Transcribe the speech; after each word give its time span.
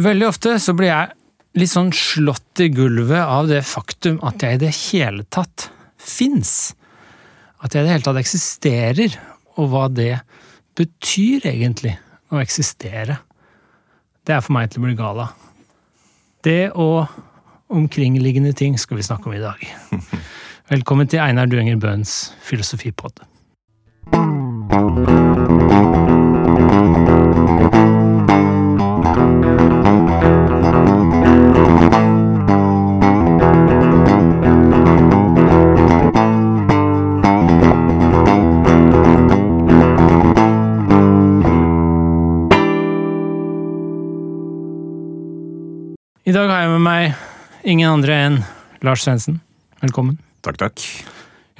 Veldig 0.00 0.24
ofte 0.28 0.54
så 0.62 0.72
blir 0.76 0.88
jeg 0.88 1.12
litt 1.60 1.72
sånn 1.72 1.90
slått 1.92 2.62
i 2.64 2.70
gulvet 2.72 3.20
av 3.20 3.50
det 3.50 3.60
faktum 3.68 4.16
at 4.24 4.40
jeg 4.40 4.56
i 4.56 4.62
det 4.62 4.72
hele 4.88 5.26
tatt 5.28 5.68
fins. 6.00 6.72
At 7.60 7.74
jeg 7.74 7.84
i 7.84 7.86
det 7.86 7.96
hele 7.98 8.06
tatt 8.06 8.20
eksisterer, 8.22 9.18
og 9.60 9.68
hva 9.68 9.84
det 9.92 10.14
betyr 10.78 11.44
egentlig 11.50 11.92
å 12.32 12.40
eksistere. 12.40 13.18
Det 14.24 14.32
er 14.32 14.40
for 14.40 14.56
meg 14.56 14.72
til 14.72 14.80
å 14.80 14.86
bli 14.86 14.96
gal 14.96 15.26
av. 15.26 15.36
Det 16.42 16.72
og 16.72 17.12
omkringliggende 17.72 18.54
ting 18.56 18.78
skal 18.80 18.96
vi 18.98 19.04
snakke 19.06 19.28
om 19.28 19.36
i 19.36 19.44
dag. 19.44 19.60
Velkommen 20.72 21.10
til 21.10 21.20
Einar 21.20 21.52
Duenger 21.52 21.76
Bøhns 21.76 22.32
filosofipod. 22.40 23.20
Ingen 47.92 48.00
andre 48.00 48.14
enn 48.16 48.36
Lars 48.82 49.02
Svendsen. 49.04 49.40
Velkommen. 49.82 50.16
Takk, 50.42 50.56
takk. 50.56 50.80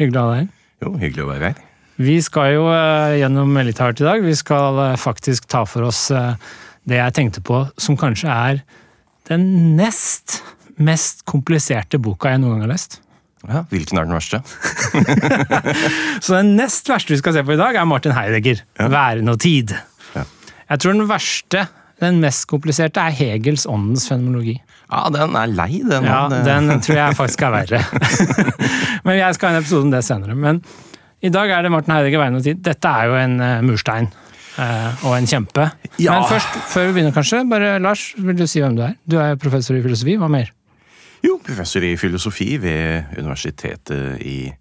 Hyggelig 0.00 0.16
å 0.18 0.22
ha 0.22 0.30
deg 0.32 0.38
her. 0.40 0.48
Jo, 0.82 0.92
hyggelig 0.96 1.24
å 1.24 1.28
være 1.28 1.50
her. 1.50 1.58
Vi 2.02 2.14
skal 2.24 2.54
jo 2.54 2.62
eh, 2.72 3.18
gjennom 3.20 3.52
litt 3.66 3.78
hardt 3.82 4.00
i 4.00 4.06
dag. 4.06 4.24
Vi 4.24 4.32
skal 4.38 4.80
eh, 4.80 4.96
faktisk 4.96 5.44
ta 5.52 5.66
for 5.68 5.84
oss 5.90 6.06
eh, 6.10 6.32
det 6.88 6.96
jeg 6.96 7.14
tenkte 7.18 7.42
på 7.44 7.60
som 7.76 7.98
kanskje 8.00 8.32
er 8.32 8.62
den 9.28 9.76
nest 9.76 10.40
mest 10.82 11.22
kompliserte 11.28 12.00
boka 12.00 12.32
jeg 12.32 12.40
noen 12.40 12.56
gang 12.56 12.64
har 12.64 12.72
lest. 12.72 12.98
Ja, 13.44 13.66
Hvilken 13.68 14.00
er 14.00 14.08
den 14.08 14.16
verste? 14.16 14.40
Så 16.24 16.38
den 16.38 16.56
nest 16.56 16.88
verste 16.88 17.12
vi 17.12 17.20
skal 17.20 17.36
se 17.36 17.44
på 17.44 17.54
i 17.54 17.60
dag, 17.60 17.76
er 17.76 17.86
Martin 17.86 18.16
Heidegger. 18.16 18.64
Ja. 18.80 18.88
'Væren 18.88 19.28
og 19.30 19.42
tid'. 19.42 19.76
Ja. 20.16 20.24
Jeg 20.72 20.82
tror 20.82 20.96
den 20.96 21.08
verste, 21.10 21.66
den 22.00 22.22
mest 22.24 22.48
kompliserte, 22.50 23.04
er 23.04 23.14
Hegels 23.20 23.68
åndens 23.68 24.08
fenomenologi. 24.08 24.62
Ja, 24.92 25.06
den 25.08 25.36
er 25.40 25.46
lei, 25.48 25.80
den. 25.88 26.04
Ja, 26.04 26.26
den 26.44 26.68
tror 26.84 26.98
jeg 26.98 27.16
faktisk 27.16 27.42
er 27.46 27.54
verre. 27.58 27.78
Men 29.06 29.16
jeg 29.16 29.34
skal 29.38 29.48
ha 29.48 29.56
en 29.56 29.62
episode 29.62 29.86
om 29.88 29.92
det 29.94 30.02
senere. 30.04 30.34
Men 30.36 30.58
i 31.24 31.30
dag 31.32 31.50
er 31.54 31.64
det 31.64 31.70
Martin 31.72 31.94
Heidegger 31.94 32.20
'Veien 32.20 32.36
og 32.36 32.44
tid'. 32.44 32.60
Dette 32.66 32.90
er 32.92 33.08
jo 33.08 33.14
en 33.16 33.38
eh, 33.40 33.60
murstein. 33.64 34.10
eh, 34.60 35.04
og 35.08 35.14
en 35.16 35.26
kjempe. 35.30 35.70
Ja. 36.02 36.18
Men 36.18 36.28
først, 36.28 36.58
før 36.74 36.86
vi 36.90 36.92
begynner, 36.98 37.14
kanskje, 37.16 37.40
bare 37.48 37.78
Lars, 37.80 38.02
vil 38.18 38.36
du 38.36 38.44
si 38.46 38.60
hvem 38.60 38.76
du 38.76 38.82
er? 38.84 38.98
Du 39.08 39.16
er 39.22 39.38
professor 39.40 39.78
i 39.78 39.82
filosofi. 39.82 40.18
Hva 40.20 40.28
mer? 40.28 40.50
Jo, 41.24 41.38
professor 41.46 41.80
i 41.86 41.94
filosofi 41.96 42.50
ved 42.60 43.16
Universitetet 43.16 44.20
i 44.20 44.52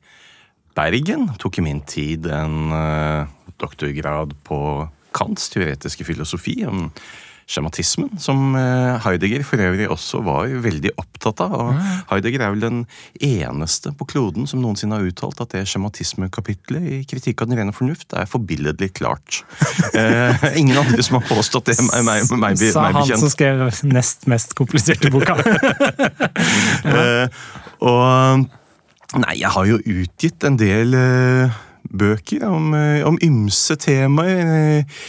Bergen. 0.77 1.27
Tok 1.41 1.57
i 1.59 1.65
min 1.65 1.81
tid 1.83 2.29
en 2.31 2.71
eh, 2.71 3.25
doktorgrad 3.59 4.31
på 4.47 4.61
Kants 5.11 5.49
teoretiske 5.51 6.05
filosofi 6.07 6.61
om 6.69 6.85
skjematismen, 7.51 8.13
som 8.21 8.55
eh, 8.55 8.97
Heidegger 9.03 9.43
for 9.45 9.61
øvrig 9.61 9.87
også 9.91 10.21
var 10.25 10.51
veldig 10.63 10.93
opptatt 11.01 11.41
av. 11.43 11.55
Og 11.57 11.81
Heidegger 12.11 12.45
er 12.45 12.53
vel 12.53 12.63
den 12.63 12.79
eneste 13.19 13.91
på 13.97 14.07
kloden 14.13 14.47
som 14.49 14.61
noensinne 14.63 14.99
har 14.99 15.07
uttalt 15.07 15.41
at 15.43 15.55
det 15.55 15.65
skjematismekapitlet 15.69 16.87
i 16.87 17.01
Kritikk 17.09 17.43
av 17.43 17.51
den 17.51 17.59
rene 17.59 17.75
fornuft 17.75 18.15
er 18.17 18.29
forbilledlig 18.29 18.93
klart. 19.01 19.41
Eh, 19.91 20.43
ingen 20.55 20.77
andre 20.77 21.03
som 21.03 21.17
har 21.17 21.25
påstått 21.27 21.67
det, 21.67 21.75
meg, 21.83 22.05
meg, 22.05 22.29
meg, 22.31 22.53
meg, 22.55 22.61
Sa 22.71 22.85
han 22.95 23.09
som 23.19 23.29
skrev 23.31 23.63
nest 23.91 24.23
mest 24.31 24.55
kompliserte 24.57 25.11
boka. 25.13 25.35
Eh, 26.91 27.27
og 27.85 28.47
Nei, 29.19 29.35
jeg 29.41 29.51
har 29.51 29.67
jo 29.67 29.77
utgitt 29.91 30.45
en 30.47 30.55
del 30.59 30.95
eh, 30.95 31.59
bøker 31.91 32.45
om, 32.47 32.71
eh, 32.77 33.03
om 33.07 33.19
ymse 33.25 33.75
temaer. 33.81 34.53
eh, 34.55 35.01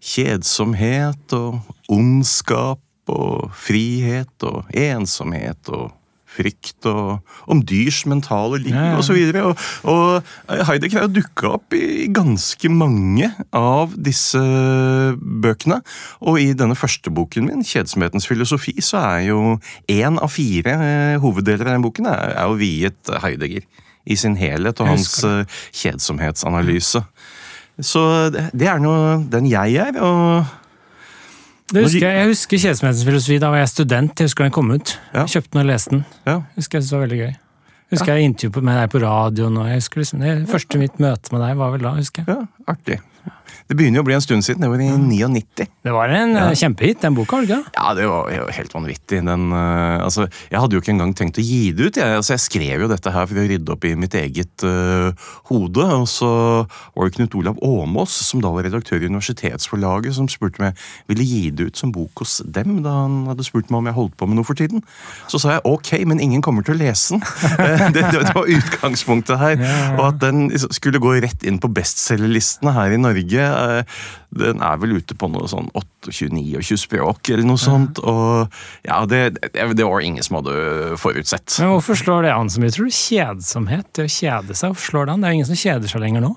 kjedsomhet 0.00 1.34
og 1.36 1.60
ondskap 1.90 2.80
og 3.10 3.50
frihet 3.58 4.46
og 4.46 4.68
ensomhet 4.76 5.72
og 5.74 5.90
frykt 6.30 6.86
og 6.86 7.18
om 7.50 7.60
dyrs 7.66 8.04
mentale 8.08 8.60
liv 8.62 8.74
Ja, 8.74 8.92
ja. 8.92 8.98
og 8.98 9.04
så 9.04 9.16
videre. 9.16 9.42
Og, 9.50 9.58
og 9.90 10.62
Heidegger 10.68 11.04
har 11.04 11.10
dukka 11.10 11.54
opp 11.56 11.74
i 11.74 12.06
ganske 12.14 12.70
mange 12.72 13.32
av 13.56 13.96
disse 13.98 14.40
bøkene. 15.18 15.80
Og 16.22 16.40
i 16.42 16.52
denne 16.54 16.78
første 16.78 17.10
boken 17.10 17.50
min, 17.50 17.66
'Kjedsomhetens 17.66 18.28
filosofi', 18.30 18.78
så 18.80 19.02
er 19.02 19.26
jo 19.30 19.58
én 19.90 20.22
av 20.22 20.30
fire 20.30 20.76
eh, 20.78 21.18
hoveddeler 21.20 21.66
av 21.66 21.78
den 21.78 21.86
boken 21.88 22.06
er, 22.06 22.36
er 22.36 22.46
jo 22.46 22.60
viet 22.60 23.14
Heidegger 23.22 23.66
i 24.06 24.16
sin 24.16 24.36
helhet 24.36 24.80
og 24.80 24.94
hans 24.94 25.24
eh, 25.24 25.44
kjedsomhetsanalyse. 25.72 27.02
Så 27.80 28.30
det, 28.30 28.50
det 28.54 28.68
er 28.68 28.80
nå 28.82 28.94
den 29.32 29.46
jeg 29.48 29.76
er, 29.80 29.98
og 30.04 30.44
Det 31.70 31.84
husker 31.84 32.06
jeg, 32.06 32.16
jeg 32.18 32.26
husker 32.32 32.58
Kjedsomhetens 32.64 33.04
filosofi. 33.06 33.38
Da 33.42 33.50
var 33.52 33.60
jeg 33.62 33.68
student. 33.70 34.18
Jeg 34.18 34.30
husker 34.30 34.44
den 34.46 34.54
kom 34.56 34.70
ut. 34.74 34.96
Ja. 35.14 35.22
Jeg 35.26 35.34
kjøpte 35.36 35.52
den 35.54 35.60
og 35.62 35.68
leste 35.70 35.90
den. 35.94 36.04
ja. 36.26 36.36
Husker 36.56 36.78
jeg 36.78 36.82
synes 36.82 36.90
det 36.90 36.98
var 36.98 37.06
veldig 37.06 37.20
gøy. 37.20 37.32
Husker 37.90 38.14
jeg 38.14 38.28
intervjuet 38.30 38.62
med 38.68 38.76
deg 38.78 38.90
på 38.92 39.00
radioen. 39.02 39.56
og 39.58 39.66
jeg 39.68 39.80
husker 39.80 40.00
liksom, 40.04 40.20
Det 40.20 40.48
første 40.50 40.78
mitt 40.78 40.98
møte 41.02 41.32
med 41.34 41.40
deg 41.42 41.56
var 41.58 41.70
vel 41.74 41.80
da, 41.86 41.94
husker 41.98 42.22
jeg. 42.26 42.36
ja, 42.36 42.46
artig. 42.70 42.98
Det 43.70 43.76
begynner 43.78 44.00
jo 44.00 44.02
å 44.02 44.06
bli 44.08 44.16
en 44.16 44.22
stund 44.24 44.42
siden. 44.42 44.64
Det 44.64 44.68
var 44.72 44.80
i 44.82 44.88
99. 44.90 45.66
Det 45.86 45.92
var 45.94 46.10
en 46.10 46.32
Ja. 46.34 46.48
eh, 46.50 46.56
kjempehit, 46.58 46.98
den 47.04 47.14
boka, 47.14 47.38
ikke? 47.44 47.60
Ja, 47.76 47.94
det 47.94 48.08
var 48.10 48.26
jo 48.34 48.48
helt 48.50 48.72
vanvittig. 48.74 49.20
Den, 49.24 49.44
uh, 49.54 50.02
altså, 50.02 50.26
jeg 50.50 50.58
hadde 50.58 50.74
jo 50.74 50.80
ikke 50.82 50.90
engang 50.96 51.12
tenkt 51.14 51.38
å 51.38 51.44
gi 51.44 51.70
det 51.70 51.86
ut. 51.86 51.96
Jeg, 52.00 52.16
altså, 52.18 52.34
jeg 52.34 52.42
skrev 52.42 52.82
jo 52.82 52.88
dette 52.90 53.12
her 53.14 53.28
for 53.30 53.38
å 53.38 53.44
rydde 53.46 53.70
opp 53.70 53.84
i 53.86 53.94
mitt 53.94 54.16
eget 54.18 54.64
uh, 54.66 55.12
hode. 55.52 55.86
Og 55.86 56.08
så 56.10 56.30
var 56.66 57.06
det 57.06 57.14
Knut 57.14 57.36
Olav 57.38 57.62
Åmås, 57.62 58.10
som 58.26 58.42
da 58.42 58.50
var 58.50 58.66
redaktør 58.66 58.98
i 59.00 59.06
Universitetsforlaget, 59.06 60.16
som 60.18 60.26
spurte 60.28 60.58
om 60.60 60.66
jeg 60.66 60.74
ville 61.14 61.28
gi 61.30 61.50
det 61.54 61.70
ut 61.70 61.76
som 61.78 61.92
bok 61.94 62.24
hos 62.24 62.40
dem, 62.44 62.82
da 62.82 62.96
han 63.04 63.20
hadde 63.30 63.46
spurt 63.46 63.70
meg 63.70 63.78
om 63.84 63.86
jeg 63.92 63.98
holdt 64.00 64.16
på 64.18 64.26
med 64.26 64.40
noe 64.40 64.48
for 64.50 64.58
tiden. 64.58 64.82
Så 65.30 65.38
sa 65.38 65.54
jeg 65.54 65.64
ok, 65.70 65.92
men 66.10 66.18
ingen 66.18 66.42
kommer 66.42 66.66
til 66.66 66.74
å 66.74 66.80
lese 66.82 67.14
den. 67.14 67.22
Det, 67.94 68.02
det, 68.12 68.24
det 68.26 68.34
var 68.34 68.46
utgangspunktet 68.50 69.38
her. 69.38 69.56
Ja, 69.62 69.70
ja. 69.70 69.94
Og 69.98 70.04
at 70.10 70.18
den 70.22 70.48
liksom 70.50 70.74
skulle 70.74 70.98
gå 71.02 71.14
rett 71.22 71.42
inn 71.46 71.58
på 71.62 71.70
bestselgerlistene 71.72 72.72
her 72.74 72.94
i 72.94 73.00
Norge. 73.00 73.46
Eh, 73.60 73.98
Den 74.42 74.62
er 74.64 74.80
vel 74.82 74.96
ute 74.98 75.16
på 75.18 75.28
noe 75.32 75.48
sånn 75.50 75.70
28-29 75.74 76.80
språk 76.84 77.32
eller 77.32 77.48
noe 77.48 77.60
sånt. 77.60 78.00
Og 78.02 78.46
ja, 78.86 79.02
det, 79.10 79.22
det, 79.40 79.66
det 79.76 79.86
var 79.86 80.04
ingen 80.06 80.24
som 80.24 80.40
hadde 80.40 80.96
forutsett. 81.00 81.58
Men 81.60 81.74
hvorfor 81.76 81.98
slår 81.98 82.28
det 82.28 82.36
an 82.36 82.52
så 82.52 82.62
mye, 82.62 82.74
tror 82.74 82.90
du? 82.90 82.94
Kjedsomhet, 83.00 83.90
det 83.98 84.06
å 84.06 84.14
kjede 84.20 84.56
seg, 84.56 84.72
hvorfor 84.72 84.92
slår 84.92 85.08
det 85.08 85.14
an? 85.16 85.24
Det 85.24 85.28
er 85.28 85.34
jo 85.34 85.40
ingen 85.40 85.52
som 85.52 85.62
kjeder 85.64 85.92
seg 85.92 86.04
lenger 86.04 86.26
nå. 86.26 86.34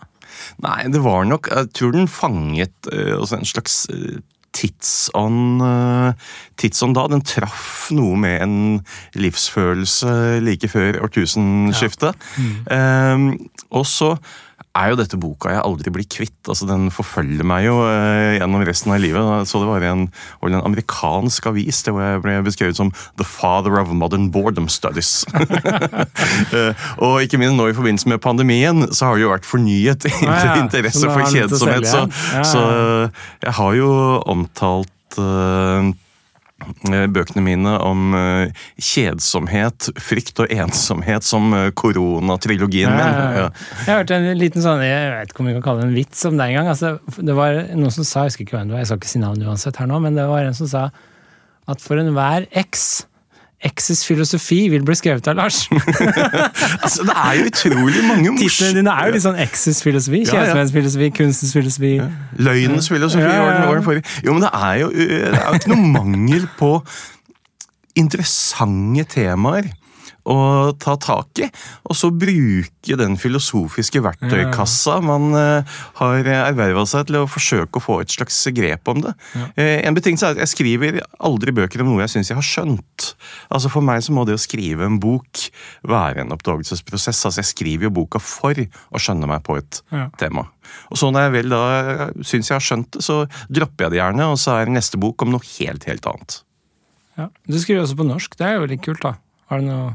Nei, 0.63 0.79
det 0.89 1.01
var 1.03 1.27
nok 1.29 1.49
Jeg 1.51 1.69
tror 1.77 1.91
den 1.93 2.07
fanget 2.09 2.89
eh, 2.91 3.13
en 3.13 3.45
slags 3.47 3.83
eh, 3.93 4.21
tidsånd 4.53 5.61
tidsånd 6.61 6.97
da. 6.97 7.07
Den 7.09 7.25
traff 7.25 7.89
noe 7.95 8.17
med 8.21 8.43
en 8.45 8.57
livsfølelse 9.17 10.39
like 10.45 10.69
før 10.69 11.01
årtusenskiftet. 11.07 12.29
Eh, 12.69 13.27
og 13.73 13.87
så 13.89 14.13
er 14.73 14.89
jo 14.89 14.97
dette 14.97 15.17
boka 15.21 15.51
jeg 15.53 15.61
aldri 15.61 15.91
blir 15.93 16.05
kvitt. 16.09 16.39
altså 16.49 16.65
Den 16.65 16.87
forfølger 16.93 17.45
meg 17.45 17.67
jo 17.67 17.75
eh, 17.85 18.39
gjennom 18.39 18.63
resten 18.65 18.93
av 18.95 19.01
livet. 19.03 19.47
Så 19.49 19.61
det 19.61 19.69
var 19.69 19.85
en, 19.85 20.07
en 20.49 20.57
amerikansk 20.63 21.49
avis 21.51 21.83
det 21.85 21.93
hvor 21.93 22.01
jeg 22.01 22.23
ble 22.23 22.37
beskrevet 22.47 22.79
som 22.79 22.89
'the 23.17 23.27
father 23.27 23.77
of 23.77 23.93
modern 23.93 24.31
boredom 24.33 24.69
studies'. 24.69 25.23
Eh, 26.53 26.73
og 27.01 27.21
ikke 27.23 27.37
minst 27.39 27.55
nå 27.57 27.67
i 27.69 27.73
forbindelse 27.75 28.09
med 28.09 28.21
pandemien, 28.21 28.83
så 28.93 29.07
har 29.07 29.17
det 29.17 29.23
jo 29.23 29.31
vært 29.31 29.47
fornyet 29.47 30.05
ja. 30.09 30.33
ja. 30.33 30.55
interesse 30.61 31.05
for 31.07 31.25
kjedsomhet. 31.29 31.87
Så. 31.87 32.01
Ja, 32.33 32.43
så 32.45 32.61
jeg 33.43 33.53
har 33.57 33.77
jo 33.77 33.89
omtalt 34.29 35.17
eh, 35.17 35.23
eh, 35.23 35.93
bøkene 37.13 37.43
mine 37.45 37.75
om 37.83 38.13
eh, 38.17 38.63
kjedsomhet, 38.81 39.89
frykt 40.01 40.41
og 40.43 40.51
ensomhet 40.53 41.25
som 41.27 41.53
eh, 41.57 41.69
koronatrilogien 41.77 42.91
min. 42.93 42.99
Ja, 42.99 43.13
ja, 43.13 43.43
Ja. 43.43 43.47
Jeg 43.87 43.97
hørte 43.99 44.17
en 44.19 44.39
liten 44.39 44.63
sånn, 44.63 44.83
jeg 44.85 45.13
vet 45.13 45.33
ikke 45.33 45.43
om 45.43 45.49
vi 45.49 45.55
kan 45.57 45.65
kalle 45.65 45.83
det 45.83 45.89
en 45.89 45.97
vits 45.97 46.25
om 46.29 46.37
det 46.39 46.49
engang. 46.51 46.69
Altså, 46.73 46.95
det 47.17 47.35
var 47.37 47.57
noen 47.73 47.93
som 47.93 48.07
sa, 48.07 48.23
jeg 48.23 48.33
husker 48.33 48.47
ikke 48.47 48.57
hvem 48.59 48.69
det 48.71 48.77
var, 48.77 48.83
jeg 48.83 48.91
skal 48.91 49.01
ikke 49.01 49.13
si 49.13 49.23
navn 49.23 49.47
uansett 49.47 49.79
her 49.81 49.89
nå, 49.89 49.99
men 50.03 50.19
det 50.19 50.27
var 50.29 50.45
en 50.47 50.57
som 50.57 50.69
sa 50.69 50.83
at 51.69 51.83
for 51.83 51.99
enhver 51.99 52.47
X, 52.59 53.05
X's 53.69 54.03
filosofi 54.05 54.67
vil 54.73 54.83
bli 54.85 54.95
skrevet 54.99 55.27
av 55.31 55.37
Lars. 55.39 55.63
Altså, 56.83 57.05
det 57.07 57.13
er 57.15 57.37
jo 57.39 57.45
utrolig 57.47 58.01
mange 58.07 58.33
Titlene 58.35 58.41
morsomme 58.43 58.77
dine 58.77 58.93
er 58.93 59.07
jo 59.07 59.15
litt 59.15 59.25
sånn 59.25 59.39
X's 59.45 59.79
filosofi. 59.85 60.23
Ja, 60.27 60.43
ja. 60.49 60.65
Filosofi, 60.73 61.09
kunstens 61.15 61.53
filosofi. 61.55 61.93
Løgnens 62.43 62.89
filosofi 62.91 63.23
Ja, 63.23 63.37
ja, 63.37 63.69
ja. 63.71 64.01
Jo, 64.25 64.35
men 64.35 64.43
det 64.43 64.51
er 64.51 64.75
jo, 64.81 64.89
det 64.91 65.31
er 65.31 65.47
jo 65.47 65.61
ikke 65.61 65.73
noe 65.73 65.93
mangel 65.95 66.49
på 66.59 66.73
interessante 67.99 69.05
temaer 69.13 69.71
å 70.29 70.71
ta 70.79 70.93
tak 71.01 71.41
i. 71.43 71.47
Og 71.89 71.97
så 71.99 72.07
bruke 72.15 72.95
den 72.99 73.17
filosofiske 73.19 73.99
verktøykassa 74.05 74.99
man 75.03 75.33
eh, 75.35 75.73
har 75.99 76.29
erverva 76.47 76.85
seg 76.87 77.09
til 77.09 77.17
å 77.21 77.27
forsøke 77.27 77.79
å 77.79 77.83
få 77.83 77.97
et 78.03 78.13
slags 78.13 78.37
grep 78.55 78.87
om 78.93 79.01
det. 79.03 79.13
Eh, 79.59 79.81
en 79.87 79.97
betingelse 79.97 80.29
er 80.29 80.37
at 80.37 80.43
jeg 80.45 80.53
skriver 80.53 80.99
aldri 81.19 81.51
bøker 81.55 81.83
om 81.83 81.91
noe 81.91 82.05
jeg 82.05 82.13
syns 82.15 82.31
jeg 82.31 82.39
har 82.39 82.47
skjønt. 82.47 83.09
Altså 83.53 83.71
For 83.73 83.83
meg 83.85 84.03
så 84.05 84.15
må 84.15 84.23
det 84.27 84.37
å 84.37 84.41
skrive 84.41 84.87
en 84.87 84.99
bok 85.03 85.43
være 85.87 86.23
en 86.23 86.31
oppdagelsesprosess. 86.35 87.25
Altså 87.27 87.43
Jeg 87.43 87.51
skriver 87.51 87.89
jo 87.89 87.95
boka 88.01 88.21
for 88.23 88.55
å 88.63 89.01
skjønne 89.01 89.27
meg 89.29 89.43
på 89.47 89.57
et 89.59 89.81
Ja. 89.91 90.07
tema. 90.17 90.47
Og 90.89 90.97
så 90.97 91.09
når 91.11 91.27
jeg 91.27 91.31
vel 91.35 91.49
da 91.51 91.63
syns 92.23 92.47
jeg 92.49 92.55
har 92.55 92.63
skjønt 92.63 92.91
det, 92.95 93.03
så 93.03 93.25
dropper 93.51 93.85
jeg 93.85 93.91
det 93.91 93.99
gjerne, 93.99 94.29
og 94.31 94.37
så 94.39 94.55
er 94.61 94.71
neste 94.71 94.97
bok 94.97 95.21
om 95.21 95.33
noe 95.35 95.43
helt, 95.59 95.83
helt 95.89 96.05
annet. 96.07 96.37
Ja. 97.17 97.27
Du 97.45 97.59
skriver 97.59 97.83
også 97.83 97.97
på 97.99 98.07
norsk, 98.07 98.37
det 98.39 98.47
er 98.47 98.55
jo 98.57 98.69
litt 98.71 98.81
kult, 98.81 99.01
da. 99.03 99.15
Har 99.51 99.59
du 99.61 99.67
noe 99.67 99.91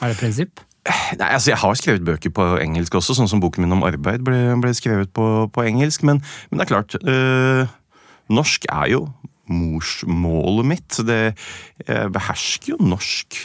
Er 0.00 0.10
det 0.10 0.16
et 0.16 0.20
prinsipp? 0.24 0.60
Nei, 1.18 1.28
altså 1.28 1.50
Jeg 1.52 1.58
har 1.60 1.74
skrevet 1.76 2.04
bøker 2.06 2.32
på 2.32 2.44
engelsk 2.58 2.94
også, 2.96 3.14
sånn 3.18 3.28
som 3.28 3.40
boken 3.42 3.62
min 3.66 3.72
om 3.76 3.82
arbeid 3.84 4.22
ble, 4.24 4.38
ble 4.62 4.72
skrevet 4.74 5.12
på, 5.12 5.26
på 5.52 5.64
engelsk. 5.68 6.02
Men, 6.08 6.22
men 6.50 6.58
det 6.58 6.64
er 6.64 6.70
klart, 6.72 6.96
øh, 7.04 7.66
norsk 8.32 8.64
er 8.72 8.88
jo 8.94 9.02
morsmålet 9.50 10.68
mitt. 10.72 11.00
Det, 11.06 11.18
jeg 11.86 12.12
behersker 12.14 12.74
jo 12.74 12.78
norsk 12.80 13.36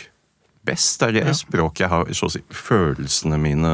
best. 0.66 1.00
Det 1.02 1.08
er 1.10 1.12
det 1.20 1.26
Ja. 1.28 1.34
språket 1.38 1.86
jeg 1.86 1.90
har 1.92 2.14
så 2.18 2.30
å 2.30 2.34
si, 2.34 2.42
følelsene 2.50 3.38
mine, 3.42 3.74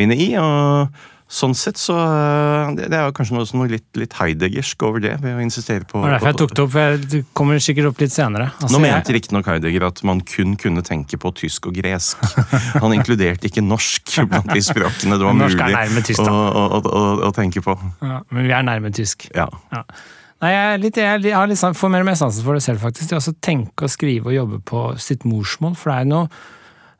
mine 0.00 0.16
i. 0.16 0.30
og 0.40 0.88
Sånn 1.24 1.54
sett 1.56 1.78
så 1.80 1.94
øh, 1.96 2.74
Det, 2.76 2.90
det 2.92 2.98
er 2.98 3.06
jo 3.08 3.14
kanskje 3.16 3.36
noe, 3.38 3.46
noe 3.56 3.68
litt, 3.70 3.86
litt 3.96 4.12
Heideggersk 4.18 4.82
over 4.84 5.00
det, 5.00 5.14
ved 5.22 5.38
å 5.38 5.42
insistere 5.42 5.86
på 5.88 6.02
Det 6.02 6.04
var 6.04 6.12
derfor 6.18 6.30
jeg 6.30 6.38
tok 6.42 6.52
det 6.52 6.64
opp, 6.64 6.72
for 6.74 7.06
det 7.14 7.20
kommer 7.40 7.62
sikkert 7.64 7.88
opp 7.90 8.02
litt 8.04 8.12
senere. 8.14 8.50
Altså, 8.58 8.72
Nå 8.74 8.82
mente 8.84 9.14
riktignok 9.16 9.48
Heidegger 9.48 9.86
at 9.88 10.02
man 10.06 10.20
kun 10.28 10.52
kunne 10.60 10.84
tenke 10.84 11.18
på 11.20 11.32
tysk 11.40 11.70
og 11.70 11.78
gresk. 11.78 12.20
Han 12.84 12.92
inkluderte 12.96 13.48
ikke 13.48 13.64
norsk 13.64 14.12
blant 14.28 14.52
de 14.52 14.60
språkene 14.64 15.16
det 15.16 15.24
var 15.24 15.32
er 15.32 15.94
mulig 15.94 16.04
tysk, 16.10 16.20
å, 16.28 16.34
å, 16.34 16.82
å, 16.84 17.06
å 17.30 17.32
tenke 17.34 17.64
på. 17.64 17.76
ja, 18.04 18.20
Men 18.28 18.44
vi 18.50 18.54
er 18.58 18.68
nærme 18.68 18.92
tysk. 18.94 19.28
Ja. 19.32 19.48
Ja. 19.72 19.84
Nei, 20.44 20.50
jeg, 20.52 20.64
er 20.74 20.82
litt, 20.82 20.98
jeg, 21.00 21.08
er 21.08 21.24
jeg 21.24 21.38
har 21.38 21.48
litt, 21.48 21.62
får 21.78 21.92
mer 21.92 22.04
og 22.04 22.10
mer 22.10 22.18
sansen 22.20 22.44
for 22.44 22.58
det 22.58 22.64
selv, 22.66 22.82
faktisk. 22.84 23.08
Det 23.08 23.16
å 23.16 23.36
tenke 23.40 23.86
og 23.88 23.92
skrive 23.92 24.28
og 24.28 24.36
jobbe 24.36 24.60
på 24.68 24.84
sitt 25.00 25.24
morsmål. 25.28 25.78
For 25.80 25.92
det 25.94 26.02
er 26.02 26.10
noe 26.10 26.28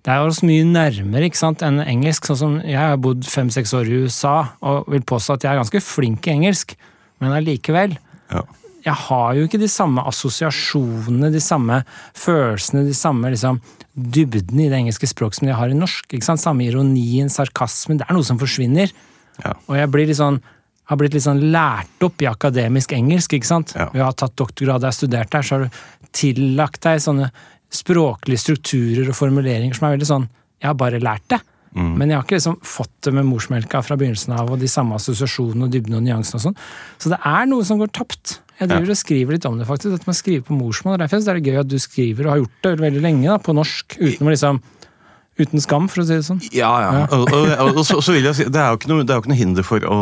det 0.05 0.13
er 0.13 0.21
jo 0.21 0.35
så 0.37 0.45
mye 0.45 0.65
nærmere 0.69 1.29
ikke 1.31 1.41
sant, 1.41 1.63
enn 1.65 1.81
engelsk. 1.81 2.27
sånn 2.29 2.41
som 2.41 2.57
Jeg 2.61 2.77
har 2.77 2.99
bodd 3.01 3.25
fem-seks 3.25 3.73
år 3.77 3.89
i 3.89 4.03
USA 4.05 4.51
og 4.61 4.91
vil 4.93 5.05
påstå 5.07 5.39
at 5.39 5.47
jeg 5.47 5.53
er 5.55 5.63
ganske 5.63 5.81
flink 5.81 6.29
i 6.29 6.35
engelsk, 6.35 6.77
men 7.25 7.33
allikevel 7.33 7.97
ja. 8.35 8.43
jeg 8.85 8.99
har 9.07 9.31
jo 9.39 9.47
ikke 9.49 9.63
de 9.63 9.71
samme 9.73 10.05
assosiasjonene, 10.05 11.33
de 11.33 11.41
samme 11.41 11.81
følelsene, 12.21 12.85
de 12.85 12.97
samme 12.97 13.33
liksom, 13.33 13.63
dybden 13.95 14.61
i 14.61 14.69
det 14.69 14.83
engelske 14.83 15.09
språket 15.09 15.41
som 15.41 15.49
jeg 15.49 15.57
har 15.57 15.73
i 15.73 15.79
norsk. 15.79 16.11
ikke 16.13 16.29
sant? 16.29 16.43
Samme 16.43 16.67
ironien, 16.67 17.33
sarkasmen. 17.33 18.03
Det 18.03 18.09
er 18.09 18.19
noe 18.19 18.29
som 18.29 18.41
forsvinner. 18.41 18.93
Ja. 19.41 19.55
Og 19.71 19.79
jeg 19.79 19.93
blir 19.95 20.11
litt 20.11 20.21
sånn, 20.21 20.41
har 20.91 21.01
blitt 21.01 21.17
litt 21.17 21.25
sånn 21.25 21.41
lært 21.55 22.05
opp 22.05 22.21
i 22.21 22.29
akademisk 22.29 22.93
engelsk. 22.93 23.39
ikke 23.39 23.49
sant? 23.55 23.73
Ja. 23.79 23.89
Vi 23.95 24.05
har 24.05 24.13
tatt 24.13 24.37
doktorgrad 24.37 24.85
jeg 24.85 24.93
har 24.93 24.99
studert 25.01 25.33
der, 25.33 25.47
så 25.47 25.57
har 25.57 25.65
du 25.65 25.83
tillagt 26.15 26.83
deg 26.85 27.01
sånne 27.03 27.31
språklige 27.75 28.41
strukturer 28.41 29.11
og 29.11 29.19
formuleringer 29.19 29.77
som 29.77 29.89
er 29.89 29.97
veldig 29.97 30.09
sånn 30.09 30.31
Jeg 30.63 30.71
har 30.71 30.79
bare 30.81 31.03
lært 31.03 31.27
det. 31.33 31.41
Mm. 31.75 31.95
Men 31.99 32.11
jeg 32.11 32.17
har 32.17 32.25
ikke 32.25 32.37
liksom 32.37 32.57
fått 32.63 32.93
det 33.03 33.13
med 33.17 33.27
morsmelka 33.27 33.81
fra 33.83 33.97
begynnelsen 33.99 34.33
av, 34.37 34.53
og 34.55 34.61
de 34.63 34.69
samme 34.71 34.95
assosiasjonene 34.95 35.67
og 35.67 35.73
dybden 35.75 35.99
og 35.99 36.05
nyansene 36.07 36.39
og 36.39 36.45
sånn. 36.45 36.59
Så 37.03 37.11
det 37.11 37.19
er 37.27 37.49
noe 37.51 37.67
som 37.67 37.81
går 37.81 37.91
tapt. 37.97 38.39
Jeg 38.61 38.71
driver 38.71 38.95
og 38.95 39.01
skriver 39.01 39.35
litt 39.35 39.49
om 39.49 39.59
det, 39.59 39.67
faktisk. 39.67 39.99
At 39.99 40.07
man 40.07 40.17
skriver 40.17 40.47
på 40.47 40.55
morsmål. 40.55 41.01
Derfor 41.03 41.19
er 41.19 41.41
det 41.41 41.51
gøy 41.51 41.59
at 41.65 41.73
du 41.73 41.77
skriver, 41.83 42.29
og 42.29 42.33
har 42.33 42.43
gjort 42.45 42.69
det 42.69 42.75
veldig 42.85 43.03
lenge, 43.03 43.27
da, 43.27 43.41
på 43.43 43.57
norsk. 43.59 43.99
Uten 43.99 44.31
å 44.31 44.35
liksom 44.35 44.63
Uten 45.35 45.59
skam, 45.59 45.89
for 45.91 46.05
å 46.05 46.07
si 46.07 46.15
det 46.15 46.23
sånn. 46.29 46.39
Ja, 46.55 46.71
ja. 46.79 46.91
Og, 47.11 47.25
og, 47.27 47.79
og 47.81 47.81
så, 47.83 47.97
så 48.07 48.13
vil 48.15 48.29
jeg 48.29 48.37
si, 48.39 48.45
det 48.55 48.61
er 48.63 48.69
jo 48.71 48.79
ikke 48.79 48.93
noe, 48.93 49.03
det 49.03 49.11
er 49.11 49.19
jo 49.19 49.25
ikke 49.25 49.33
noe 49.33 49.39
hinder 49.41 49.67
for 49.67 49.87
å, 49.91 49.97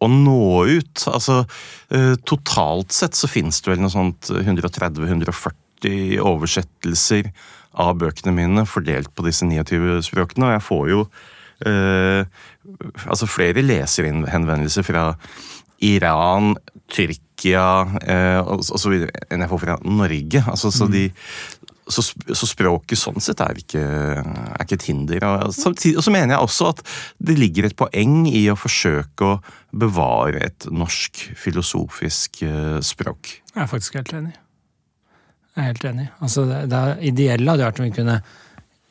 å 0.00 0.08
nå 0.08 0.38
ut. 0.64 1.02
Altså, 1.10 1.42
eh, 1.92 2.14
Totalt 2.24 2.96
sett 2.96 3.18
så 3.20 3.28
finnes 3.28 3.60
det 3.60 3.74
vel 3.74 3.82
noe 3.84 3.92
sånt 3.92 4.32
130-140 4.32 5.52
oversettelser 6.22 7.30
av 7.74 7.96
bøkene 7.98 8.34
mine 8.36 8.66
fordelt 8.70 9.10
på 9.14 9.24
disse 9.26 9.46
29 9.48 10.00
språkene, 10.06 10.48
og 10.48 10.56
jeg 10.56 10.64
får 10.68 10.84
jo 10.92 11.00
eh, 11.66 12.22
altså 13.04 13.28
flere 13.30 13.64
leserhenvendelser 13.64 14.86
fra 14.86 15.10
Iran, 15.84 16.54
Tyrkia 16.92 17.66
eh, 18.04 18.54
videre 18.92 19.26
enn 19.32 19.44
jeg 19.44 19.50
får 19.50 19.62
fra 19.64 19.78
Norge. 19.84 20.42
Altså, 20.52 20.70
så, 20.74 20.86
de, 20.90 21.08
så, 21.88 22.04
så 22.04 22.48
språket 22.48 23.00
sånn 23.00 23.20
sett 23.24 23.42
er 23.44 23.58
ikke, 23.60 23.82
er 23.82 24.62
ikke 24.64 24.78
et 24.78 24.86
hinder. 24.88 25.26
Og 25.28 25.56
samtidig 25.56 25.98
og 26.00 26.06
så 26.06 26.14
mener 26.14 26.36
jeg 26.36 26.46
også 26.46 26.70
at 26.74 26.84
det 27.18 27.38
ligger 27.40 27.68
et 27.68 27.76
poeng 27.78 28.22
i 28.30 28.46
å 28.52 28.58
forsøke 28.58 29.34
å 29.34 29.40
bevare 29.74 30.44
et 30.46 30.68
norsk 30.70 31.26
filosofisk 31.40 32.44
eh, 32.46 32.78
språk. 32.84 33.38
Jeg 33.54 33.66
er 33.66 33.70
faktisk 33.70 34.00
helt 34.00 34.16
enig. 34.20 34.38
Jeg 35.54 35.62
er 35.62 35.68
helt 35.70 35.84
enig. 35.86 36.08
Altså, 36.20 36.44
det, 36.48 36.62
det 36.72 36.82
ideelle 37.12 37.50
hadde 37.54 37.66
vært 37.68 37.78
om 37.80 37.86
vi 37.86 37.94
kunne 37.94 38.16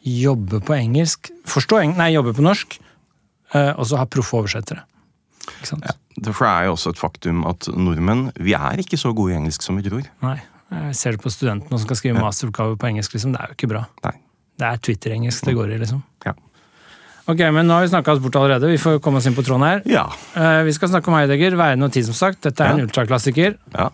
jobbe 0.04 0.60
på 0.64 0.76
engelsk, 0.76 1.30
forstå 1.48 1.82
engelsk, 1.82 2.00
nei, 2.00 2.10
jobbe 2.16 2.34
på 2.36 2.44
norsk, 2.44 2.78
eh, 3.56 3.72
og 3.78 3.86
så 3.88 4.00
ha 4.02 4.06
proffe 4.12 4.36
oversettere. 4.40 4.84
Ikke 5.44 5.70
sant? 5.74 5.86
Derfor 6.24 6.48
er 6.48 6.68
jo 6.70 6.76
også 6.78 6.94
et 6.94 7.00
faktum 7.02 7.44
at 7.50 7.68
nordmenn 7.74 8.30
vi 8.40 8.54
er 8.56 8.80
ikke 8.84 9.00
så 9.00 9.12
gode 9.16 9.34
i 9.34 9.38
engelsk 9.42 9.64
som 9.66 9.80
vi 9.80 9.84
tror. 9.88 10.08
Nei. 10.24 10.38
Jeg 10.74 10.96
ser 10.98 11.16
det 11.18 11.22
på 11.22 11.30
studentene 11.30 11.78
som 11.78 11.84
skal 11.86 12.00
skrive 12.00 12.22
masteroppgave 12.24 12.78
på 12.82 12.88
engelsk. 12.90 13.14
Liksom. 13.14 13.34
Det 13.36 13.42
er 13.44 13.52
jo 13.52 13.58
ikke 13.60 13.70
bra. 13.76 13.84
Nei. 14.08 14.14
Det 14.58 14.68
er 14.70 14.80
Twitter-engelsk 14.88 15.46
det 15.50 15.54
går 15.58 15.74
i, 15.76 15.80
liksom. 15.84 16.00
Ja. 16.26 16.34
Ok, 17.30 17.40
men 17.56 17.68
nå 17.70 17.76
har 17.78 17.86
vi 17.86 17.92
snakka 17.92 18.16
oss 18.16 18.24
bort 18.24 18.36
allerede. 18.40 18.68
Vi 18.72 18.80
får 18.82 18.98
komme 19.04 19.20
oss 19.22 19.28
inn 19.30 19.36
på 19.38 19.44
tråden 19.46 19.64
her. 19.68 19.84
Ja. 19.90 20.08
Eh, 20.36 20.64
Vi 20.68 20.74
skal 20.76 20.90
snakke 20.92 21.12
om 21.12 21.16
Heidegger, 21.18 21.56
veiene 21.60 21.88
og 21.88 21.94
tid, 21.96 22.08
som 22.10 22.18
sagt. 22.18 22.42
Dette 22.48 22.66
er 22.66 22.74
en 22.76 22.84
ultraklassiker. 22.88 23.56
ja. 23.78 23.90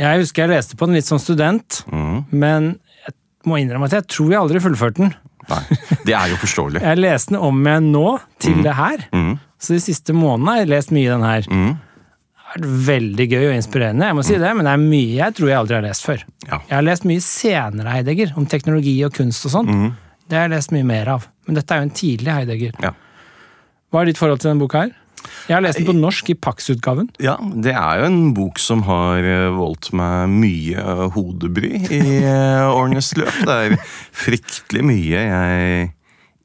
Jeg 0.00 0.22
husker 0.22 0.46
jeg 0.46 0.54
leste 0.54 0.78
på 0.80 0.88
den 0.88 0.96
litt 0.96 1.08
som 1.08 1.20
student, 1.20 1.82
mm. 1.90 2.16
men 2.32 2.72
jeg 3.04 3.14
må 3.48 3.60
innrømme 3.60 3.90
at 3.90 3.98
jeg 3.98 4.08
tror 4.08 4.32
jeg 4.32 4.40
aldri 4.40 4.62
fullførte 4.64 5.04
den. 5.04 5.12
Nei. 5.50 5.60
Det 6.06 6.14
er 6.14 6.30
jo 6.30 6.38
forståelig. 6.38 6.82
Jeg 6.88 7.00
leste 7.00 7.32
den 7.32 7.40
om 7.42 7.56
igjen 7.64 7.88
nå, 7.90 8.04
til 8.38 8.60
det 8.62 8.74
her. 8.76 9.00
Mm. 9.10 9.32
Så 9.60 9.74
de 9.74 9.80
siste 9.82 10.14
månedene 10.14 10.52
har 10.52 10.60
jeg 10.60 10.68
lest 10.70 10.92
mye 10.94 11.08
i 11.08 11.10
den 11.10 11.24
her. 11.26 11.48
Mhm. 11.50 11.72
Det 11.80 12.44
har 12.44 12.62
vært 12.62 12.84
veldig 12.86 13.26
gøy 13.30 13.42
og 13.48 13.56
inspirerende, 13.56 14.06
jeg 14.08 14.16
må 14.18 14.22
si 14.26 14.36
det, 14.42 14.52
men 14.58 14.66
det 14.66 14.70
er 14.72 14.80
mye 14.82 15.16
jeg 15.16 15.34
tror 15.38 15.50
jeg 15.50 15.58
aldri 15.58 15.76
har 15.76 15.84
lest 15.86 16.06
før. 16.06 16.22
Ja. 16.46 16.56
Jeg 16.56 16.74
har 16.74 16.86
lest 16.86 17.06
mye 17.06 17.24
senere 17.24 17.96
Heidegger, 17.96 18.32
om 18.40 18.46
teknologi 18.50 18.94
og 19.06 19.14
kunst 19.18 19.46
og 19.46 19.54
sånn. 19.54 19.70
Mhm. 19.70 19.92
Det 20.30 20.38
har 20.38 20.46
jeg 20.46 20.54
lest 20.54 20.74
mye 20.74 20.86
mer 20.86 21.12
av. 21.16 21.26
Men 21.46 21.58
dette 21.58 21.74
er 21.74 21.82
jo 21.82 21.88
en 21.88 21.96
tidlig 22.00 22.34
Heidegger. 22.36 22.80
Ja. 22.86 22.94
Hva 23.90 24.02
er 24.02 24.10
ditt 24.10 24.20
forhold 24.20 24.42
til 24.42 24.52
denne 24.52 24.62
boka 24.62 24.84
her? 24.86 24.94
Jeg 25.48 25.56
har 25.56 25.64
lest 25.64 25.80
den 25.80 25.88
på 25.88 25.96
norsk 25.98 26.30
i 26.30 26.36
Pax-utgaven. 26.38 27.08
Ja, 27.22 27.36
det 27.40 27.74
er 27.74 28.00
jo 28.02 28.08
en 28.10 28.20
bok 28.36 28.60
som 28.62 28.84
har 28.86 29.24
eh, 29.26 29.48
voldt 29.56 29.90
meg 29.96 30.30
mye 30.32 30.84
hodebry 31.16 31.72
i 31.90 32.02
eh, 32.22 32.66
årenes 32.70 33.12
løp. 33.18 33.40
Det 33.46 33.56
er 33.70 33.80
fryktelig 34.14 34.84
mye 34.86 35.24
jeg 35.26 35.90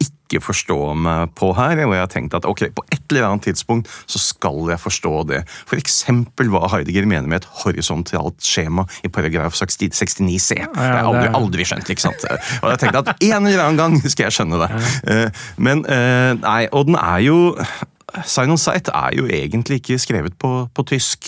ikke 0.06 0.42
forstår 0.42 0.96
meg 1.00 1.30
på 1.38 1.52
her, 1.56 1.80
og 1.86 1.94
jeg 1.94 2.02
har 2.02 2.10
tenkt 2.12 2.34
at 2.36 2.48
ok, 2.50 2.66
på 2.76 2.84
et 2.92 3.04
eller 3.14 3.28
annet 3.30 3.46
tidspunkt 3.46 3.92
så 4.10 4.20
skal 4.20 4.72
jeg 4.74 4.82
forstå 4.82 5.14
det. 5.30 5.44
For 5.70 5.78
eksempel 5.80 6.50
hva 6.52 6.66
Heidegger 6.74 7.06
mener 7.08 7.30
med 7.30 7.44
et 7.44 7.50
horisontalt 7.62 8.42
skjema 8.44 8.88
i 9.06 9.12
paragraf 9.14 9.56
69c. 9.62 10.58
Det 10.58 10.82
har 10.82 10.98
jeg 10.98 11.10
aldri, 11.14 11.30
aldri 11.40 11.68
skjønt, 11.70 11.94
ikke 11.94 12.08
sant? 12.08 12.26
Og 12.64 12.72
jeg 12.74 12.82
tenkte 12.82 13.06
at 13.06 13.14
en 13.30 13.46
eller 13.52 13.68
annen 13.68 13.80
gang 13.80 14.00
skal 14.10 14.28
jeg 14.28 14.40
skjønne 14.40 14.64
det. 14.66 14.72
Eh, 15.14 15.44
Men 15.62 15.86
nei, 16.42 16.62
og 16.74 16.90
den 16.90 16.98
er 17.00 17.22
jo 17.30 17.38
Sign 18.24 18.54
on 18.54 18.58
Sight 18.62 18.88
er 18.94 19.16
jo 19.18 19.26
egentlig 19.28 19.82
ikke 19.82 19.98
skrevet 20.00 20.38
på, 20.40 20.52
på 20.74 20.86
tysk. 20.88 21.28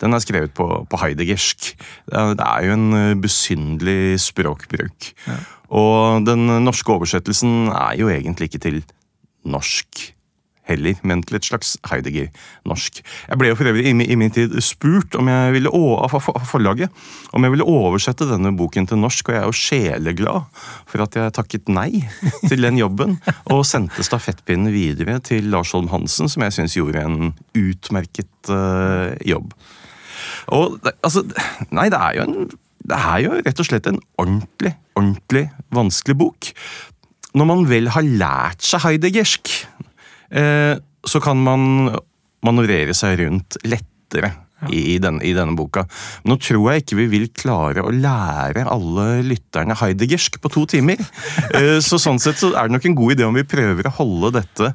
Den 0.00 0.14
er 0.16 0.22
skrevet 0.24 0.54
på, 0.56 0.66
på 0.88 1.00
heidegersk. 1.02 1.72
Det 2.08 2.46
er- 2.46 2.64
jo 2.66 2.72
en 2.72 2.92
eh, 2.94 3.14
besynderlig 3.20 4.20
språkbruk. 4.22 5.12
Og 5.72 6.24
den 6.26 6.46
norske 6.64 6.92
oversettelsen 6.92 7.68
er 7.68 7.96
jo 8.00 8.08
egentlig 8.12 8.50
ikke 8.50 8.62
til 8.62 8.82
norsk 9.44 10.14
heller, 10.72 10.98
men 11.06 11.22
til 11.26 11.38
et 11.38 11.46
slags 11.46 11.74
Heidegger-norsk. 11.88 13.02
Jeg 13.28 13.40
ble 13.40 13.52
jo 13.52 13.58
for 13.58 13.70
øvrig 13.70 13.86
i, 13.90 13.94
min- 13.96 14.32
tid 14.32 14.54
spurt 14.64 15.16
om 15.18 15.28
jeg 15.28 15.52
ville 15.56 15.72
av 15.72 16.14
forlaget 16.48 16.90
om 17.32 17.44
jeg 17.44 17.54
ville 17.54 17.66
oversette 17.68 18.28
denne 18.28 18.52
boken 18.56 18.88
til 18.88 19.00
norsk, 19.00 19.28
og 19.28 19.34
jeg 19.34 19.42
er 19.42 19.50
jo 19.50 19.56
sjeleglad 19.56 20.64
for 20.88 21.04
at 21.04 21.16
jeg 21.18 21.36
takket 21.36 21.70
nei 21.72 22.04
til 22.50 22.64
den 22.64 22.80
jobben, 22.80 23.18
og 23.52 23.64
sendte 23.68 24.04
stafettpinnen 24.06 24.72
videre 24.72 25.18
til 25.24 25.50
Lars 25.52 25.72
Holm 25.76 25.90
Hansen, 25.92 26.30
som 26.32 26.44
jeg 26.46 26.56
syns 26.56 26.76
gjorde 26.78 27.04
en 27.04 27.32
utmerket 27.58 28.52
uh, 28.52 29.12
jobb. 29.26 29.54
Og 30.52 30.78
altså, 31.02 31.24
nei, 31.70 31.88
det 31.92 32.00
er 32.00 32.18
jo 32.18 32.28
en 32.28 32.52
det 32.82 32.98
er 32.98 33.20
jo 33.22 33.36
rett 33.38 33.60
og 33.62 33.68
slett 33.68 33.86
en 33.86 34.00
ordentlig, 34.18 34.72
ordentlig 34.98 35.44
vanskelig 35.74 36.16
bok. 36.18 36.48
Når 37.38 37.48
man 37.48 37.62
vel 37.70 37.88
har 37.94 38.04
lært 38.04 38.64
seg 38.66 38.82
heideggersk, 38.84 39.52
så 40.32 41.20
kan 41.20 41.40
man 41.44 41.90
manøvrere 42.46 42.94
seg 42.96 43.18
rundt 43.20 43.58
lettere 43.68 44.32
i, 44.70 44.98
den, 45.02 45.18
i, 45.22 45.32
denne 45.36 45.56
boka. 45.58 45.84
Nå 46.28 46.36
tror 46.42 46.70
jeg 46.70 46.84
ikke 46.84 46.98
vi 47.00 47.06
vil 47.10 47.28
klare 47.34 47.84
å 47.84 47.92
lære 47.94 48.64
alle 48.70 49.06
lytterne 49.26 49.76
heidegersk 49.78 50.38
på 50.42 50.52
to 50.52 50.64
timer. 50.70 51.02
så 51.86 52.00
sånn 52.00 52.22
sett 52.22 52.40
så 52.40 52.52
er 52.54 52.68
det 52.68 52.76
nok 52.76 52.90
en 52.90 52.98
god 52.98 53.16
idé 53.16 53.26
om 53.26 53.38
vi 53.38 53.48
prøver 53.48 53.88
å 53.88 53.96
holde 53.98 54.34
dette 54.38 54.72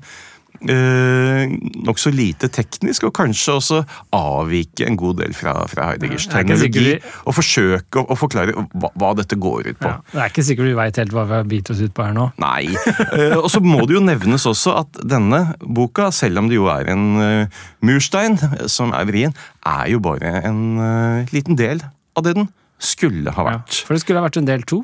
eh, 0.66 1.52
nokså 1.88 2.12
lite 2.14 2.50
teknisk, 2.54 3.06
og 3.10 3.14
kanskje 3.18 3.56
også 3.58 3.80
avvike 4.16 4.88
en 4.88 4.98
god 5.00 5.20
del 5.22 5.36
fra, 5.38 5.54
fra 5.70 5.92
Heideggers 5.92 6.28
Ja, 6.32 6.42
er 6.42 6.60
sikkert 6.62 7.08
Og 7.26 7.36
forsøke 7.38 8.02
å, 8.02 8.06
å 8.14 8.18
forklare 8.20 8.56
hva, 8.56 8.92
hva 8.98 9.12
dette 9.18 9.38
går 9.40 9.72
ut 9.74 9.80
på. 9.82 9.92
Ja, 9.92 10.02
det 10.14 10.22
er 10.24 10.32
ikke 10.34 10.46
sikkert 10.48 10.70
vi 10.72 10.76
veit 10.80 11.00
helt 11.02 11.16
hva 11.16 11.26
vi 11.30 11.38
har 11.40 11.48
bitt 11.50 11.72
oss 11.74 11.82
ut 11.84 11.94
på 11.96 12.06
her 12.08 12.16
nå. 12.18 12.30
Nei. 12.42 12.68
Eh, 13.14 13.38
og 13.38 13.50
så 13.54 13.62
må 13.64 13.84
det 13.88 13.98
jo 13.98 14.04
nevnes 14.04 14.46
også 14.50 14.76
at 14.82 15.02
denne 15.08 15.44
boka, 15.64 16.10
selv 16.16 16.42
om 16.42 16.50
det 16.52 16.58
jo 16.60 16.68
er 16.72 16.90
en 16.94 17.06
uh, 17.18 17.64
murstein 17.86 18.38
som 18.70 18.94
er 18.98 19.08
vrien, 19.10 19.36
er 19.68 19.92
jo 19.94 20.02
bare 20.04 20.42
en 20.48 20.62
uh, 20.80 21.34
liten 21.34 21.58
del 21.60 21.82
av 22.18 22.26
det 22.26 22.36
den 22.38 22.50
skulle 22.82 23.32
ha 23.34 23.44
Ja. 23.46 23.58
vært. 23.58 23.82
For 23.88 23.96
det 23.96 24.04
skulle 24.04 24.22
ha 24.22 24.28
vært 24.28 24.38
en 24.42 24.50
del 24.50 24.66
to. 24.70 24.84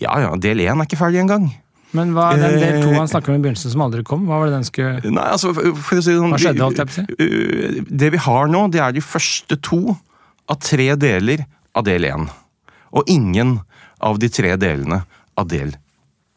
Ja 0.00 0.18
ja, 0.20 0.32
del 0.40 0.60
én 0.64 0.80
er 0.80 0.88
ikke 0.88 1.00
ferdig 1.00 1.20
engang. 1.22 1.50
Men 1.92 2.14
hva, 2.16 2.30
den 2.40 2.56
del 2.60 2.78
to 2.82 2.90
Eh, 2.92 2.98
han 2.98 3.08
snakker 3.10 3.32
om 3.32 3.40
i 3.40 3.42
begynnelsen 3.44 3.72
som 3.74 3.82
aldri 3.84 4.02
kom, 4.08 4.24
hva 4.28 4.38
var 4.40 4.48
det 4.48 4.54
den 4.56 4.64
skulle 4.68 5.12
Nei, 5.12 5.26
altså, 5.34 5.52
for 5.52 6.00
å 6.00 6.04
si 6.04 6.14
sånn 6.16 6.32
Hva 6.32 6.40
skjedde, 6.40 6.64
holdt 6.64 6.80
jeg 6.80 6.88
på 6.88 6.94
å 6.94 6.98
si? 7.00 7.26
øh, 7.26 7.82
Det 8.02 8.10
vi 8.14 8.22
har 8.28 8.48
nå, 8.52 8.62
det 8.72 8.80
er 8.80 8.96
de 8.96 9.04
første 9.04 9.58
to 9.60 9.82
av 10.50 10.58
tre 10.64 10.88
deler 10.96 11.44
av 11.76 11.84
del 11.86 12.04
én. 12.08 12.26
Og 12.92 13.08
ingen 13.12 13.58
av 14.02 14.18
de 14.20 14.28
tre 14.32 14.56
delene 14.60 15.02
av 15.38 15.46
del 15.48 15.76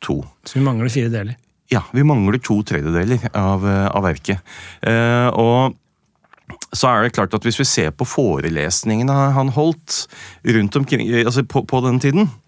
to. 0.03 0.21
Så 0.45 0.59
vi 0.59 0.63
mangler 0.67 0.91
fire 0.93 1.09
deler. 1.12 1.39
Ja, 1.74 1.81
vi 1.95 2.03
mangler 2.05 2.38
to 2.43 2.59
tredjedeler 2.63 3.25
av, 3.33 3.65
eh, 3.65 3.88
av 3.89 4.03
verket. 4.05 4.39
Eh, 4.85 5.27
og 5.33 5.74
så 6.75 6.91
er 6.91 7.03
det 7.07 7.15
klart 7.15 7.33
at 7.33 7.43
hvis 7.47 7.57
vi 7.57 7.65
ser 7.65 7.91
på 7.95 8.05
forelesningene 8.05 9.15
han 9.33 9.50
holdt 9.55 10.05
rundt 10.45 10.75
omkring, 10.77 11.01
altså 11.25 11.41
på, 11.47 11.63
på 11.65 11.81
den 11.88 12.00
tiden, 12.03 12.29
eh, 12.29 12.44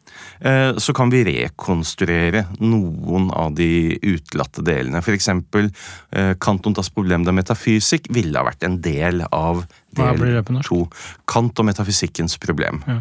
så 0.77 0.93
kan 0.93 1.09
vi 1.09 1.23
rekonstruere 1.25 2.43
noen 2.61 3.31
av 3.33 3.55
de 3.57 3.97
utelatte 4.03 4.61
delene. 4.65 5.01
For 5.05 5.15
eksempel 5.17 5.71
eh, 6.11 6.33
das 6.77 6.91
Problem 6.93 7.25
der 7.25 7.33
Metafysik 7.33 8.07
ville 8.13 8.37
ha 8.37 8.45
vært 8.45 8.63
en 8.63 8.79
del 8.81 9.23
av 9.31 9.65
del 9.97 10.61
to. 10.65 10.83
Kant 11.29 11.59
og 11.59 11.67
metafysikkens 11.69 12.37
problem. 12.41 12.83
Ja. 12.87 12.99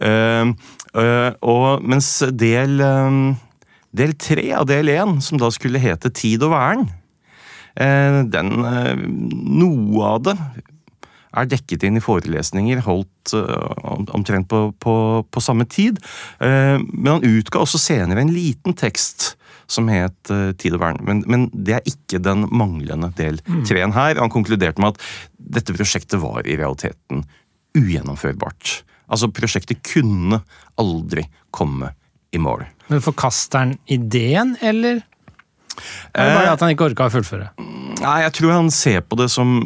Eh, 0.00 0.54
eh, 1.02 1.30
og 1.42 1.82
mens 1.82 2.22
del 2.32 2.80
eh, 2.80 3.20
Del 3.98 4.12
tre 4.20 4.50
av 4.52 4.66
del 4.68 4.90
én, 4.92 5.14
som 5.24 5.38
da 5.40 5.48
skulle 5.50 5.80
hete 5.80 6.10
Tid 6.12 6.42
og 6.44 6.52
eh, 6.52 8.18
den 8.28 8.50
eh, 8.68 8.96
Noe 8.98 10.04
av 10.04 10.26
det 10.26 10.36
er 11.38 11.50
dekket 11.50 11.86
inn 11.86 11.98
i 11.98 12.04
forelesninger 12.04 12.82
holdt 12.86 13.34
eh, 13.36 13.72
omtrent 14.16 14.48
på, 14.50 14.68
på, 14.82 14.94
på 15.28 15.42
samme 15.44 15.66
tid. 15.70 16.00
Eh, 16.42 16.76
men 16.78 17.12
han 17.16 17.26
utga 17.26 17.62
også 17.62 17.80
senere 17.82 18.24
en 18.24 18.32
liten 18.34 18.76
tekst 18.78 19.34
som 19.68 19.88
het 19.92 20.32
eh, 20.32 20.50
Tid 20.58 20.78
og 20.78 20.82
vern. 20.82 21.00
Men, 21.04 21.22
men 21.28 21.46
det 21.52 21.78
er 21.78 21.88
ikke 21.88 22.22
den 22.24 22.46
manglende 22.50 23.10
del 23.18 23.40
treen 23.68 23.94
her. 23.96 24.18
Han 24.20 24.32
konkluderte 24.32 24.82
med 24.82 24.96
at 24.96 25.04
dette 25.58 25.76
prosjektet 25.76 26.20
var 26.22 26.46
i 26.46 26.56
realiteten 26.58 27.24
ugjennomførbart. 27.78 28.80
Altså, 29.08 29.30
prosjektet 29.32 29.80
kunne 29.86 30.42
aldri 30.80 31.24
komme 31.54 31.92
i 32.34 32.40
mål. 32.42 32.66
Men 32.88 33.04
forkaster 33.04 33.64
han 33.64 33.76
ideen, 33.88 34.56
eller? 34.64 35.02
Eller 36.12 36.34
bare 36.34 36.52
at 36.52 36.64
han 36.64 36.72
ikke 36.74 36.88
orka 36.90 37.08
å 37.08 37.12
fullføre? 37.12 37.48
Nei, 38.02 38.18
jeg 38.24 38.34
tror 38.38 38.54
han 38.56 38.70
ser 38.74 39.02
på 39.04 39.18
det 39.20 39.28
som 39.32 39.56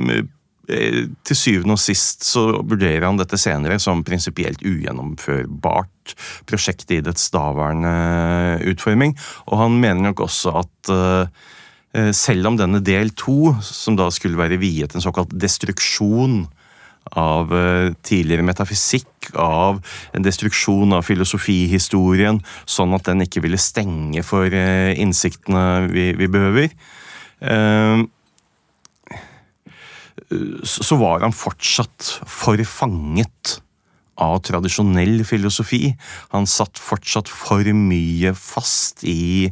Til 0.62 1.36
syvende 1.36 1.74
og 1.74 1.80
sist 1.82 2.22
så 2.26 2.44
vurderer 2.62 3.02
han 3.08 3.18
dette 3.18 3.38
senere 3.40 3.80
som 3.82 4.04
prinsipielt 4.06 4.62
ugjennomførbart 4.62 6.14
prosjekt 6.46 6.92
i 6.94 7.00
dets 7.02 7.30
daværende 7.34 8.62
utforming. 8.70 9.16
Og 9.50 9.58
han 9.58 9.80
mener 9.82 10.06
nok 10.06 10.22
også 10.28 10.54
at 10.62 10.92
eh, 10.94 12.12
selv 12.14 12.52
om 12.52 12.58
denne 12.60 12.82
del 12.84 13.10
to, 13.18 13.56
som 13.66 13.98
da 13.98 14.08
skulle 14.14 14.38
være 14.38 14.60
viet 14.62 14.94
en 14.94 15.04
såkalt 15.04 15.34
destruksjon 15.34 16.44
av 17.18 17.52
eh, 17.54 17.90
tidligere 18.06 18.46
metafysikk, 18.46 19.32
av 19.38 19.82
en 20.14 20.24
destruksjon 20.24 20.94
av 20.96 21.06
filosofihistorien, 21.06 22.40
sånn 22.66 22.94
at 22.96 23.10
den 23.10 23.26
ikke 23.26 23.42
ville 23.44 23.60
stenge 23.60 24.24
for 24.26 24.46
eh, 24.46 24.94
innsiktene 25.02 25.88
vi, 25.90 26.10
vi 26.18 26.30
behøver. 26.30 26.74
Så 30.64 30.96
var 31.00 31.24
han 31.24 31.34
fortsatt 31.36 32.08
forfanget 32.28 33.58
av 34.20 34.38
tradisjonell 34.46 35.22
filosofi. 35.26 35.92
Han 36.34 36.48
satt 36.50 36.80
fortsatt 36.80 37.30
for 37.30 37.66
mye 37.76 38.34
fast 38.38 39.04
i 39.08 39.50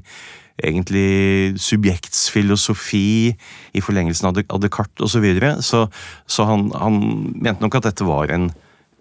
egentlig 0.60 1.56
subjektsfilosofi, 1.60 3.32
i 3.72 3.80
forlengelsen 3.80 4.28
av 4.28 4.36
Descartes 4.36 5.06
osv. 5.06 5.14
Så, 5.14 5.22
videre. 5.24 5.54
så 5.62 5.86
Så 6.26 6.44
han, 6.44 6.70
han 6.76 6.98
mente 7.34 7.64
nok 7.64 7.78
at 7.80 7.88
dette 7.88 8.04
var 8.04 8.30
en, 8.34 8.50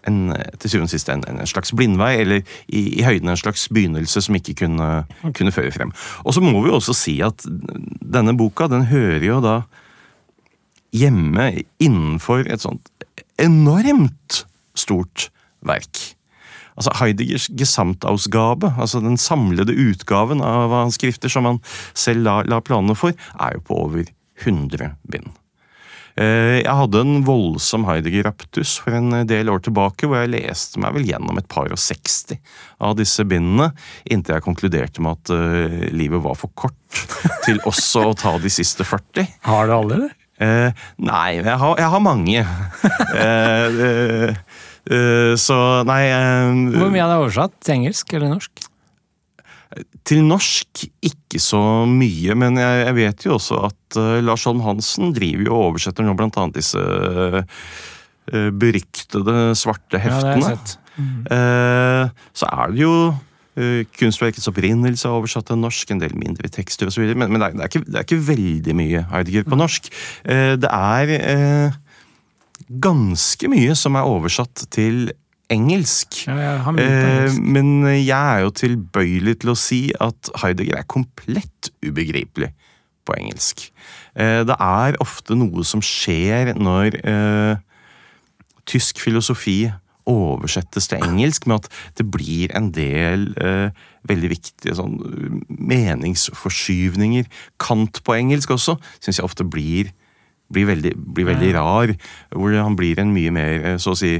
en 0.08 0.20
til 0.60 0.72
syvende 0.72 0.88
og 0.88 0.94
sist 0.94 1.12
en, 1.12 1.26
en 1.28 1.50
slags 1.50 1.74
blindvei, 1.76 2.14
eller 2.22 2.42
i, 2.68 3.02
i 3.02 3.04
høyden 3.04 3.30
en 3.30 3.40
slags 3.40 3.68
begynnelse 3.68 4.24
som 4.24 4.40
ikke 4.40 4.56
kunne, 4.64 4.90
kunne 5.36 5.56
føre 5.56 5.74
frem. 5.76 5.92
Og 6.24 6.34
så 6.38 6.44
må 6.44 6.64
vi 6.64 6.72
også 6.72 6.96
si 6.96 7.20
at 7.26 7.44
denne 8.00 8.38
boka 8.40 8.70
den 8.72 8.88
hører 8.88 9.28
jo 9.28 9.44
da 9.44 9.60
hjemme 10.96 11.52
innenfor 11.84 12.48
et 12.50 12.64
sånt 12.64 12.90
enormt 13.40 14.44
stort 14.78 15.30
verk. 15.66 16.16
Altså 16.80 16.94
Heideggers 17.02 17.50
Gesamtausgabe, 17.60 18.72
altså 18.80 19.02
den 19.04 19.18
samlede 19.20 19.76
utgaven 19.76 20.40
av 20.46 20.72
hans 20.72 20.96
skrifter 21.00 21.32
som 21.32 21.48
han 21.50 21.60
selv 21.98 22.24
la, 22.24 22.38
la 22.48 22.62
planene 22.64 22.96
for, 22.96 23.12
er 23.36 23.58
jo 23.58 23.66
på 23.68 23.80
over 23.84 24.08
100 24.46 24.94
bind. 25.12 25.28
Eh, 26.16 26.62
Jeg 26.64 26.76
hadde 26.80 27.02
en 27.04 27.26
voldsom 27.28 27.84
Heidegger-raptus 27.88 28.78
for 28.80 28.96
en 28.96 29.12
del 29.28 29.52
år 29.52 29.60
tilbake, 29.68 30.08
hvor 30.08 30.22
jeg 30.24 30.32
leste 30.38 30.80
meg 30.80 30.96
vel 30.96 31.10
gjennom 31.12 31.40
et 31.40 31.50
par 31.52 31.68
og 31.68 31.80
60 31.80 32.40
av 32.80 32.96
disse 33.00 33.28
bindene, 33.28 33.74
inntil 34.08 34.38
jeg 34.38 34.48
konkluderte 34.48 35.04
med 35.04 35.20
at 35.20 35.36
eh, 35.36 35.92
livet 35.92 36.24
var 36.24 36.40
for 36.40 36.56
kort 36.56 37.04
til 37.46 37.60
også 37.68 38.08
å 38.08 38.16
ta 38.20 38.38
de 38.40 38.52
siste 38.52 38.88
40. 38.88 39.28
Har 39.48 39.68
du 39.68 39.76
alle, 39.76 40.00
eller? 40.00 40.16
Eh, 40.40 40.72
nei, 41.04 41.30
jeg 41.36 41.58
har, 41.62 41.76
jeg 41.82 41.92
har 41.94 42.04
mange. 42.04 42.44
eh, 43.24 43.80
eh, 43.90 44.42
eh, 44.88 45.34
så 45.40 45.60
nei 45.88 46.02
Hvor 46.78 46.92
mye 46.94 47.04
er 47.04 47.12
det 47.12 47.20
oversatt 47.20 47.56
til 47.60 47.76
engelsk 47.80 48.16
eller 48.16 48.36
norsk? 48.38 48.66
Til 50.08 50.24
norsk 50.26 50.86
ikke 51.06 51.42
så 51.44 51.62
mye, 51.86 52.34
men 52.40 52.58
jeg, 52.58 52.86
jeg 52.88 52.96
vet 52.98 53.26
jo 53.28 53.36
også 53.36 53.60
at 53.68 54.00
Lars 54.26 54.48
Holm 54.50 54.64
Hansen 54.66 55.12
driver 55.14 55.46
jo 55.46 55.54
og 55.54 55.68
oversetter 55.74 56.08
nå 56.08 56.16
blant 56.18 56.40
annet 56.42 56.58
disse 56.58 56.82
beryktede 58.30 59.36
svarte 59.58 59.98
Ja, 59.98 60.02
det 60.02 60.12
har 60.14 60.26
jeg 60.26 60.42
heftene. 60.42 60.58
sett. 60.58 60.78
Eh, 61.32 62.10
så 62.36 62.50
er 62.50 62.74
det 62.74 62.82
jo 62.84 62.96
eh, 63.60 63.84
kunstverkets 64.00 64.50
opprinnelse 64.52 65.08
er 65.08 65.18
oversatt 65.18 65.50
til 65.50 65.60
norsk, 65.62 65.92
en 65.92 66.02
del 66.02 66.16
mindre 66.18 66.50
tekster 66.54 66.90
osv. 66.90 67.06
Men, 67.14 67.30
men 67.34 67.42
det, 67.42 67.52
er, 67.52 67.58
det, 67.58 67.66
er 67.66 67.72
ikke, 67.72 67.86
det 67.86 68.02
er 68.02 68.08
ikke 68.08 68.28
veldig 68.30 68.76
mye 68.80 69.06
Heidegger 69.12 69.48
på 69.50 69.60
norsk. 69.60 69.90
Eh, 70.26 70.54
det 70.60 70.72
er 70.72 71.16
eh, 71.18 71.80
ganske 72.82 73.52
mye 73.52 73.76
som 73.78 73.98
er 74.00 74.08
oversatt 74.10 74.68
til 74.74 75.12
engelsk. 75.50 76.24
Ja, 76.28 76.38
jeg 76.38 76.64
engelsk. 76.70 77.42
men 77.42 77.72
jeg 77.98 78.14
er 78.14 78.46
jo 78.46 78.54
tilbøyelig 78.54 79.40
til 79.42 79.54
å 79.54 79.58
si 79.58 79.84
at 80.00 80.32
Heidegger 80.44 80.82
er 80.82 80.90
komplett 80.90 81.72
ubegripelig 81.86 82.54
på 83.10 83.18
engelsk. 83.18 83.70
Eh, 84.16 84.42
det 84.48 84.56
er 84.60 85.00
ofte 85.04 85.38
noe 85.38 85.66
som 85.68 85.82
skjer 85.84 86.54
når 86.60 87.00
eh, 87.02 87.62
tysk 88.70 89.02
filosofi 89.02 89.64
oversettes 90.10 90.90
til 90.90 91.04
engelsk, 91.06 91.46
med 91.48 91.62
at 91.64 91.70
det 92.00 92.08
blir 92.12 92.54
en 92.58 92.72
del 92.76 93.30
eh, 93.38 93.70
veldig 94.10 94.32
viktige 94.34 94.76
sånn, 94.78 94.98
meningsforskyvninger. 95.50 97.28
Kant 97.62 98.02
på 98.06 98.16
engelsk 98.18 98.54
også 98.56 98.78
syns 99.00 99.20
jeg 99.22 99.28
ofte 99.28 99.46
blir, 99.48 99.92
blir 100.52 100.70
veldig, 100.70 100.96
blir 100.98 101.30
veldig 101.30 101.52
rar. 101.58 101.94
Hvor 102.34 102.56
han 102.58 102.78
blir 102.80 103.00
en 103.02 103.14
mye 103.16 103.34
mer, 103.36 103.60
eh, 103.74 103.78
så 103.82 103.94
å 103.96 104.00
si, 104.00 104.18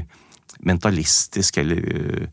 mentalistisk 0.66 1.58
eller 1.62 1.80
eh, 1.94 2.28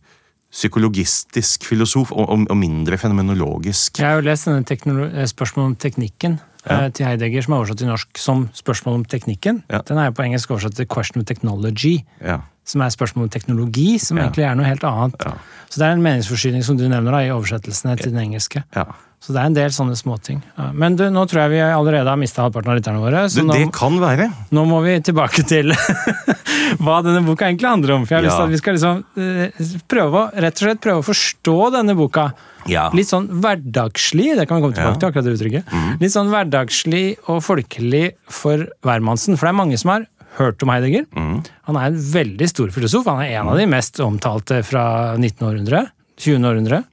psykologistisk 0.52 1.66
filosof, 1.68 2.12
og, 2.16 2.30
og, 2.30 2.46
og 2.50 2.58
mindre 2.58 2.98
fenomenologisk. 2.98 4.00
Jeg 4.00 4.08
har 4.08 4.22
jo 4.22 4.28
lest 4.30 4.48
denne 4.48 5.10
eh, 5.12 5.28
spørsmål 5.28 5.74
om 5.74 5.76
teknikken 5.80 6.40
Ja. 6.68 6.86
eh, 6.86 6.92
til 6.92 7.06
Heidegger, 7.08 7.42
som 7.46 7.54
er 7.54 7.62
oversatt 7.62 7.80
til 7.80 7.88
norsk 7.88 8.20
som 8.20 8.50
spørsmål 8.56 9.02
om 9.02 9.06
teknikken. 9.08 9.64
Ja. 9.72 9.82
Den 9.88 9.98
er 10.02 10.10
jo 10.10 10.16
på 10.18 10.26
engelsk 10.26 10.52
oversatt 10.52 10.76
til 10.76 10.88
question 10.92 11.22
of 11.22 11.28
technology, 11.30 12.04
Ja, 12.22 12.42
som 12.68 12.84
er 12.84 12.92
spørsmål 12.94 13.30
om 13.30 13.34
teknologi, 13.34 13.96
som 14.04 14.18
Ja. 14.20 14.28
egentlig 14.28 14.44
er 14.50 14.56
noe 14.60 14.68
helt 14.68 14.84
annet. 14.84 15.16
ja, 15.26 15.34
Så 15.72 15.80
det 15.80 15.88
er 15.88 15.92
en 15.96 16.04
meningsforsyning, 16.04 16.64
som 16.68 16.76
du 16.78 16.84
nevner 16.88 17.12
da, 17.16 17.20
i 17.24 17.32
oversettelsene 17.32 17.96
til 17.98 18.12
den 18.12 18.22
engelske. 18.28 18.64
ja. 18.76 18.86
Så 19.20 19.34
det 19.34 19.40
er 19.42 19.46
en 19.50 19.54
del 19.56 19.72
sånne 19.74 19.96
småting. 19.98 20.44
Ja. 20.60 20.68
Men 20.78 20.96
du, 20.96 21.02
nå 21.10 21.24
tror 21.28 21.42
jeg 21.42 21.50
vi 21.56 21.58
allerede 21.58 22.06
har 22.06 22.20
mista 22.22 22.44
halvparten 22.46 22.70
av 22.70 22.76
lytterne 22.78 23.00
våre. 23.02 23.24
Så 23.28 23.40
Det, 23.42 23.46
nå, 23.48 23.54
det 23.58 23.72
kan 23.74 23.96
være. 24.00 24.28
nå 24.54 24.64
må 24.70 24.78
vi 24.86 24.94
tilbake 25.02 25.42
til 25.44 25.74
hva 26.86 27.00
denne 27.02 27.24
boka 27.26 27.48
egentlig 27.50 27.68
handler 27.68 27.96
om. 27.96 28.06
For 28.06 28.14
jeg 28.14 28.22
har 28.22 28.28
lyst 28.28 28.38
til 28.38 28.46
at 28.46 28.54
vi 28.54 28.60
skal 28.62 28.78
liksom 28.78 29.00
eh, 29.18 29.80
prøve 29.90 30.22
rett 30.38 30.62
og 30.62 30.64
slett 30.68 30.84
prøve 30.86 31.02
å 31.02 31.08
forstå 31.08 31.56
denne 31.74 31.96
boka. 31.98 32.28
Ja. 32.70 32.90
Litt 32.94 33.10
sånn 33.10 33.26
hverdagslig, 33.42 34.36
det 34.38 34.46
kan 34.48 34.60
vi 34.62 34.68
komme 34.68 34.78
tilbake 34.78 34.94
Ja. 34.94 35.00
Til. 35.02 35.10
akkurat 35.10 35.26
det 35.26 35.36
uttrykket. 35.40 36.00
Litt 36.04 36.14
sånn 36.14 36.30
hverdagslig 36.30 37.06
og 37.28 37.42
folkelig 37.42 38.12
for 38.30 38.68
hvermannsen. 38.86 39.38
For 39.38 39.48
det 39.48 39.54
er 39.56 39.62
mange 39.66 39.80
som 39.82 39.92
har 39.96 40.06
hørt 40.38 40.64
om 40.66 40.72
Heidegger. 40.74 41.08
Mm. 41.16 41.40
Han 41.70 41.80
er 41.80 41.90
en 41.92 41.98
veldig 42.14 42.50
stor 42.52 42.74
filosof. 42.76 43.08
Han 43.10 43.24
er 43.24 43.40
en 43.40 43.52
av 43.52 43.60
de 43.60 43.68
mest 43.70 44.02
omtalte 44.04 44.62
fra 44.68 44.86
1900-århundre. 45.18 45.88
20. 46.18 46.48
århundre. 46.50 46.84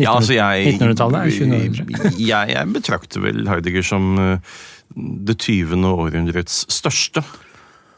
Ja, 0.00 0.14
altså 0.14 0.36
jeg, 0.36 0.76
1900-tallet 0.76 1.20
er 1.20 1.32
20. 1.36 1.56
århundre. 1.58 2.12
jeg, 2.16 2.52
jeg 2.54 2.72
betrakter 2.74 3.24
vel 3.24 3.42
Heidegger 3.50 3.84
som 3.84 4.12
uh, 4.18 4.58
det 4.96 5.36
20. 5.42 5.80
århundrets 5.86 6.64
største 6.72 7.24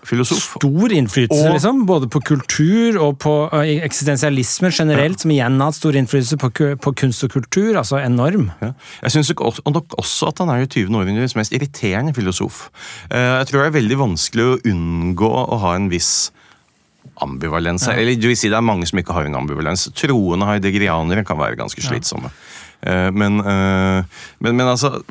filosof. 0.04 0.56
Stor 0.58 0.92
innflytelse, 0.92 1.46
Og- 1.46 1.54
liksom. 1.54 1.84
Både 1.86 2.08
på 2.10 2.20
kultur 2.26 2.98
og 3.00 3.18
på 3.22 3.34
eh, 3.52 3.78
eksistensialisme 3.86 4.70
generelt, 4.74 5.20
som 5.20 5.30
igjen 5.30 5.58
har 5.60 5.70
hatt 5.70 5.74
stor 5.78 5.92
innflytelse 5.94 6.36
på, 6.42 6.50
på 6.82 6.92
kunst 6.98 7.22
og 7.24 7.30
kultur. 7.30 7.76
Altså 7.78 8.00
enorm. 8.02 8.50
Ja. 8.60 8.72
Jeg 9.02 9.10
syns 9.14 9.30
nok 9.30 9.40
også- 9.46 10.28
at 10.28 10.38
han 10.38 10.48
er 10.50 10.60
det 10.66 10.70
20. 10.70 10.90
århundrets 10.96 11.36
mest 11.36 11.52
irriterende 11.52 12.12
filosof. 12.14 12.68
Eh, 13.10 13.38
Jeg 13.42 13.46
tror 13.46 13.62
det 13.62 13.74
er 13.74 13.80
veldig 13.80 13.98
vanskelig 13.98 14.44
å 14.44 14.60
unngå 14.66 15.30
å 15.48 15.58
ha 15.60 15.74
en 15.74 15.88
viss 15.88 16.30
ambivalens. 17.20 17.86
her. 17.86 17.98
Eller 17.98 18.16
du 18.16 18.26
vil 18.28 18.36
si 18.36 18.48
det 18.48 18.56
er 18.56 18.62
mange 18.62 18.86
som 18.88 18.98
ikke 18.98 19.12
har 19.14 19.24
en 19.26 19.34
ambivalens. 19.34 19.88
Troende 19.94 20.46
haidegrianere 20.46 21.24
kan 21.24 21.36
være 21.38 21.56
ganske 21.56 21.80
slitsomme. 21.82 22.30
Eh, 22.82 23.10
Men, 23.12 23.36
men, 23.36 24.56
men 24.56 24.66
altså 24.66 25.02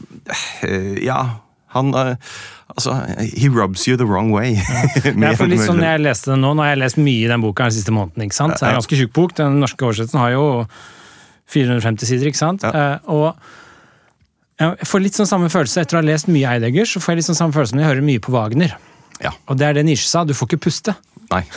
Ja, 1.02 1.38
han 1.75 1.94
eh, 1.98 2.34
Altså, 2.72 2.94
he 3.36 3.50
rubs 3.51 3.84
you 3.84 3.98
the 4.00 4.06
wrong 4.08 4.30
way. 4.32 4.54
Jeg 5.04 5.36
får 5.36 5.50
litt 5.51 5.66
sånn, 5.66 5.82
jeg 5.84 6.00
leste 6.00 6.32
den 6.32 6.40
nå, 6.40 6.54
nå 6.56 6.63
har 6.63 6.70
jeg 6.72 6.80
lest 6.80 7.00
mye 7.04 7.25
i 7.25 7.28
den 7.28 7.42
boka 7.44 7.66
den 7.68 7.75
siste 7.75 7.92
måneden. 7.92 8.24
ikke 8.24 8.38
sant? 8.38 8.56
Så 8.56 8.63
det 8.63 8.70
er 8.70 8.78
en 8.78 8.80
ganske 8.80 9.00
tjukk 9.01 9.12
bok. 9.18 9.34
Den 9.36 9.58
norske 9.60 9.84
oversettelsen 9.84 10.22
har 10.22 10.32
jo 10.38 10.46
450 11.51 12.08
sider, 12.13 12.30
ikke 12.32 12.40
sant? 12.40 12.63
Ja. 12.63 12.72
Eh, 12.72 13.12
og 13.12 13.36
jeg 14.62 14.88
får 14.88 15.04
litt 15.04 15.20
sånn 15.20 15.28
samme 15.28 15.50
følelse 15.51 15.84
etter 15.84 15.98
å 15.98 16.01
ha 16.01 16.08
lest 16.08 16.32
mye 16.32 16.56
Eidegger, 16.56 16.88
så 16.88 17.04
får 17.04 17.12
jeg 17.12 17.20
litt 17.20 17.30
sånn 17.32 17.40
samme 17.42 17.56
følelse 17.58 17.75
når 17.75 17.84
jeg 17.84 17.92
hører 17.92 18.08
mye 18.08 18.24
på 18.24 18.34
Wagner. 18.38 18.78
Ja. 19.22 19.34
Og 19.51 19.60
det 19.60 19.68
er 19.68 19.78
det 19.78 19.86
Nisje 19.88 20.08
sa, 20.08 20.24
du 20.24 20.32
får 20.38 20.54
ikke 20.54 20.63
puste. 20.70 20.96
Nei. 21.32 21.44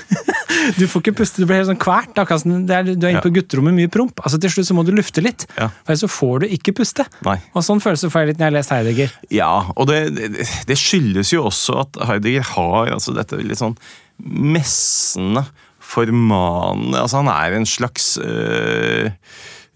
Du 0.78 0.87
får 0.88 1.02
ikke 1.02 1.12
puste, 1.19 1.43
du 1.43 1.49
blir 1.49 1.59
helt 1.59 1.69
sånn 1.69 1.76
kvært. 1.81 2.14
Det 2.16 2.73
er, 2.73 2.87
du 2.97 3.02
er 3.04 3.11
inne 3.12 3.21
på 3.21 3.33
gutterommet 3.35 3.75
mye 3.76 3.90
promp. 3.93 4.23
Altså 4.25 4.38
Til 4.40 4.49
slutt 4.54 4.69
så 4.71 4.76
må 4.78 4.85
du 4.87 4.93
lufte 4.97 5.21
litt, 5.21 5.45
Ja. 5.59 5.66
for 5.83 5.93
ellers 5.93 6.04
så 6.07 6.09
får 6.09 6.38
du 6.40 6.47
ikke 6.57 6.73
puste. 6.78 7.04
Nei. 7.26 7.35
Og 7.52 7.66
sånn 7.66 7.83
følelse 7.85 8.09
får 8.09 8.23
jeg 8.25 8.31
litt 8.31 8.40
når 8.40 8.47
jeg 8.47 8.52
har 8.52 8.57
lest 8.57 8.73
Heidegger. 8.73 9.12
Ja, 9.35 9.50
og 9.76 9.90
det, 9.90 9.99
det, 10.16 10.47
det 10.71 10.78
skyldes 10.81 11.35
jo 11.35 11.45
også 11.50 11.76
at 11.83 12.00
Heidegger 12.09 12.47
har 12.54 12.95
altså 12.97 13.12
dette 13.19 13.37
litt 13.45 13.61
sånn 13.61 13.76
messende, 14.25 15.45
formanende 15.85 17.02
Altså 17.02 17.21
han 17.21 17.28
er 17.35 17.59
en 17.59 17.66
slags 17.69 18.14
øh, 18.25 19.11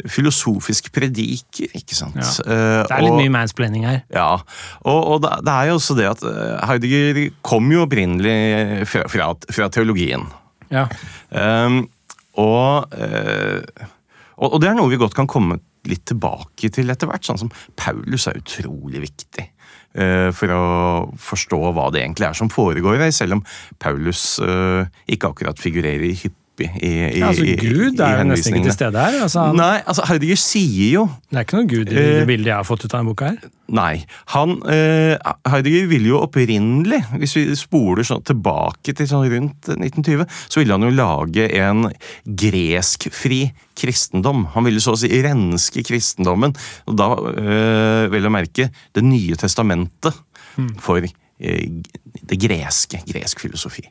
filosofisk 0.06 0.92
prediker, 0.94 1.72
ikke 1.74 1.96
sant? 1.96 2.18
Ja. 2.18 2.30
Eh, 2.44 2.82
Det 2.86 2.94
er 2.94 3.02
litt 3.02 3.12
og- 3.12 3.20
mye 3.20 3.34
mansplaining 3.34 3.84
her. 3.86 4.02
Ja, 4.14 4.30
og, 4.84 5.00
og 5.14 5.22
det, 5.22 5.52
er 5.52 5.66
jo 5.68 5.78
også 5.78 5.96
det 5.98 6.06
at 6.06 6.22
eh, 6.22 6.66
Heidegger 6.68 7.30
kom 7.42 7.70
jo 7.72 7.82
opprinnelig 7.86 8.86
fra, 8.86 9.06
fra, 9.10 9.34
fra 9.50 9.68
teologien. 9.68 10.26
Ja. 10.70 10.86
Um, 11.30 11.88
og, 12.38 12.92
og, 14.36 14.60
det 14.60 14.68
er 14.68 14.76
noe 14.76 14.90
vi 14.92 15.00
godt 15.00 15.16
kan 15.16 15.26
komme 15.26 15.58
litt 15.88 16.04
tilbake 16.06 16.70
til 16.70 16.90
etter 16.92 17.08
hvert. 17.10 17.24
Sånn 17.26 17.40
som 17.40 17.50
Paulus 17.74 18.28
er 18.28 18.38
utrolig 18.38 19.02
viktig 19.08 19.48
for 20.36 20.52
å 20.52 20.64
forstå 21.18 21.58
hva 21.74 21.88
det 21.90 22.04
egentlig 22.04 22.28
er 22.28 22.36
som 22.36 22.50
foregår 22.52 23.00
her, 23.00 23.10
selv 23.10 23.38
om 23.38 23.40
Paulus 23.82 24.36
ikke 25.10 25.32
akkurat 25.32 25.58
figurerer 25.58 26.12
hyppig 26.12 26.36
i, 26.66 26.68
i, 26.88 27.20
Ja, 27.20 27.30
altså 27.30 27.44
Gud 27.60 28.00
er 28.02 28.18
jo 28.20 28.26
nesten 28.28 28.58
ikke 28.58 28.68
til 28.68 28.76
stede 28.76 29.04
her. 29.04 29.20
Altså, 29.26 29.46
han, 29.48 29.60
Nei, 29.60 29.76
altså 29.84 30.06
Heidegger 30.08 30.40
sier 30.40 30.90
jo 30.94 31.04
det 31.28 31.40
er 31.40 31.46
ikke 31.46 31.60
noe 31.60 31.68
Gud 31.70 31.92
i 31.92 31.98
Eh, 31.98 32.10
det 32.20 32.26
bildet 32.28 32.52
jeg 32.52 32.56
har 32.56 32.66
fått 32.66 32.84
ut 32.84 32.90
av 32.92 32.98
denne 32.98 33.10
boka 33.10 33.30
her. 33.30 33.54
Nei. 33.78 33.94
Han, 34.32 34.54
eh, 34.72 35.14
Heidegger 35.48 35.90
ville 35.90 36.12
jo 36.12 36.22
opprinnelig, 36.24 37.02
hvis 37.20 37.36
vi 37.36 37.44
spoler 37.58 38.06
sånn 38.06 38.24
tilbake 38.26 38.94
til 38.96 39.08
sånn 39.10 39.28
rundt 39.28 39.70
1920, 39.74 40.24
så 40.48 40.62
ville 40.62 40.78
han 40.78 40.86
jo 40.88 40.94
lage 40.96 41.48
en 41.60 41.90
greskfri 42.24 43.42
kristendom. 43.78 44.46
Han 44.54 44.66
ville 44.68 44.82
så 44.82 44.96
å 44.96 45.00
si 45.00 45.10
renske 45.24 45.84
kristendommen, 45.86 46.56
og 46.88 46.98
da 46.98 47.12
eh, 47.34 48.08
vel 48.12 48.28
å 48.28 48.32
merke 48.32 48.70
Det 48.94 49.04
nye 49.04 49.36
testamentet 49.38 50.16
for 50.82 51.04
eh, 51.04 51.12
det 51.38 52.38
greske, 52.42 53.00
gresk 53.06 53.44
filosofi. 53.44 53.84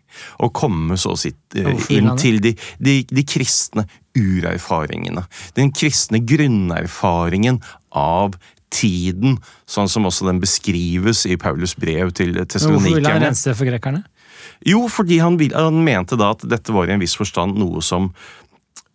Og 0.44 0.54
komme 0.56 0.98
så 1.00 1.14
å 1.16 1.20
si 1.20 1.32
eh, 1.56 1.70
vil 1.70 1.96
inn 1.96 2.12
til 2.20 2.42
de, 2.44 2.54
de, 2.84 3.00
de 3.08 3.24
kristne 3.28 3.88
urerfaringene. 4.18 5.24
Den 5.58 5.72
kristne 5.76 6.20
grunnerfaringen 6.26 7.62
av 7.96 8.36
tiden, 8.74 9.38
sånn 9.70 9.88
som 9.88 10.08
også 10.10 10.28
den 10.28 10.42
beskrives 10.44 11.24
i 11.30 11.38
Paulus 11.40 11.76
brev 11.80 12.12
til 12.18 12.36
Men 12.36 12.48
hvorfor 12.50 12.84
ville 12.84 13.14
han 13.16 13.24
rense 13.30 13.56
for 13.56 13.70
grekerne? 13.70 14.04
Jo, 14.68 14.84
fordi 14.92 15.22
han, 15.24 15.38
vil, 15.40 15.56
han 15.56 15.80
mente 15.86 16.18
da 16.20 16.34
at 16.36 16.44
dette 16.50 16.76
var 16.76 16.90
i 16.90 16.96
en 16.96 17.02
viss 17.02 17.16
forstand 17.18 17.56
noe 17.60 17.84
som 17.86 18.12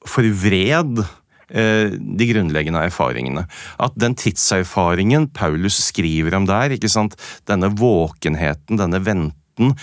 forvred 0.09 1.01
eh, 1.01 1.19
de 1.53 2.29
grunnleggende 2.31 2.81
erfaringene. 2.89 3.45
At 3.83 3.97
den 4.01 4.17
tidserfaringen 4.17 5.29
Paulus 5.37 5.77
skriver 5.91 6.39
om 6.39 6.47
der, 6.49 6.73
ikke 6.77 6.89
sant? 6.89 7.19
denne 7.49 7.69
våkenheten, 7.77 8.81
denne 8.81 9.03
venten, 9.05 9.75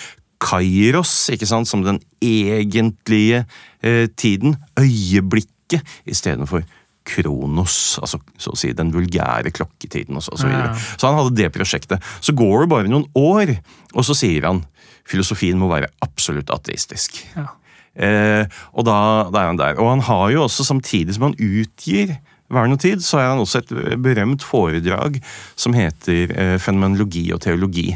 kairos, 0.42 1.14
ikke 1.34 1.48
sant? 1.50 1.70
som 1.70 1.84
den 1.86 2.02
egentlige 2.24 3.44
eh, 3.84 4.08
tiden, 4.18 4.58
øyeblikket, 4.80 5.86
istedenfor 6.10 6.64
kronos, 7.10 7.98
altså 8.02 8.20
så 8.38 8.54
å 8.54 8.60
si 8.60 8.72
den 8.78 8.92
vulgære 8.94 9.54
klokketiden 9.56 10.18
og 10.20 10.26
så, 10.26 10.34
og 10.36 10.42
så 10.42 10.50
videre. 10.50 10.74
Så 10.78 11.10
han 11.10 11.18
hadde 11.18 11.38
det 11.38 11.52
prosjektet. 11.56 12.10
Så 12.22 12.36
går 12.38 12.66
det 12.66 12.72
bare 12.74 12.92
noen 12.92 13.08
år, 13.18 13.56
og 13.96 14.06
så 14.06 14.18
sier 14.18 14.46
han 14.50 14.64
filosofien 15.10 15.58
må 15.58 15.72
være 15.72 15.90
absolutt 16.06 16.52
ateistisk. 16.54 17.18
Ja. 17.34 17.48
Eh, 17.96 18.46
og 18.74 18.86
da, 18.88 18.98
da 19.34 19.44
er 19.44 19.52
han 19.52 19.60
der. 19.60 19.80
Og 19.82 19.94
han 19.96 20.04
har 20.08 20.28
jo 20.34 20.44
også, 20.46 20.68
samtidig 20.68 21.16
som 21.18 21.30
han 21.30 21.40
utgir 21.40 22.18
Vern 22.50 22.74
og 22.74 22.80
tid, 22.82 23.04
så 23.06 23.20
har 23.20 23.28
han 23.36 23.44
også 23.44 23.62
et 23.62 23.74
berømt 24.02 24.42
foredrag 24.46 25.20
som 25.60 25.76
heter 25.78 26.34
eh, 26.34 26.56
Fenomenologi 26.62 27.28
og 27.36 27.44
teologi. 27.46 27.92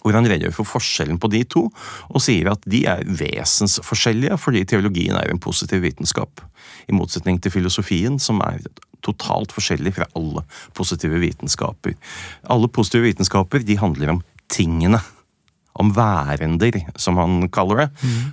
Hvor 0.00 0.16
han 0.16 0.24
redegjør 0.24 0.54
for 0.56 0.70
forskjellen 0.78 1.18
på 1.20 1.28
de 1.28 1.42
to, 1.44 1.66
og 2.08 2.22
sier 2.24 2.48
at 2.54 2.62
de 2.72 2.86
er 2.88 3.04
vesensforskjellige 3.04 4.38
fordi 4.40 4.64
teologien 4.64 5.18
er 5.18 5.28
en 5.28 5.42
positiv 5.42 5.84
vitenskap. 5.84 6.40
I 6.88 6.96
motsetning 6.96 7.36
til 7.36 7.52
filosofien, 7.52 8.16
som 8.16 8.40
er 8.46 8.64
totalt 9.04 9.52
forskjellig 9.52 9.92
fra 9.98 10.08
alle 10.16 10.46
positive 10.76 11.20
vitenskaper. 11.20 11.98
Alle 12.48 12.72
positive 12.72 13.10
vitenskaper 13.10 13.64
de 13.64 13.76
handler 13.80 14.16
om 14.16 14.24
tingene 14.48 15.02
om 15.80 15.92
værender, 15.96 16.76
som 17.00 17.18
han 17.20 17.48
kaller 17.52 17.84
det. 17.84 17.88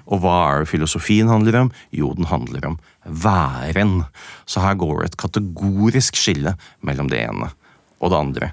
Og 0.06 0.22
hva 0.24 0.38
er 0.52 0.64
det 0.64 0.72
filosofien 0.74 1.32
handler 1.32 1.62
om? 1.64 1.72
Jo, 1.96 2.14
den 2.18 2.30
handler 2.30 2.74
om 2.74 2.78
væren. 3.08 4.02
Så 4.46 4.64
her 4.64 4.78
går 4.80 5.02
det 5.02 5.12
et 5.12 5.22
kategorisk 5.24 6.20
skille 6.20 6.58
mellom 6.86 7.12
det 7.12 7.24
ene 7.26 7.52
og 7.98 8.12
det 8.14 8.20
andre. 8.20 8.52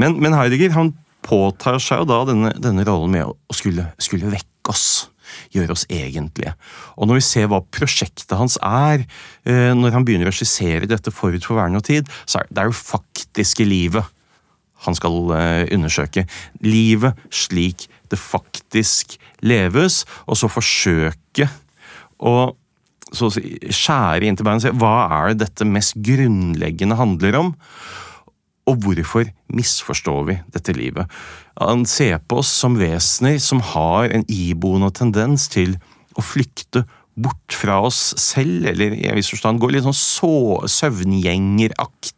Men, 0.00 0.18
men 0.22 0.34
Heidegger 0.34 0.74
han 0.74 0.94
påtar 1.24 1.78
seg 1.80 2.02
jo 2.02 2.08
da 2.10 2.22
denne, 2.28 2.52
denne 2.60 2.84
rollen 2.86 3.14
med 3.14 3.28
å 3.28 3.56
skulle, 3.56 3.88
skulle 4.02 4.32
vekke 4.32 4.72
oss. 4.72 5.08
Gjøre 5.54 5.74
oss 5.74 5.86
egentlige. 5.92 6.52
Og 7.00 7.08
når 7.08 7.18
vi 7.18 7.26
ser 7.26 7.48
hva 7.50 7.62
prosjektet 7.74 8.34
hans 8.36 8.58
er, 8.60 9.06
eh, 9.48 9.70
når 9.76 9.96
han 9.96 10.06
begynner 10.06 10.30
å 10.30 10.34
skissere 10.34 10.88
dette 10.90 11.14
forut 11.14 11.46
for 11.46 11.58
vern 11.58 11.78
og 11.78 11.86
tid, 11.86 12.10
så 12.26 12.42
er 12.42 12.50
det 12.50 12.66
jo 12.68 12.76
faktiske 12.76 13.66
livet 13.66 14.13
han 14.84 14.96
skal 14.98 15.32
eh, 15.36 15.64
undersøke. 15.74 16.26
Livet 16.64 17.18
slik 17.32 17.88
det 18.12 18.20
faktisk 18.20 19.16
leves, 19.44 20.02
og 20.28 20.38
så 20.38 20.50
forsøke 20.52 21.48
å 22.20 22.36
så 23.14 23.28
å 23.28 23.34
si, 23.34 23.42
skjære 23.70 24.26
inn 24.26 24.34
til 24.34 24.46
beinet 24.46 24.64
og 24.64 24.66
se 24.66 24.78
hva 24.80 24.94
er 25.20 25.28
det 25.30 25.44
dette 25.44 25.66
mest 25.68 25.94
grunnleggende 26.02 26.96
handler 26.98 27.36
om, 27.38 27.52
og 28.64 28.80
hvorfor 28.80 29.28
misforstår 29.52 30.22
vi 30.30 30.36
dette 30.54 30.74
livet? 30.74 31.10
Han 31.60 31.84
ser 31.86 32.16
på 32.24 32.40
oss 32.40 32.50
som 32.50 32.78
vesener 32.80 33.36
som 33.42 33.60
har 33.74 34.08
en 34.08 34.24
iboende 34.32 34.90
tendens 34.96 35.46
til 35.52 35.76
å 36.16 36.24
flykte 36.24 36.84
bort 37.14 37.54
fra 37.54 37.78
oss 37.84 38.14
selv, 38.18 38.66
eller 38.72 38.96
i 38.96 39.06
en 39.06 39.18
viss 39.18 39.30
forstand 39.30 39.60
gå 39.62 39.70
litt 39.70 39.84
sånn 39.86 39.94
så, 39.94 40.34
søvngjengeraktig 40.66 42.13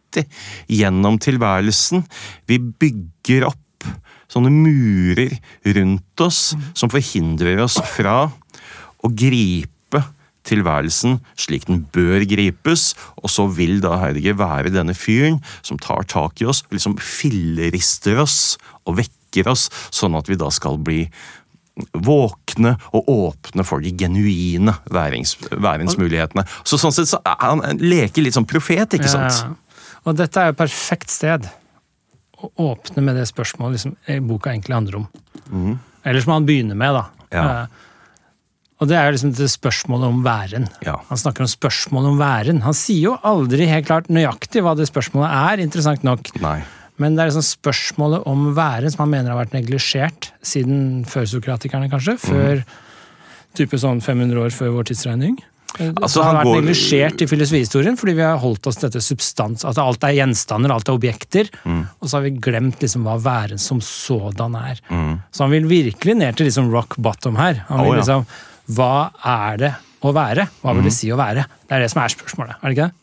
gjennom 0.70 1.18
tilværelsen. 1.22 2.04
Vi 2.48 2.58
bygger 2.58 3.48
opp 3.50 3.88
sånne 4.30 4.50
murer 4.50 5.36
rundt 5.76 6.24
oss 6.24 6.50
som 6.74 6.90
forhindrer 6.92 7.62
oss 7.62 7.78
fra 7.94 8.24
å 8.26 9.12
gripe 9.12 10.02
tilværelsen 10.46 11.18
slik 11.38 11.66
den 11.66 11.84
bør 11.94 12.24
gripes, 12.28 12.92
og 13.18 13.30
så 13.32 13.46
vil 13.50 13.80
da 13.84 13.96
Heidegger 14.02 14.38
være 14.38 14.74
denne 14.74 14.94
fyren 14.98 15.40
som 15.66 15.80
tar 15.82 16.06
tak 16.10 16.42
i 16.42 16.48
oss, 16.50 16.62
liksom 16.70 16.98
fillerister 17.02 18.20
oss 18.22 18.56
og 18.86 19.00
vekker 19.00 19.50
oss, 19.50 19.68
sånn 19.94 20.16
at 20.18 20.30
vi 20.30 20.38
da 20.38 20.50
skal 20.54 20.78
bli 20.82 21.04
våkne 21.92 22.72
og 22.96 23.10
åpne 23.12 23.64
for 23.66 23.84
de 23.84 23.92
genuine 24.00 24.72
værings, 24.92 25.34
væringsmulighetene. 25.50 26.46
Så 26.64 26.78
sånn 26.80 26.94
sett 26.94 27.10
så 27.10 27.20
er 27.26 27.36
han 27.42 27.82
leker 27.82 28.24
litt 28.24 28.36
som 28.36 28.48
profet, 28.48 28.96
ikke 28.96 29.12
sant? 29.12 29.42
Ja, 29.42 29.50
ja. 29.50 29.65
Og 30.06 30.14
dette 30.18 30.40
er 30.40 30.50
jo 30.50 30.54
et 30.54 30.60
perfekt 30.60 31.12
sted 31.12 31.48
å 32.36 32.50
åpne 32.68 33.02
med 33.02 33.16
det 33.18 33.26
spørsmålet 33.30 33.78
liksom, 33.78 33.96
boka 34.28 34.52
egentlig 34.52 34.76
handler 34.76 35.00
om. 35.00 35.06
Eller 36.06 36.22
som 36.22 36.36
han 36.36 36.46
begynner 36.46 36.78
med, 36.78 36.94
da. 36.98 37.28
Ja. 37.34 37.44
Eh, 37.44 37.84
og 38.76 38.90
det 38.90 38.98
er 39.00 39.14
liksom 39.14 39.32
det 39.34 39.48
spørsmålet 39.48 40.12
om 40.12 40.18
væren. 40.24 40.66
Ja. 40.84 40.98
Han 41.08 41.20
snakker 41.20 41.46
om 41.46 41.48
spørsmålet 41.50 42.12
om 42.12 42.18
væren. 42.20 42.60
Han 42.66 42.76
sier 42.76 43.08
jo 43.08 43.14
aldri 43.24 43.68
helt 43.70 43.88
klart 43.88 44.10
nøyaktig 44.12 44.62
hva 44.62 44.76
det 44.76 44.88
spørsmålet 44.90 45.32
er, 45.32 45.64
interessant 45.64 46.04
nok. 46.06 46.28
Nei. 46.44 46.58
Men 47.00 47.16
det 47.16 47.24
er 47.24 47.30
liksom 47.30 47.44
spørsmålet 47.48 48.28
om 48.28 48.50
væren 48.56 48.92
som 48.92 49.04
han 49.04 49.12
mener 49.12 49.32
har 49.32 49.40
vært 49.40 49.56
neglisjert 49.56 50.30
siden 50.44 51.06
før 51.08 51.26
sokratikerne, 51.32 51.88
kanskje. 51.92 52.18
Før 52.20 52.60
Før 52.60 52.66
type 53.56 53.80
sånn 53.80 54.02
500 54.04 54.42
år 54.44 54.54
før 54.54 54.74
vår 54.76 54.90
tidsregning. 54.90 55.38
Altså, 55.76 56.20
det 56.20 56.24
har 56.26 56.36
vært 56.38 56.48
går- 56.48 56.60
neglisjert 56.62 57.22
i 57.22 57.26
filosofihistorien 57.30 57.96
fordi 58.00 58.14
vi 58.16 58.24
har 58.26 58.38
holdt 58.42 58.66
oss 58.66 58.76
til 58.80 58.88
dette 58.88 59.02
substans, 59.04 59.64
at 59.68 59.78
alt 59.82 60.04
er 60.08 60.14
gjenstander, 60.16 60.72
alt 60.72 60.88
er 60.88 60.96
objekter. 60.96 61.50
Mm. 61.64 61.82
Og 62.00 62.08
så 62.08 62.16
har 62.18 62.26
vi 62.26 62.30
glemt 62.40 62.80
liksom 62.80 63.04
hva 63.06 63.16
væren 63.20 63.58
som 63.60 63.80
sådan 63.84 64.54
er. 64.56 64.80
Mm. 64.90 65.20
Så 65.30 65.44
han 65.46 65.50
vil 65.56 65.68
virkelig 65.70 66.16
ned 66.16 66.36
til 66.36 66.46
liksom 66.48 66.70
rock 66.72 66.96
bottom 66.96 67.36
her. 67.36 67.64
Han 67.68 67.84
vil 67.84 67.92
oh, 67.92 67.96
ja. 67.96 68.00
liksom, 68.02 68.26
Hva 68.76 68.92
er 69.24 69.56
det 69.62 69.74
å 70.02 70.12
være? 70.12 70.48
Hva 70.62 70.72
Mm. 70.72 70.76
vil 70.80 70.84
det 70.90 70.92
si 70.96 71.08
å 71.10 71.16
være? 71.18 71.46
Det 71.68 71.72
er 71.76 71.80
det 71.84 71.90
som 71.90 72.02
er 72.02 72.08
spørsmålet, 72.14 72.56
er 72.62 72.68
det 72.68 72.76
ikke 72.76 72.88
det? 72.88 72.94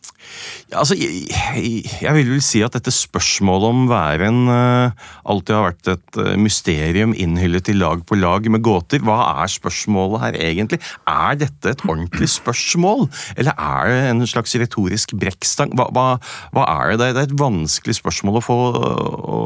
Ja, 0.72 0.80
altså, 0.82 0.96
jeg, 0.98 1.28
jeg 1.30 2.14
jeg 2.14 2.16
vil 2.18 2.32
vel 2.34 2.42
si 2.44 2.62
at 2.66 2.76
dette 2.76 2.92
spørsmålet 2.94 3.70
om 3.70 3.84
væren 3.90 4.40
eh, 4.52 5.06
alltid 5.30 5.56
har 5.56 5.66
vært 5.68 5.92
et 5.94 6.20
eh, 6.22 6.34
mysterium 6.40 7.14
innhyllet 7.18 7.70
i 7.72 7.76
lag 7.78 8.04
på 8.08 8.18
lag 8.20 8.48
med 8.52 8.64
gåter. 8.66 9.04
Hva 9.06 9.20
er 9.44 9.52
spørsmålet 9.52 10.24
her 10.24 10.40
egentlig? 10.40 10.80
Er 11.10 11.38
dette 11.42 11.74
et 11.74 11.86
ordentlig 11.88 12.30
spørsmål? 12.34 13.08
Eller 13.38 13.56
er 13.58 13.92
det 13.92 14.02
en 14.12 14.26
slags 14.30 14.56
retorisk 14.60 15.16
brekkstang? 15.20 15.76
Hva, 15.78 15.90
hva, 15.96 16.08
hva 16.56 16.68
er 16.80 16.96
det? 16.98 17.14
Det 17.14 17.24
er 17.24 17.32
et 17.32 17.40
vanskelig 17.40 17.98
spørsmål 18.00 18.40
å 18.40 18.44
få 18.44 18.60
å, 18.74 19.40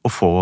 å 0.00 0.10
få 0.12 0.32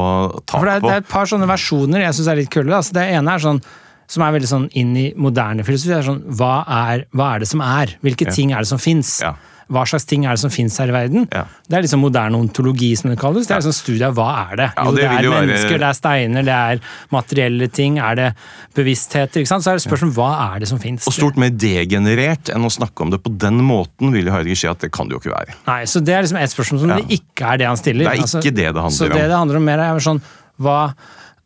tak 0.45 0.59
For 0.59 0.69
det 0.69 0.79
er, 0.79 0.81
på. 0.83 0.89
det 0.89 0.97
er 0.97 1.05
et 1.05 1.13
par 1.13 1.29
sånne 1.31 1.49
versjoner 1.51 2.07
jeg 2.07 2.19
syns 2.19 2.33
er 2.33 2.41
litt 2.43 2.53
kule. 2.55 2.75
Altså, 2.75 2.97
det 2.99 3.09
ene 3.17 3.35
er 3.35 3.45
sånn 3.45 3.63
som 4.09 4.23
er 4.25 4.33
veldig 4.39 4.49
sånn 4.49 4.71
inn 4.81 4.97
i 4.97 5.07
moderne 5.21 5.65
filosofi. 5.69 5.93
Er 5.99 6.03
sånn, 6.07 6.23
hva 6.39 6.65
er, 6.67 7.05
hva 7.15 7.35
er 7.37 7.45
det 7.45 7.49
som 7.53 7.61
er? 7.61 7.95
Hvilke 8.03 8.27
Ja. 8.27 8.33
ting 8.33 8.53
er 8.57 8.65
det 8.65 8.69
som 8.73 8.79
fins? 8.81 9.21
Ja. 9.21 9.35
Hva 9.69 9.83
slags 9.85 10.07
ting 10.09 10.23
er 10.25 10.31
det 10.33 10.41
som 10.41 10.49
fins 10.49 10.79
her 10.81 10.89
i 10.89 10.93
verden? 10.95 11.27
Ja. 11.31 11.43
Det 11.69 11.77
er 11.77 11.83
liksom 11.85 12.01
moderne 12.01 12.39
ontologi, 12.41 12.97
som 12.97 13.11
det 13.11 13.19
kalles. 13.21 13.45
Det 13.47 13.53
er 13.53 13.61
liksom 13.61 13.75
studie 13.77 14.07
av 14.07 14.15
hva 14.17 14.29
er 14.49 14.57
det? 14.57 14.69
Jo, 14.79 14.93
det 14.93 15.03
det, 15.03 15.11
er 15.11 15.23
jo 15.27 15.31
være- 15.35 15.45
mennesker, 15.45 15.77
det 15.83 15.89
er 15.91 15.93
steiner, 15.99 16.43
det 16.49 16.55
er 16.57 16.81
materielle 17.13 17.69
ting, 17.71 17.99
er 18.01 18.15
det 18.17 18.31
bevisstheter? 18.75 19.43
ikke 19.43 19.51
sant? 19.51 19.65
Så 19.67 19.73
er 19.75 19.77
det 19.77 19.85
spørsmål 19.85 20.15
hva 20.17 20.31
er 20.57 20.61
det 20.65 20.69
som 20.73 20.79
fins? 20.81 21.05
Og 21.07 21.13
stort 21.13 21.37
mer 21.37 21.51
degenerert 21.51 22.49
enn 22.55 22.65
å 22.65 22.73
snakke 22.73 23.05
om 23.05 23.11
det 23.13 23.21
på 23.23 23.37
den 23.37 23.61
måten, 23.61 24.11
vil 24.11 24.25
Heidegger 24.33 24.57
si 24.57 24.69
at 24.73 24.81
det 24.81 24.91
kan 24.91 25.07
det 25.07 25.19
jo 25.19 25.21
ikke 25.21 25.37
være. 25.37 25.53
Nei, 25.69 25.83
så 25.85 26.01
det 26.03 26.15
er 26.17 26.23
liksom 26.25 26.41
et 26.41 26.51
spørsmål 26.57 26.81
som 26.87 26.89
det 26.97 27.21
ikke 27.21 27.53
er 27.53 27.57
det 27.59 27.67
han 27.69 27.77
stiller. 27.77 28.09
Det 28.09 28.19
er 28.19 28.41
ikke 28.41 28.57
det 28.57 28.69
det 28.73 28.75
handler 28.75 28.99
så 28.99 29.05
om. 29.05 29.17
det 29.19 29.29
det 29.29 29.37
handler 29.37 29.57
om 29.61 29.65
mer 29.69 29.79
er 29.85 30.01
sånn, 30.09 30.23
hva 30.59 30.95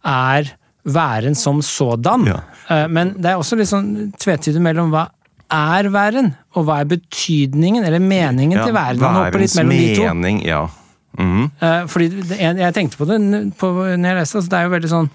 er 0.04 0.52
væren 0.84 1.34
som 1.38 1.60
sådan? 1.62 2.26
Ja. 2.26 2.40
Eh, 2.68 2.86
Men 2.88 3.14
det 3.18 3.30
er 3.32 3.36
også 3.40 3.56
litt 3.58 3.68
sånn 3.70 4.12
tvetydig 4.18 4.60
mellom 4.60 4.90
hva 4.90 5.08
er 5.52 5.84
væren, 5.92 6.34
og 6.56 6.64
hva 6.66 6.80
er 6.80 6.84
betydningen, 6.88 7.84
eller 7.84 8.00
meningen 8.00 8.62
til 8.64 8.72
væren. 8.74 9.00
Han 9.04 9.14
hopper 9.20 9.38
litt 9.42 9.54
mellom 9.58 9.70
de 9.76 9.94
to. 9.96 10.02
mening, 10.14 10.44
ja. 10.46 10.68
Mm 11.18 11.50
-hmm. 11.60 11.88
Fordi 11.88 12.06
jeg, 12.40 12.56
jeg 12.56 12.74
tenkte 12.74 12.96
på 12.96 13.04
det 13.04 13.18
på, 13.58 13.66
når 13.96 14.08
jeg 14.08 14.16
leste, 14.16 14.38
altså 14.38 14.48
det 14.50 14.58
er 14.58 14.62
jo 14.62 14.70
veldig 14.70 14.88
sånn 14.88 15.10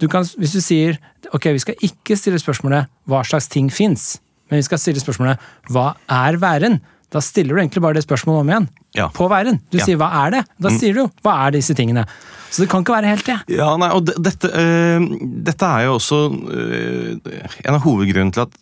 du 0.00 0.08
kan, 0.08 0.22
Hvis 0.24 0.52
du 0.52 0.60
sier 0.60 0.96
ok, 1.34 1.44
vi 1.44 1.58
skal 1.58 1.74
ikke 1.82 2.16
stille 2.16 2.38
spørsmålet 2.38 2.86
hva 3.08 3.22
slags 3.24 3.48
ting 3.48 3.68
fins, 3.72 4.18
men 4.50 4.56
vi 4.58 4.62
skal 4.62 4.78
stille 4.78 5.00
spørsmålet 5.00 5.38
hva 5.70 5.94
er 6.08 6.36
væren? 6.38 6.80
Da 7.10 7.18
stiller 7.20 7.54
du 7.54 7.60
egentlig 7.60 7.82
bare 7.82 7.94
det 7.94 8.04
spørsmålet 8.04 8.40
om 8.40 8.48
igjen. 8.48 8.68
Ja. 8.94 9.08
På 9.08 9.28
væren. 9.28 9.58
Du 9.70 9.76
Ja. 9.78 9.82
Mm. 9.82 9.86
sier 9.86 9.96
hva 9.96 10.26
er 10.26 10.30
det? 10.30 10.44
Da 10.60 10.68
sier 10.70 10.94
du 10.94 11.00
jo 11.00 11.10
hva 11.24 11.46
er 11.46 11.50
disse 11.50 11.74
tingene. 11.74 12.06
Så 12.50 12.64
det 12.64 12.68
kan 12.72 12.82
ikke 12.82 12.96
være 12.96 13.10
helt 13.12 13.26
det. 13.28 13.36
Ja, 13.54 13.68
nei, 13.78 13.88
og 13.94 14.04
de- 14.08 14.16
dette, 14.18 14.48
øh, 14.50 15.04
dette 15.46 15.66
er 15.66 15.84
jo 15.86 15.92
også 15.98 16.18
øh, 16.50 17.18
en 17.64 17.74
av 17.76 17.80
hovedgrunnene 17.84 18.34
til 18.34 18.42
at 18.48 18.56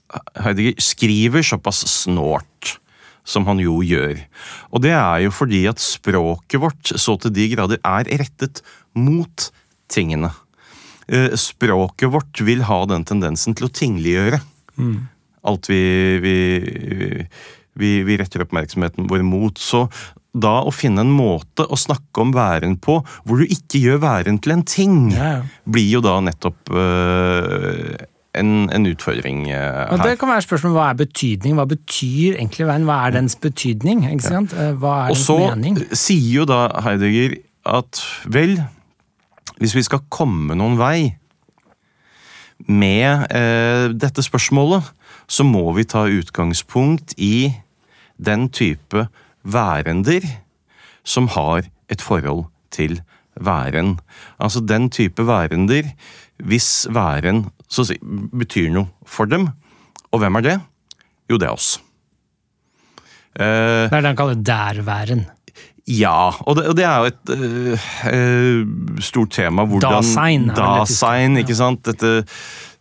Heidegger 0.44 0.76
skriver 0.82 1.42
såpass 1.46 1.84
snålt 2.04 2.74
som 3.28 3.44
han 3.48 3.58
jo 3.60 3.78
gjør. 3.84 4.20
Og 4.72 4.80
det 4.84 4.92
er 4.96 5.24
jo 5.26 5.30
fordi 5.36 5.66
at 5.68 5.80
språket 5.80 6.60
vårt 6.62 6.92
så 6.96 7.16
til 7.20 7.32
de 7.36 7.48
grader 7.52 7.80
er 7.84 8.08
rettet 8.20 8.62
mot 8.96 9.50
tingene. 9.92 10.30
Eh, 11.08 11.32
språket 11.36 12.08
vårt 12.12 12.40
vil 12.44 12.62
ha 12.68 12.82
den 12.88 13.04
tendensen 13.08 13.54
til 13.56 13.68
å 13.68 13.72
tingliggjøre 13.72 14.40
alt 15.48 15.66
vi, 15.68 15.78
vi, 16.22 16.34
vi, 17.78 17.90
vi 18.04 18.16
retter 18.20 18.44
oppmerksomheten 18.44 19.08
vår 19.10 19.22
mot. 19.26 19.56
Så 19.58 19.86
da 20.36 20.58
å 20.66 20.72
finne 20.74 21.02
en 21.04 21.12
måte 21.14 21.64
å 21.64 21.78
snakke 21.78 22.22
om 22.22 22.34
væren 22.36 22.76
på 22.82 22.98
hvor 23.24 23.40
du 23.40 23.48
ikke 23.48 23.80
gjør 23.80 24.02
væren 24.02 24.38
til 24.44 24.54
en 24.54 24.64
ting, 24.68 24.96
ja. 25.14 25.38
blir 25.64 25.88
jo 25.96 26.02
da 26.04 26.18
nettopp 26.24 26.72
øh, 26.74 27.94
en, 28.38 28.50
en 28.74 28.88
utfordring 28.90 29.46
øh, 29.50 29.92
Og 29.94 30.02
det 30.04 30.18
kan 30.20 30.30
være 30.30 30.44
spørsmål 30.44 30.74
hva 30.76 30.88
er 30.92 30.98
betydning? 31.00 31.56
Hva 31.58 31.66
betyr 31.70 32.36
egentlig 32.36 32.68
veien? 32.68 32.88
Hva 32.88 32.98
er 33.06 33.16
dens 33.16 33.38
betydning? 33.40 34.04
Ikke 34.10 34.26
sant? 34.26 34.52
Eh, 34.52 34.74
Hva 34.78 34.96
er 35.06 35.14
Og 35.14 35.16
dens 35.16 35.86
så 35.88 36.04
sier 36.06 36.42
jo 36.42 36.48
da 36.48 36.66
Heidegger 36.84 37.38
at 37.68 38.02
vel, 38.28 38.58
hvis 39.58 39.74
vi 39.76 39.84
skal 39.84 40.04
komme 40.12 40.56
noen 40.56 40.78
vei 40.80 41.16
med 42.68 43.28
eh, 43.34 43.88
dette 43.94 44.22
spørsmålet, 44.24 44.92
så 45.28 45.44
må 45.44 45.66
vi 45.76 45.84
ta 45.88 46.06
utgangspunkt 46.08 47.14
i 47.16 47.50
den 48.18 48.48
type 48.50 49.06
værender 49.52 50.24
som 51.08 51.28
har 51.32 51.64
et 51.88 52.02
forhold 52.04 52.44
til 52.74 53.00
væren. 53.40 53.98
Altså 54.40 54.60
den 54.60 54.90
type 54.90 55.26
værender 55.26 55.82
hvis 56.44 56.86
væren 56.94 57.46
så 57.68 57.84
si, 57.88 57.96
betyr 58.38 58.70
noe 58.72 58.86
for 59.06 59.26
dem. 59.28 59.48
Og 60.12 60.20
hvem 60.22 60.38
er 60.38 60.44
det? 60.46 60.54
Jo, 61.30 61.36
det 61.36 61.48
er 61.48 61.56
oss. 61.56 61.80
Eh, 63.38 63.44
Det 63.44 63.92
er 63.92 64.00
det 64.00 64.10
han 64.12 64.16
kaller 64.16 64.34
der-væren. 64.38 65.26
ja, 65.88 66.30
og 66.46 66.56
det, 66.56 66.66
og 66.68 66.76
det 66.76 66.84
er 66.84 66.96
jo 66.98 67.04
et 67.04 67.30
øh, 67.34 67.78
øh, 68.12 68.66
stort 69.00 69.30
tema. 69.30 69.64
Hvordan 69.64 69.92
Dasein 70.02 70.48
Dasein, 70.56 71.36
ikke 71.36 71.54
sant? 71.54 71.84
Dette, 71.86 72.24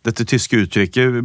dette 0.06 0.24
tyske 0.24 0.62
uttrykket 0.64 1.22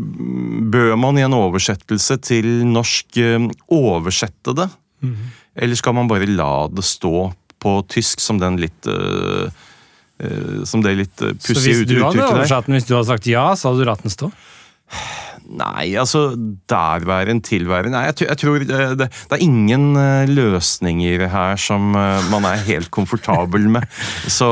Bør 0.73 0.97
man 0.97 1.19
i 1.19 1.23
en 1.27 1.33
oversettelse 1.35 2.17
til 2.17 2.67
norsk 2.67 3.19
øh, 3.19 3.49
oversette 3.69 4.55
det? 4.57 4.69
Mhm. 5.03 5.31
Eller 5.63 5.77
skal 5.77 5.97
man 5.99 6.09
bare 6.09 6.29
la 6.31 6.67
det 6.73 6.85
stå 6.87 7.29
på 7.63 7.75
tysk 7.93 8.23
som 8.23 8.39
den 8.41 8.57
litt 8.63 8.89
uh, 8.91 9.47
uh, 9.47 10.63
Som 10.67 10.83
det 10.83 10.97
litt 10.99 11.19
Så 11.19 11.35
pussige 11.37 11.83
hvis 11.83 11.85
du 11.87 11.99
hadde 12.01 12.09
uttrykket 12.09 12.23
der? 12.23 12.39
oversatt 12.39 12.71
den, 12.71 12.79
hvis 12.79 12.89
du 12.89 12.97
hadde 12.97 13.11
sagt 13.11 13.29
ja, 13.31 13.45
så 13.59 13.71
hadde 13.71 13.85
du 13.85 13.91
latt 13.91 14.07
den 14.07 14.15
stå? 14.15 14.31
Nei, 15.53 15.93
altså 16.01 16.33
derværen, 16.71 17.43
tilværen 17.45 17.93
Nei, 17.93 18.07
jeg, 18.09 18.23
jeg 18.31 18.41
tror 18.41 18.63
det, 18.65 18.83
det, 19.01 19.09
det 19.11 19.37
er 19.37 19.45
ingen 19.45 19.99
løsninger 20.33 21.27
her 21.29 21.61
som 21.61 21.93
man 21.93 22.47
er 22.49 22.63
helt 22.65 22.89
komfortabel 22.95 23.67
med. 23.75 23.85
Så 24.33 24.49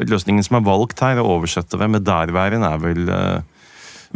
løsningen 0.00 0.42
som 0.46 0.58
er 0.58 0.66
valgt 0.66 1.04
her, 1.04 1.20
å 1.22 1.36
oversette 1.36 1.78
det 1.78 1.90
med 1.92 2.06
derværen, 2.08 2.66
er 2.66 2.82
vel 2.82 3.12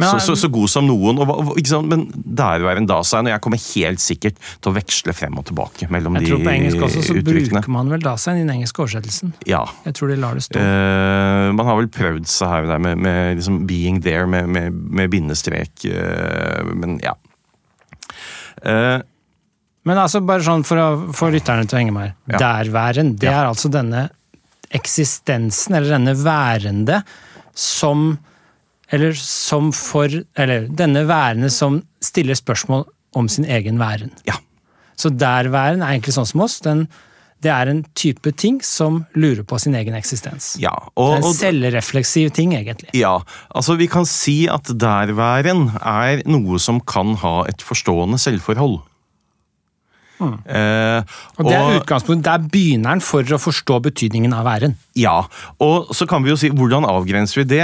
så, 0.07 0.19
så, 0.23 0.35
så 0.39 0.49
god 0.51 0.71
som 0.71 0.87
noen. 0.87 1.19
Og, 1.21 1.51
sant? 1.67 1.89
Men 1.91 2.07
derværen 2.13 2.87
da 2.89 3.01
seg, 3.07 3.27
og 3.27 3.33
jeg 3.33 3.43
kommer 3.45 3.61
helt 3.61 4.01
sikkert 4.03 4.39
til 4.41 4.71
å 4.71 4.75
veksle 4.75 5.15
frem 5.15 5.37
og 5.39 5.45
tilbake 5.49 5.89
mellom 5.93 6.17
Jeg 6.19 6.25
de 6.25 6.31
tror 6.31 6.43
på 6.45 6.53
engelsk 6.53 6.85
også 6.87 7.03
så 7.05 7.17
uttrykkene. 7.19 7.61
bruker 7.61 7.75
man 7.75 7.91
vel 7.93 8.05
dasein 8.05 8.39
i 8.39 8.45
den 8.45 8.53
engelske 8.55 8.83
oversettelsen. 8.83 9.35
Ja. 9.49 9.61
Jeg 9.85 9.97
tror 9.99 10.13
de 10.13 10.17
lar 10.21 10.39
det 10.39 10.45
stå. 10.47 10.61
Uh, 10.61 11.51
man 11.57 11.69
har 11.69 11.79
vel 11.81 11.91
prøvd 11.93 12.29
seg 12.31 12.53
her 12.53 12.67
og 12.67 12.73
der 12.73 12.83
med, 12.87 13.01
med 13.05 13.41
liksom 13.41 13.61
'being 13.69 14.01
there' 14.05 14.29
med, 14.29 14.49
med, 14.49 14.71
med 14.71 15.11
bindestrek, 15.13 15.73
uh, 15.85 16.65
men 16.73 16.99
ja. 17.03 17.15
Uh, 18.65 19.01
Men 19.83 19.97
altså 19.97 20.21
bare 20.21 20.43
sånn 20.45 20.63
for 20.67 20.77
å 20.77 20.89
få 21.17 21.31
lytterne 21.33 21.65
til 21.65 21.77
å 21.77 21.79
henge 21.81 21.93
med 21.95 22.03
her. 22.03 22.11
Ja. 22.35 22.41
Derværen, 22.41 23.15
det 23.15 23.25
det 23.25 23.31
er 23.33 23.47
altså 23.49 23.71
denne 23.73 24.09
eksistensen, 24.71 25.75
eller 25.75 25.97
denne 25.97 26.13
værende, 26.15 27.01
som 27.57 28.13
Eller 28.91 29.13
som 29.17 29.71
for 29.75 30.07
Eller 30.35 30.67
denne 30.67 31.05
værende 31.07 31.49
som 31.53 31.81
stiller 32.03 32.35
spørsmål 32.35 32.85
om 33.15 33.27
sin 33.29 33.45
egen 33.45 33.79
væren. 33.79 34.11
ja. 34.27 34.33
Så 35.01 35.09
der-væren 35.09 35.81
er 35.81 35.95
egentlig 35.95 36.13
sånn 36.13 36.27
som 36.29 36.43
oss. 36.45 36.59
Den, 36.61 36.83
det 37.41 37.49
er 37.49 37.69
en 37.71 37.79
type 37.97 38.29
ting 38.37 38.59
som 38.61 38.99
lurer 39.17 39.41
på 39.47 39.57
sin 39.57 39.73
egen 39.73 39.95
eksistens. 39.97 40.51
Ja, 40.61 40.75
Det 40.77 40.91
og, 41.01 41.13
er 41.15 41.23
en 41.25 41.33
selvrefleksiv 41.33 42.29
ting, 42.37 42.53
egentlig. 42.53 42.91
ja, 42.93 43.15
altså 43.49 43.75
vi 43.79 43.87
kan 43.89 44.05
si 44.05 44.47
at 44.47 44.69
der-væren 44.69 45.71
er 45.81 46.21
noe 46.29 46.59
som 46.61 46.79
kan 46.85 47.15
ha 47.23 47.45
et 47.49 47.63
forstående 47.65 48.19
selvforhold. 48.21 48.81
Eh, 48.81 48.85
Hmm. 50.21 50.37
Og 51.39 51.47
det 51.47 51.55
er 51.57 51.79
utgangspunktet, 51.79 52.27
der 52.27 52.37
begynner 52.37 52.51
begynneren 52.53 53.01
for 53.01 53.23
å 53.23 53.39
forstå 53.41 53.79
betydningen 53.81 54.33
av 54.37 54.45
væren. 54.45 54.75
Ja, 54.93 55.23
og 55.59 55.89
så 55.97 56.05
kan 56.07 56.21
vi 56.21 56.29
jo 56.29 56.37
si, 56.37 56.51
hvordan 56.53 56.85
avgrenser 56.85 57.41
vi 57.41 57.47
det? 57.55 57.63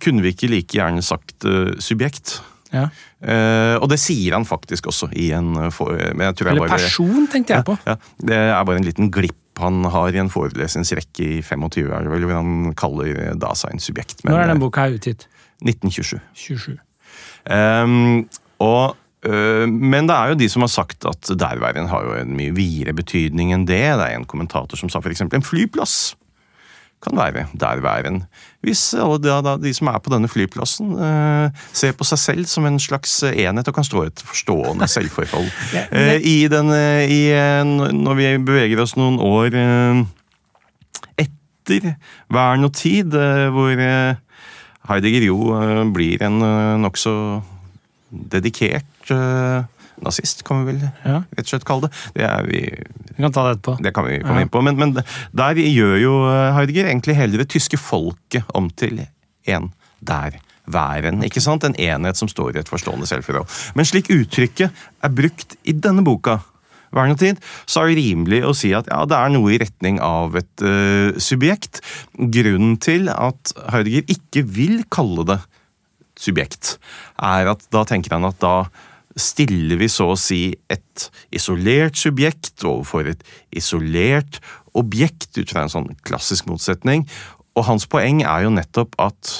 Kunne 0.00 0.24
vi 0.24 0.34
ikke 0.34 0.50
like 0.50 0.76
gjerne 0.76 1.02
sagt 1.04 1.46
eh, 1.48 1.74
subjekt? 1.82 2.38
Ja. 2.70 2.86
Uh, 3.18 3.76
og 3.82 3.88
det 3.90 3.98
sier 3.98 4.36
han 4.36 4.46
faktisk 4.46 4.86
også 4.92 5.08
i 5.18 5.32
en 5.34 5.56
eh, 5.58 5.72
for, 5.74 5.90
men 5.90 6.28
jeg 6.28 6.36
tror 6.38 6.48
jeg 6.48 6.54
Eller 6.54 6.68
bare, 6.70 6.76
person, 6.78 7.24
tenkte 7.32 7.56
jeg 7.56 7.66
på. 7.66 7.74
Ja, 7.82 7.96
det 8.22 8.38
er 8.38 8.60
bare 8.68 8.78
en 8.78 8.86
liten 8.86 9.10
glipp 9.12 9.36
han 9.60 9.82
har 9.92 10.14
i 10.14 10.20
en 10.22 10.30
forelesningsrekke 10.32 11.26
i 11.26 11.40
25, 11.44 11.90
er 11.90 12.06
det 12.06 12.12
vel, 12.12 12.24
hvor 12.24 12.38
han 12.38 12.70
kaller 12.78 13.34
Dasein 13.36 13.82
subjekt. 13.82 14.22
Men, 14.22 14.32
Når 14.32 14.44
er 14.44 14.52
den 14.54 14.62
boka 14.62 14.86
her 14.86 14.94
utgitt? 14.96 15.26
1927. 15.66 16.22
27. 16.32 16.78
Ehm, 17.52 18.22
og, 18.64 18.94
men 19.68 20.08
det 20.08 20.16
er 20.16 20.32
jo 20.32 20.38
de 20.40 20.48
som 20.48 20.64
har 20.64 20.72
sagt 20.72 21.04
at 21.10 21.28
derværen 21.42 21.90
har 21.92 22.06
jo 22.06 22.14
en 22.22 22.32
mye 22.38 22.54
videre 22.56 22.94
betydning 22.96 23.52
enn 23.52 23.66
det. 23.68 23.82
Det 24.00 24.06
er 24.06 24.16
en 24.16 24.24
kommentator 24.24 24.80
som 24.80 24.88
sa 24.88 25.02
f.eks. 25.02 25.26
en 25.26 25.44
flyplass 25.44 25.98
kan 27.00 27.16
være 27.16 27.46
der 27.56 27.80
væren. 27.80 28.22
Hvis 28.64 28.82
alle 28.94 29.18
da, 29.24 29.38
da, 29.44 29.56
de 29.56 29.72
som 29.74 29.88
er 29.88 29.98
på 30.04 30.12
denne 30.12 30.28
flyplassen 30.28 30.92
eh, 31.00 31.62
ser 31.72 31.94
på 31.96 32.04
seg 32.04 32.20
selv 32.20 32.50
som 32.50 32.66
en 32.68 32.76
slags 32.82 33.14
enhet 33.30 33.70
og 33.70 33.76
kan 33.76 33.86
stå 33.86 34.04
et 34.08 34.24
forstående 34.26 34.88
selvforhold. 34.90 35.50
Eh, 35.90 36.20
I 36.22 36.48
den, 36.50 36.70
eh, 36.74 37.10
i, 37.10 37.20
eh, 37.34 37.64
når 37.64 38.16
vi 38.18 38.26
beveger 38.46 38.82
oss 38.82 38.94
noen 38.98 39.16
år 39.22 39.54
eh, 39.56 40.02
etter 41.24 41.94
vern 42.30 42.68
og 42.68 42.74
tid, 42.76 43.14
eh, 43.16 43.48
hvor 43.54 43.80
Heidegger 44.90 45.26
jo 45.26 45.38
blir 45.94 46.22
en 46.26 46.40
nokså 46.82 47.12
dedikert 48.10 49.12
nazist, 50.04 50.44
kan 50.46 50.64
vi 50.64 50.72
vel 50.72 50.82
Ja. 51.04 51.22
rett 51.36 51.46
og 51.46 51.52
slett 51.52 51.64
kalle 51.68 51.88
det. 51.88 51.92
Det, 52.14 52.24
er 52.28 52.46
vi, 52.48 52.60
Vi 53.16 53.22
kan 53.22 53.32
ta 53.32 53.46
det 53.48 53.58
etterpå. 53.58 53.76
det 53.82 53.94
kan 53.94 54.04
vi 54.06 54.18
komme 54.20 54.40
Ja. 54.40 54.46
inn 54.46 54.52
på. 54.52 54.62
Men, 54.62 54.76
men 54.76 54.94
der 54.94 55.54
gjør 55.54 55.96
jo 56.00 56.14
eh, 56.30 56.52
Heidegger 56.56 56.86
egentlig 56.90 57.16
hele 57.16 57.38
det 57.38 57.48
tyske 57.48 57.78
folket 57.78 58.44
om 58.54 58.70
til 58.70 59.06
en 59.46 59.72
der 60.00 60.38
væren. 60.70 61.22
ikke 61.24 61.40
sant? 61.42 61.64
En 61.64 61.74
enhet 61.74 62.16
som 62.16 62.28
står 62.28 62.56
i 62.56 62.60
et 62.60 62.68
forstående 62.70 63.06
selvforhold. 63.08 63.46
Men 63.74 63.84
slik 63.88 64.10
uttrykket 64.10 64.70
er 65.02 65.08
brukt 65.14 65.56
i 65.64 65.72
denne 65.72 66.04
boka, 66.04 66.40
tid, 67.18 67.38
så 67.66 67.84
er 67.84 67.92
det 67.92 68.00
rimelig 68.02 68.40
å 68.44 68.54
si 68.56 68.72
at 68.74 68.88
ja, 68.90 69.04
det 69.06 69.14
er 69.16 69.30
noe 69.30 69.52
i 69.54 69.58
retning 69.62 70.00
av 70.02 70.34
et 70.36 70.62
uh, 70.64 71.12
subjekt. 71.22 71.80
Grunnen 72.18 72.78
til 72.82 73.08
at 73.08 73.52
Heidegger 73.70 74.10
ikke 74.10 74.42
vil 74.44 74.82
kalle 74.90 75.24
det 75.24 75.38
subjekt, 76.20 76.78
er 77.22 77.46
at 77.54 77.62
da 77.72 77.84
tenker 77.88 78.16
han 78.16 78.26
at 78.28 78.40
da 78.42 78.64
stiller 79.18 79.80
vi 79.80 79.88
så 79.90 80.12
å 80.12 80.18
si 80.18 80.52
et 80.70 81.06
isolert 81.34 81.98
subjekt 81.98 82.62
overfor 82.66 83.10
et 83.10 83.24
isolert 83.56 84.38
objekt 84.78 85.38
ut 85.40 85.50
fra 85.50 85.64
en 85.64 85.72
sånn 85.72 85.88
klassisk 86.06 86.46
motsetning. 86.50 87.06
Og 87.58 87.66
hans 87.66 87.88
poeng 87.90 88.22
er 88.22 88.46
jo 88.46 88.52
nettopp 88.54 88.94
at 89.02 89.32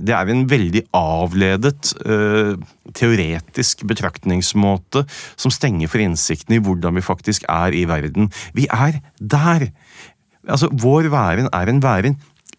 det 0.00 0.14
er 0.14 0.30
en 0.32 0.46
veldig 0.48 0.84
avledet 0.96 1.92
uh, 2.08 2.54
teoretisk 2.96 3.84
betraktningsmåte 3.90 5.04
som 5.36 5.52
stenger 5.52 5.90
for 5.90 6.00
innsikten 6.00 6.56
i 6.56 6.62
hvordan 6.62 6.96
vi 6.96 7.04
faktisk 7.04 7.44
er 7.52 7.76
i 7.76 7.84
verden. 7.90 8.30
Vi 8.56 8.68
er 8.72 9.00
der! 9.18 9.68
Altså, 10.48 10.70
Vår 10.72 11.10
væren 11.12 11.50
er 11.52 11.68
en 11.68 11.82
væren 11.84 12.16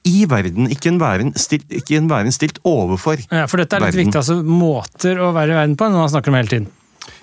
i 0.08 0.26
verden, 0.30 0.70
ikke 0.72 0.90
en 0.94 1.00
verden 1.02 1.34
stilt, 1.36 1.68
ikke 1.76 1.98
en 2.00 2.08
verden 2.10 2.32
stilt 2.32 2.60
overfor. 2.68 3.18
verden. 3.20 3.38
Ja, 3.42 3.48
for 3.52 3.58
dette 3.62 3.76
er 3.76 3.84
litt 3.84 3.92
Verden. 3.94 4.06
viktig. 4.08 4.20
altså 4.22 4.38
Måter 4.44 5.20
å 5.20 5.32
være 5.36 5.52
i 5.52 5.58
verden 5.60 5.76
på, 5.80 5.90
når 5.92 6.06
han 6.06 6.14
snakker 6.14 6.32
om 6.32 6.38
hele 6.40 6.52
tiden. 6.54 6.70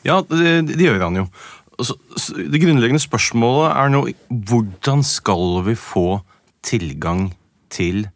Ja, 0.06 0.20
det, 0.28 0.52
det 0.76 0.84
gjør 0.84 1.06
han 1.08 1.16
jo. 1.22 1.26
Så, 1.80 1.96
så 2.16 2.36
det 2.40 2.60
grunnleggende 2.62 3.02
spørsmålet 3.02 3.72
er 3.76 3.90
nå 3.92 4.04
hvordan 4.30 5.02
skal 5.04 5.62
vi 5.66 5.74
få 5.76 6.06
tilgang 6.64 7.30
til 7.72 8.06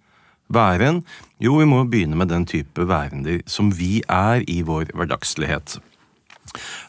væren? 0.53 1.03
Jo, 1.41 1.59
vi 1.61 1.69
må 1.69 1.83
begynne 1.89 2.17
med 2.21 2.29
den 2.33 2.47
type 2.49 2.85
værender 2.89 3.41
som 3.49 3.71
vi 3.73 4.03
er 4.09 4.45
i 4.49 4.61
vår 4.67 4.93
hverdagslighet. 4.97 5.79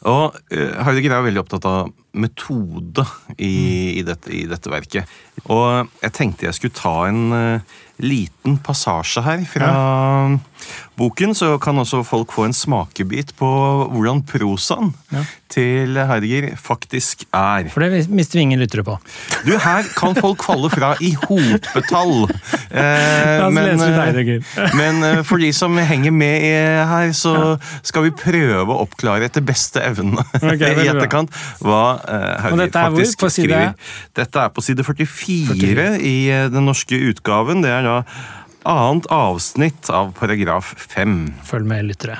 Og 0.09 0.37
eh, 0.53 0.77
Heidegger 0.85 1.17
er 1.17 1.25
veldig 1.27 1.43
opptatt 1.43 1.67
av 1.69 1.91
metode 2.17 3.05
i, 3.37 3.99
i, 3.99 4.03
dette, 4.07 4.31
i 4.33 4.43
dette 4.49 4.71
verket. 4.71 5.11
Og 5.47 5.87
jeg 6.01 6.15
tenkte 6.17 6.49
jeg 6.49 6.57
skulle 6.57 6.77
ta 6.77 6.95
en 7.09 7.21
eh, 7.37 7.77
liten 8.03 8.57
passasje 8.63 9.21
her 9.25 9.43
fra 9.49 9.71
boken, 10.99 11.31
så 11.33 11.55
kan 11.61 11.79
også 11.81 12.03
folk 12.05 12.29
få 12.35 12.43
en 12.45 12.53
smakebit 12.53 13.31
på 13.39 13.47
hvordan 13.91 14.21
prosaen 14.29 14.91
Ja. 15.11 15.23
til 15.51 15.97
Heidegger 15.97 16.53
faktisk 16.55 17.23
er. 17.33 17.65
For 17.73 17.81
det 17.83 18.05
mister 18.09 18.37
vi 18.37 18.43
ingen 18.45 18.59
lyttere 18.61 18.83
på. 18.87 18.93
Du, 19.43 19.55
her 19.57 19.83
kan 19.97 20.13
folk 20.15 20.43
falle 20.45 20.69
fra 20.71 20.93
i 21.01 21.13
hopetall. 21.27 22.27
Eh, 22.71 23.49
men, 23.51 23.81
eh, 23.83 24.39
men 24.79 25.01
eh, 25.03 25.17
for 25.27 25.41
de 25.43 25.49
som 25.51 25.75
henger 25.75 26.13
med 26.15 26.45
her, 26.87 27.09
så 27.11 27.57
skal 27.83 28.05
vi 28.05 28.13
prøve 28.15 28.63
å 28.71 28.77
oppklare 28.85 29.27
etter 29.27 29.43
beste 29.43 29.81
evne 29.83 30.23
okay, 30.39 30.77
i 30.85 30.87
etterkant 30.87 31.33
hva 31.59 31.81
eh, 31.99 32.45
Heidegger 32.45 32.63
er 32.63 32.71
hvor? 32.71 33.01
faktisk 33.01 33.25
side- 33.25 33.33
skriver. 33.49 33.73
Dette 34.15 34.45
er 34.45 34.53
på 34.55 34.63
side 34.63 34.85
44 34.87 35.89
i 35.99 36.15
eh, 36.31 36.45
den 36.53 36.63
norske 36.69 36.95
utgaven. 37.11 37.59
Det 37.65 37.73
er 37.75 37.83
da 37.89 37.90
annet 38.67 39.07
avsnitt 39.13 39.89
av 39.89 40.13
paragraf 40.17 40.73
5. 40.77 41.21
Følg 41.47 41.69
med, 41.69 41.87
lyttere. 41.91 42.19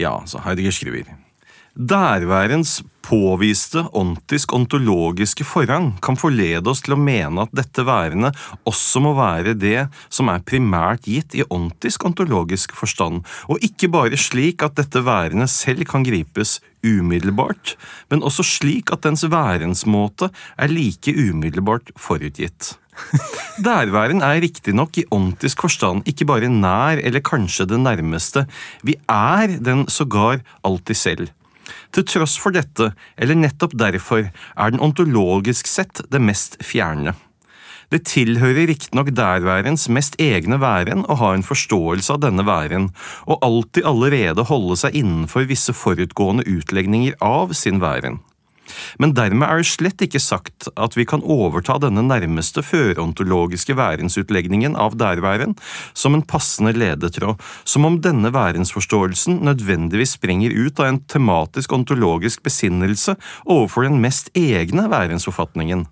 Ja, 0.00 0.20
så 0.26 0.40
Heidegger 0.44 0.74
skriver 0.74 1.10
Derværens 1.80 2.80
påviste 3.06 3.84
ontisk-ontologiske 3.96 5.44
forrang 5.46 5.92
kan 6.02 6.18
forlede 6.18 6.68
oss 6.72 6.82
til 6.84 6.96
å 6.96 6.98
mene 7.00 7.44
at 7.46 7.54
dette 7.56 7.84
værende 7.86 8.32
også 8.68 9.02
må 9.04 9.12
være 9.16 9.54
det 9.54 9.86
som 10.10 10.28
er 10.32 10.42
primært 10.46 11.06
gitt 11.06 11.36
i 11.38 11.46
ontisk-ontologisk 11.46 12.74
forstand, 12.76 13.22
og 13.48 13.62
ikke 13.64 13.90
bare 13.94 14.18
slik 14.18 14.66
at 14.66 14.76
dette 14.82 15.04
værende 15.06 15.46
selv 15.50 15.86
kan 15.90 16.04
gripes 16.06 16.58
umiddelbart, 16.82 17.76
men 18.10 18.26
også 18.26 18.46
slik 18.46 18.90
at 18.92 19.06
dens 19.06 19.24
værensmåte 19.30 20.32
er 20.58 20.74
like 20.74 21.14
umiddelbart 21.14 21.94
forutgitt. 21.96 22.74
Derværen 23.66 24.22
er 24.24 24.40
riktignok 24.42 24.98
i 25.00 25.06
åndtisk 25.14 25.62
forstand 25.66 26.06
ikke 26.10 26.26
bare 26.28 26.50
nær 26.52 27.00
eller 27.00 27.24
kanskje 27.24 27.68
det 27.70 27.80
nærmeste, 27.82 28.46
vi 28.82 28.96
er 29.08 29.58
den 29.60 29.86
sågar 29.88 30.42
alltid 30.66 30.96
selv. 30.96 31.32
Til 31.94 32.06
tross 32.06 32.36
for 32.38 32.54
dette, 32.54 32.92
eller 33.18 33.38
nettopp 33.38 33.74
derfor, 33.78 34.30
er 34.30 34.72
den 34.72 34.82
ontologisk 34.82 35.70
sett 35.70 36.02
det 36.10 36.22
mest 36.22 36.58
fjerne. 36.64 37.14
Det 37.90 38.04
tilhører 38.06 38.68
riktignok 38.70 39.10
derværens 39.18 39.88
mest 39.90 40.14
egne 40.22 40.60
væren 40.62 41.02
å 41.10 41.16
ha 41.18 41.32
en 41.34 41.46
forståelse 41.46 42.14
av 42.14 42.20
denne 42.22 42.44
væren, 42.46 42.90
og 43.26 43.42
alltid 43.42 43.86
allerede 43.90 44.46
holde 44.46 44.78
seg 44.78 44.98
innenfor 45.00 45.48
visse 45.50 45.74
forutgående 45.74 46.46
utlegninger 46.46 47.18
av 47.18 47.56
sin 47.58 47.82
væren. 47.82 48.20
Men 49.02 49.14
dermed 49.16 49.48
er 49.48 49.62
det 49.62 49.70
slett 49.70 50.04
ikke 50.04 50.22
sagt 50.22 50.68
at 50.76 50.96
vi 50.98 51.06
kan 51.08 51.24
overta 51.24 51.78
denne 51.82 52.04
nærmeste 52.06 52.64
førontologiske 52.66 53.76
værensutlegningen 53.78 54.76
av 54.78 54.96
derværen 55.00 55.56
som 55.94 56.16
en 56.16 56.24
passende 56.26 56.74
ledetråd, 56.76 57.40
som 57.64 57.86
om 57.88 58.00
denne 58.04 58.32
værensforståelsen 58.34 59.40
nødvendigvis 59.46 60.16
springer 60.18 60.54
ut 60.54 60.80
av 60.80 60.90
en 60.90 61.00
tematisk 61.10 61.72
ontologisk 61.76 62.44
besinnelse 62.46 63.16
overfor 63.46 63.88
den 63.88 64.00
mest 64.02 64.32
egne 64.38 64.88
værensforfatningen. 64.90 65.86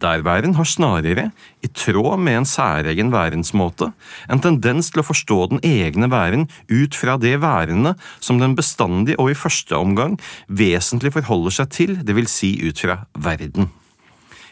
Derværen 0.00 0.54
har 0.56 0.64
snarere, 0.64 1.28
i 1.62 1.68
tråd 1.68 2.16
med 2.18 2.38
en 2.40 2.48
særegen 2.48 3.12
værensmåte, 3.12 3.90
en 4.32 4.40
tendens 4.40 4.88
til 4.90 5.02
å 5.02 5.06
forstå 5.06 5.38
den 5.52 5.60
egne 5.66 6.08
væren 6.10 6.48
ut 6.72 6.96
fra 6.96 7.18
det 7.20 7.36
værende 7.42 7.94
som 8.18 8.40
den 8.40 8.56
bestandig 8.56 9.18
og 9.20 9.30
i 9.30 9.38
første 9.38 9.76
omgang 9.76 10.16
vesentlig 10.48 11.12
forholder 11.18 11.60
seg 11.60 11.76
til, 11.76 11.94
det 12.00 12.16
vil 12.16 12.30
si 12.30 12.56
ut 12.64 12.80
fra 12.80 13.02
verden. 13.20 13.68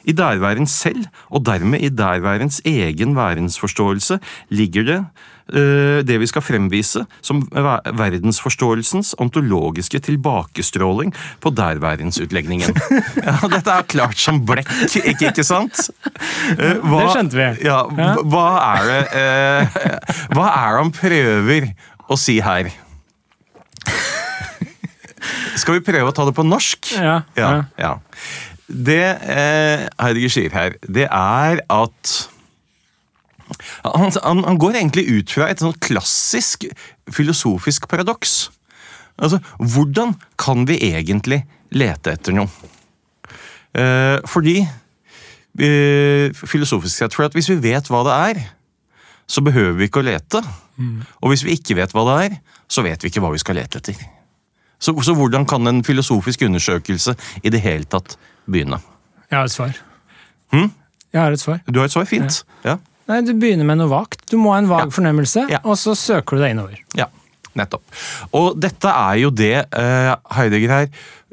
I 0.04 0.12
derværen 0.16 0.68
selv, 0.68 1.08
og 1.28 1.44
dermed 1.44 1.82
i 1.84 1.90
derværens 1.92 2.60
egen 2.64 3.16
værensforståelse, 3.16 4.20
ligger 4.48 4.86
det 4.88 5.00
det 5.50 6.16
vi 6.22 6.26
skal 6.30 6.42
fremvise 6.44 7.02
som 7.26 7.40
verdensforståelsens 7.50 9.14
ontologiske 9.20 10.00
tilbakestråling 10.06 11.10
på 11.42 11.52
derværensutlegningen. 11.58 12.76
Ja, 13.30 13.36
dette 13.50 13.70
er 13.74 13.86
klart 13.90 14.18
som 14.20 14.38
blekk, 14.46 14.68
ikke, 14.96 15.30
ikke 15.32 15.44
sant? 15.44 15.88
Eh, 16.56 16.76
hva- 16.82 17.02
Det 17.04 17.10
skjønte 17.16 17.36
vi. 17.38 17.48
Ja, 17.66 17.80
hva- 17.90 18.60
er 18.78 18.86
det 18.88 19.00
eh, 19.20 19.80
Hva 20.34 20.46
er 20.52 20.70
det 20.76 20.80
han 20.84 20.92
prøver 20.96 21.68
å 22.10 22.16
si 22.18 22.38
her? 22.44 22.70
Skal 25.60 25.76
vi 25.78 25.84
prøve 25.84 26.08
å 26.10 26.14
ta 26.16 26.24
det 26.28 26.34
på 26.36 26.44
norsk? 26.46 26.92
Ja. 26.96 27.18
ja. 27.36 27.50
ja. 27.78 27.92
Det 28.70 29.02
eh, 29.04 29.86
Heidegger 30.00 30.32
sier 30.32 30.54
her, 30.54 30.76
det 30.86 31.06
er 31.10 31.60
at 31.74 32.12
han, 33.84 34.12
han, 34.22 34.44
han 34.46 34.60
går 34.60 34.78
egentlig 34.78 35.06
ut 35.10 35.34
fra 35.34 35.48
et 35.50 35.62
sånn 35.62 35.76
klassisk 35.82 36.66
filosofisk 37.10 37.88
paradoks. 37.90 38.50
Altså, 39.20 39.40
hvordan 39.58 40.14
kan 40.40 40.64
vi 40.68 40.78
egentlig 40.90 41.42
lete 41.76 42.14
etter 42.16 42.36
noe? 42.36 42.48
Eh, 43.76 44.16
fordi 44.26 44.56
eh, 44.64 46.32
Filosofisk 46.34 46.96
sett, 46.96 47.14
for 47.14 47.28
at 47.28 47.36
hvis 47.36 47.50
vi 47.52 47.60
vet 47.70 47.90
hva 47.92 48.02
det 48.06 48.16
er, 48.30 48.40
så 49.30 49.44
behøver 49.46 49.76
vi 49.78 49.90
ikke 49.90 50.02
å 50.02 50.08
lete. 50.08 50.42
Og 51.20 51.30
hvis 51.30 51.44
vi 51.46 51.54
ikke 51.58 51.76
vet 51.78 51.92
hva 51.94 52.06
det 52.08 52.16
er, 52.24 52.40
så 52.70 52.82
vet 52.86 53.02
vi 53.02 53.10
ikke 53.12 53.22
hva 53.22 53.32
vi 53.34 53.42
skal 53.42 53.58
lete 53.60 53.78
etter. 53.78 54.00
Så, 54.80 54.94
så 55.04 55.14
hvordan 55.14 55.44
kan 55.46 55.66
en 55.68 55.82
filosofisk 55.84 56.42
undersøkelse 56.46 57.14
i 57.44 57.52
det 57.52 57.60
hele 57.60 57.84
tatt 57.84 58.16
begynne? 58.48 58.80
Jeg 59.28 59.36
har 59.36 59.50
et 59.50 59.54
svar. 59.54 59.76
Hm? 60.54 60.70
Jeg 61.12 61.20
har 61.20 61.36
et 61.36 61.42
svar. 61.42 61.60
Du 61.68 61.78
har 61.82 61.90
et 61.90 61.92
svar, 61.92 62.08
fint. 62.08 62.40
Ja. 62.64 62.78
Nei, 63.10 63.20
Du 63.26 63.32
begynner 63.34 63.66
med 63.66 63.80
noe 63.82 63.90
vagt. 63.90 64.22
Du 64.30 64.36
må 64.38 64.52
ha 64.54 64.58
en 64.62 64.68
vag 64.70 64.86
Ja. 64.86 64.90
fornemmelse, 64.94 65.48
Ja. 65.50 65.58
og 65.64 65.74
så 65.80 65.96
søker 65.98 66.36
du 66.38 66.42
deg 66.44 66.52
innover. 66.54 66.78
ja, 66.94 67.06
nettopp. 67.58 67.82
Og 68.32 68.54
dette 68.60 68.86
er 68.88 69.16
jo 69.24 69.30
det 69.34 69.66
uh, 69.74 70.14
Heidegger 70.36 70.70
her 70.76 70.86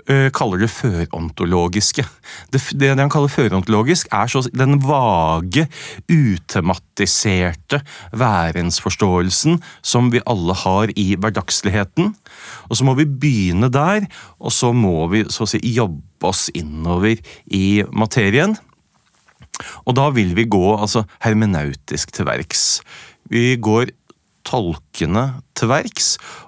uh, 0.09 0.29
kaller 0.33 0.57
det 0.63 0.69
førontologiske. 0.73 2.03
Det, 2.51 2.61
det 2.79 2.89
han 2.97 3.09
kaller 3.13 3.29
førontologisk, 3.29 4.07
er 4.11 4.25
så 4.31 4.41
den 4.49 4.79
vage, 4.81 5.67
utematiserte 6.09 7.81
værensforståelsen 8.17 9.59
som 9.85 10.09
vi 10.13 10.21
alle 10.25 10.55
har 10.63 10.93
i 10.97 11.15
hverdagsligheten. 11.19 12.13
Og 12.69 12.77
så 12.79 12.87
må 12.87 12.95
vi 12.97 13.05
begynne 13.05 13.69
der, 13.71 14.07
og 14.39 14.51
så 14.55 14.73
må 14.73 15.07
vi 15.11 15.25
så 15.29 15.45
si 15.49 15.59
jobbe 15.75 16.01
oss 16.25 16.47
innover 16.57 17.17
i 17.53 17.83
materien. 17.91 18.57
Og 19.85 19.95
da 19.97 20.09
vil 20.15 20.35
vi 20.37 20.45
gå 20.45 20.65
altså, 20.77 21.05
hermenautisk 21.25 22.11
til 22.11 22.29
verks. 22.29 22.67
Vi 23.31 23.55
går 23.57 23.91
tolkende 24.47 25.23
til 25.57 25.67
verks. 25.67 26.05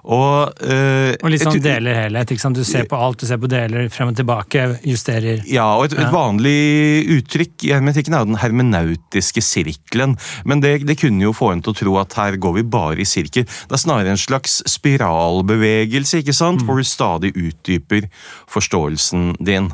Og, 0.08 0.54
eh, 0.64 1.16
Og 1.20 1.28
litt 1.30 1.42
sånn 1.42 1.56
et- 1.58 1.62
deler 1.66 1.94
helhet. 1.94 2.30
ikke 2.32 2.40
sant? 2.40 2.56
Du 2.56 2.64
ser 2.64 2.86
på 2.88 2.96
alt, 2.96 3.18
du 3.18 3.26
ser 3.26 3.36
på 3.36 3.48
deler, 3.50 3.90
frem 3.90 4.08
og 4.08 4.16
tilbake, 4.16 4.80
justerer. 4.86 5.42
Ja, 5.46 5.76
og 5.76 5.84
et, 5.84 5.98
et 5.98 6.12
vanlig 6.12 7.04
uttrykk 7.18 7.66
i 7.68 7.74
hermetikken 7.74 8.14
er 8.16 8.24
den 8.24 8.40
hermenautiske 8.40 9.42
sirkelen. 9.44 10.16
Men 10.46 10.60
det, 10.60 10.86
det 10.86 10.96
kunne 10.98 11.20
jo 11.20 11.34
få 11.36 11.52
en 11.52 11.60
til 11.60 11.74
å 11.74 11.76
tro 11.76 11.98
at 12.00 12.14
her 12.14 12.36
går 12.40 12.54
vi 12.54 12.62
bare 12.62 13.00
i 13.00 13.04
sirkel. 13.04 13.44
Det 13.44 13.76
er 13.76 13.84
snarere 13.84 14.08
en 14.14 14.16
slags 14.16 14.62
spiralbevegelse, 14.64 16.22
ikke 16.24 16.34
sant? 16.34 16.62
hvor 16.64 16.76
du 16.80 16.84
stadig 16.84 17.34
utdyper 17.36 18.08
forståelsen 18.48 19.36
din. 19.44 19.70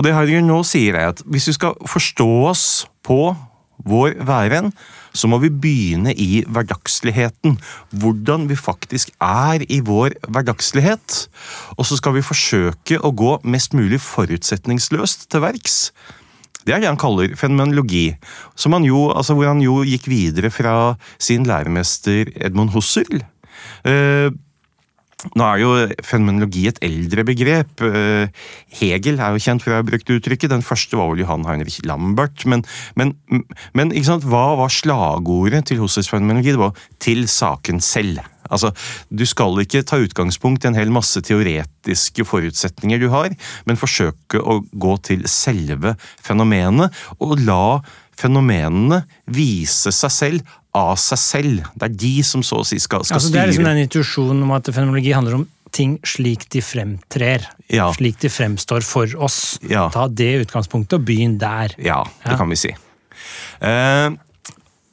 Og 0.00 0.06
det 0.06 0.14
Heidegger 0.16 0.40
nå 0.46 0.62
sier 0.64 0.96
er 0.96 1.10
at 1.12 1.18
hvis 1.28 1.50
vi 1.50 1.52
skal 1.58 1.76
forstå 1.84 2.28
oss 2.48 2.64
på 3.04 3.34
vår 3.84 4.14
væren, 4.24 4.70
så 5.12 5.28
må 5.28 5.36
vi 5.42 5.50
begynne 5.52 6.14
i 6.16 6.40
hverdagsligheten. 6.48 7.58
Hvordan 8.00 8.46
vi 8.48 8.56
faktisk 8.56 9.12
er 9.20 9.60
i 9.68 9.82
vår 9.84 10.16
hverdagslighet. 10.24 11.18
Og 11.76 11.84
så 11.84 12.00
skal 12.00 12.16
vi 12.16 12.24
forsøke 12.24 12.96
å 12.96 13.12
gå 13.12 13.36
mest 13.44 13.76
mulig 13.76 14.00
forutsetningsløst 14.00 15.28
til 15.28 15.44
verks. 15.44 15.78
Det 16.64 16.72
er 16.72 16.80
det 16.80 16.88
han 16.88 17.00
kaller 17.00 17.36
fenomenologi, 17.36 18.14
jo, 18.84 19.00
altså 19.12 19.36
hvor 19.36 19.48
han 19.48 19.60
jo 19.64 19.80
gikk 19.84 20.08
videre 20.08 20.50
fra 20.52 20.94
sin 21.18 21.44
læremester 21.48 22.32
Edmund 22.36 22.72
Husserl. 22.72 23.20
Eh, 23.84 24.32
nå 25.36 25.44
er 25.46 25.60
jo 25.60 25.70
fenomenologi 26.06 26.66
et 26.70 26.80
eldre 26.84 27.24
begrep. 27.28 27.82
Eh, 27.84 28.32
Hegel 28.80 29.20
er 29.20 29.34
jo 29.34 29.42
kjent 29.42 29.64
for 29.64 29.74
å 29.74 29.80
ha 29.80 29.86
brukt 29.86 30.10
uttrykket. 30.10 30.52
Den 30.52 30.64
første 30.66 30.98
var 30.98 31.12
vel 31.12 31.22
Johan 31.24 31.46
Heinrich 31.48 31.80
Lambert. 31.88 32.46
Men, 32.48 32.64
men, 32.96 33.14
men 33.76 33.94
hva 34.00 34.44
var 34.60 34.72
slagordet 34.72 35.66
til 35.70 35.82
Husserls 35.82 36.10
fenomenologi? 36.10 36.54
Det 36.56 36.62
var 36.62 36.76
'til 37.00 37.26
saken 37.28 37.80
selv'. 37.84 38.24
Altså, 38.50 38.72
Du 39.10 39.24
skal 39.26 39.60
ikke 39.62 39.84
ta 39.86 40.00
utgangspunkt 40.02 40.64
i 40.64 40.68
en 40.68 40.78
hel 40.78 40.90
masse 40.90 41.20
teoretiske 41.20 42.24
forutsetninger 42.26 42.98
du 42.98 43.08
har, 43.10 43.30
men 43.66 43.78
forsøke 43.78 44.40
å 44.40 44.60
gå 44.72 44.96
til 45.06 45.26
selve 45.30 45.94
fenomenet, 46.22 46.90
og 47.20 47.38
la 47.46 47.80
fenomenene 48.20 49.04
vise 49.30 49.92
seg 49.94 50.12
selv 50.12 50.56
av 50.76 50.94
seg 51.02 51.18
selv. 51.18 51.70
Det 51.74 51.88
er 51.88 51.96
de 52.02 52.12
som 52.26 52.44
så 52.46 52.60
å 52.62 52.66
si 52.66 52.78
skal, 52.82 53.04
skal 53.06 53.18
Altså, 53.18 53.32
det 53.34 53.40
er 53.40 53.50
liksom 53.50 53.64
styre. 53.64 53.74
den 53.74 53.88
intuisjonen 53.88 54.44
om 54.46 54.52
at 54.54 54.70
fenomenologi 54.70 55.14
handler 55.16 55.40
om 55.40 55.46
ting 55.74 55.96
slik 56.06 56.46
de 56.50 56.62
fremtrer. 56.64 57.46
Ja. 57.70 57.90
Slik 57.94 58.18
de 58.22 58.30
fremstår 58.32 58.84
for 58.86 59.10
oss. 59.22 59.58
Ja. 59.70 59.88
Ta 59.94 60.06
det 60.08 60.32
utgangspunktet 60.44 60.98
og 60.98 61.06
begynn 61.06 61.38
der. 61.42 61.74
Ja, 61.82 62.02
det 62.26 62.38
kan 62.38 62.50
vi 62.50 62.58
si. 62.58 62.74
Eh, 63.60 64.10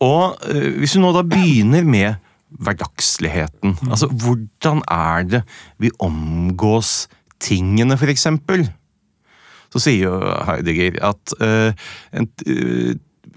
og 0.03 0.47
eh, 0.49 0.71
hvis 0.81 0.97
vi 0.97 1.03
nå 1.03 1.13
da 1.15 1.23
begynner 1.25 1.85
med 1.87 2.23
hverdagsligheten, 2.63 3.75
altså 3.89 4.07
hvordan 4.07 4.83
er 4.93 5.25
det 5.27 5.41
vi 5.81 5.91
omgås 6.03 7.07
tingene, 7.43 7.97
for 7.99 8.09
eksempel? 8.13 8.67
Så 9.73 9.81
sier 9.83 10.07
jo 10.07 10.19
Heidegger 10.47 11.01
at 11.09 11.33
eh, 11.43 11.87
en, 12.15 12.29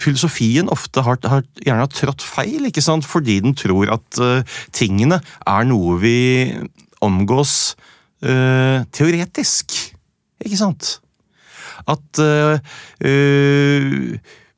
filosofien 0.01 0.71
ofte 0.73 1.05
har, 1.07 1.21
har 1.29 1.45
gjerne 1.61 1.85
har 1.85 1.93
trådt 1.93 2.25
feil, 2.25 2.67
ikke 2.69 2.85
sant? 2.85 3.07
fordi 3.07 3.39
den 3.45 3.57
tror 3.59 3.93
at 3.97 4.21
uh, 4.23 4.59
tingene 4.77 5.21
er 5.47 5.69
noe 5.69 5.99
vi 6.03 6.17
omgås 7.05 7.77
uh, 8.25 8.83
teoretisk. 8.93 9.77
Ikke 10.45 10.61
sant? 10.61 10.99
At 11.89 12.21
uh, 12.21 12.61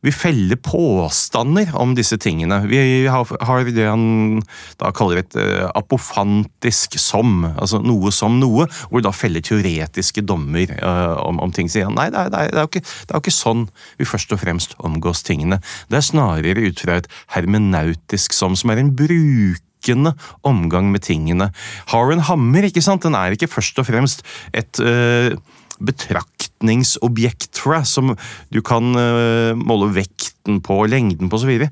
vi 0.03 0.13
feller 0.13 0.59
påstander 0.59 1.71
om 1.79 1.95
disse 1.95 2.19
tingene. 2.19 2.59
Vi 2.67 3.07
har, 3.07 3.29
har 3.47 3.69
det 3.71 3.87
han 3.87 4.43
da 4.81 4.91
kaller 4.95 5.23
et 5.23 5.37
eh, 5.39 5.69
apofantisk 5.79 6.99
som, 7.01 7.45
altså 7.53 7.79
noe 7.85 8.11
som 8.15 8.41
noe, 8.43 8.67
hvor 8.89 8.99
vi 8.99 9.07
da 9.07 9.15
feller 9.15 9.45
teoretiske 9.47 10.25
dommer 10.27 10.75
eh, 10.75 11.15
om, 11.23 11.39
om 11.43 11.55
ting. 11.55 11.71
Sier 11.71 11.87
han 11.87 11.99
nei, 11.99 12.09
det 12.11 12.19
er, 12.19 12.33
det, 12.35 12.43
er, 12.51 12.67
ikke, 12.67 12.83
det 12.83 13.15
er 13.15 13.21
jo 13.21 13.25
ikke 13.25 13.37
sånn 13.37 13.67
vi 14.01 14.09
først 14.09 14.35
og 14.35 14.43
fremst 14.43 14.75
omgås 14.83 15.23
tingene. 15.27 15.61
Det 15.87 16.01
er 16.01 16.09
snarere 16.11 16.67
ut 16.67 16.83
fra 16.83 16.99
et 16.99 17.11
hermenautisk 17.37 18.35
som, 18.35 18.59
som 18.59 18.75
er 18.75 18.83
en 18.83 18.93
brukende 18.99 20.17
omgang 20.47 20.91
med 20.91 21.07
tingene. 21.07 21.53
Har 21.95 22.11
en 22.11 22.27
hammer, 22.27 22.67
ikke 22.67 22.83
sant? 22.83 23.07
Den 23.07 23.15
er 23.19 23.39
ikke 23.39 23.51
først 23.51 23.79
og 23.79 23.87
fremst 23.87 24.27
et 24.51 24.83
eh, 24.83 25.39
betraktningsobjekt 25.83 27.59
for 27.61 27.77
deg, 27.77 27.87
som 27.89 28.13
du 28.55 28.61
kan 28.65 28.93
uh, 28.97 29.53
måle 29.59 29.91
vekten 29.97 30.61
på, 30.65 30.81
lengden 30.91 31.31
på 31.31 31.39
osv. 31.41 31.67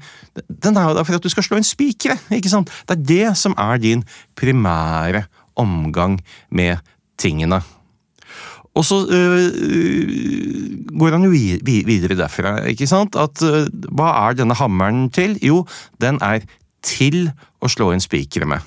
Den 0.48 0.76
er 0.78 0.88
jo 0.90 0.96
der 0.98 1.06
for 1.08 1.18
at 1.18 1.24
du 1.26 1.30
skal 1.32 1.46
slå 1.46 1.60
en 1.60 1.66
spiker. 1.66 2.18
ikke 2.34 2.50
sant? 2.52 2.70
Det 2.88 2.96
er 2.98 3.04
det 3.10 3.36
som 3.40 3.54
er 3.58 3.78
din 3.82 4.04
primære 4.38 5.24
omgang 5.60 6.18
med 6.50 6.78
tingene. 7.20 7.60
Og 8.78 8.84
så 8.86 9.00
øh, 9.10 9.50
går 10.98 11.10
han 11.16 11.24
jo 11.26 11.30
vi- 11.32 11.58
vi- 11.62 11.82
videre 11.84 12.14
derfra. 12.16 12.52
ikke 12.70 12.86
sant? 12.86 13.16
At 13.18 13.42
øh, 13.42 13.66
Hva 13.90 14.28
er 14.28 14.36
denne 14.38 14.54
hammeren 14.54 15.08
til? 15.10 15.34
Jo, 15.42 15.64
den 16.00 16.18
er 16.22 16.40
til 16.86 17.32
å 17.60 17.68
slå 17.68 17.90
inn 17.92 18.00
spikere 18.00 18.46
med. 18.46 18.62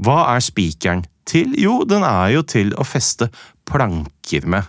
Hva 0.00 0.36
er 0.36 0.40
spikeren 0.40 1.02
til? 1.26 1.52
Jo, 1.60 1.82
den 1.84 2.02
er 2.06 2.30
jo 2.36 2.42
til 2.42 2.72
å 2.78 2.86
feste 2.86 3.28
planker 3.64 4.44
med. 4.50 4.66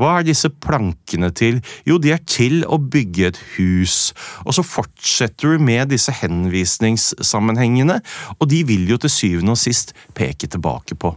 Hva 0.00 0.14
er 0.18 0.24
disse 0.26 0.48
plankene 0.48 1.28
til? 1.36 1.60
Jo, 1.86 1.98
de 2.00 2.14
er 2.14 2.22
til 2.24 2.62
å 2.64 2.78
bygge 2.80 3.26
et 3.28 3.40
hus. 3.58 4.12
Og 4.46 4.56
så 4.56 4.64
fortsetter 4.64 5.54
du 5.58 5.64
med 5.64 5.90
disse 5.92 6.14
henvisningssammenhengene, 6.22 8.00
og 8.38 8.48
de 8.50 8.62
vil 8.68 8.88
jo 8.88 8.98
til 9.02 9.12
syvende 9.12 9.54
og 9.54 9.60
sist 9.60 9.94
peke 10.16 10.48
tilbake 10.50 10.96
på 10.98 11.12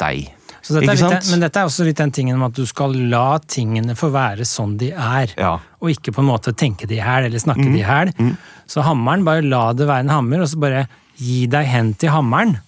deg. 0.00 0.28
Så 0.62 0.74
dette 0.74 0.94
litt, 0.98 1.28
men 1.32 1.42
dette 1.42 1.60
er 1.62 1.68
også 1.68 1.84
litt 1.86 1.98
den 2.00 2.12
tingen 2.12 2.36
om 2.36 2.46
at 2.48 2.56
du 2.56 2.64
skal 2.68 2.94
la 3.10 3.38
tingene 3.40 3.94
få 3.96 4.10
være 4.12 4.44
sånn 4.48 4.76
de 4.80 4.90
er. 4.92 5.32
Ja. 5.38 5.54
Og 5.80 5.92
ikke 5.94 6.12
på 6.16 6.22
en 6.22 6.28
måte 6.30 6.52
tenke 6.58 6.88
de 6.90 6.98
i 6.98 7.04
hæl 7.04 7.28
eller 7.28 7.40
snakke 7.42 7.64
Mm. 7.64 7.72
de 7.74 7.78
i 7.80 7.86
hæl. 7.86 8.12
Så 8.68 8.82
hammeren, 8.84 9.24
bare 9.24 9.42
la 9.42 9.72
det 9.72 9.86
være 9.88 10.04
en 10.06 10.12
hammer, 10.12 10.42
og 10.42 10.48
så 10.50 10.58
bare 10.60 10.86
gi 11.16 11.46
deg 11.46 11.66
hen 11.66 11.94
til 11.94 12.10
hammeren. 12.10 12.58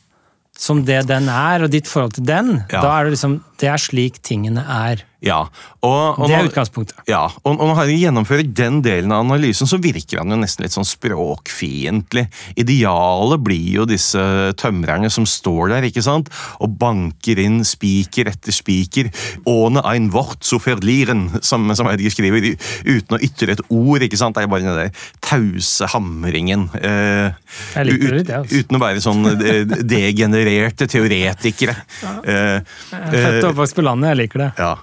Som 0.61 0.85
det 0.85 1.07
den 1.09 1.31
er, 1.33 1.64
og 1.64 1.73
ditt 1.73 1.88
forhold 1.88 2.18
til 2.18 2.27
den. 2.29 2.59
Ja. 2.68 2.83
Da 2.83 2.96
er 2.99 3.09
det 3.09 3.16
liksom 3.16 3.38
Det 3.61 3.70
er 3.73 3.81
slik 3.81 4.20
tingene 4.27 4.64
er. 4.64 5.07
Ja, 5.20 5.42
og, 5.85 6.18
og 6.18 6.28
Det 6.28 6.33
er 6.35 6.40
når- 6.42 6.48
utgangspunktet. 6.50 7.00
Ja, 7.11 7.26
og, 7.44 7.52
og 7.61 7.61
når 7.68 7.74
Harry 7.76 7.96
gjennomfører 8.00 8.46
den 8.56 8.78
delen 8.83 9.12
av 9.12 9.20
analysen, 9.26 9.68
så 9.68 9.76
virker 9.83 10.22
han 10.22 10.30
jo 10.33 10.38
nesten 10.40 10.64
litt 10.64 10.72
sånn 10.72 10.87
språkfiendtlig. 10.88 12.22
Idealet 12.56 13.42
blir 13.44 13.66
jo 13.80 13.85
disse 13.88 14.22
tømrerne 14.61 15.11
som 15.12 15.26
står 15.28 15.74
der 15.74 15.87
ikke 15.90 16.02
sant, 16.06 16.30
og 16.61 16.72
banker 16.80 17.38
inn 17.42 17.61
spiker 17.68 18.30
etter 18.33 18.54
spiker. 18.56 19.11
Åne 19.50 19.83
ein 19.92 20.09
Wort 20.14 20.40
zu 20.48 20.56
verlieren, 20.64 21.26
som, 21.44 21.68
som 21.76 21.90
Heidegger 21.90 22.14
skriver, 22.16 22.48
uten 22.88 23.18
å 23.18 23.20
ytre 23.20 23.59
et 23.59 23.64
ord. 23.68 24.01
ikke 24.07 24.16
sant, 24.20 24.36
Det 24.40 24.47
er 24.47 24.53
bare 24.53 24.64
den 24.64 24.80
der 24.86 25.07
tause 25.20 25.88
hamringen. 25.92 26.68
Eh, 26.80 27.28
Jeg 27.76 27.86
liker 27.90 28.09
det 28.09 28.16
litt, 28.16 28.24
ut- 28.24 28.32
jeg, 28.32 28.40
altså. 28.40 28.61
Uten 28.64 28.80
å 28.80 28.82
være 28.86 29.05
sånn 29.05 29.30
eh, 29.36 29.78
degenererte 29.84 30.88
teoretikere. 30.88 31.76
Eh, 32.24 32.61
Jeg 32.64 33.05
er 33.05 33.20
Født 33.20 33.45
og 33.45 33.51
oppvokst 33.53 33.76
på 33.76 33.84
landet, 33.84 34.14
jeg 34.14 34.22
liker 34.24 34.47
det. 34.47 34.51
ja. 34.59 34.74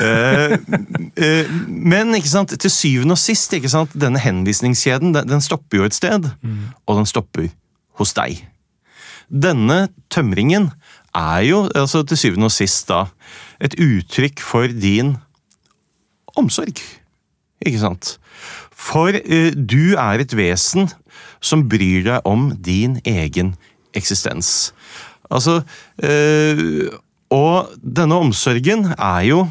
Eh, 0.00 0.56
eh, 1.16 1.52
men 1.68 2.14
ikke 2.16 2.30
sant, 2.32 2.54
til 2.60 2.72
syvende 2.72 3.14
og 3.14 3.20
sist, 3.20 3.52
ikke 3.54 3.70
sant, 3.70 3.94
denne 3.94 4.22
henvisningskjeden 4.22 5.14
den, 5.14 5.28
den 5.30 5.44
stopper 5.44 5.82
jo 5.82 5.88
et 5.88 5.96
sted, 5.96 6.30
og 6.86 6.98
den 6.98 7.06
stopper 7.06 7.50
hos 8.00 8.14
deg. 8.16 8.42
Denne 9.30 9.88
tømringen 10.12 10.70
er 11.14 11.44
jo 11.46 11.64
altså, 11.74 12.02
til 12.02 12.18
syvende 12.18 12.50
og 12.50 12.54
sist 12.54 12.88
da 12.90 13.06
et 13.62 13.76
uttrykk 13.80 14.42
for 14.42 14.68
din 14.68 15.14
omsorg. 16.36 16.82
Ikke 17.64 17.80
sant? 17.80 18.16
For 18.74 19.14
uh, 19.14 19.50
du 19.54 19.94
er 19.94 20.20
et 20.20 20.36
vesen 20.36 20.90
som 21.44 21.66
bryr 21.70 22.04
deg 22.04 22.28
om 22.28 22.50
din 22.58 22.98
egen 23.06 23.54
eksistens. 23.94 24.74
Altså 25.30 25.60
uh, 25.62 26.88
Og 27.32 27.70
denne 27.80 28.18
omsorgen 28.26 28.90
er 28.98 29.22
jo 29.30 29.44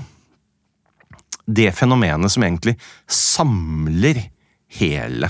det 1.45 1.71
fenomenet 1.75 2.31
som 2.31 2.45
egentlig 2.45 2.77
samler 3.09 4.21
hele 4.79 5.29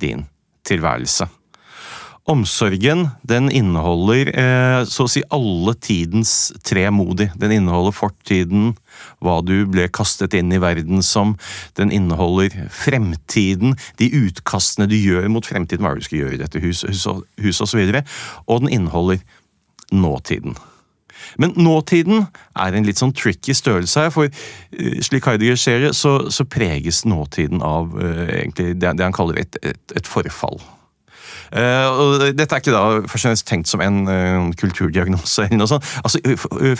din 0.00 0.26
tilværelse. 0.66 1.28
Omsorgen 2.24 3.10
den 3.22 3.50
inneholder 3.52 4.30
eh, 4.32 4.78
så 4.88 5.04
å 5.04 5.10
si 5.12 5.20
alle 5.28 5.74
tidens 5.76 6.54
tre 6.64 6.86
modi. 6.88 7.26
Den 7.36 7.52
inneholder 7.52 7.92
fortiden, 7.92 8.70
hva 9.20 9.42
du 9.44 9.66
ble 9.68 9.90
kastet 9.92 10.32
inn 10.38 10.48
i 10.56 10.60
verden 10.62 11.04
som. 11.04 11.34
Den 11.76 11.92
inneholder 11.92 12.56
fremtiden, 12.72 13.76
de 14.00 14.08
utkastene 14.24 14.88
du 14.88 14.96
gjør 14.96 15.28
mot 15.36 15.44
fremtiden. 15.44 15.84
Hva 15.84 15.98
du 15.98 16.06
skal 16.06 16.22
gjøre 16.22 16.38
i 16.38 16.40
dette 16.46 16.64
huset, 16.64 16.94
hus, 16.96 17.04
hus 17.44 17.60
og 17.60 17.68
så 17.68 17.82
videre. 17.82 18.06
Og 18.48 18.64
den 18.64 18.72
inneholder 18.80 19.20
nåtiden. 19.92 20.56
Men 21.40 21.54
nåtiden 21.56 22.26
er 22.54 22.76
en 22.76 22.86
litt 22.86 23.00
sånn 23.00 23.14
tricky 23.16 23.54
størrelse 23.56 24.06
her, 24.06 24.14
for 24.14 24.28
eh, 24.28 25.00
slik 25.04 25.28
Heidegger 25.28 25.60
ser 25.60 25.84
det, 25.86 25.92
så, 25.98 26.16
så 26.32 26.46
preges 26.48 27.04
nåtiden 27.08 27.62
av 27.64 27.92
uh, 27.96 28.24
egentlig 28.28 28.74
det, 28.80 28.96
det 28.98 29.06
han 29.06 29.14
kaller 29.16 29.40
et, 29.42 29.58
et, 29.62 29.96
et 29.96 30.08
forfall. 30.08 30.60
Uh, 31.54 32.30
dette 32.34 32.50
er 32.50 32.62
ikke 32.62 32.74
da 32.74 32.84
først 33.04 33.14
og 33.14 33.28
fremst 33.28 33.46
tenkt 33.48 33.70
som 33.70 33.82
en 33.84 34.02
uh, 34.08 34.50
kulturdiagnose. 34.58 35.46
eller 35.46 35.60
noe 35.60 35.70
sånt. 35.70 35.86
Altså, 36.02 36.20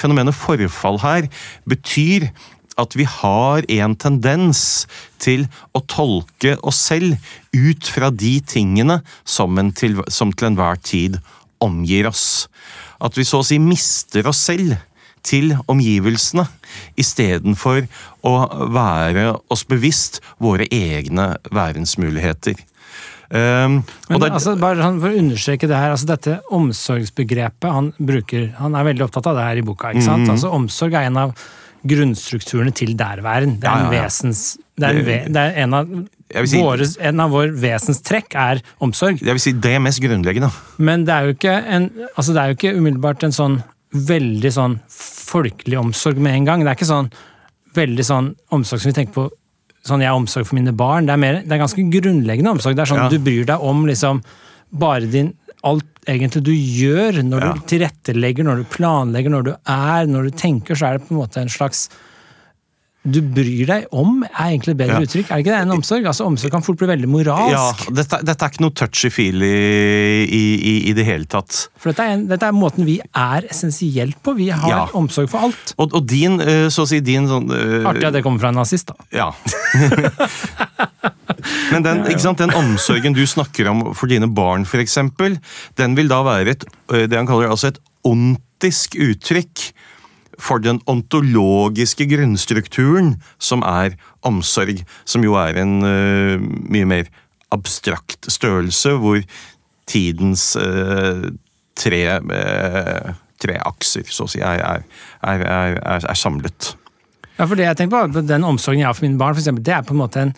Fenomenet 0.01 0.36
forfall 0.36 1.01
her 1.05 1.30
betyr 1.70 2.30
at 2.80 2.97
vi 2.99 3.07
har 3.07 3.66
en 3.70 3.95
tendens 3.95 4.86
til 5.22 5.47
å 5.74 5.82
tolke 5.90 6.57
oss 6.66 6.80
selv 6.90 7.14
ut 7.55 7.86
fra 7.86 8.11
de 8.11 8.38
tingene 8.47 9.01
som, 9.22 9.55
en 9.59 9.70
til, 9.76 10.01
som 10.11 10.32
til 10.34 10.51
enhver 10.51 10.80
tid 10.82 11.20
omgir 11.64 12.08
oss. 12.10 12.48
At 13.00 13.16
vi 13.18 13.26
så 13.26 13.42
å 13.42 13.46
si 13.46 13.58
mister 13.62 14.28
oss 14.30 14.42
selv 14.44 14.76
til 15.24 15.54
omgivelsene, 15.72 16.44
istedenfor 17.00 17.86
å 18.28 18.34
være 18.74 19.30
oss 19.52 19.64
bevisst 19.68 20.20
våre 20.42 20.68
egne 20.68 21.32
verdensmuligheter. 21.48 22.60
Um, 23.34 23.82
Men 24.08 24.20
det 24.20 24.28
er- 24.28 24.34
altså, 24.36 24.52
bare 24.60 24.76
sånn 24.76 25.00
for 25.00 25.08
å 25.08 25.18
understreke 25.18 25.66
det 25.66 25.76
her, 25.76 25.90
altså 25.90 26.06
dette 26.06 26.40
omsorgsbegrepet 26.52 27.72
han 27.72 27.92
bruker, 27.98 28.52
han 28.60 28.76
er 28.76 28.84
veldig 28.84 29.08
opptatt 29.08 29.26
av 29.26 29.36
det 29.36 29.46
her 29.48 29.56
i 29.56 29.62
boka. 29.62 29.90
ikke 29.90 30.04
sant? 30.04 30.26
sant? 30.26 30.36
Altså 30.36 30.52
Omsorg 30.52 30.94
er 30.94 31.08
en 31.08 31.16
av 31.16 31.34
grunnstrukturene 31.84 32.72
til 32.72 32.94
derværen. 32.96 33.58
Det 33.60 33.68
er, 33.68 33.80
en 33.80 33.92
ja, 33.92 33.92
ja. 33.92 34.04
vesens, 34.04 34.58
det 34.78 34.88
er, 34.88 35.00
en, 35.00 35.04
ve, 35.04 35.18
det 35.28 35.36
er 35.36 35.62
en, 35.64 35.74
av 35.74 35.88
si- 36.51 36.61
våre, 36.62 36.87
en 37.01 37.20
av 37.20 37.30
vår 37.30 37.53
vesenstrekk 37.62 38.35
er 38.35 38.61
omsorg. 38.80 39.20
jeg 39.22 39.35
vil 39.37 39.41
si 39.41 39.53
det 39.53 39.74
er 39.76 39.80
mest 39.80 40.01
grunnleggende. 40.03 40.51
Men 40.78 41.05
det 41.05 41.14
er 41.14 41.22
jo 41.28 41.32
ikke, 41.37 41.55
en, 41.66 41.91
altså 42.16 42.32
det 42.35 42.43
er 42.43 42.49
jo 42.53 42.59
ikke 42.59 42.74
umiddelbart 42.78 43.22
en 43.24 43.32
sånn 43.32 43.62
veldig 43.95 44.51
sånn 44.53 44.80
folkelig 44.91 45.78
omsorg 45.78 46.18
med 46.18 46.35
en 46.35 46.45
gang. 46.45 46.64
Det 46.64 46.72
er 46.72 46.78
ikke 46.80 46.91
sånn 46.91 47.11
veldig 47.74 48.05
sånn 48.07 48.35
omsorg 48.55 48.80
som 48.82 48.91
vi 48.91 48.97
tenker 48.99 49.14
på 49.14 49.28
sånn 49.85 50.01
jeg 50.01 50.09
har 50.09 50.16
omsorg 50.16 50.47
for 50.49 50.57
mine 50.57 50.72
barn. 50.72 51.07
Det 51.07 51.12
er, 51.12 51.20
mer, 51.20 51.41
det 51.45 51.53
er 51.53 51.61
ganske 51.62 51.82
grunnleggende 51.93 52.51
omsorg. 52.57 52.74
Det 52.76 52.82
er 52.87 52.93
sånn 52.95 53.03
Ja. 53.05 53.09
du 53.09 53.18
bryr 53.18 53.45
deg 53.47 53.61
om 53.61 53.85
liksom 53.87 54.22
bare 54.72 55.07
din 55.11 55.35
alt 55.64 55.85
egentlig 56.07 56.43
du 56.45 56.53
gjør, 56.53 57.22
når 57.24 57.41
Ja. 57.41 57.53
du 57.53 57.61
tilrettelegger, 57.61 58.45
når 58.45 58.57
du 58.57 58.64
planlegger, 58.64 59.30
når 59.30 59.43
du 59.45 59.51
er, 59.66 60.07
når 60.07 60.24
du 60.24 60.30
tenker, 60.37 60.74
så 60.74 60.87
er 60.89 60.99
det 60.99 61.07
på 61.09 61.12
en 61.14 61.20
måte 61.22 61.37
en 61.41 61.49
slags 61.49 61.89
du 63.05 63.18
bryr 63.20 63.66
deg 63.68 63.82
om, 63.92 64.22
er 64.24 64.46
egentlig 64.55 64.72
et 64.72 64.78
bedre 64.80 64.94
Ja. 64.96 65.05
uttrykk. 65.05 65.28
Er 65.30 65.36
det 65.36 65.44
ikke 65.44 65.52
det? 65.52 65.61
En 65.66 65.74
omsorg? 65.76 66.07
Altså, 66.09 66.24
omsorg 66.24 66.50
kan 66.55 66.62
fort 66.64 66.78
bli 66.80 66.86
veldig 66.88 67.09
moralsk. 67.12 67.52
Ja, 67.52 67.92
dette, 68.00 68.22
dette 68.24 68.46
er 68.46 68.55
ikke 68.55 68.64
noe 68.64 68.72
touchy-feely 68.80 69.50
i, 70.24 70.40
i, 70.57 70.72
i 70.88 70.94
det 70.96 71.05
hele 71.05 71.28
tatt. 71.28 71.66
For 71.76 71.92
dette 71.92 72.00
er, 72.07 72.14
en, 72.16 72.24
dette 72.30 72.48
er 72.48 72.57
måten 72.57 72.86
vi 72.88 72.96
er 73.12 73.44
essensielt 73.50 74.16
på. 74.24 74.32
Vi 74.38 74.48
har 74.48 74.70
Ja. 74.70 74.86
omsorg 74.96 75.28
for 75.28 75.44
alt. 75.50 75.74
Og, 75.76 75.92
og 75.92 76.07
din, 76.09 76.40
eh, 76.40 76.70
så 76.72 76.86
å 76.86 76.88
si, 76.88 77.02
din 77.05 77.28
sånn 77.28 77.50
uh, 77.52 77.84
Artig 77.90 78.09
at 78.09 78.16
det 78.16 78.24
kommer 78.24 78.40
fra 78.40 78.48
en 78.55 78.62
nazist, 78.62 78.88
da. 78.88 78.96
Ja. 79.12 79.28
Men 81.72 81.84
den, 81.84 82.05
sant, 82.22 82.40
den 82.40 82.55
omsorgen 82.57 83.12
du 83.16 83.20
snakker 83.28 83.68
om 83.68 83.90
for 83.96 84.09
dine 84.09 84.28
barn, 84.32 84.64
eksempel, 84.80 85.36
den 85.76 85.96
vil 85.98 86.09
da 86.09 86.22
være 86.26 86.55
et, 86.57 86.64
eh, 86.92 87.05
det 87.09 87.18
han 87.20 87.28
kaller 87.28 87.52
altså 87.52 87.68
et 87.72 87.80
ontisk 88.05 88.96
uttrykk 89.00 89.70
for 90.43 90.62
den 90.62 90.80
ontologiske 90.91 92.07
grunnstrukturen 92.11 93.14
som 93.39 93.64
er 93.66 93.97
omsorg, 94.26 94.82
som 95.05 95.24
jo 95.26 95.37
er 95.41 95.61
en 95.62 95.74
uh, 95.85 96.39
mye 96.41 96.89
mer 96.89 97.11
abstrakt 97.55 98.26
størrelse, 98.32 98.97
hvor 98.99 99.20
tidens 99.91 100.55
uh, 100.57 101.28
tre, 101.78 102.03
uh, 102.18 103.12
tre 103.43 103.59
akser, 103.62 104.09
så 104.09 104.26
å 104.26 104.32
si, 104.32 104.41
er, 104.43 104.62
er, 104.62 104.89
er, 105.22 105.45
er, 105.45 105.78
er, 105.82 106.09
er 106.11 106.18
samlet. 106.18 106.74
Ja, 107.35 107.47
for 107.47 107.59
det 107.59 107.66
jeg 107.66 107.78
tenker 107.78 108.09
på, 108.12 108.22
Den 108.26 108.47
omsorgen 108.47 108.82
jeg 108.82 108.89
har 108.89 108.97
for 108.97 109.07
mine 109.07 109.18
barn, 109.20 109.35
for 109.35 109.43
eksempel, 109.43 109.64
det 109.66 109.74
er 109.74 109.87
på 109.87 109.95
en 109.97 110.03
måte 110.03 110.22
en 110.22 110.35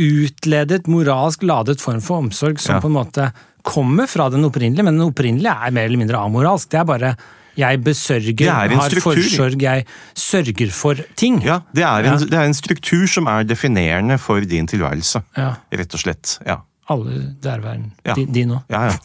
utledet, 0.00 0.88
moralsk 0.90 1.44
ladet 1.46 1.80
form 1.82 2.02
for 2.02 2.24
omsorg 2.24 2.58
som 2.60 2.76
Ja. 2.76 2.80
på 2.82 2.90
en 2.90 2.98
måte 2.98 3.30
kommer 3.64 4.06
fra 4.10 4.28
den 4.28 4.44
opprinnelige, 4.44 4.84
men 4.84 4.98
den 4.98 5.08
opprinnelige 5.08 5.54
er 5.54 5.72
mer 5.72 5.86
eller 5.88 5.98
mindre 5.98 6.20
amoralsk. 6.20 6.68
Det 6.70 6.80
er 6.80 6.84
bare 6.84 7.16
jeg 7.56 7.80
besørger, 7.84 8.40
er 8.48 8.68
har 8.74 8.90
forsorg, 9.00 9.60
jeg 9.62 9.84
sørger 10.14 10.70
for 10.72 10.94
ting. 11.16 11.40
Ja, 11.44 11.60
det 11.74 11.82
er, 11.84 11.98
en, 11.98 12.04
Ja. 12.04 12.16
det 12.18 12.32
er 12.34 12.44
en 12.48 12.54
struktur 12.54 13.06
som 13.06 13.26
er 13.26 13.44
definerende 13.44 14.18
for 14.18 14.40
din 14.40 14.66
tilværelse. 14.66 15.22
Ja, 15.36 15.54
Rett 15.72 15.94
og 15.94 16.00
slett. 16.00 16.38
Ja. 16.46 16.56
alle 16.90 17.34
derværende. 17.42 17.90
Ja. 18.04 18.14
Din 18.14 18.50
òg. 18.50 18.62
ja, 18.68 18.82
ja. 18.90 18.96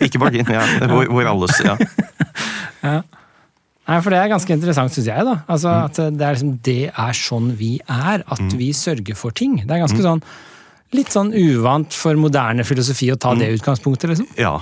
Ikke 0.00 0.18
bare 0.18 0.30
din, 0.30 0.46
ja. 0.48 0.62
Vår, 0.86 1.08
vår 1.10 1.26
alles. 1.32 1.60
Ja. 2.84 3.00
Nei, 3.84 3.98
for 4.00 4.10
Det 4.14 4.18
er 4.18 4.28
ganske 4.32 4.52
interessant, 4.54 4.92
syns 4.94 5.06
jeg. 5.10 5.24
da. 5.26 5.34
Altså, 5.48 5.68
Mm. 5.68 5.84
At 5.84 5.96
det 6.18 6.22
er, 6.22 6.32
liksom, 6.34 6.58
det 6.64 6.90
er 6.96 7.12
sånn 7.12 7.50
vi 7.56 7.80
er. 7.88 8.22
At 8.30 8.40
vi 8.56 8.70
sørger 8.72 9.14
for 9.16 9.30
ting. 9.30 9.56
Det 9.60 9.70
er 9.70 9.82
ganske 9.86 9.98
Mm. 10.00 10.06
sånn 10.06 10.22
Litt 10.94 11.10
sånn 11.10 11.32
uvant 11.34 11.94
for 11.96 12.14
moderne 12.20 12.64
filosofi 12.66 13.10
å 13.10 13.18
ta 13.18 13.32
Mm. 13.34 13.38
det 13.40 13.48
utgangspunktet, 13.58 14.10
liksom. 14.12 14.28
ja. 14.38 14.60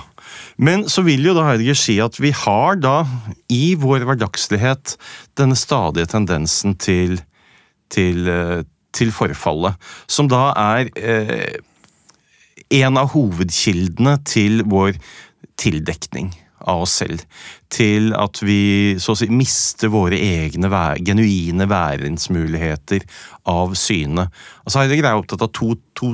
Men 0.57 0.85
så 0.89 1.03
vil 1.05 1.23
jo 1.23 1.33
da 1.37 1.43
Heidegger 1.45 1.77
si 1.77 1.99
at 2.01 2.17
vi 2.19 2.31
har 2.31 2.75
da 2.81 3.05
i 3.49 3.75
vår 3.75 4.05
hverdagslighet 4.07 4.95
denne 5.37 5.55
stadige 5.55 6.09
tendensen 6.09 6.75
til, 6.75 7.19
til, 7.89 8.27
eh, 8.27 8.63
til 8.93 9.11
forfallet, 9.11 9.77
som 10.07 10.27
da 10.27 10.53
er 10.57 10.89
eh, 10.97 11.57
en 12.71 12.97
av 12.97 13.11
hovedkildene 13.13 14.17
til 14.25 14.63
vår 14.65 14.97
tildekning 15.57 16.33
av 16.69 16.85
oss 16.85 16.95
selv. 17.01 17.23
Til 17.73 18.11
at 18.17 18.41
vi 18.45 18.95
så 19.01 19.15
å 19.15 19.19
si 19.19 19.29
mister 19.31 19.91
våre 19.93 20.19
egne 20.19 20.69
genuine 21.03 21.67
værensmuligheter 21.69 23.05
av 23.49 23.75
syne. 23.79 24.27
Altså 24.63 24.83
Heidegger 24.83 25.09
er 25.09 25.19
opptatt 25.19 25.45
av 25.45 25.51
to, 25.55 25.73
to 25.97 26.13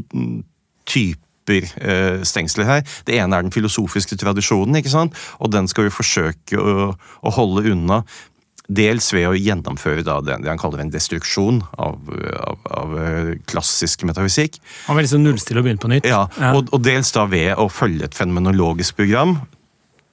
typer 0.90 1.70
eh, 1.82 2.22
stengsler 2.28 2.68
her. 2.70 2.88
Det 3.06 3.20
ene 3.20 3.38
er 3.38 3.46
den 3.46 3.54
filosofiske 3.54 4.18
tradisjonen, 4.20 4.80
ikke 4.80 4.94
sant? 4.94 5.18
og 5.40 5.54
den 5.54 5.70
skal 5.70 5.88
vi 5.88 5.94
forsøke 5.94 6.60
å, 6.60 6.92
å 6.94 7.38
holde 7.38 7.70
unna. 7.74 8.04
Dels 8.70 9.08
ved 9.16 9.26
å 9.26 9.34
gjennomføre 9.34 10.04
da 10.06 10.20
det, 10.22 10.36
det 10.44 10.52
han 10.52 10.60
kaller 10.62 10.84
en 10.84 10.92
destruksjon 10.94 11.64
av, 11.82 11.96
av, 12.38 12.68
av 12.70 12.92
eh, 13.02 13.32
klassisk 13.50 14.06
metafysikk. 14.06 14.60
Han 14.86 15.00
vil 15.00 15.08
liksom 15.08 15.24
nullstille 15.26 15.64
og 15.64 15.66
begynne 15.66 15.82
på 15.82 15.90
nytt. 15.90 16.10
Ja, 16.10 16.28
Og, 16.54 16.70
og 16.70 16.84
dels 16.86 17.10
da 17.16 17.26
ved 17.30 17.56
å 17.58 17.66
følge 17.74 18.06
et 18.06 18.18
fenomenologisk 18.18 19.02
program 19.02 19.40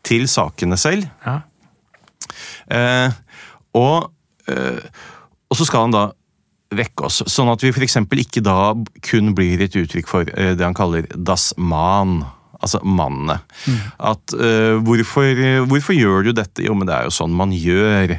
til 0.07 0.29
sakene 0.31 0.79
selv. 0.81 1.09
Ja. 1.27 1.41
Eh, 2.71 3.19
og, 3.77 4.13
eh, 4.51 4.81
og 5.51 5.59
så 5.59 5.67
skal 5.69 5.87
han 5.87 5.97
da 5.97 6.07
vekke 6.77 7.07
oss. 7.07 7.23
Sånn 7.31 7.51
at 7.53 7.63
vi 7.63 7.71
f.eks. 7.71 7.99
ikke 8.03 8.43
da 8.45 8.75
kun 9.07 9.35
blir 9.39 9.63
et 9.63 9.77
uttrykk 9.79 10.11
for 10.11 10.33
eh, 10.35 10.55
det 10.59 10.67
han 10.67 10.77
kaller 10.77 11.07
das 11.15 11.53
man. 11.59 12.25
Altså 12.57 12.81
mannene. 12.85 13.41
At 14.01 14.37
uh, 14.37 14.77
hvorfor, 14.85 15.43
hvorfor 15.69 15.97
gjør 15.97 16.29
du 16.29 16.35
dette? 16.37 16.65
Jo, 16.67 16.77
men 16.79 16.89
det 16.89 16.97
er 16.97 17.09
jo 17.09 17.17
sånn 17.17 17.35
man 17.37 17.53
gjør. 17.55 18.17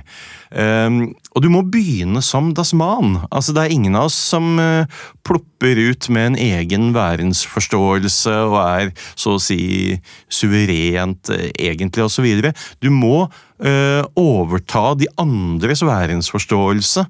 Um, 0.48 1.12
og 1.36 1.44
du 1.44 1.50
må 1.52 1.62
begynne 1.68 2.22
som 2.24 2.54
das 2.56 2.72
man. 2.78 3.18
Altså, 3.28 3.54
det 3.56 3.66
er 3.66 3.74
ingen 3.76 3.98
av 4.00 4.08
oss 4.08 4.18
som 4.32 4.56
uh, 4.62 4.88
plopper 5.28 5.80
ut 5.90 6.08
med 6.14 6.32
en 6.32 6.40
egen 6.40 6.94
verdensforståelse 6.96 8.36
og 8.48 8.58
er 8.62 8.94
så 9.20 9.36
å 9.36 9.42
si 9.44 9.98
suverent 10.32 11.34
uh, 11.34 11.50
egentlig, 11.60 12.08
osv. 12.08 12.54
Du 12.80 12.90
må 12.94 13.28
uh, 13.28 14.04
overta 14.16 14.94
de 15.00 15.12
andres 15.20 15.84
verdensforståelse 15.86 17.08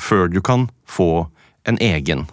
før 0.00 0.30
du 0.32 0.40
kan 0.42 0.68
få 0.88 1.28
en 1.68 1.78
egen. 1.84 2.26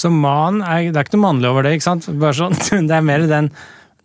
Så 0.00 0.10
man 0.14 0.62
er, 0.64 0.86
det 0.90 0.96
er 0.96 1.06
ikke 1.08 1.18
noe 1.18 1.26
mannlig 1.28 1.50
over 1.50 1.66
det, 1.66 1.74
ikke 1.78 1.88
sant? 1.90 2.08
Bare 2.22 2.36
sånn, 2.38 2.56
det 2.88 2.96
er 2.96 3.04
mer 3.06 3.26
den 3.30 3.50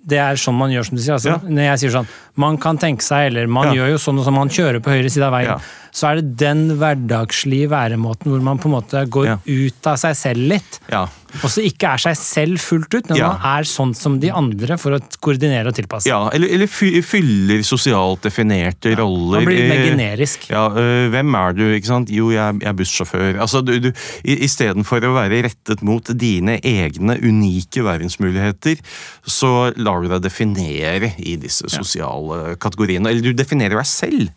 det 0.05 0.19
er 0.21 0.37
sånn 0.37 0.53
man 0.53 0.69
gjør, 0.69 0.83
som 0.85 0.97
du 0.97 1.01
sier. 1.01 1.15
Altså, 1.15 1.31
Ja. 1.33 1.37
Når 1.41 1.63
jeg 1.65 1.79
sier 1.81 1.93
sånn 1.95 2.09
Man 2.37 2.59
kan 2.61 2.77
tenke 2.77 3.01
seg, 3.01 3.31
eller 3.31 3.47
man 3.49 3.71
Ja. 3.71 3.79
gjør 3.79 3.95
jo 3.95 4.01
sånn 4.03 4.19
og 4.21 4.27
sånn, 4.27 4.35
man 4.37 4.51
kjører 4.53 4.77
på 4.85 4.91
høyre 4.93 5.09
side 5.09 5.25
av 5.25 5.33
veien. 5.33 5.55
Ja. 5.55 5.84
Så 5.95 6.09
er 6.09 6.19
det 6.19 6.33
den 6.41 6.65
hverdagslige 6.75 7.69
væremåten 7.71 8.27
hvor 8.33 8.41
man 8.43 8.59
på 8.59 8.67
en 8.67 8.73
måte 8.75 9.05
går 9.07 9.25
Ja. 9.29 9.35
ut 9.47 9.87
av 9.87 9.95
seg 10.01 10.15
selv 10.19 10.43
litt. 10.51 10.79
Ja. 10.91 11.05
Og 11.43 11.49
så 11.51 11.63
ikke 11.63 11.87
er 11.93 11.97
seg 12.03 12.17
selv 12.19 12.59
fullt 12.59 12.93
ut, 12.97 13.09
men 13.09 13.17
Ja. 13.17 13.29
man 13.31 13.41
er 13.59 13.63
sånn 13.63 13.93
som 13.95 14.19
de 14.19 14.29
andre 14.31 14.77
for 14.77 14.91
å 14.91 14.99
koordinere 15.23 15.67
og 15.71 15.75
tilpasse. 15.75 16.05
ja 16.07 16.29
eller, 16.33 16.47
eller 16.51 16.67
fyller 16.67 17.63
sosialt 17.63 18.21
definerte 18.27 18.95
roller. 18.97 19.39
Man 19.39 19.45
blir 19.45 19.69
mer 19.69 19.85
generisk. 19.95 20.49
Ja, 20.49 20.67
øh, 20.69 21.09
hvem 21.11 21.33
er 21.35 21.53
du? 21.53 21.63
ikke 21.79 21.85
sant? 21.87 22.09
Jo, 22.11 22.29
jeg, 22.29 22.39
er- 22.43 22.59
jeg 22.59 22.69
er 22.69 22.73
bussjåfør. 22.73 23.39
Altså, 23.39 23.63
du, 23.65 23.79
du, 23.79 23.91
i- 24.25 24.39
Istedenfor 24.45 24.99
å 25.01 25.13
være 25.15 25.43
rettet 25.47 25.81
mot 25.81 26.03
dine 26.17 26.59
egne 26.61 27.17
unike 27.23 27.81
verdensmuligheter, 27.83 28.77
så 29.25 29.71
lar 29.77 30.01
du 30.01 30.09
deg 30.09 30.21
definere 30.27 31.13
i 31.19 31.35
disse 31.37 31.69
sosiale 31.71 32.55
kategoriene. 32.57 33.07
Eller 33.07 33.21
du 33.21 33.33
definerer 33.33 33.79
deg 33.79 33.85
selv. 33.85 34.29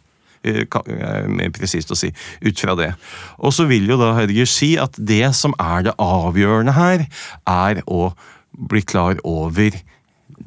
Eh, 0.45 0.64
er 0.64 1.28
Mer 1.28 1.53
presist 1.55 1.93
å 1.93 1.99
si, 1.99 2.12
ut 2.45 2.61
fra 2.61 2.76
det. 2.78 2.93
Og 3.39 3.55
så 3.55 3.68
vil 3.70 3.89
jo 3.91 3.99
da 4.01 4.14
Heidegger 4.16 4.49
si 4.51 4.74
at 4.80 4.97
det 4.99 5.34
som 5.39 5.57
er 5.59 5.89
det 5.89 5.97
avgjørende 6.03 6.76
her, 6.76 7.07
er 7.49 7.82
å 7.86 8.12
bli 8.59 8.82
klar 8.82 9.20
over 9.26 9.76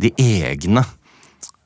de 0.01 0.11
egne 0.19 0.83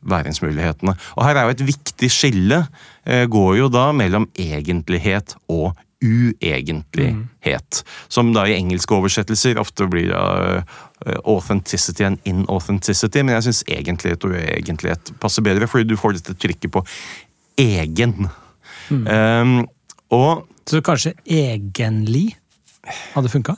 væringsmulighetene. 0.06 0.94
Og 1.18 1.26
her 1.26 1.40
er 1.40 1.48
jo 1.48 1.56
et 1.56 1.66
viktig 1.74 2.12
skille, 2.14 2.66
eh, 3.06 3.26
går 3.26 3.58
jo 3.64 3.72
da 3.74 3.92
mellom 3.92 4.30
egentlighet 4.38 5.36
og 5.50 5.74
uegentlighet. 6.06 7.84
Som 8.08 8.34
da 8.36 8.46
i 8.46 8.56
engelske 8.58 8.94
oversettelser 8.94 9.60
ofte 9.62 9.88
blir 9.90 10.12
eh, 10.14 10.62
authenticity 11.24 12.06
and 12.06 12.20
inauthenticity, 12.28 13.24
men 13.24 13.38
jeg 13.38 13.48
syns 13.48 13.64
egentlighet 13.72 14.28
og 14.28 14.36
uegentlighet 14.36 15.14
passer 15.22 15.46
bedre, 15.46 15.70
fordi 15.72 15.90
du 15.90 15.98
får 16.00 16.20
dette 16.20 16.38
trykket 16.38 16.74
på 16.76 16.84
egen. 17.58 18.28
Um, 18.90 19.66
og 20.14 20.46
Så 20.70 20.82
kanskje 20.86 21.14
egentlig 21.26 22.36
hadde 23.16 23.30
funka? 23.30 23.56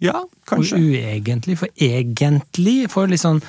ja, 0.00 0.14
Og 0.22 0.30
kanskje. 0.48 0.78
uegentlig, 0.80 1.58
for 1.60 1.68
egentlig 1.80 2.88
får 2.88 3.08
litt 3.12 3.20
sånn 3.20 3.42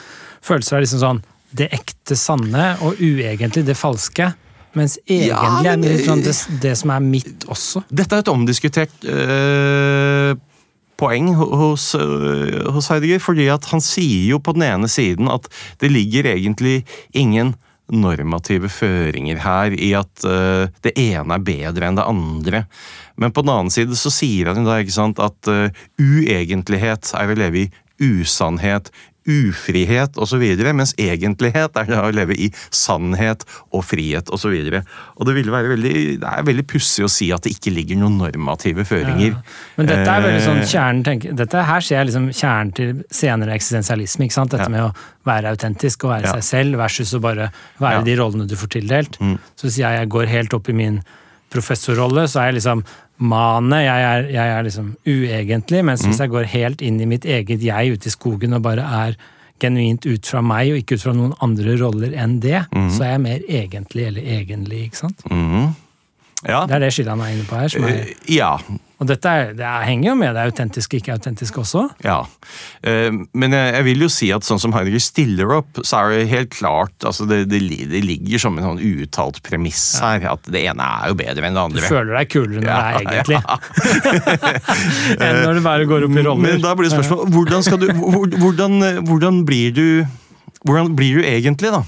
følelser 0.44 0.76
av 0.78 0.82
liksom 0.84 1.00
sånn 1.00 1.22
det 1.56 1.70
ekte 1.76 2.16
sanne, 2.16 2.78
og 2.82 3.00
uegentlig 3.00 3.66
det 3.68 3.76
falske. 3.78 4.34
Mens 4.76 4.98
egentlig 5.08 5.28
Ja, 5.28 5.62
men- 5.64 5.84
er 5.84 5.98
det, 5.98 6.06
sånn 6.06 6.24
det, 6.24 6.36
det 6.62 6.78
som 6.78 6.90
er 6.92 7.00
mitt 7.02 7.44
også. 7.48 7.84
Dette 7.92 8.14
er 8.16 8.20
et 8.20 8.28
omdiskutert 8.32 9.04
øh, 9.04 10.36
poeng 10.98 11.34
hos, 11.36 11.94
øh, 11.96 12.72
hos 12.72 12.88
Heidegger, 12.88 13.20
fordi 13.20 13.48
at 13.52 13.66
han 13.66 13.82
sier 13.82 14.30
jo 14.30 14.40
på 14.40 14.54
den 14.54 14.64
ene 14.64 14.88
siden 14.88 15.28
at 15.32 15.48
det 15.80 15.92
ligger 15.92 16.24
egentlig 16.36 16.86
ingen 17.14 17.56
normative 17.92 18.72
føringer 18.72 19.42
her 19.44 19.76
i 19.76 19.92
at 20.00 20.26
uh, 20.26 20.68
det 20.86 20.96
ene 21.00 21.38
er 21.38 21.46
bedre 21.46 21.88
enn 21.88 22.00
det 22.00 22.08
andre. 22.08 22.64
Men 23.20 23.36
på 23.36 23.44
den 23.44 23.54
annen 23.54 23.74
side 23.74 23.98
så 24.00 24.12
sier 24.14 24.52
han 24.52 24.62
jo 24.62 24.68
da 24.70 24.80
ikke 24.82 24.96
sant, 24.96 25.22
at 25.22 25.52
uh, 25.52 25.84
uegentlighet 26.00 27.14
er 27.20 27.32
å 27.32 27.40
leve 27.40 27.66
i 27.66 27.72
usannhet, 28.02 28.90
ufrihet 29.30 30.18
osv., 30.18 30.42
mens 30.74 30.94
egentlighet 30.98 31.76
er 31.78 31.90
det 31.90 32.00
å 32.00 32.10
leve 32.14 32.34
i 32.34 32.50
sannhet 32.74 33.44
og 33.72 33.84
frihet 33.86 34.32
osv. 34.34 34.50
Og, 34.50 34.72
så 34.74 34.82
og 35.18 35.28
det 35.30 35.36
ville 35.38 35.54
være 35.54 35.74
veldig, 35.76 35.94
det 36.24 36.32
er 36.32 36.48
veldig 36.48 36.66
pussig 36.72 37.06
å 37.06 37.12
si 37.12 37.30
at 37.34 37.46
det 37.46 37.54
ikke 37.56 37.74
ligger 37.76 38.00
noen 38.02 38.18
normative 38.18 38.86
føringer. 38.88 39.38
Men 39.78 39.92
dette 39.92 40.10
er 40.10 40.26
veldig 40.28 40.42
sånn 40.46 40.62
Eh, 40.62 40.68
kjernen 40.68 41.04
tenk, 41.06 41.30
dette 41.38 41.62
Her 41.66 41.82
ser 41.82 41.98
jeg 42.02 42.10
liksom 42.10 42.28
kjernen 42.34 42.74
til 42.76 43.04
senere 43.14 43.54
eksistensialisme. 43.56 44.26
ikke 44.26 44.34
sant? 44.34 44.52
Dette 44.52 44.68
Ja. 44.68 44.70
med 44.70 44.82
å 44.82 44.94
være 45.26 45.54
autentisk 45.54 46.04
og 46.06 46.12
være 46.12 46.26
Ja. 46.26 46.34
seg 46.34 46.44
selv, 46.44 46.78
versus 46.78 47.14
å 47.14 47.22
bare 47.22 47.52
være 47.80 47.92
Ja. 47.94 48.02
Mm. 48.02 48.06
de 48.06 48.16
rollene 48.16 48.48
du 48.48 48.56
får 48.56 48.70
tildelt. 48.80 49.18
Så 49.56 49.68
hvis 49.68 49.78
jeg, 49.78 50.00
jeg 50.00 50.10
går 50.10 50.28
helt 50.28 50.54
opp 50.54 50.70
i 50.70 50.74
min 50.74 51.04
professorrolle, 51.52 52.28
så 52.28 52.42
er 52.42 52.52
jeg 52.52 52.62
liksom 52.62 52.84
manet, 53.22 53.84
jeg 53.86 54.04
er, 54.08 54.26
jeg 54.34 54.54
er 54.58 54.64
liksom 54.66 54.96
uegentlig. 55.08 55.84
Mens 55.86 56.02
Mm. 56.04 56.10
hvis 56.12 56.20
jeg 56.24 56.30
går 56.34 56.46
helt 56.56 56.82
inn 56.82 57.00
i 57.02 57.06
mitt 57.06 57.26
eget 57.26 57.62
jeg 57.62 57.94
ute 57.94 58.08
i 58.10 58.14
skogen 58.14 58.54
og 58.58 58.62
bare 58.66 58.82
er 58.82 59.16
genuint 59.62 60.06
ut 60.10 60.26
fra 60.26 60.42
meg, 60.42 60.72
og 60.74 60.78
ikke 60.82 60.96
ut 60.98 61.04
fra 61.06 61.14
noen 61.14 61.34
andre 61.42 61.76
roller 61.78 62.16
enn 62.18 62.40
det, 62.42 62.66
Mm. 62.74 62.90
så 62.90 63.04
er 63.06 63.12
jeg 63.12 63.22
mer 63.22 63.40
egentlig 63.48 64.06
eller 64.08 64.22
egentlig. 64.22 64.84
ikke 64.90 64.98
sant? 64.98 65.22
Mm. 65.30 65.76
Ja. 66.48 66.66
Det 66.66 66.76
er 66.76 66.80
det 66.80 66.94
skillet 66.94 67.10
han 67.14 67.22
er 67.22 67.34
inne 67.36 67.46
på 67.46 67.56
her. 67.60 67.70
er 67.70 68.02
Eh, 68.02 68.14
ja. 68.28 68.58
Og 69.02 69.10
dette 69.10 69.32
er, 69.34 69.56
det 69.58 69.66
er, 69.66 69.88
henger 69.90 70.12
jo 70.12 70.18
med 70.22 70.38
det 70.38 70.46
autentiske 70.52 70.98
og 70.98 71.02
ikke 71.02 71.18
autentiske 71.18 71.64
også. 71.66 71.88
Ja, 72.06 72.22
Eh, 72.82 73.14
men 73.38 73.54
jeg 73.54 73.86
vil 73.86 74.02
jo 74.02 74.10
si 74.10 74.32
at 74.34 74.46
sånn 74.46 74.60
som 74.62 74.74
Heidegger 74.74 75.02
stiller 75.04 75.52
opp, 75.60 75.82
så 75.86 76.00
er 76.00 76.14
det 76.16 76.32
helt 76.32 76.50
klart 76.56 77.06
altså 77.06 77.28
det, 77.30 77.44
det, 77.52 77.60
det 77.92 78.02
ligger 78.06 78.42
som 78.42 78.58
en 78.58 78.66
sånn 78.72 78.82
uuttalt 78.82 79.42
premiss 79.46 79.84
her, 80.02 80.26
at 80.32 80.50
det 80.50 80.64
ene 80.72 80.82
er 80.82 81.12
jo 81.12 81.18
bedre 81.20 81.46
enn 81.48 81.58
det 81.58 81.66
andre. 81.68 81.84
Du 81.84 81.92
føler 81.92 82.18
deg 82.18 82.32
kulere 82.32 82.62
enn 82.62 82.70
Ja, 82.72 82.80
det 82.82 82.88
er 82.88 82.96
egentlig. 83.06 83.40
Enn 85.22 85.42
når 85.46 85.60
du 85.60 85.64
bare 85.66 85.88
går 85.90 86.08
opp 86.08 86.16
i 86.16 86.24
roller. 86.26 86.44
Men 86.48 86.64
da 86.64 86.74
blir 86.78 86.90
det 86.90 86.96
spørsmål 86.96 87.34
hvordan, 87.36 87.66
skal 87.66 87.82
du, 87.82 87.88
hvordan, 88.42 88.78
hvordan, 89.08 89.42
blir 89.48 89.76
du, 89.76 89.88
hvordan 90.66 90.96
blir 90.98 91.22
du 91.22 91.28
egentlig, 91.28 91.74
da? 91.74 91.84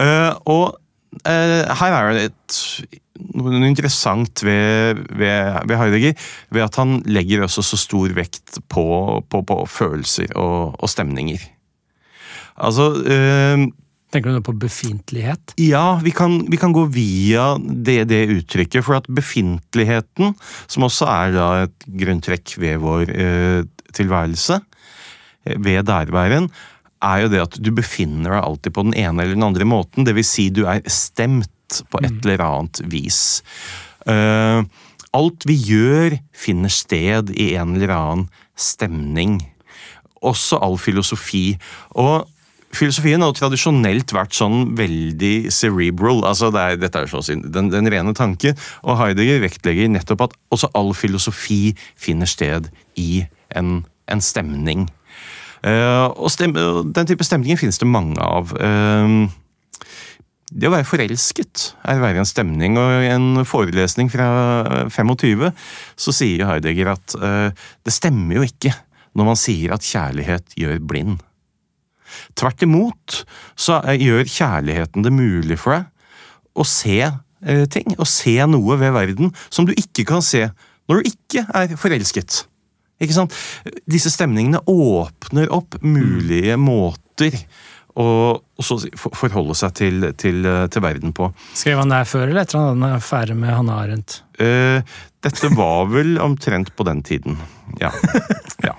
Eh, 0.00 0.30
og 0.48 0.64
eh, 0.72 0.81
her 1.26 1.96
er 1.96 2.12
det 2.16 2.24
et, 2.30 2.58
noe 3.36 3.60
interessant 3.68 4.42
ved, 4.44 5.02
ved, 5.12 5.58
ved 5.68 5.76
Heidegger, 5.78 6.30
ved 6.54 6.64
at 6.64 6.78
han 6.80 7.00
legger 7.06 7.44
også 7.46 7.64
så 7.66 7.78
stor 7.80 8.14
vekt 8.16 8.58
på, 8.72 8.86
på, 9.28 9.42
på 9.46 9.58
følelser 9.70 10.32
og, 10.38 10.74
og 10.78 10.90
stemninger. 10.90 11.44
Altså 12.62 12.90
eh, 13.08 13.68
Tenker 14.12 14.34
du 14.36 14.42
på 14.44 14.52
befintlighet? 14.60 15.54
ja, 15.56 15.96
vi 16.04 16.12
kan, 16.12 16.42
vi 16.52 16.58
kan 16.60 16.74
gå 16.74 16.84
via 16.92 17.54
det, 17.58 18.02
det 18.10 18.26
uttrykket, 18.34 18.84
for 18.84 18.98
at 18.98 19.08
befintligheten, 19.08 20.34
som 20.68 20.84
også 20.88 21.08
er 21.08 21.32
da 21.36 21.46
et 21.64 21.88
grunntrekk 22.02 22.58
ved 22.60 22.82
vår 22.82 23.08
eh, 23.08 23.62
tilværelse, 23.96 24.60
eh, 25.46 25.56
ved 25.56 25.88
nærværen, 25.88 26.50
er 27.02 27.24
jo 27.24 27.32
det 27.32 27.42
at 27.44 27.58
du 27.60 27.72
befinner 27.74 28.36
deg 28.36 28.46
alltid 28.46 28.76
på 28.76 28.86
den 28.88 28.96
ene 28.98 29.24
eller 29.24 29.36
den 29.36 29.46
andre 29.46 29.66
måten. 29.68 30.06
Det 30.06 30.14
vil 30.16 30.26
si 30.26 30.48
du 30.54 30.64
er 30.70 30.82
stemt 30.90 31.82
på 31.92 32.02
et 32.04 32.18
eller 32.24 32.42
annet 32.44 32.82
vis. 32.92 33.42
Eh, 34.06 34.60
alt 35.12 35.46
vi 35.48 35.56
gjør, 35.56 36.18
finner 36.36 36.72
sted 36.72 37.32
i 37.36 37.52
en 37.60 37.76
eller 37.76 37.94
annen 37.96 38.28
stemning. 38.58 39.40
Også 40.22 40.60
all 40.62 40.78
filosofi. 40.80 41.56
Og 41.98 42.28
Filosofien 42.72 43.20
har 43.20 43.34
tradisjonelt 43.36 44.14
vært 44.16 44.32
sånn 44.32 44.70
veldig 44.78 45.50
cerebral. 45.52 46.22
altså 46.24 46.48
det 46.54 46.60
er, 46.62 46.78
Dette 46.80 47.02
er 47.02 47.10
så 47.10 47.20
sin, 47.24 47.42
den, 47.52 47.68
den 47.72 47.90
rene 47.92 48.14
tanke. 48.16 48.54
Og 48.80 48.96
Heidegger 48.96 49.42
vektlegger 49.44 49.90
nettopp 49.92 50.24
at 50.28 50.36
også 50.54 50.70
all 50.78 50.94
filosofi 50.96 51.74
finner 52.00 52.30
sted 52.30 52.70
i 52.96 53.26
en, 53.52 53.82
en 54.08 54.24
stemning. 54.24 54.86
Eh, 55.62 56.06
og 56.16 56.92
Den 56.94 57.06
type 57.06 57.24
stemninger 57.24 57.60
finnes 57.60 57.78
det 57.78 57.88
mange 57.88 58.18
av. 58.22 58.52
Eh, 58.58 59.30
det 60.52 60.68
å 60.68 60.74
være 60.74 60.84
forelsket 60.84 61.70
er 61.88 61.96
å 61.96 62.04
være 62.04 62.20
en 62.20 62.28
stemning, 62.28 62.76
og 62.76 63.06
i 63.06 63.08
en 63.08 63.44
forelesning 63.48 64.10
fra 64.12 64.26
25 64.92 65.48
så 65.96 66.12
sier 66.12 66.44
Heidegger 66.48 66.92
at 66.92 67.16
eh, 67.16 67.68
det 67.86 67.94
stemmer 67.94 68.40
jo 68.40 68.46
ikke 68.46 68.74
når 69.16 69.28
man 69.30 69.38
sier 69.38 69.72
at 69.72 69.86
kjærlighet 69.86 70.56
gjør 70.60 70.82
blind. 70.84 71.22
Tvert 72.36 72.64
imot 72.66 73.22
så 73.56 73.80
eh, 73.86 74.02
gjør 74.02 74.28
kjærligheten 74.28 75.06
det 75.06 75.14
mulig 75.16 75.56
for 75.60 75.78
deg 75.78 75.88
å 76.52 76.68
se 76.68 76.98
eh, 77.00 77.64
ting, 77.72 77.96
å 77.96 78.08
se 78.08 78.36
noe 78.44 78.76
ved 78.80 78.92
verden 78.92 79.32
som 79.48 79.68
du 79.68 79.72
ikke 79.72 80.04
kan 80.12 80.24
se 80.24 80.44
når 80.90 81.00
du 81.00 81.12
ikke 81.14 81.46
er 81.56 81.76
forelsket. 81.80 82.42
Ikke 83.02 83.16
sant? 83.16 83.34
Disse 83.90 84.12
stemningene 84.14 84.62
åpner 84.70 85.50
opp 85.52 85.78
mulige 85.82 86.56
måter 86.60 87.36
å 87.92 88.38
forholde 89.12 89.52
seg 89.58 89.72
til, 89.76 90.04
til, 90.16 90.38
eh, 90.48 90.66
til 90.72 90.80
verden 90.80 91.12
på. 91.12 91.26
Skrev 91.58 91.82
han 91.82 91.90
der 91.92 92.06
før 92.08 92.22
eller 92.30 92.46
etter 92.46 92.56
han 92.56 92.70
hadde 92.70 92.88
en 92.88 92.96
affære 92.96 93.34
med 93.36 93.52
Hanne 93.52 93.74
Arendt? 93.82 94.14
Eh, 94.40 94.80
dette 95.22 95.50
var 95.52 95.90
vel 95.92 96.14
omtrent 96.24 96.70
på 96.78 96.86
den 96.88 97.02
tiden. 97.04 97.36
Ja. 97.82 97.90
ja. 98.68 98.72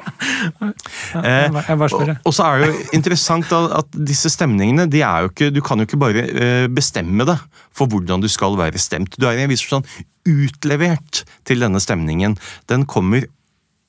Eh, 0.63 0.73
Jeg 1.21 1.51
bare- 1.53 1.65
jeg 1.67 1.77
bare 1.83 1.89
spør, 1.93 2.09
og, 2.15 2.25
og 2.25 2.33
så 2.33 2.47
er 2.47 2.63
det 2.63 2.71
jo 2.71 2.81
interessant 2.97 3.53
at, 3.53 3.77
at 3.83 3.99
disse 4.09 4.31
stemningene 4.33 4.87
de 4.89 5.03
er 5.05 5.27
jo 5.27 5.29
ikke, 5.31 5.51
Du 5.53 5.61
kan 5.61 5.77
jo 5.77 5.85
ikke 5.85 6.01
bare 6.01 6.25
eh, 6.33 6.65
bestemme 6.73 7.27
det 7.29 7.37
for 7.73 7.85
hvordan 7.93 8.21
du 8.23 8.27
skal 8.33 8.57
være 8.57 8.81
stemt. 8.81 9.19
Du 9.21 9.27
er 9.29 9.37
i 9.37 9.45
en 9.45 9.53
viss 9.53 9.61
forstand 9.67 9.85
utlevert 10.25 11.21
til 11.45 11.61
denne 11.61 11.79
stemningen. 11.83 12.33
Den 12.71 12.85
kommer 12.89 13.27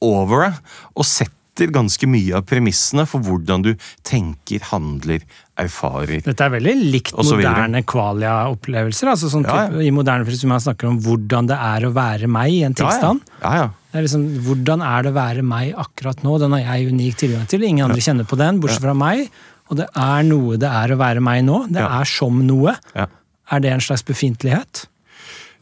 over 0.05 0.47
deg 0.49 0.61
og 0.95 1.09
setter 1.09 1.71
ganske 1.71 2.07
mye 2.11 2.35
av 2.35 2.43
premissene 2.51 3.05
for 3.07 3.23
hvordan 3.23 3.63
du 3.63 3.69
tenker, 4.03 4.59
handler, 4.73 5.23
erfarer. 5.63 6.19
Dette 6.27 6.43
er 6.49 6.51
veldig 6.57 6.73
likt 6.91 7.13
moderne 7.15 7.85
kvalia-opplevelser. 7.87 9.11
altså 9.13 9.31
sånn 9.31 9.47
Ja, 9.47 9.69
ja. 9.71 9.85
I 9.87 9.93
moderne 9.95 10.27
frisyre 10.27 10.51
man 10.51 10.63
snakker 10.65 10.91
om 10.91 10.99
hvordan 11.05 11.47
det 11.53 11.59
er 11.63 11.87
å 11.87 11.93
være 11.95 12.27
meg 12.27 12.53
i 12.57 12.63
en 12.67 12.75
tilstand. 12.75 13.23
Ja. 13.43 13.69
Det 13.93 14.01
er 14.01 14.07
liksom, 14.09 14.25
Hvordan 14.49 14.83
er 14.83 15.03
det 15.07 15.13
å 15.13 15.19
være 15.21 15.43
meg 15.47 15.75
akkurat 15.79 16.25
nå? 16.27 16.39
Den 16.43 16.57
har 16.57 16.65
jeg 16.75 16.91
unik 16.91 17.21
tilgang 17.23 17.47
til. 17.47 17.63
Ingen 17.63 17.87
andre 17.87 18.03
kjenner 18.03 18.27
på 18.27 18.39
den, 18.41 18.59
bortsett 18.63 18.83
fra 18.83 18.95
meg. 18.99 19.29
Og 19.71 19.79
det 19.79 19.87
er 19.95 20.27
noe 20.27 20.59
det 20.61 20.69
er 20.69 20.91
å 20.93 20.99
være 20.99 21.23
meg 21.25 21.45
nå. 21.47 21.61
Det 21.71 21.87
er 21.87 22.05
som 22.11 22.43
noe. 22.47 22.75
ja. 22.99 23.07
Er 23.53 23.61
det 23.61 23.71
en 23.75 23.83
slags 23.85 24.03
befintlighet? 24.09 24.87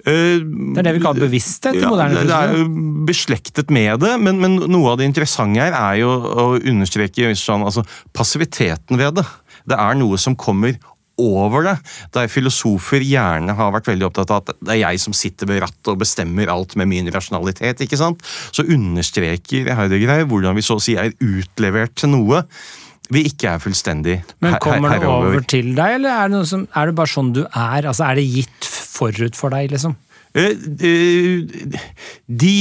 Eh, 0.07 0.39
Det 0.43 0.83
er 0.83 0.89
det 0.89 0.95
vi 0.99 1.03
kaller 1.05 1.27
bevissthet 1.29 1.77
i 1.79 1.83
Ja, 1.85 1.91
moderne 1.93 2.23
kultur? 2.23 2.31
det 2.31 2.39
er 2.39 3.07
beslektet 3.07 3.71
med 3.71 4.01
det, 4.03 4.15
men, 4.21 4.41
men 4.43 4.57
noe 4.73 4.93
av 4.93 4.99
det 4.99 5.07
interessante 5.11 5.61
her 5.63 5.77
er 5.79 6.01
jo 6.03 6.11
å 6.11 6.47
understreke 6.59 7.35
sånn, 7.39 7.63
altså, 7.67 7.85
passiviteten 8.17 8.99
ved 8.99 9.21
det. 9.21 9.27
Det 9.69 9.79
er 9.79 9.95
noe 10.01 10.19
som 10.19 10.35
kommer 10.35 10.75
over 11.23 11.63
det. 11.69 11.75
Der 12.17 12.27
filosofer 12.33 13.05
gjerne 13.05 13.55
har 13.55 13.71
vært 13.75 13.91
veldig 13.93 14.07
opptatt 14.09 14.31
av 14.33 14.43
at 14.43 14.57
det 14.65 14.75
er 14.75 14.81
jeg 14.89 15.03
som 15.05 15.15
sitter 15.15 15.47
ved 15.47 15.61
rattet 15.63 15.91
og 15.93 16.01
bestemmer 16.01 16.51
alt 16.51 16.75
med 16.81 16.89
min 16.91 17.11
rasjonalitet. 17.13 17.85
ikke 17.85 17.99
sant? 18.01 18.23
Så 18.51 18.65
understreker 18.65 19.71
Heidegger 19.77 20.25
hvordan 20.27 20.57
vi 20.57 20.65
så 20.67 20.79
å 20.81 20.83
si 20.83 20.97
er 20.99 21.13
utlevert 21.21 21.95
til 22.01 22.15
noe 22.17 22.43
vi 23.13 23.27
ikke 23.29 23.51
er 23.51 23.61
fullstendig 23.61 24.15
herover. 24.23 24.41
Men 24.41 24.55
kommer 24.63 24.95
det 24.97 25.09
over 25.11 25.43
til 25.45 25.75
deg, 25.77 25.99
eller 25.99 26.15
er 26.25 26.31
det, 26.33 26.43
som, 26.49 26.63
er 26.75 26.89
det 26.89 26.95
bare 26.97 27.13
sånn 27.13 27.33
du 27.37 27.43
er? 27.45 27.85
Altså, 27.91 28.07
Er 28.09 28.17
det 28.17 28.25
gitt 28.31 28.69
forut 28.93 29.39
for 29.39 29.55
deg, 29.55 29.73
liksom? 29.73 29.97
Uh, 30.33 30.49
eh, 30.81 31.43
De 32.25 32.53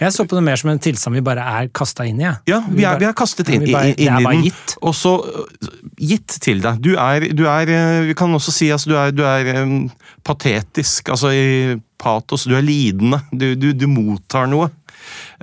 Jeg 0.00 0.10
så 0.10 0.24
på 0.26 0.34
det 0.34 0.42
mer 0.42 0.58
som 0.58 0.72
en 0.72 0.80
tilstand 0.82 1.14
vi 1.14 1.22
bare 1.22 1.44
er 1.60 1.68
kasta 1.76 2.06
inn 2.08 2.18
i. 2.18 2.24
Ja, 2.24 2.32
Ja, 2.50 2.58
vi 2.66 2.86
er, 2.88 2.98
vi 2.98 3.06
er 3.06 3.14
kastet 3.14 3.50
inn, 3.52 3.66
bare- 3.68 3.92
inn, 3.92 4.08
inn 4.08 4.18
i 4.18 4.24
den. 4.24 4.42
gitt. 4.48 4.74
Og 4.82 4.94
så 4.96 5.12
øh, 5.22 5.68
gitt 6.00 6.38
til 6.42 6.62
deg. 6.64 6.80
Du 6.82 6.94
er, 6.96 7.28
du 7.36 7.44
er 7.46 7.70
Vi 8.08 8.16
kan 8.18 8.34
også 8.34 8.54
si 8.54 8.70
at 8.74 8.82
du 8.88 8.96
er, 8.96 9.12
du 9.12 9.22
er 9.22 9.62
um, 9.62 9.90
patetisk. 10.24 11.12
Altså 11.12 11.30
i 11.30 11.78
patos. 12.00 12.48
Du 12.48 12.56
er 12.56 12.64
lidende. 12.64 13.20
Du, 13.30 13.54
du, 13.54 13.70
du 13.76 13.86
mottar 13.86 14.48
noe. 14.50 14.70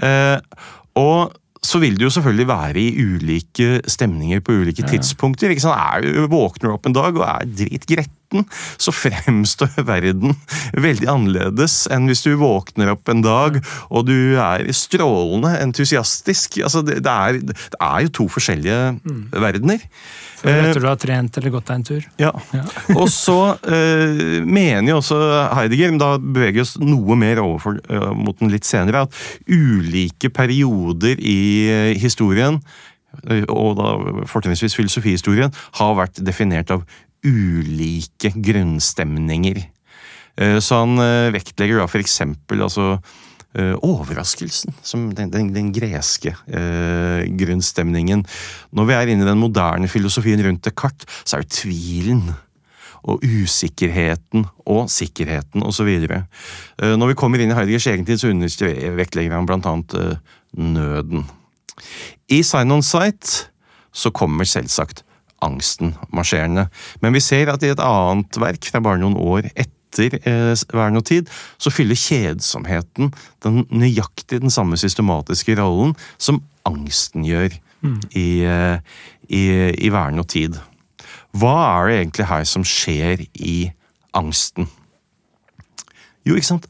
Uh, 0.01 0.41
og 0.97 1.38
så 1.66 1.80
vil 1.82 1.97
du 1.97 2.05
jo 2.05 2.12
selvfølgelig 2.14 2.47
være 2.49 2.82
i 2.82 3.03
ulike 3.03 3.82
stemninger 3.89 4.43
på 4.45 4.60
ulike 4.62 4.86
tidspunkter. 4.88 5.51
ikke 5.51 5.66
sant? 5.66 5.80
Er 5.80 6.05
du 6.05 6.28
våkner 6.32 6.76
opp 6.76 6.88
en 6.88 6.95
dag 6.95 7.18
og 7.18 7.26
er 7.26 7.49
dritgretten, 7.49 8.45
så 8.78 8.93
fremstår 8.93 9.80
verden 9.91 10.36
veldig 10.76 11.10
annerledes 11.12 11.86
enn 11.93 12.10
hvis 12.10 12.26
du 12.26 12.34
våkner 12.41 12.91
opp 12.93 13.10
en 13.12 13.24
dag 13.26 13.60
og 13.88 14.08
du 14.10 14.38
er 14.41 14.68
strålende 14.76 15.55
entusiastisk. 15.64 16.60
Altså, 16.62 16.84
det, 16.86 17.01
det, 17.08 17.14
er, 17.14 17.41
det 17.41 17.82
er 17.82 18.05
jo 18.05 18.16
to 18.22 18.30
forskjellige 18.38 18.82
verdener. 19.34 19.84
Før 20.38 20.51
Eh, 20.53 20.67
etter 20.69 20.83
du 20.83 20.88
har 20.88 20.99
trent 21.01 21.38
eller 21.39 21.49
gått 21.55 21.65
deg 21.65 21.75
en 21.79 21.85
tur. 21.88 22.03
ja. 22.21 22.31
Og 23.01 23.07
så 23.09 23.38
eh, 23.65 24.43
mener 24.45 24.91
jo 24.91 24.99
også 24.99 25.17
Heidegger, 25.57 25.89
men 25.95 26.01
da 26.01 26.11
beveger 26.21 26.59
vi 26.59 26.65
oss 26.65 26.75
noe 26.81 27.17
mer 27.17 27.41
overfor 27.41 27.79
eh, 27.89 28.11
mot 28.13 28.38
den 28.38 28.51
litt 28.53 28.67
senere, 28.69 29.07
at 29.07 29.17
ulike 29.49 30.29
perioder 30.29 31.17
i 31.17 31.39
eh, 31.73 31.93
historien, 31.97 32.61
og 33.49 33.71
da 33.79 33.95
fortrinnsvis 34.29 34.75
filosofihistorien, 34.77 35.49
har 35.79 35.95
vært 35.97 36.19
definert 36.21 36.69
av 36.75 36.83
ulike 37.25 38.29
grunnstemninger. 38.35 39.63
Eh, 40.38 40.59
Så 40.61 40.83
han 40.83 41.01
vektlegger 41.33 41.81
da 41.81 41.88
for 41.89 42.03
eksempel 42.03 42.61
altså 42.67 42.99
overraskelsen, 43.58 44.76
som 44.86 45.08
den, 45.18 45.32
den, 45.34 45.51
den 45.55 45.72
greske 45.76 46.36
eh, 46.45 47.24
grunnstemningen. 47.39 48.26
Når 48.76 48.89
vi 48.89 48.97
er 48.97 49.14
inne 49.14 49.26
i 49.26 49.30
den 49.30 49.41
moderne 49.41 49.89
filosofien 49.89 50.43
rundt 50.45 50.66
Descartes, 50.68 51.10
så 51.26 51.38
er 51.38 51.45
det 51.45 51.55
tvilen. 51.58 52.28
Og 53.08 53.22
usikkerheten 53.24 54.47
og 54.68 54.89
sikkerheten 54.91 55.64
osv. 55.64 55.89
Eh, 55.89 56.95
når 56.99 57.14
vi 57.14 57.18
kommer 57.20 57.39
inn 57.39 57.53
i 57.53 57.58
Heideggers 57.58 57.88
egen 57.93 58.08
tid, 58.08 58.20
så 58.20 58.34
vektlegger 58.97 59.38
han 59.38 59.47
blant 59.47 59.70
annet 59.70 59.97
eh, 59.97 60.38
nøden. 60.58 61.28
I 62.34 62.41
Sign 62.43 62.74
on 62.74 62.84
Sight 62.84 63.47
så 63.95 64.12
kommer 64.12 64.49
selvsagt 64.49 65.05
angsten 65.45 65.93
marsjerende. 66.14 66.68
Men 67.01 67.16
vi 67.16 67.24
ser 67.24 67.53
at 67.53 67.64
i 67.64 67.72
et 67.72 67.82
annet 67.84 68.39
verk 68.41 68.70
fra 68.70 68.82
bare 68.84 69.01
noen 69.01 69.18
år 69.18 69.49
etter 69.53 69.76
eh, 69.99 70.53
Vern 70.73 70.99
og 70.99 71.05
tid, 71.07 71.29
så 71.57 71.73
fyller 71.73 71.99
kjedsomheten 71.99 73.13
den 73.45 73.63
nøyaktig 73.71 74.41
den 74.43 74.53
samme 74.53 74.79
systematiske 74.79 75.57
rollen 75.59 75.95
som 76.17 76.41
angsten 76.67 77.25
gjør 77.27 77.55
i, 78.15 78.27
eh, 78.43 78.79
i, 79.29 79.43
i 79.88 79.91
Vern 79.93 80.19
og 80.21 80.27
tid. 80.31 80.57
Hva 81.38 81.55
er 81.77 81.89
det 81.89 81.97
egentlig 82.01 82.29
her 82.31 82.45
som 82.49 82.65
skjer 82.67 83.25
i 83.35 83.57
angsten? 84.17 84.69
Jo, 86.27 86.35
ikke 86.35 86.51
sant? 86.51 86.69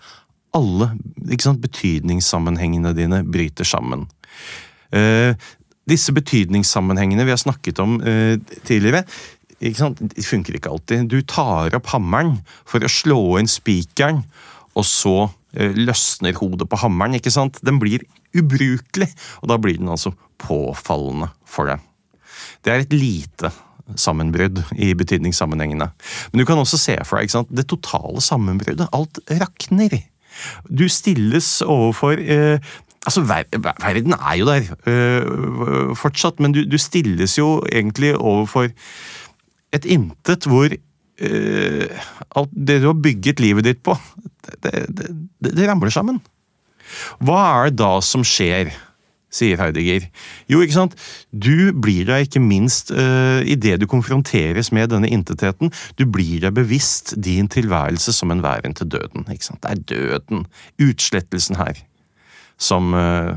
Alle 0.55 0.91
ikke 1.28 1.45
sant? 1.49 1.61
betydningssammenhengene 1.63 2.93
dine 2.97 3.24
bryter 3.26 3.68
sammen. 3.68 4.05
Eh, 4.95 5.34
disse 5.88 6.11
betydningssammenhengene 6.15 7.26
vi 7.28 7.34
har 7.34 7.39
snakket 7.39 7.80
om 7.84 7.97
eh, 8.01 8.36
tidligere, 8.68 9.05
ikke 9.60 9.80
sant? 9.80 10.01
de 10.01 10.26
funker 10.26 10.58
ikke 10.58 10.72
alltid. 10.74 11.08
Du 11.10 11.20
tar 11.26 11.76
opp 11.78 11.91
hammeren 11.93 12.38
for 12.68 12.84
å 12.84 12.91
slå 12.91 13.20
inn 13.41 13.49
spikeren, 13.49 14.24
og 14.78 14.86
så 14.86 15.16
eh, 15.58 15.74
løsner 15.74 16.38
hodet 16.38 16.70
på 16.70 16.80
hammeren. 16.84 17.18
ikke 17.18 17.34
sant? 17.34 17.62
Den 17.66 17.82
blir 17.82 18.05
ubrukelig, 18.38 19.10
og 19.41 19.51
da 19.51 19.58
blir 19.62 19.80
den 19.80 19.89
altså 19.89 20.14
påfallende 20.41 21.32
for 21.49 21.72
deg. 21.72 21.82
Det 22.62 22.74
er 22.74 22.86
et 22.86 22.93
lite 22.93 23.51
sammenbrudd 23.97 24.62
i 24.76 24.91
betydningssammenhengene. 24.97 25.89
Men 26.32 26.41
du 26.41 26.45
kan 26.45 26.60
også 26.60 26.80
se 26.82 26.97
for 27.08 27.18
deg 27.18 27.28
ikke 27.28 27.38
sant, 27.39 27.53
det 27.55 27.70
totale 27.72 28.22
sammenbruddet. 28.24 28.89
Alt 28.93 29.22
rakner. 29.41 30.01
Du 30.70 30.86
stilles 30.91 31.62
overfor 31.66 32.20
eh, 32.22 32.60
Altså, 33.08 33.22
ver 33.24 33.45
verden 33.55 34.14
er 34.18 34.34
jo 34.36 34.47
der 34.49 34.66
eh, 34.84 35.93
fortsatt, 35.95 36.41
men 36.43 36.51
du, 36.51 36.66
du 36.68 36.76
stilles 36.76 37.38
jo 37.38 37.62
egentlig 37.72 38.18
overfor 38.18 38.68
et 39.78 39.89
intet 39.97 40.47
hvor 40.49 40.73
uh, 40.73 42.09
alt 42.38 42.53
det 42.53 42.82
du 42.84 42.89
har 42.89 42.99
bygget 43.03 43.43
livet 43.43 43.69
ditt 43.69 43.86
på, 43.86 43.97
det, 44.63 44.73
det, 44.88 45.13
det, 45.43 45.53
det 45.53 45.69
ramler 45.69 45.93
sammen. 45.93 46.19
Hva 47.23 47.39
er 47.45 47.71
det 47.71 47.82
da 47.82 47.95
som 48.05 48.23
skjer? 48.25 48.71
sier 49.34 49.59
Heidegger. 49.59 50.07
Jo, 50.51 50.61
ikke 50.63 50.75
sant? 50.75 50.95
Du 51.32 51.71
blir 51.75 52.07
deg 52.07 52.28
ikke 52.28 52.41
minst 52.43 52.93
uh, 52.95 53.43
idet 53.43 53.80
du 53.82 53.88
konfronteres 53.89 54.71
med 54.75 54.91
denne 54.93 55.09
intetheten, 55.11 55.73
du 55.99 56.05
blir 56.09 56.41
deg 56.45 56.55
bevisst 56.57 57.15
din 57.23 57.49
tilværelse 57.51 58.15
som 58.15 58.32
en 58.34 58.43
væren 58.45 58.78
til 58.78 58.89
døden. 58.93 59.28
ikke 59.32 59.49
sant? 59.49 59.63
Det 59.63 59.73
er 59.73 59.84
døden, 59.91 60.47
utslettelsen 60.88 61.59
her, 61.59 61.84
som, 62.57 62.95
uh, 62.95 63.36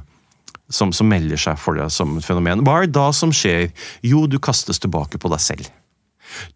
som, 0.70 0.94
som 0.96 1.10
melder 1.10 1.40
seg 1.40 1.58
for 1.60 1.78
deg 1.78 1.92
som 1.94 2.16
et 2.20 2.26
fenomen. 2.26 2.64
Hva 2.66 2.80
er 2.80 2.88
det 2.88 2.96
da 2.96 3.10
som 3.16 3.34
skjer? 3.34 3.70
Jo, 4.06 4.26
du 4.30 4.38
kastes 4.42 4.82
tilbake 4.82 5.20
på 5.20 5.32
deg 5.32 5.42
selv. 5.42 5.70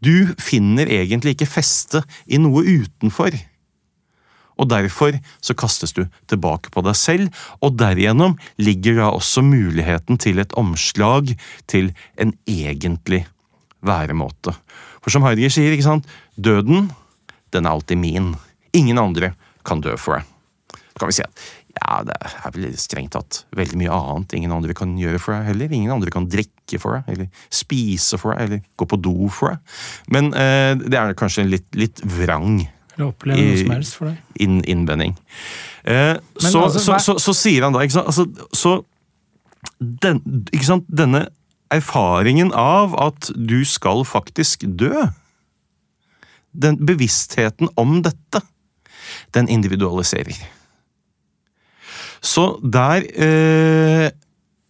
Du 0.05 0.35
finner 0.41 0.91
egentlig 0.91 1.35
ikke 1.37 1.51
feste 1.51 2.05
i 2.27 2.41
noe 2.41 2.65
utenfor. 2.65 3.37
Og 4.55 4.69
derfor 4.71 5.17
så 5.43 5.57
kastes 5.59 5.95
du 5.97 6.05
tilbake 6.31 6.71
på 6.71 6.83
deg 6.87 6.95
selv, 6.99 7.45
og 7.59 7.79
derigjennom 7.81 8.37
ligger 8.63 9.01
da 9.01 9.11
også 9.11 9.43
muligheten 9.43 10.21
til 10.21 10.39
et 10.43 10.55
omslag 10.59 11.35
til 11.71 11.91
en 12.21 12.35
egentlig 12.47 13.25
væremåte. 13.85 14.55
For 15.03 15.13
som 15.13 15.27
Heidegger 15.27 15.53
sier, 15.53 15.75
ikke 15.75 15.89
sant, 15.89 16.07
døden, 16.39 16.89
den 17.53 17.67
er 17.67 17.75
alltid 17.75 18.01
min. 18.01 18.33
Ingen 18.75 18.99
andre 18.99 19.35
kan 19.67 19.83
dø 19.85 19.99
for 20.01 20.19
deg. 20.19 20.31
Så 20.95 21.03
kan 21.03 21.11
vi 21.11 21.17
si 21.19 21.27
at 21.27 21.45
ja, 21.85 22.01
det 22.09 22.15
er 22.17 22.53
vel 22.55 22.77
strengt 22.81 23.13
tatt 23.13 23.43
veldig 23.57 23.79
mye 23.83 23.93
annet 23.93 24.33
ingen 24.39 24.55
andre 24.55 24.77
kan 24.77 24.95
gjøre 24.99 25.21
for 25.21 25.37
deg 25.37 25.51
heller. 25.51 25.75
Ingen 25.77 25.93
andre 25.93 26.13
kan 26.15 26.29
drikke 26.31 26.81
for 26.81 26.97
deg, 26.97 27.11
eller 27.13 27.45
spise 27.53 28.19
for 28.21 28.33
deg, 28.33 28.47
eller 28.47 28.63
gå 28.81 28.89
på 28.89 29.01
do 29.05 29.29
for 29.33 29.53
deg. 29.53 29.77
Men 30.17 30.33
eh, 30.33 30.73
det 30.81 30.97
er 31.01 31.19
kanskje 31.19 31.45
en 31.45 31.53
litt, 31.53 31.69
litt 31.77 32.01
vrang 32.17 32.63
Eller 32.97 33.07
oppleve 33.11 33.45
noe 33.45 33.61
som 33.61 33.75
helst 33.77 33.99
for 34.01 34.11
deg. 34.11 34.41
inn, 34.41 34.63
innbending. 34.71 35.17
Eh, 35.85 36.17
så, 36.41 36.65
altså, 36.65 36.81
så, 36.81 36.99
så, 37.05 37.19
så 37.21 37.37
sier 37.37 37.67
han 37.67 37.77
da, 37.77 37.85
ikke 37.85 37.99
sant, 37.99 38.09
altså, 38.09 38.49
så 38.57 38.79
den, 39.79 40.23
ikke 40.55 40.71
sant, 40.71 40.89
denne 40.89 41.27
erfaringen 41.75 42.53
av 42.57 42.97
at 43.01 43.29
du 43.35 43.61
skal 43.69 44.05
faktisk 44.09 44.65
dø, 44.81 45.09
den 46.55 46.79
bevisstheten 46.87 47.69
om 47.81 47.99
dette, 48.07 48.41
den 49.35 49.51
individualiserer. 49.51 50.39
Så 52.25 52.45
der 52.65 53.05
eh, 53.05 54.11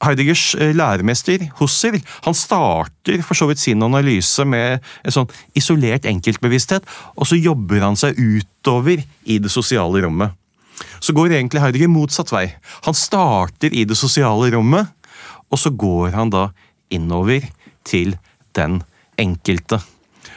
Heideggers 0.05 0.55
eh, 0.59 0.75
læremester 0.77 1.47
Husserl 1.61 2.01
han 2.25 2.37
starter 2.37 3.23
for 3.25 3.39
så 3.39 3.49
vidt 3.49 3.63
sin 3.63 3.83
analyse 3.87 4.45
med 4.45 4.83
en 5.05 5.15
sånn 5.15 5.31
isolert 5.57 6.09
enkeltbevissthet, 6.09 6.87
og 7.15 7.29
så 7.31 7.39
jobber 7.39 7.85
han 7.87 7.99
seg 7.99 8.19
utover 8.19 9.05
i 9.25 9.39
det 9.39 9.53
sosiale 9.53 10.03
rommet. 10.05 10.35
Så 10.99 11.15
går 11.15 11.37
egentlig 11.37 11.63
Heidegger 11.63 11.93
motsatt 11.93 12.33
vei. 12.35 12.49
Han 12.89 12.97
starter 12.99 13.73
i 13.73 13.85
det 13.87 13.97
sosiale 13.99 14.51
rommet, 14.57 14.91
og 15.47 15.61
så 15.61 15.71
går 15.71 16.15
han 16.17 16.33
da 16.35 16.49
innover 16.93 17.47
til 17.87 18.17
den 18.59 18.81
enkelte. 19.21 19.79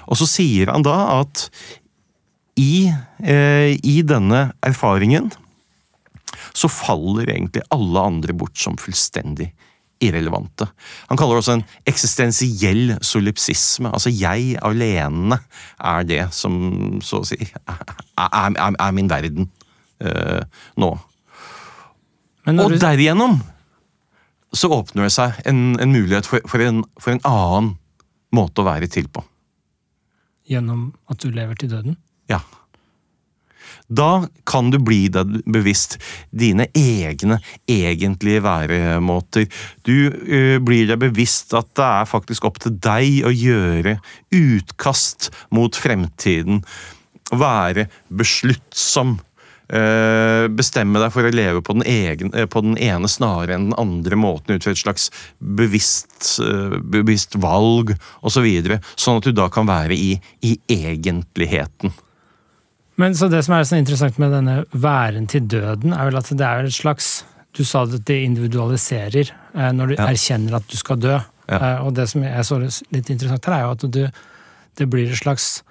Og 0.08 0.20
så 0.20 0.28
sier 0.30 0.70
han 0.72 0.86
da 0.86 0.96
at 1.18 1.48
i, 2.58 2.90
eh, 3.24 3.74
i 3.82 4.02
denne 4.06 4.52
erfaringen 4.66 5.32
så 6.58 6.70
faller 6.72 7.30
egentlig 7.30 7.66
alle 7.74 8.06
andre 8.12 8.34
bort 8.38 8.58
som 8.58 8.78
fullstendig 8.82 9.52
irrelevante. 10.04 10.68
Han 11.10 11.18
kaller 11.18 11.38
det 11.38 11.44
også 11.44 11.56
en 11.58 11.66
eksistensiell 11.90 12.96
solipsisme. 13.06 13.90
Altså 13.90 14.12
jeg 14.14 14.58
alene 14.66 15.40
er 15.78 16.08
det 16.08 16.24
som 16.38 16.58
så 17.06 17.22
å 17.24 17.28
si 17.28 17.40
er, 17.42 17.84
er, 18.18 18.58
er 18.78 18.96
min 18.96 19.10
verden 19.10 19.50
uh, 20.06 20.42
nå. 20.78 20.92
Og 22.48 22.70
du... 22.72 22.78
derigjennom 22.80 23.40
så 24.56 24.70
åpner 24.72 25.08
det 25.08 25.16
seg 25.18 25.42
en, 25.50 25.76
en 25.82 25.92
mulighet 25.92 26.30
for, 26.30 26.46
for, 26.48 26.64
en, 26.64 26.86
for 27.02 27.14
en 27.14 27.26
annen 27.28 27.74
måte 28.34 28.64
å 28.64 28.68
være 28.68 28.90
til 28.92 29.10
på. 29.12 29.26
Gjennom 30.48 30.92
at 31.12 31.20
du 31.20 31.34
lever 31.34 31.58
til 31.60 31.74
døden? 31.74 31.98
Ja. 32.32 32.40
Da 33.88 34.28
kan 34.44 34.72
du 34.72 34.80
bli 34.84 35.06
deg 35.12 35.38
bevisst 35.48 35.96
dine 36.36 36.68
egne 36.76 37.40
egentlige 37.72 38.44
væremåter. 38.44 39.48
Du 39.88 40.10
uh, 40.12 40.58
blir 40.64 40.90
deg 40.90 41.00
bevisst 41.06 41.56
at 41.56 41.72
det 41.80 41.86
er 41.86 42.10
faktisk 42.10 42.50
opp 42.50 42.60
til 42.64 42.76
deg 42.84 43.24
å 43.28 43.32
gjøre 43.32 43.98
utkast 44.36 45.32
mot 45.56 45.76
fremtiden. 45.76 46.60
Være 47.32 47.88
besluttsom. 48.12 49.22
Uh, 49.68 50.48
bestemme 50.56 51.00
deg 51.00 51.12
for 51.12 51.28
å 51.28 51.32
leve 51.32 51.60
på 51.64 51.74
den, 51.76 51.84
egen, 51.92 52.32
uh, 52.36 52.46
på 52.48 52.64
den 52.64 52.78
ene 52.80 53.08
snarere 53.12 53.56
enn 53.56 53.70
den 53.70 53.80
andre 53.80 54.20
måten 54.20 54.56
ut 54.56 54.64
fra 54.64 54.72
et 54.72 54.80
slags 54.80 55.10
bevisst, 55.40 56.38
bevisst 56.88 57.36
valg 57.44 57.92
osv. 58.20 58.36
Så 58.38 58.44
videre, 58.44 58.80
sånn 58.96 59.20
at 59.20 59.28
du 59.28 59.36
da 59.36 59.48
kan 59.52 59.68
være 59.68 59.96
i, 59.96 60.14
i 60.44 60.56
egentligheten. 60.72 61.96
Men 62.98 63.16
så 63.16 63.30
Det 63.30 63.44
som 63.46 63.56
er 63.56 63.66
så 63.70 63.78
interessant 63.78 64.18
med 64.22 64.34
denne 64.34 64.64
væren 64.74 65.28
til 65.30 65.46
døden, 65.46 65.94
er 65.94 66.10
vel 66.10 66.18
at 66.18 66.32
det 66.34 66.46
er 66.46 66.66
et 66.66 66.74
slags 66.74 67.24
Du 67.58 67.64
sa 67.66 67.84
at 67.86 68.06
det 68.06 68.18
individualiserer 68.26 69.32
eh, 69.32 69.72
når 69.74 69.88
du 69.88 69.96
ja. 69.96 70.10
erkjenner 70.12 70.60
at 70.60 70.68
du 70.70 70.76
skal 70.78 71.00
dø. 71.02 71.16
Ja. 71.50 71.58
Eh, 71.58 71.86
og 71.88 71.96
det 71.98 72.06
som 72.12 72.26
er 72.28 72.44
så 72.46 72.60
litt 72.62 73.10
interessant 73.10 73.48
her, 73.48 73.56
er 73.56 73.64
jo 73.66 73.72
at 73.74 73.86
du, 73.96 74.04
det 74.78 74.88
blir 74.92 75.10
et 75.10 75.18
slags 75.18 75.64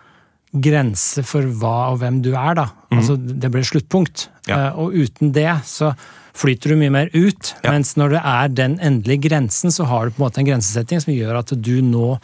grense 0.50 1.22
for 1.26 1.46
hva 1.60 1.92
og 1.92 2.00
hvem 2.00 2.18
du 2.24 2.32
er. 2.32 2.56
da. 2.58 2.66
Mm. 2.90 2.98
Altså, 2.98 3.16
Det 3.16 3.52
blir 3.54 3.68
sluttpunkt. 3.70 4.28
Ja. 4.48 4.58
Eh, 4.58 4.78
og 4.82 4.96
uten 4.96 5.30
det 5.36 5.50
så 5.68 5.92
flyter 6.36 6.72
du 6.72 6.80
mye 6.80 6.92
mer 6.92 7.12
ut. 7.14 7.54
Mens 7.64 7.94
når 7.96 8.16
det 8.16 8.22
er 8.24 8.48
den 8.48 8.78
endelige 8.80 9.28
grensen, 9.28 9.70
så 9.70 9.86
har 9.88 10.06
du 10.06 10.16
på 10.16 10.22
en 10.22 10.26
måte 10.26 10.42
en 10.42 10.50
grensesetting 10.50 11.00
som 11.02 11.14
gjør 11.14 11.40
at 11.40 11.54
du 11.54 11.76
nå 11.84 12.16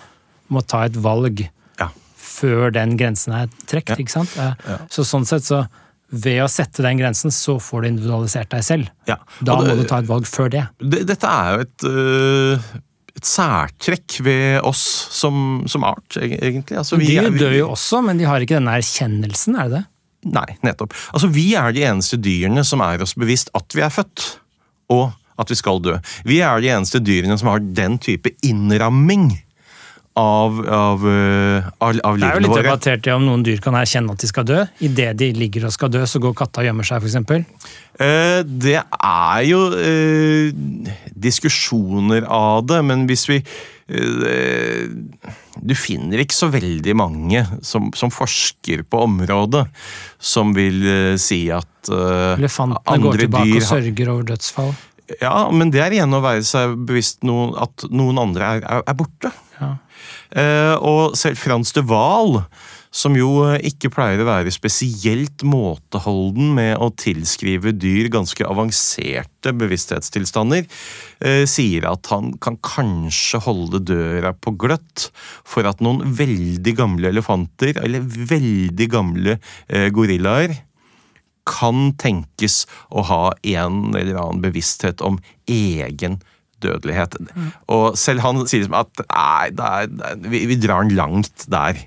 må 0.53 0.63
ta 0.69 0.85
et 0.89 0.99
valg 1.01 1.47
før 2.33 2.73
den 2.75 2.97
grensen 3.01 3.37
er 3.37 3.51
trukket. 3.69 3.97
Ja. 3.97 4.03
ikke 4.03 4.15
sant? 4.15 4.37
Ja. 4.39 4.81
Så 4.93 5.05
sånn 5.07 5.29
sett 5.29 5.47
så 5.47 5.65
ved 6.13 6.43
å 6.45 6.49
sette 6.51 6.85
den 6.85 7.01
grensen, 7.01 7.33
så 7.33 7.57
får 7.63 7.85
du 7.85 7.89
individualisert 7.89 8.51
deg 8.53 8.65
selv. 8.67 8.89
Ja. 9.09 9.17
Da 9.41 9.57
det, 9.61 9.71
må 9.71 9.77
du 9.81 9.87
ta 9.89 10.03
et 10.03 10.09
valg 10.11 10.29
før 10.29 10.53
det. 10.53 10.67
det 10.81 11.07
dette 11.09 11.29
er 11.29 11.55
jo 11.55 11.65
et, 11.65 11.87
øh, 11.89 12.67
et 13.17 13.29
særtrekk 13.29 14.19
ved 14.27 14.59
oss 14.69 14.83
som, 15.15 15.63
som 15.71 15.87
art, 15.89 16.19
egentlig. 16.21 16.77
Altså, 16.83 17.01
vi, 17.01 17.15
de 17.17 17.33
dør 17.41 17.57
jo 17.57 17.71
også, 17.73 18.03
men 18.05 18.21
de 18.21 18.29
har 18.29 18.45
ikke 18.45 18.59
denne 18.59 18.77
erkjennelsen, 18.83 19.57
er 19.57 19.73
det 19.73 19.81
det? 19.81 19.87
Nei, 20.33 20.47
nettopp. 20.63 20.93
Altså, 21.11 21.33
Vi 21.33 21.49
er 21.59 21.73
de 21.75 21.83
eneste 21.89 22.21
dyrene 22.21 22.63
som 22.67 22.85
er 22.85 23.03
oss 23.03 23.17
bevisst 23.19 23.51
at 23.59 23.75
vi 23.75 23.83
er 23.83 23.91
født, 23.91 24.29
og 24.93 25.11
at 25.41 25.51
vi 25.51 25.57
skal 25.59 25.81
dø. 25.83 25.97
Vi 26.29 26.39
er 26.45 26.61
de 26.63 26.71
eneste 26.71 27.01
dyrene 27.03 27.39
som 27.41 27.51
har 27.51 27.65
den 27.65 27.97
type 28.03 28.31
innramming 28.47 29.33
av, 30.19 30.59
av, 30.69 31.05
eh, 31.09 31.69
av, 31.79 31.97
av 32.05 32.17
våre. 32.17 32.21
Det 32.21 32.29
er 32.29 32.37
jo 32.37 32.45
litt 32.45 32.59
debattert 32.59 33.07
om 33.15 33.25
noen 33.25 33.45
dyr 33.47 33.63
kan 33.65 33.77
erkjenne 33.79 34.13
at 34.13 34.21
de 34.21 34.29
skal 34.29 34.45
dø. 34.49 34.59
Idet 34.85 35.15
de 35.21 35.31
ligger 35.37 35.69
og 35.69 35.73
skal 35.73 35.93
dø, 35.93 36.03
så 36.09 36.21
går 36.21 36.35
katta 36.37 36.61
og 36.61 36.69
gjemmer 36.69 36.89
seg, 36.89 37.01
f.eks. 37.01 37.71
Eh, 38.03 38.41
det 38.45 38.77
er 38.77 39.47
jo 39.49 39.63
eh, 39.79 40.53
diskusjoner 41.17 42.29
av 42.29 42.67
det, 42.69 42.83
men 42.89 43.07
hvis 43.09 43.25
vi 43.29 43.39
eh, 43.41 44.89
Du 45.63 45.75
finner 45.77 46.23
ikke 46.23 46.37
så 46.37 46.49
veldig 46.53 46.95
mange 46.97 47.45
som, 47.65 47.91
som 47.97 48.13
forsker 48.13 48.85
på 48.89 49.05
området, 49.09 49.67
som 50.21 50.53
vil 50.57 50.81
eh, 50.89 51.13
si 51.21 51.47
at 51.53 51.93
eh, 51.93 52.41
Elefantene 52.41 53.01
går 53.05 53.25
tilbake 53.27 53.61
og 53.61 53.69
sørger 53.71 54.13
over 54.13 54.33
dødsfall. 54.35 54.75
Ja, 55.21 55.51
men 55.53 55.73
det 55.73 55.83
er 55.85 55.93
igjen 55.93 56.15
å 56.15 56.23
være 56.25 56.45
seg 56.47 56.77
bevisst 56.89 57.25
noen, 57.27 57.53
at 57.61 57.85
noen 57.93 58.21
andre 58.23 58.53
er, 58.57 58.63
er, 58.65 58.85
er 58.89 58.97
borte. 58.97 59.33
Ja. 59.59 59.75
Eh, 60.33 60.77
og 60.81 61.17
selv 61.19 61.41
Frans 61.41 61.75
de 61.77 61.83
Waal, 61.85 62.41
som 62.93 63.15
jo 63.17 63.41
ikke 63.65 63.89
pleier 63.93 64.21
å 64.21 64.29
være 64.29 64.53
spesielt 64.53 65.45
måteholden 65.49 66.51
med 66.59 66.75
å 66.77 66.91
tilskrive 66.93 67.73
dyr 67.73 68.11
ganske 68.13 68.45
avanserte 68.45 69.55
bevissthetstilstander, 69.57 70.67
eh, 71.25 71.45
sier 71.49 71.89
at 71.89 72.11
han 72.13 72.35
kan 72.37 72.59
kanskje 72.61 73.41
holde 73.47 73.81
døra 73.81 74.35
på 74.37 74.53
gløtt 74.61 75.09
for 75.45 75.69
at 75.69 75.81
noen 75.81 76.13
veldig 76.17 76.77
gamle 76.77 77.09
elefanter, 77.09 77.81
eller 77.81 78.05
veldig 78.05 78.91
gamle 78.93 79.39
eh, 79.69 79.89
gorillaer, 79.89 80.59
kan 81.49 81.91
tenkes 81.99 82.67
å 82.95 83.03
ha 83.09 83.23
en 83.43 83.97
eller 83.99 84.15
annen 84.15 84.45
bevissthet 84.45 85.03
om 85.03 85.17
egen 85.51 86.21
dødelighet. 86.63 87.19
Mm. 87.29 87.49
Og 87.75 87.87
selv 88.01 88.25
han 88.25 88.45
sier 88.51 88.69
at 88.79 89.05
nei, 89.07 89.53
er, 89.53 90.21
vi, 90.27 90.45
vi, 90.51 90.59
drar 90.61 90.87
den 90.87 90.97
langt 90.99 91.47
der. 91.53 91.81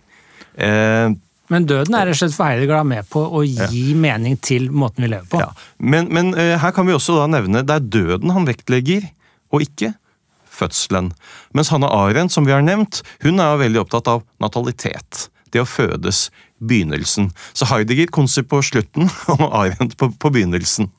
Eh, 0.55 1.15
men 1.53 1.67
døden 1.69 1.93
er 1.93 2.07
rett 2.09 2.17
og 2.17 2.23
slett 2.23 2.33
for 2.33 2.49
Heidegger 2.49 2.85
med 2.87 3.05
på 3.11 3.21
å 3.21 3.43
gi 3.45 3.91
ja. 3.91 3.97
mening 4.01 4.39
til 4.41 4.71
måten 4.73 5.05
vi 5.05 5.11
lever 5.11 5.27
på. 5.29 5.41
Ja. 5.43 5.51
Men, 5.77 6.09
men 6.13 6.33
uh, 6.33 6.55
her 6.61 6.73
kan 6.73 6.87
vi 6.87 6.95
også 6.95 7.19
da 7.19 7.27
nevne 7.29 7.61
det 7.65 7.75
er 7.75 7.85
døden 7.85 8.33
han 8.33 8.47
vektlegger, 8.49 9.05
og 9.53 9.61
ikke 9.61 9.91
fødselen. 10.55 11.11
Mens 11.55 11.69
Hanne 11.73 11.91
Arendt, 11.91 12.33
som 12.33 12.47
vi 12.47 12.55
har 12.55 12.65
nevnt, 12.65 13.03
hun 13.23 13.43
er 13.43 13.61
veldig 13.61 13.83
opptatt 13.83 14.09
av 14.09 14.25
natalitet. 14.41 15.27
Det 15.53 15.61
å 15.61 15.69
fødes. 15.69 16.29
Begynnelsen. 16.65 17.29
Så 17.53 17.67
Heidegger 17.67 18.09
konser 18.15 18.45
på 18.47 18.61
slutten, 18.65 19.11
og 19.35 19.45
Arendt 19.51 19.97
på, 19.99 20.09
på 20.17 20.31
begynnelsen. 20.33 20.89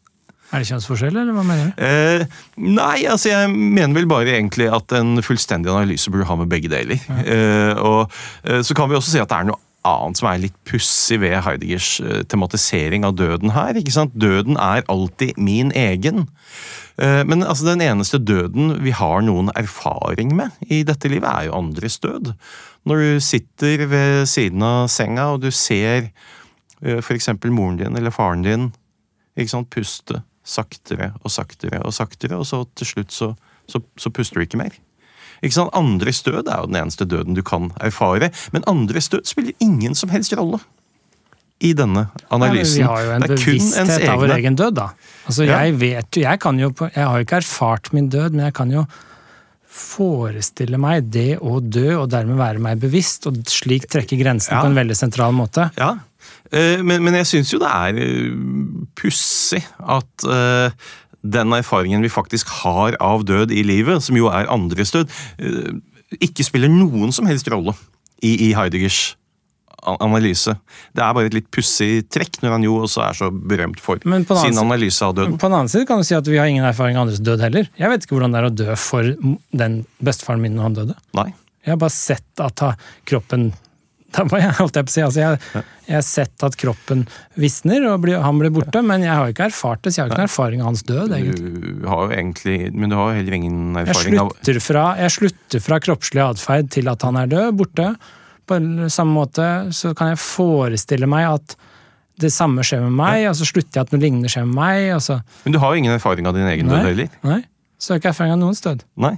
Er 0.54 0.62
det 0.62 0.68
kjønnsforskjell, 0.70 1.16
eller 1.18 1.34
hva 1.34 1.42
mener 1.46 1.70
du? 1.72 1.82
Eh, 1.82 2.40
nei, 2.62 3.00
altså 3.10 3.32
jeg 3.32 3.50
mener 3.50 3.96
vel 3.98 4.08
bare 4.10 4.36
egentlig 4.36 4.68
at 4.70 4.94
en 4.94 5.18
fullstendig 5.24 5.72
analyse 5.72 6.10
burde 6.12 6.28
ha 6.28 6.36
med 6.38 6.50
begge 6.52 6.70
deler. 6.70 7.00
Ja. 7.08 7.22
Eh, 7.26 7.80
og 7.82 8.12
eh, 8.46 8.62
Så 8.62 8.76
kan 8.78 8.90
vi 8.90 8.98
også 8.98 9.16
si 9.16 9.22
at 9.22 9.32
det 9.32 9.40
er 9.40 9.48
noe 9.50 9.62
annet 9.86 10.18
som 10.18 10.28
er 10.30 10.42
litt 10.42 10.56
pussig 10.66 11.18
ved 11.22 11.36
Heideggers 11.46 11.96
eh, 12.02 12.22
tematisering 12.30 13.06
av 13.06 13.16
døden 13.18 13.52
her. 13.56 13.76
ikke 13.78 13.94
sant? 13.94 14.14
Døden 14.18 14.58
er 14.60 14.86
alltid 14.92 15.38
min 15.38 15.72
egen. 15.76 16.28
Eh, 16.98 17.22
men 17.28 17.42
altså, 17.42 17.66
den 17.68 17.84
eneste 17.84 18.22
døden 18.22 18.76
vi 18.84 18.94
har 18.96 19.26
noen 19.26 19.50
erfaring 19.58 20.34
med 20.36 20.54
i 20.70 20.82
dette 20.86 21.10
livet, 21.12 21.28
er 21.28 21.50
jo 21.50 21.58
andres 21.58 21.98
død. 22.02 22.32
Når 22.86 23.02
du 23.02 23.20
sitter 23.24 23.86
ved 23.90 24.26
siden 24.30 24.62
av 24.62 24.86
senga 24.92 25.32
og 25.34 25.42
du 25.42 25.50
ser 25.50 26.10
eh, 26.82 26.98
f.eks. 27.02 27.32
moren 27.50 27.82
din 27.82 27.98
eller 27.98 28.14
faren 28.14 28.46
din 28.46 28.70
ikke 29.36 29.52
sant, 29.52 29.68
puste 29.68 30.22
saktere 30.46 31.12
og 31.22 31.32
saktere 31.32 31.82
og 31.82 31.94
saktere, 31.94 32.38
og 32.38 32.46
så 32.48 32.62
til 32.78 32.92
slutt 32.92 33.14
så, 33.14 33.32
så, 33.70 33.82
så 33.98 34.12
puster 34.14 34.38
du 34.38 34.46
ikke 34.46 34.60
mer. 34.60 34.76
Ikke 35.42 35.58
sant? 35.58 35.74
Andres 35.76 36.22
død 36.24 36.46
er 36.46 36.62
jo 36.62 36.70
den 36.70 36.78
eneste 36.80 37.04
døden 37.08 37.36
du 37.36 37.42
kan 37.44 37.72
erfare, 37.84 38.30
men 38.54 38.64
andres 38.70 39.10
død 39.12 39.26
spiller 39.28 39.56
ingen 39.60 39.98
som 39.98 40.12
helst 40.14 40.36
rolle 40.38 40.62
i 41.64 41.72
denne 41.76 42.06
analysen. 42.32 42.82
Ja, 42.82 42.86
vi 42.86 42.92
har 42.92 43.04
jo 43.04 43.12
en 43.16 43.26
bevissthet 43.32 44.08
av 44.12 44.20
vår 44.20 44.34
egen 44.36 44.56
død, 44.58 44.76
da. 44.76 44.90
Altså, 45.24 45.46
ja. 45.46 45.60
Jeg 45.64 45.76
vet 45.80 46.18
jo, 46.18 46.24
jeg 46.24 46.40
kan 46.42 46.60
jo, 46.60 46.72
jeg 46.84 47.02
har 47.02 47.16
jo 47.16 47.26
ikke 47.26 47.40
erfart 47.40 47.92
min 47.96 48.10
død, 48.12 48.36
men 48.36 48.48
jeg 48.48 48.56
kan 48.56 48.72
jo 48.72 48.84
forestille 49.76 50.78
meg 50.80 51.08
det 51.12 51.36
å 51.44 51.58
dø, 51.60 51.88
og 51.98 52.10
dermed 52.12 52.38
være 52.40 52.62
meg 52.64 52.80
bevisst, 52.80 53.28
og 53.28 53.40
slik 53.50 53.88
trekke 53.92 54.18
grensen 54.20 54.54
ja. 54.54 54.62
på 54.64 54.70
en 54.70 54.78
veldig 54.78 54.96
sentral 54.96 55.36
måte. 55.36 55.68
Ja, 55.80 55.96
men, 56.82 57.02
men 57.02 57.18
jeg 57.20 57.30
syns 57.32 57.52
jo 57.52 57.60
det 57.62 57.72
er 57.72 57.98
eh, 58.02 58.30
pussig 58.98 59.62
at 59.82 60.26
eh, 60.30 60.86
den 61.26 61.52
erfaringen 61.56 62.04
vi 62.04 62.12
faktisk 62.12 62.50
har 62.62 62.96
av 63.02 63.26
død 63.26 63.54
i 63.54 63.64
livet, 63.66 64.04
som 64.06 64.18
jo 64.18 64.30
er 64.30 64.50
andres 64.52 64.94
død, 64.94 65.12
eh, 65.42 65.76
ikke 66.22 66.46
spiller 66.46 66.70
noen 66.70 67.14
som 67.14 67.26
helst 67.26 67.50
rolle 67.50 67.74
i, 68.22 68.48
i 68.48 68.52
Heideggers 68.56 69.16
analyse. 69.86 70.54
Det 70.96 71.02
er 71.02 71.14
bare 71.14 71.28
et 71.28 71.36
litt 71.36 71.48
pussig 71.54 72.06
trekk, 72.10 72.40
når 72.42 72.56
han 72.56 72.64
jo 72.66 72.78
også 72.86 73.02
er 73.06 73.18
så 73.18 73.28
berømt 73.30 73.82
for 73.82 74.02
Men 74.08 74.24
sin 74.26 74.54
side, 74.54 74.62
analyse 74.62 75.04
av 75.04 75.14
døden. 75.18 75.36
På 75.38 75.50
den 75.50 75.58
annen 75.60 75.70
side 75.70 75.86
kan 75.86 76.02
du 76.02 76.06
si 76.08 76.16
at 76.16 76.26
vi 76.26 76.40
har 76.40 76.50
ingen 76.50 76.66
erfaring 76.66 76.98
av 76.98 77.06
andres 77.06 77.22
død 77.22 77.44
heller. 77.44 77.68
Jeg 77.78 77.92
vet 77.92 78.06
ikke 78.06 78.16
hvordan 78.16 78.34
det 78.34 78.40
er 78.40 78.48
å 78.48 78.54
dø 78.62 78.78
for 78.80 79.12
den 79.62 79.78
bestefaren 80.02 80.42
min 80.42 80.56
når 80.58 80.68
han 80.68 80.80
døde. 80.80 80.98
Nei. 81.18 81.28
Jeg 81.66 81.74
har 81.74 81.80
bare 81.82 81.94
sett 81.94 82.42
at 82.42 82.62
kroppen 83.10 83.50
da 84.16 84.24
på, 84.28 84.40
jeg, 84.40 84.52
holdt 84.58 84.78
jeg, 84.78 84.86
på 84.88 84.92
å 84.92 84.94
si, 84.94 85.02
altså 85.04 85.22
jeg, 85.22 85.62
jeg 85.86 85.96
har 85.96 86.04
sett 86.06 86.46
at 86.46 86.56
kroppen 86.58 87.04
visner 87.38 87.86
og 87.90 88.00
blir, 88.04 88.18
han 88.24 88.40
blir 88.40 88.52
borte, 88.54 88.82
men 88.86 89.04
jeg 89.06 89.12
har 89.12 89.32
ikke 89.32 89.48
erfart 89.50 89.84
det, 89.84 89.92
så 89.92 90.00
jeg 90.00 90.04
har 90.04 90.12
ikke 90.12 90.20
noen 90.20 90.30
erfaring 90.30 90.64
av 90.64 90.70
hans 90.72 90.84
død. 90.88 91.14
egentlig. 91.18 91.52
Du 91.82 91.88
har 91.92 92.02
jo 92.04 92.16
egentlig 92.16 92.58
Men 92.74 92.92
du 92.92 92.98
har 92.98 93.10
jo 93.12 93.20
heller 93.20 93.38
ingen 93.38 93.80
erfaring 93.82 94.20
av 94.22 94.32
slutter, 94.32 94.60
fra, 94.64 94.86
jeg 95.02 95.16
slutter 95.18 95.64
fra 95.68 95.80
kroppslig 95.86 96.24
atferd 96.24 96.72
til 96.74 96.92
at 96.92 97.06
han 97.06 97.20
er 97.20 97.30
død, 97.32 97.48
borte. 97.60 97.92
På 98.46 98.60
samme 98.92 99.16
måte 99.16 99.48
så 99.74 99.92
kan 99.98 100.14
jeg 100.14 100.22
forestille 100.22 101.08
meg 101.10 101.28
at 101.34 101.56
det 102.22 102.30
samme 102.32 102.64
skjer 102.64 102.80
med 102.86 102.94
meg, 102.96 103.26
og 103.28 103.36
så 103.36 103.44
slutter 103.44 103.76
jeg 103.76 103.88
at 103.88 103.92
noe 103.92 104.00
lignende 104.00 104.30
skjer 104.32 104.46
med 104.48 104.56
meg. 104.56 105.20
Men 105.44 105.52
du 105.52 105.60
har 105.60 105.74
jo 105.74 105.82
ingen 105.82 105.92
erfaring 105.92 106.28
av 106.28 106.36
din 106.36 106.48
egen 106.48 106.70
død 106.72 106.86
heller. 106.88 107.10
nei, 107.26 107.42
så 107.76 107.92
har 107.92 107.98
jeg 107.98 108.06
ikke 108.06 108.14
erfaring 108.14 108.36
av 108.38 108.40
noens 108.40 108.62
død. 108.64 108.86
Nei. 109.04 109.16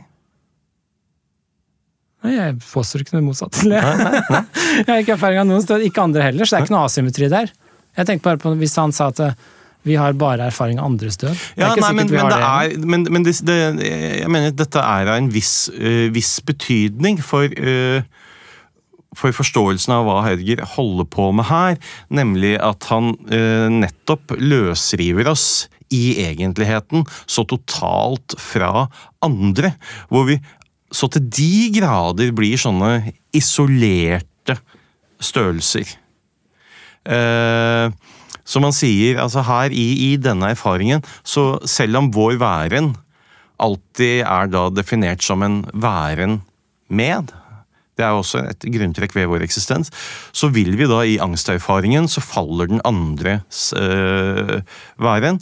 Nei, 2.28 2.36
jeg 2.36 2.56
påstår 2.62 3.04
ikke 3.04 3.16
noe 3.16 3.26
motsatt. 3.30 3.62
Nei, 3.64 3.80
det 3.80 4.24
nei. 4.28 4.42
jeg 4.82 4.88
har 4.90 5.04
ikke 5.04 5.16
erfaring 5.16 5.42
av 5.42 5.48
noen 5.48 5.64
sted, 5.64 5.84
ikke 5.88 6.04
andre 6.04 6.28
heller, 6.28 6.44
så 6.44 6.56
det 6.56 6.60
er 6.60 6.68
ikke 6.68 6.76
noe 6.76 6.88
asymmetri 6.88 7.30
der. 7.32 7.54
Jeg 7.98 8.10
tenker 8.10 8.28
bare 8.28 8.42
på 8.42 8.52
hvis 8.60 8.76
han 8.78 8.92
sa 8.94 9.08
at 9.10 9.22
eh, 9.24 9.38
vi 9.88 9.96
har 9.96 10.16
bare 10.18 10.48
erfaring 10.50 10.80
av 10.80 10.90
andres 10.90 11.18
død. 11.20 11.32
Er 11.56 11.62
Ja, 11.62 11.72
nei, 11.78 11.92
men, 11.96 12.10
men, 12.10 12.28
det 12.28 12.38
er, 12.38 12.76
men, 12.84 13.06
men 13.14 13.26
det, 13.26 13.34
det, 13.46 13.58
jeg 14.20 14.30
mener 14.32 14.54
dette 14.54 14.82
er 14.82 15.08
av 15.08 15.20
en 15.20 15.30
viss, 15.32 15.70
eh, 15.72 16.08
viss 16.12 16.38
betydning 16.44 17.22
for, 17.24 17.46
eh, 17.48 18.02
for 19.16 19.34
forståelsen 19.34 19.94
av 19.96 20.04
hva 20.08 20.20
Heidegger 20.26 20.66
holder 20.76 21.08
på 21.08 21.30
med 21.36 21.48
her, 21.48 21.80
nemlig 22.12 22.56
at 22.60 22.90
han 22.92 23.14
eh, 23.32 23.66
nettopp 23.80 24.36
løsriver 24.36 25.30
oss 25.32 25.68
i 25.94 26.18
egentligheten 26.26 27.06
så 27.24 27.46
totalt 27.48 28.36
fra 28.40 28.88
andre, 29.24 29.72
hvor 30.12 30.28
vi 30.28 30.36
så 30.92 31.08
til 31.12 31.24
de 31.28 31.68
grader 31.74 32.32
blir 32.36 32.60
sånne 32.60 33.12
isolerte 33.36 34.56
størrelser. 35.20 35.90
Eh, 37.08 37.88
som 38.48 38.64
man 38.64 38.72
sier, 38.72 39.18
altså 39.20 39.44
her 39.44 39.74
i, 39.74 39.88
i 40.08 40.14
denne 40.20 40.54
erfaringen, 40.54 41.04
så 41.22 41.58
selv 41.68 42.00
om 42.00 42.12
vår 42.14 42.38
væren 42.40 42.94
alltid 43.60 44.22
er 44.22 44.48
da 44.52 44.68
definert 44.72 45.24
som 45.24 45.42
en 45.44 45.60
væren 45.74 46.40
med, 46.88 47.34
det 47.98 48.06
er 48.06 48.14
også 48.14 48.44
et 48.46 48.66
grunntrekk 48.72 49.16
ved 49.16 49.28
vår 49.28 49.44
eksistens, 49.44 49.90
så 50.32 50.48
vil 50.54 50.76
vi 50.78 50.86
da 50.88 51.02
i 51.02 51.18
angsterfaringen, 51.20 52.06
så 52.08 52.22
faller 52.22 52.70
den 52.70 52.82
andres 52.86 53.72
øh, 53.76 54.60
væren 55.02 55.40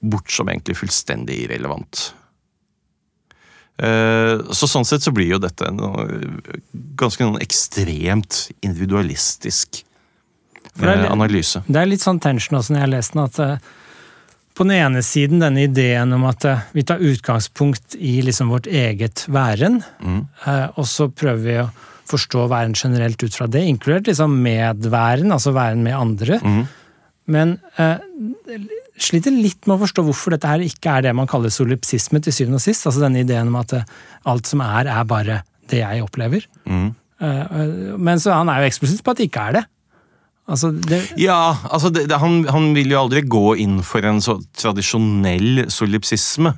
bort 0.00 0.32
som 0.32 0.48
egentlig 0.48 0.78
fullstendig 0.80 1.42
irrelevant. 1.44 2.08
Eh, 3.78 4.38
Så 4.56 4.68
sånn 4.70 4.86
sett 4.88 5.04
så 5.04 5.12
blir 5.12 5.34
jo 5.34 5.38
dette 5.42 5.66
en 5.68 5.80
øh, 5.80 6.52
ganske 6.96 7.24
noen 7.26 7.42
ekstremt 7.44 8.46
individualistisk 8.64 9.82
det 10.76 10.86
eh, 10.88 11.02
litt- 11.02 11.10
analyse. 11.12 11.60
Det 11.66 11.80
er 11.82 11.90
litt 11.90 12.04
sånn 12.04 12.20
tension 12.20 12.58
også 12.58 12.72
når 12.72 12.80
jeg 12.80 12.86
har 12.86 12.94
lest 12.94 13.12
den, 13.16 13.24
at 13.26 13.38
eh, 13.44 13.74
på 14.56 14.64
den 14.64 14.76
ene 14.78 15.02
siden 15.04 15.42
denne 15.44 15.66
ideen 15.68 16.14
om 16.16 16.24
at 16.28 16.44
eh, 16.48 16.64
vi 16.72 16.86
tar 16.88 17.04
utgangspunkt 17.04 17.98
i 18.00 18.14
liksom 18.24 18.48
vårt 18.54 18.66
eget 18.66 19.26
væren, 19.28 19.82
mm. 20.00 20.22
og 20.76 20.86
så 20.88 21.10
prøver 21.12 21.44
vi 21.44 21.58
å 21.60 21.68
forstå 22.06 22.46
væren 22.48 22.76
generelt 22.78 23.20
ut 23.26 23.34
fra 23.34 23.48
det, 23.50 23.64
inkludert 23.66 24.06
liksom 24.08 24.38
medværen, 24.40 25.32
altså 25.34 25.52
væren 25.56 25.82
med 25.84 25.96
andre. 25.98 26.40
Men 27.26 27.56
eh, 27.76 27.98
sliter 28.98 29.34
litt 29.34 29.66
med 29.66 29.76
å 29.76 29.82
forstå 29.84 30.04
hvorfor 30.06 30.34
dette 30.34 30.50
her 30.50 30.64
ikke 30.64 30.98
er 30.98 31.06
det 31.08 31.14
man 31.16 31.28
kaller 31.30 31.52
solipsisme 31.52 32.20
til 32.24 32.34
syvende 32.34 32.60
og 32.60 32.64
sist. 32.64 32.86
Altså 32.88 33.04
denne 33.04 33.22
ideen 33.24 33.52
om 33.52 33.58
at 33.60 33.76
eh, 33.76 33.88
alt 34.30 34.48
som 34.48 34.64
er, 34.64 34.90
er 34.92 35.08
bare 35.08 35.40
det 35.70 35.82
jeg 35.82 36.04
opplever. 36.04 36.46
Mm. 36.64 36.90
Eh, 37.20 37.40
eh, 37.44 37.96
men 37.98 38.22
så 38.22 38.36
han 38.38 38.52
er 38.52 38.62
jo 38.62 38.70
eksplisitt 38.70 39.04
på 39.04 39.14
at 39.14 39.22
det 39.22 39.30
ikke 39.30 39.48
er 39.50 39.58
det. 39.60 39.66
Altså, 40.46 40.68
det, 40.70 41.00
Ja, 41.18 41.56
altså 41.74 41.90
det, 41.90 42.04
det, 42.06 42.20
han, 42.22 42.44
han 42.54 42.68
vil 42.76 42.92
jo 42.92 43.00
aldri 43.00 43.24
gå 43.26 43.56
inn 43.58 43.80
for 43.82 44.06
en 44.06 44.20
så 44.22 44.36
tradisjonell 44.54 45.64
solipsisme, 45.74 46.52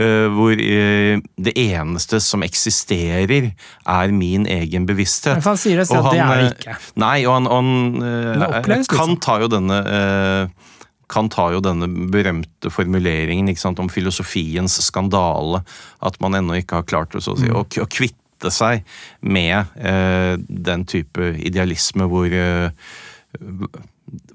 uh, 0.00 0.28
hvor 0.32 0.56
uh, 0.56 1.20
det 1.20 1.52
eneste 1.52 2.22
som 2.24 2.44
eksisterer, 2.46 3.50
er 3.52 4.14
min 4.16 4.48
egen 4.48 4.88
bevissthet. 4.88 5.36
Men 5.36 5.50
han 5.50 5.60
sier 5.60 5.82
det 5.82 5.88
selv 5.90 6.08
Og 6.08 6.08
at 6.08 6.16
det 6.16 6.24
er 6.24 6.40
det 6.40 6.48
ikke. 6.54 6.78
Nei, 7.04 7.18
og 7.26 7.36
han, 7.36 7.50
og 7.50 7.60
han 7.60 7.74
uh, 8.00 8.32
Det 8.40 8.48
oppleves 8.62 8.90
kan 8.94 9.12
liksom. 9.12 9.44
jo 9.44 9.52
denne 9.52 9.82
eh, 9.84 10.72
kan 11.08 11.28
ta 11.30 11.48
jo 11.54 11.60
denne 11.62 11.86
berømte 12.10 12.70
formuleringen 12.72 13.52
sant, 13.56 13.78
om 13.78 13.88
filosofiens 13.92 14.78
skandale. 14.82 15.62
At 16.02 16.20
man 16.20 16.34
ennå 16.34 16.58
ikke 16.58 16.80
har 16.80 16.88
klart 16.88 17.14
å, 17.14 17.22
si, 17.22 17.30
Mm. 17.46 17.54
å, 17.56 17.64
å 17.64 17.86
kvitte 17.86 18.50
seg 18.52 18.82
med 19.22 19.66
eh, 19.78 20.36
den 20.48 20.84
type 20.84 21.30
idealisme 21.38 22.04
hvor 22.10 22.26
eh, 22.28 22.70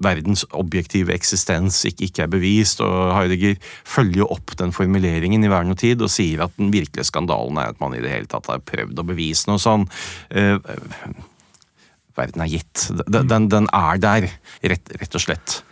verdens 0.02 0.44
objektive 0.52 1.14
eksistens 1.14 1.78
ikke, 1.88 2.04
ikke 2.08 2.24
er 2.26 2.32
bevist. 2.32 2.80
og 2.84 3.12
Heidegger 3.16 3.56
følger 3.88 4.22
jo 4.24 4.30
opp 4.34 4.54
den 4.60 4.72
formuleringen 4.74 5.44
i 5.44 5.50
Vern 5.52 5.72
og 5.72 5.78
tid 5.80 6.02
og 6.04 6.10
sier 6.12 6.44
at 6.44 6.56
den 6.58 6.72
virkelige 6.74 7.08
skandalen 7.08 7.58
er 7.62 7.72
at 7.72 7.80
man 7.80 7.94
i 7.96 8.02
det 8.04 8.12
hele 8.12 8.28
tatt 8.30 8.50
har 8.52 8.60
prøvd 8.68 9.00
å 9.00 9.06
bevise 9.08 9.48
noe 9.48 9.62
sånn. 9.62 9.86
Eh, 10.30 10.58
verden 12.18 12.44
er 12.44 12.50
gitt. 12.52 12.88
Den, 13.08 13.28
den, 13.30 13.48
den 13.52 13.68
er 13.72 14.00
der, 14.02 14.28
rett, 14.74 14.92
rett 15.00 15.16
og 15.16 15.24
slett. 15.24 15.62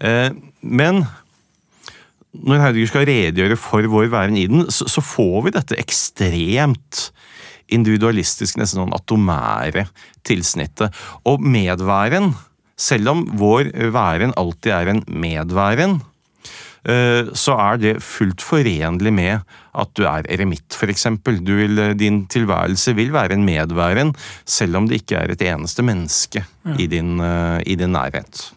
Eh, 0.00 0.30
men 0.60 1.04
når 2.44 2.62
Heidegger 2.62 2.90
skal 2.90 3.06
redegjøre 3.08 3.58
for 3.60 3.86
vår 3.90 4.10
væren 4.12 4.38
i 4.38 4.46
den, 4.50 4.66
så, 4.70 5.02
får 5.02 5.46
vi 5.46 5.54
dette 5.54 5.78
ekstremt 5.80 7.06
individualistisk, 7.72 8.58
nesten 8.60 8.84
sånn 8.84 8.96
atomære 8.96 9.86
tilsnittet. 10.26 10.94
Og 11.26 11.42
medværen, 11.42 12.34
selv 12.78 13.14
om 13.14 13.24
vår 13.40 13.72
væren 13.94 14.36
alltid 14.38 14.74
er 14.76 14.92
en 14.92 15.02
medværen, 15.08 15.98
eh, 16.86 17.32
så 17.32 17.56
er 17.58 17.80
det 17.82 17.94
fullt 18.04 18.44
forenlig 18.44 19.14
med 19.16 19.56
at 19.76 19.92
du 19.98 20.04
er 20.08 20.28
eremitt, 20.32 20.76
f.eks. 20.76 21.08
Din 21.98 22.22
tilværelse 22.32 22.94
vil 22.96 23.10
være 23.16 23.36
en 23.36 23.48
medværen, 23.48 24.14
selv 24.44 24.78
om 24.78 24.86
det 24.88 25.02
ikke 25.02 25.24
er 25.24 25.34
et 25.34 25.48
eneste 25.48 25.84
menneske 25.84 26.44
i, 26.78 26.86
din, 26.86 27.18
eh, 27.20 27.60
i 27.66 27.74
din 27.80 27.96
nærhet. 27.96 28.55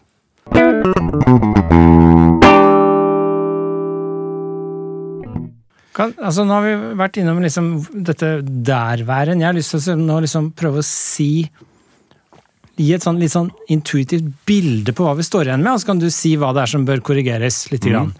Kan, 5.90 6.14
altså 6.16 6.46
nå 6.46 6.54
har 6.54 6.64
vi 6.64 6.76
vært 7.00 7.18
innom 7.20 7.42
liksom 7.44 7.72
dette 8.06 8.38
derværen. 8.44 9.42
Jeg 9.42 9.50
har 9.50 9.56
lyst 9.56 9.74
til 9.74 9.92
å 9.92 9.98
nå 10.00 10.20
liksom 10.24 10.52
prøve 10.56 10.80
å 10.80 10.86
si 10.86 11.50
Gi 12.80 12.94
et 12.96 13.04
sånn, 13.04 13.18
litt 13.20 13.34
sånn 13.34 13.50
intuitivt 13.68 14.24
bilde 14.48 14.94
på 14.96 15.04
hva 15.04 15.12
vi 15.18 15.24
står 15.26 15.50
igjen 15.50 15.60
med, 15.60 15.74
og 15.74 15.82
så 15.82 15.90
kan 15.90 15.98
du 16.00 16.06
si 16.14 16.30
hva 16.40 16.54
det 16.56 16.62
er 16.62 16.70
som 16.72 16.86
bør 16.88 17.02
korrigeres 17.04 17.58
litt. 17.68 17.84
Grann. 17.84 18.14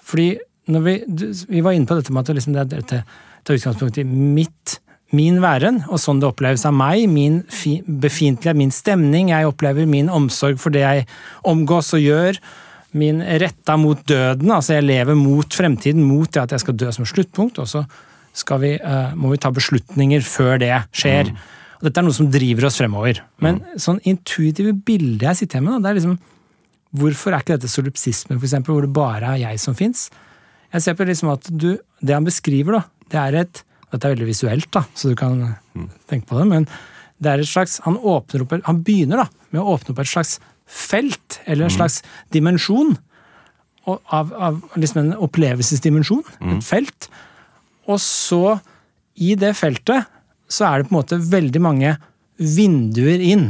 Fordi 0.00 0.30
når 0.72 0.84
vi, 0.86 0.94
vi 1.50 1.60
var 1.60 1.76
inne 1.76 1.88
på 1.90 1.98
dette 1.98 2.14
med 2.14 2.24
at 2.24 2.38
liksom 2.38 2.56
det 2.56 2.62
er 2.62 2.70
dette 2.70 3.02
tar 3.42 3.58
utgangspunkt 3.58 3.98
i 4.00 4.06
mitt, 4.06 4.78
min 5.12 5.40
væren, 5.44 5.82
og 5.92 6.00
sånn 6.00 6.22
det 6.22 6.28
oppleves 6.30 6.64
av 6.68 6.74
meg, 6.76 7.04
min 7.12 7.42
fi, 7.52 7.78
befintlighet, 7.84 8.56
min 8.56 8.72
stemning, 8.72 9.32
jeg 9.32 9.48
opplever 9.48 9.88
min 9.88 10.08
omsorg 10.12 10.60
for 10.62 10.72
det 10.72 10.84
jeg 10.84 11.06
omgås 11.48 11.92
og 11.96 12.04
gjør, 12.04 12.40
min 12.96 13.20
retta 13.40 13.76
mot 13.80 14.00
døden, 14.08 14.50
altså 14.52 14.78
jeg 14.78 14.86
lever 14.88 15.16
mot 15.16 15.56
fremtiden, 15.56 16.04
mot 16.04 16.28
det 16.32 16.42
at 16.42 16.56
jeg 16.56 16.64
skal 16.64 16.76
dø 16.80 16.90
som 16.92 17.08
sluttpunkt, 17.08 17.60
og 17.60 17.68
så 17.68 17.84
skal 18.36 18.60
vi, 18.62 18.72
eh, 18.80 19.14
må 19.14 19.32
vi 19.32 19.40
ta 19.40 19.52
beslutninger 19.52 20.24
før 20.24 20.58
det 20.60 20.72
skjer. 20.96 21.32
Og 21.78 21.88
dette 21.88 22.00
er 22.00 22.06
noe 22.06 22.16
som 22.16 22.30
driver 22.32 22.68
oss 22.68 22.78
fremover. 22.80 23.20
Men 23.44 23.60
sånn 23.80 24.00
intuitive 24.08 24.72
bilde 24.72 25.28
jeg 25.28 25.42
sitter 25.42 25.64
med, 25.64 25.76
da, 25.76 25.88
det 25.88 25.90
er 25.92 26.00
liksom 26.00 26.20
Hvorfor 26.92 27.32
er 27.32 27.40
ikke 27.40 27.54
dette 27.56 27.70
solipsisme, 27.72 28.34
for 28.36 28.44
eksempel, 28.44 28.74
hvor 28.74 28.84
det 28.84 28.92
bare 28.92 29.30
er 29.32 29.38
jeg 29.46 29.60
som 29.62 29.72
fins? 29.72 30.10
Jeg 30.74 30.84
ser 30.84 30.96
på 30.98 31.06
liksom 31.08 31.30
at 31.32 31.46
du, 31.48 31.78
Det 32.04 32.12
han 32.12 32.26
beskriver, 32.26 32.76
da, 32.76 32.82
det 33.08 33.20
er 33.22 33.38
et 33.40 33.62
Dette 33.92 34.08
er 34.08 34.14
veldig 34.14 34.28
visuelt, 34.30 34.68
da, 34.72 34.86
så 34.96 35.12
du 35.12 35.16
kan 35.18 35.38
tenke 36.08 36.26
på 36.30 36.38
det, 36.40 36.46
men 36.48 36.66
det 37.22 37.30
er 37.30 37.42
et 37.42 37.46
slags 37.48 37.76
Han 37.84 37.98
åpner 37.98 38.42
opp, 38.42 38.54
han 38.66 38.80
begynner 38.82 39.22
da, 39.22 39.26
med 39.52 39.60
å 39.62 39.74
åpne 39.76 39.92
opp 39.92 40.00
et 40.02 40.10
slags 40.10 40.38
felt, 40.66 41.40
eller 41.44 41.66
en 41.68 41.74
slags 41.74 42.00
dimensjon, 42.32 42.96
av, 43.84 44.32
av 44.32 44.60
liksom 44.78 45.00
en 45.02 45.12
opplevelsesdimensjon. 45.26 46.22
Et 46.56 46.64
felt. 46.64 47.08
Og 47.90 47.98
så, 48.00 48.58
i 49.18 49.34
det 49.36 49.52
feltet, 49.58 50.06
så 50.48 50.64
er 50.68 50.78
det 50.82 50.88
på 50.88 50.94
en 50.94 51.00
måte 51.00 51.18
veldig 51.18 51.62
mange 51.64 51.96
vinduer 52.38 53.20
inn. 53.20 53.48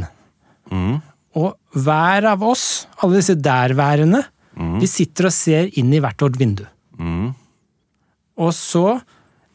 Og 1.38 1.55
hver 1.84 2.26
av 2.32 2.43
oss, 2.45 2.86
alle 3.01 3.20
disse 3.20 3.36
derværende, 3.38 4.24
vi 4.80 4.86
sitter 4.90 5.30
og 5.30 5.32
ser 5.36 5.70
inn 5.80 5.93
i 5.97 6.01
hvert 6.03 6.20
vårt 6.20 6.36
vindu. 6.40 6.64
Og 8.36 8.53
så 8.57 9.01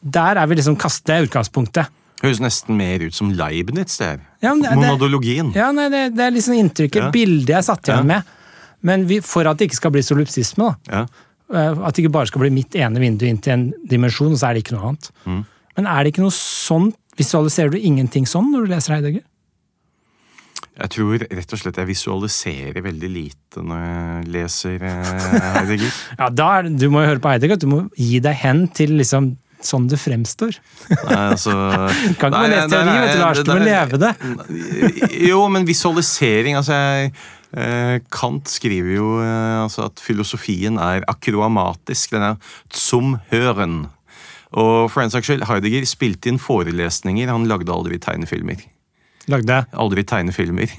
Der 0.02 0.36
er 0.38 0.46
vi 0.46 0.54
liksom 0.58 0.76
kastet, 0.78 1.06
det 1.06 1.14
er 1.16 1.26
utgangspunktet. 1.28 1.88
Høres 2.22 2.40
nesten 2.42 2.76
mer 2.76 2.98
ut 3.06 3.14
som 3.14 3.30
Leibniz, 3.30 3.96
det 3.98 4.06
her. 4.06 4.20
Ja, 4.42 4.54
det- 4.54 4.62
det- 4.62 4.76
Monodologien. 4.76 5.52
Ja, 5.54 5.70
nei, 5.72 5.88
det, 5.88 6.14
det 6.16 6.20
er 6.26 6.30
liksom 6.34 6.54
inntrykket, 6.58 7.02
Ja. 7.02 7.10
bildet 7.10 7.48
jeg 7.48 7.64
satt 7.64 7.82
igjen 7.82 7.96
Ja. 7.98 8.02
med. 8.02 8.22
Men 8.82 9.06
vi, 9.06 9.20
for 9.20 9.46
at 9.46 9.56
det 9.58 9.68
ikke 9.70 9.76
skal 9.76 9.90
bli 9.90 10.02
solipsisme, 10.02 10.76
da. 10.88 10.92
Ja. 10.92 11.06
eh, 11.54 11.78
At 11.86 11.94
det 11.94 12.04
ikke 12.04 12.12
bare 12.12 12.26
skal 12.26 12.40
bli 12.40 12.50
mitt 12.50 12.74
ene 12.74 12.98
vindu 12.98 13.22
inn 13.26 13.38
til 13.38 13.52
en 13.52 13.72
dimensjon, 13.86 14.32
og 14.32 14.38
så 14.38 14.50
er 14.50 14.54
det 14.54 14.64
ikke 14.64 14.76
noe 14.78 14.88
annet. 14.88 15.10
Mm. 15.26 15.46
Men 15.76 15.86
er 15.86 16.04
det 16.04 16.14
ikke 16.14 16.22
noe 16.22 16.30
sånn 16.30 16.92
Visualiserer 17.18 17.70
du 17.72 17.78
ingenting 17.78 18.24
sånn 18.26 18.52
når 18.52 18.66
du 18.66 18.72
leser 18.74 18.94
Heidegger? 18.94 19.22
Jeg 20.78 20.90
tror 20.94 21.18
rett 21.18 21.52
og 21.52 21.58
slett 21.58 21.74
jeg 21.80 21.88
visualiserer 21.88 22.78
veldig 22.84 23.08
lite 23.10 23.62
når 23.66 23.80
jeg 23.82 24.28
leser 24.36 24.82
eh, 24.86 25.40
Heidegger. 25.56 25.92
Ja, 26.20 26.28
da 26.30 26.46
er, 26.58 26.62
det- 26.68 26.78
Du 26.78 26.88
må 26.90 27.02
jo 27.02 27.08
høre 27.10 27.18
på 27.24 27.32
Heidegger, 27.32 27.58
du 27.58 27.66
må 27.66 27.80
gi 27.98 28.20
deg 28.20 28.36
hen 28.36 28.68
til 28.68 28.90
liksom 29.00 29.32
sånn 29.64 29.88
det 29.90 29.98
fremstår. 29.98 30.58
Nei, 30.90 31.16
altså, 31.32 31.50
Kan 32.20 32.30
ikke 32.30 32.44
Nei, 32.44 32.52
lese 32.52 32.68
teori, 32.70 32.86
nei, 32.86 33.00
vet 33.02 33.12
du, 33.12 33.20
Lars. 33.24 33.42
Du 33.42 33.52
det- 33.52 33.66
leve 33.66 34.00
det. 34.04 34.12
Jo, 35.28 35.42
men 35.52 35.66
visualisering 35.68 36.56
altså 36.60 36.76
jeg, 36.78 37.12
eh, 37.58 37.98
Kant 38.14 38.48
skriver 38.52 38.94
jo 38.96 39.10
eh, 39.24 39.58
altså 39.64 39.88
at 39.88 40.00
filosofien 40.04 40.78
er 40.78 41.02
akroamatisk. 41.10 42.14
Den 42.16 42.22
er 42.32 42.36
zum 42.70 43.16
høren. 43.32 43.88
Og 44.56 44.88
for 44.90 45.02
en 45.04 45.10
saks 45.12 45.28
skyld, 45.28 45.44
Heidegger 45.50 45.84
spilte 45.84 46.30
inn 46.30 46.38
forelesninger. 46.40 47.28
Han 47.28 47.48
lagde 47.50 47.72
aldri 47.74 47.98
tegnefilmer. 48.00 48.62
Lagde 49.28 49.58
Aldri 49.76 50.04
tegnefilmer. 50.08 50.70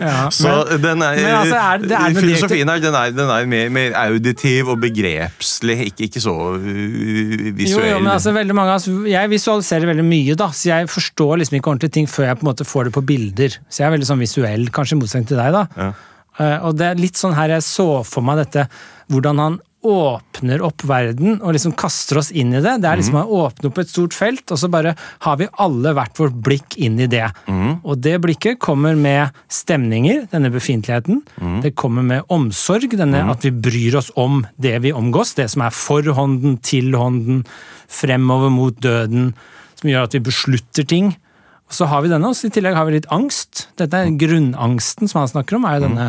ja, 0.00 0.28
Så 0.34 0.52
den 0.82 1.02
er, 1.04 1.20
altså, 1.38 1.56
er 1.56 1.82
det- 1.82 1.98
er 1.98 2.16
filosofien 2.16 2.68
er, 2.72 2.80
den 2.82 2.94
er, 2.94 3.12
den 3.14 3.30
er 3.32 3.46
mer, 3.50 3.68
mer 3.74 3.96
auditiv 4.06 4.72
og 4.74 4.80
begrepslig, 4.82 5.78
ikke, 5.90 6.08
ikke 6.08 6.22
så 6.24 6.34
visuell. 6.58 7.68
Jo, 7.68 7.84
jo, 7.92 8.00
men 8.02 8.12
altså 8.12 8.32
veldig 8.36 8.56
mange 8.56 8.72
altså, 8.78 8.94
Jeg 9.08 9.30
visualiserer 9.30 9.86
veldig 9.92 10.06
mye, 10.08 10.36
da, 10.38 10.50
så 10.52 10.72
jeg 10.72 10.90
forstår 10.92 11.38
liksom 11.42 11.58
ikke 11.60 11.72
ordentlig 11.74 11.92
ting 11.94 12.10
før 12.10 12.30
jeg 12.30 12.40
på 12.40 12.46
en 12.46 12.50
måte 12.52 12.68
får 12.68 12.88
det 12.88 12.94
på 12.98 13.04
bilder. 13.12 13.58
Så 13.68 13.82
jeg 13.82 13.88
er 13.90 13.96
veldig 13.96 14.10
sånn 14.12 14.22
visuell, 14.24 14.68
kanskje 14.74 14.96
i 14.96 15.00
motsetning 15.02 15.30
til 15.32 15.42
deg. 15.42 15.56
da. 15.56 15.66
Ja. 15.76 15.90
Uh, 16.38 16.68
og 16.68 16.76
det 16.78 16.86
er 16.86 17.00
litt 17.00 17.18
sånn 17.18 17.34
her 17.34 17.50
jeg 17.50 17.64
så 17.66 18.04
for 18.06 18.22
meg 18.22 18.38
dette, 18.44 18.68
hvordan 19.10 19.40
han 19.42 19.56
åpner 19.86 20.62
opp 20.66 20.82
verden 20.88 21.36
og 21.38 21.52
liksom 21.54 21.74
kaster 21.78 22.18
oss 22.18 22.30
inn 22.34 22.50
i 22.50 22.62
det. 22.64 22.72
Det 22.82 22.88
er 22.90 22.98
liksom 22.98 23.18
å 23.20 23.42
åpne 23.44 23.68
opp 23.70 23.78
et 23.78 23.90
stort 23.90 24.16
felt, 24.16 24.42
og 24.50 24.58
så 24.58 24.70
bare 24.72 24.94
har 25.24 25.36
vi 25.38 25.46
alle 25.62 25.92
hvert 25.94 26.18
vårt 26.18 26.34
blikk 26.44 26.74
inn 26.82 26.98
i 26.98 27.06
det. 27.10 27.26
Og 27.86 28.00
det 28.02 28.16
blikket 28.24 28.58
kommer 28.62 28.98
med 28.98 29.36
stemninger, 29.52 30.26
denne 30.32 30.50
befintligheten. 30.54 31.22
Det 31.62 31.76
kommer 31.78 32.02
med 32.02 32.26
omsorg, 32.34 32.96
denne 32.98 33.22
at 33.30 33.46
vi 33.46 33.54
bryr 33.54 33.98
oss 34.00 34.10
om 34.18 34.42
det 34.58 34.74
vi 34.82 34.92
omgås. 34.92 35.36
Det 35.38 35.46
som 35.52 35.62
er 35.62 35.70
for 35.74 36.02
hånden, 36.02 36.58
til 36.58 36.90
hånden, 36.98 37.44
fremover 37.88 38.50
mot 38.50 38.74
døden. 38.82 39.32
Som 39.78 39.92
gjør 39.92 40.08
at 40.08 40.18
vi 40.18 40.26
beslutter 40.26 40.86
ting. 40.90 41.14
Og 41.68 41.76
så 41.76 41.86
har 41.86 42.02
vi 42.02 42.10
denne, 42.10 42.26
også. 42.32 42.48
i 42.48 42.54
tillegg 42.56 42.74
har 42.74 42.88
vi 42.88 42.96
litt 42.96 43.10
angst. 43.12 43.68
Dette 43.78 43.94
er 43.94 44.16
grunnangsten 44.18 45.06
som 45.06 45.22
han 45.22 45.30
snakker 45.30 45.58
om, 45.58 45.68
er 45.68 45.78
jo 45.78 45.86
denne 45.86 46.08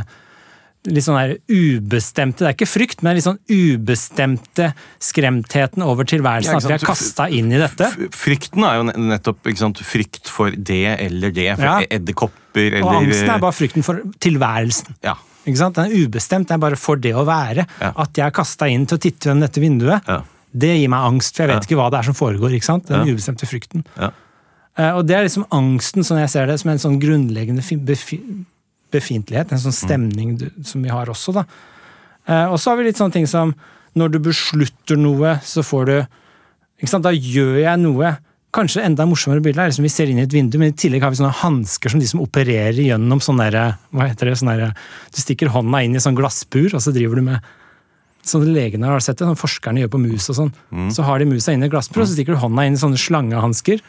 litt 0.87 1.03
sånn 1.03 1.17
der 1.19 1.33
ubestemte, 1.51 2.39
det 2.39 2.47
er 2.47 2.55
ikke 2.55 2.67
frykt, 2.71 3.01
men 3.03 3.17
litt 3.17 3.25
sånn 3.25 3.39
ubestemte 3.51 4.69
skremtheten 5.03 5.83
over 5.83 6.07
tilværelsen. 6.07 6.53
Ja, 6.55 6.61
at 6.61 6.67
vi 6.69 6.75
er 6.77 6.85
kasta 6.87 7.27
inn 7.35 7.51
i 7.51 7.59
dette. 7.59 7.89
Frykten 8.15 8.63
er 8.63 8.77
jo 8.79 8.85
nettopp 8.87 9.49
sant, 9.59 9.81
frykt 9.83 10.29
for 10.31 10.51
det 10.51 10.85
eller 10.99 11.31
det. 11.35 11.49
For 11.57 11.65
Ja. 11.65 11.79
edderkopper 11.89 12.73
eller 12.79 12.85
Og 12.87 13.03
angsten 13.03 13.29
er 13.29 13.39
bare 13.39 13.51
frykten 13.57 13.83
for 13.83 14.01
tilværelsen. 14.19 14.95
Ja. 15.03 15.15
Ikke 15.45 15.57
sant? 15.57 15.75
Den 15.75 15.91
er 15.91 16.07
ubestemt, 16.07 16.47
det 16.47 16.51
er 16.55 16.57
bare 16.57 16.75
for 16.77 16.95
det 16.95 17.13
å 17.13 17.25
være. 17.25 17.65
Ja. 17.81 17.91
At 17.97 18.13
jeg 18.13 18.25
er 18.25 18.31
kasta 18.31 18.67
inn 18.69 18.85
til 18.85 18.97
å 18.97 19.01
titte 19.01 19.29
gjennom 19.29 19.41
dette 19.41 19.59
vinduet, 19.61 20.01
Ja. 20.07 20.21
det 20.55 20.77
gir 20.79 20.89
meg 20.89 20.99
angst, 21.11 21.35
for 21.35 21.43
jeg 21.47 21.55
vet 21.55 21.67
ikke 21.67 21.77
hva 21.77 21.89
det 21.91 21.99
er 21.99 22.03
som 22.03 22.13
foregår. 22.13 22.51
ikke 22.55 22.63
sant? 22.63 22.85
Den 22.87 23.07
ubestemte 23.07 23.45
frykten. 23.47 23.85
Ja. 23.97 24.11
Eh, 24.77 24.91
Og 24.95 25.05
det 25.07 25.15
er 25.17 25.23
liksom 25.25 25.45
angsten, 25.51 26.03
som 26.05 26.17
jeg 26.17 26.29
ser 26.29 26.45
det, 26.45 26.59
som 26.59 26.69
en 26.71 26.77
sånn 26.77 26.99
grunnleggende 27.01 27.61
befintlighet. 28.91 29.51
En 29.51 29.61
sånn 29.63 29.75
stemning 29.75 30.37
du, 30.39 30.47
som 30.65 30.81
vi 30.83 30.89
har 30.93 31.09
også, 31.11 31.33
da. 31.33 31.45
Eh, 32.27 32.45
Og 32.51 32.57
så 32.59 32.71
har 32.71 32.77
vi 32.77 32.83
litt 32.89 32.97
sånne 32.97 33.13
ting 33.13 33.27
som 33.27 33.53
når 33.95 34.11
du 34.13 34.19
beslutter 34.19 34.97
noe, 34.97 35.39
så 35.43 35.63
får 35.65 35.85
du 35.89 35.95
ikke 36.79 36.89
sant? 36.91 37.03
Da 37.03 37.11
gjør 37.11 37.57
jeg 37.63 37.79
noe. 37.81 38.17
Kanskje 38.53 38.81
enda 38.85 39.05
morsommere 39.05 39.43
bilde 39.45 39.61
er 39.61 39.69
liksom 39.69 39.85
vi 39.85 39.89
ser 39.93 40.09
inn 40.09 40.17
i 40.17 40.23
et 40.25 40.33
vindu, 40.33 40.57
men 40.57 40.71
i 40.71 40.77
tillegg 40.77 41.03
har 41.03 41.11
vi 41.13 41.19
sånne 41.19 41.35
hansker 41.41 41.89
som 41.93 41.99
de 42.01 42.07
som 42.09 42.21
opererer 42.23 42.79
gjennom 42.81 43.19
sånn 43.21 43.37
derre 43.37 43.77
Hva 43.93 44.07
heter 44.09 44.25
det? 44.31 44.37
Sånn 44.39 44.49
derre 44.49 44.71
Du 45.13 45.19
stikker 45.21 45.51
hånda 45.53 45.83
inn 45.85 45.93
i 45.95 46.01
sånn 46.01 46.15
glassbur, 46.17 46.73
og 46.73 46.81
så 46.81 46.93
driver 46.95 47.15
du 47.21 47.21
med 47.29 47.41
Sånne 48.25 48.49
legene 48.51 48.89
har 48.89 48.99
sett 48.99 49.17
det, 49.17 49.25
sånn 49.29 49.37
forskerne 49.39 49.79
gjør 49.83 49.91
på 49.93 50.01
mus 50.01 50.25
og 50.29 50.35
sånn. 50.35 50.49
Så 50.91 51.03
har 51.07 51.19
de 51.21 51.25
musa 51.29 51.53
inn 51.53 51.63
i 51.63 51.69
glassbur, 51.71 52.01
og 52.03 52.07
så 52.09 52.13
stikker 52.17 52.35
du 52.35 52.41
hånda 52.41 52.65
inn 52.67 52.73
i 52.75 52.81
sånne 52.81 52.99
slangehansker. 52.99 53.79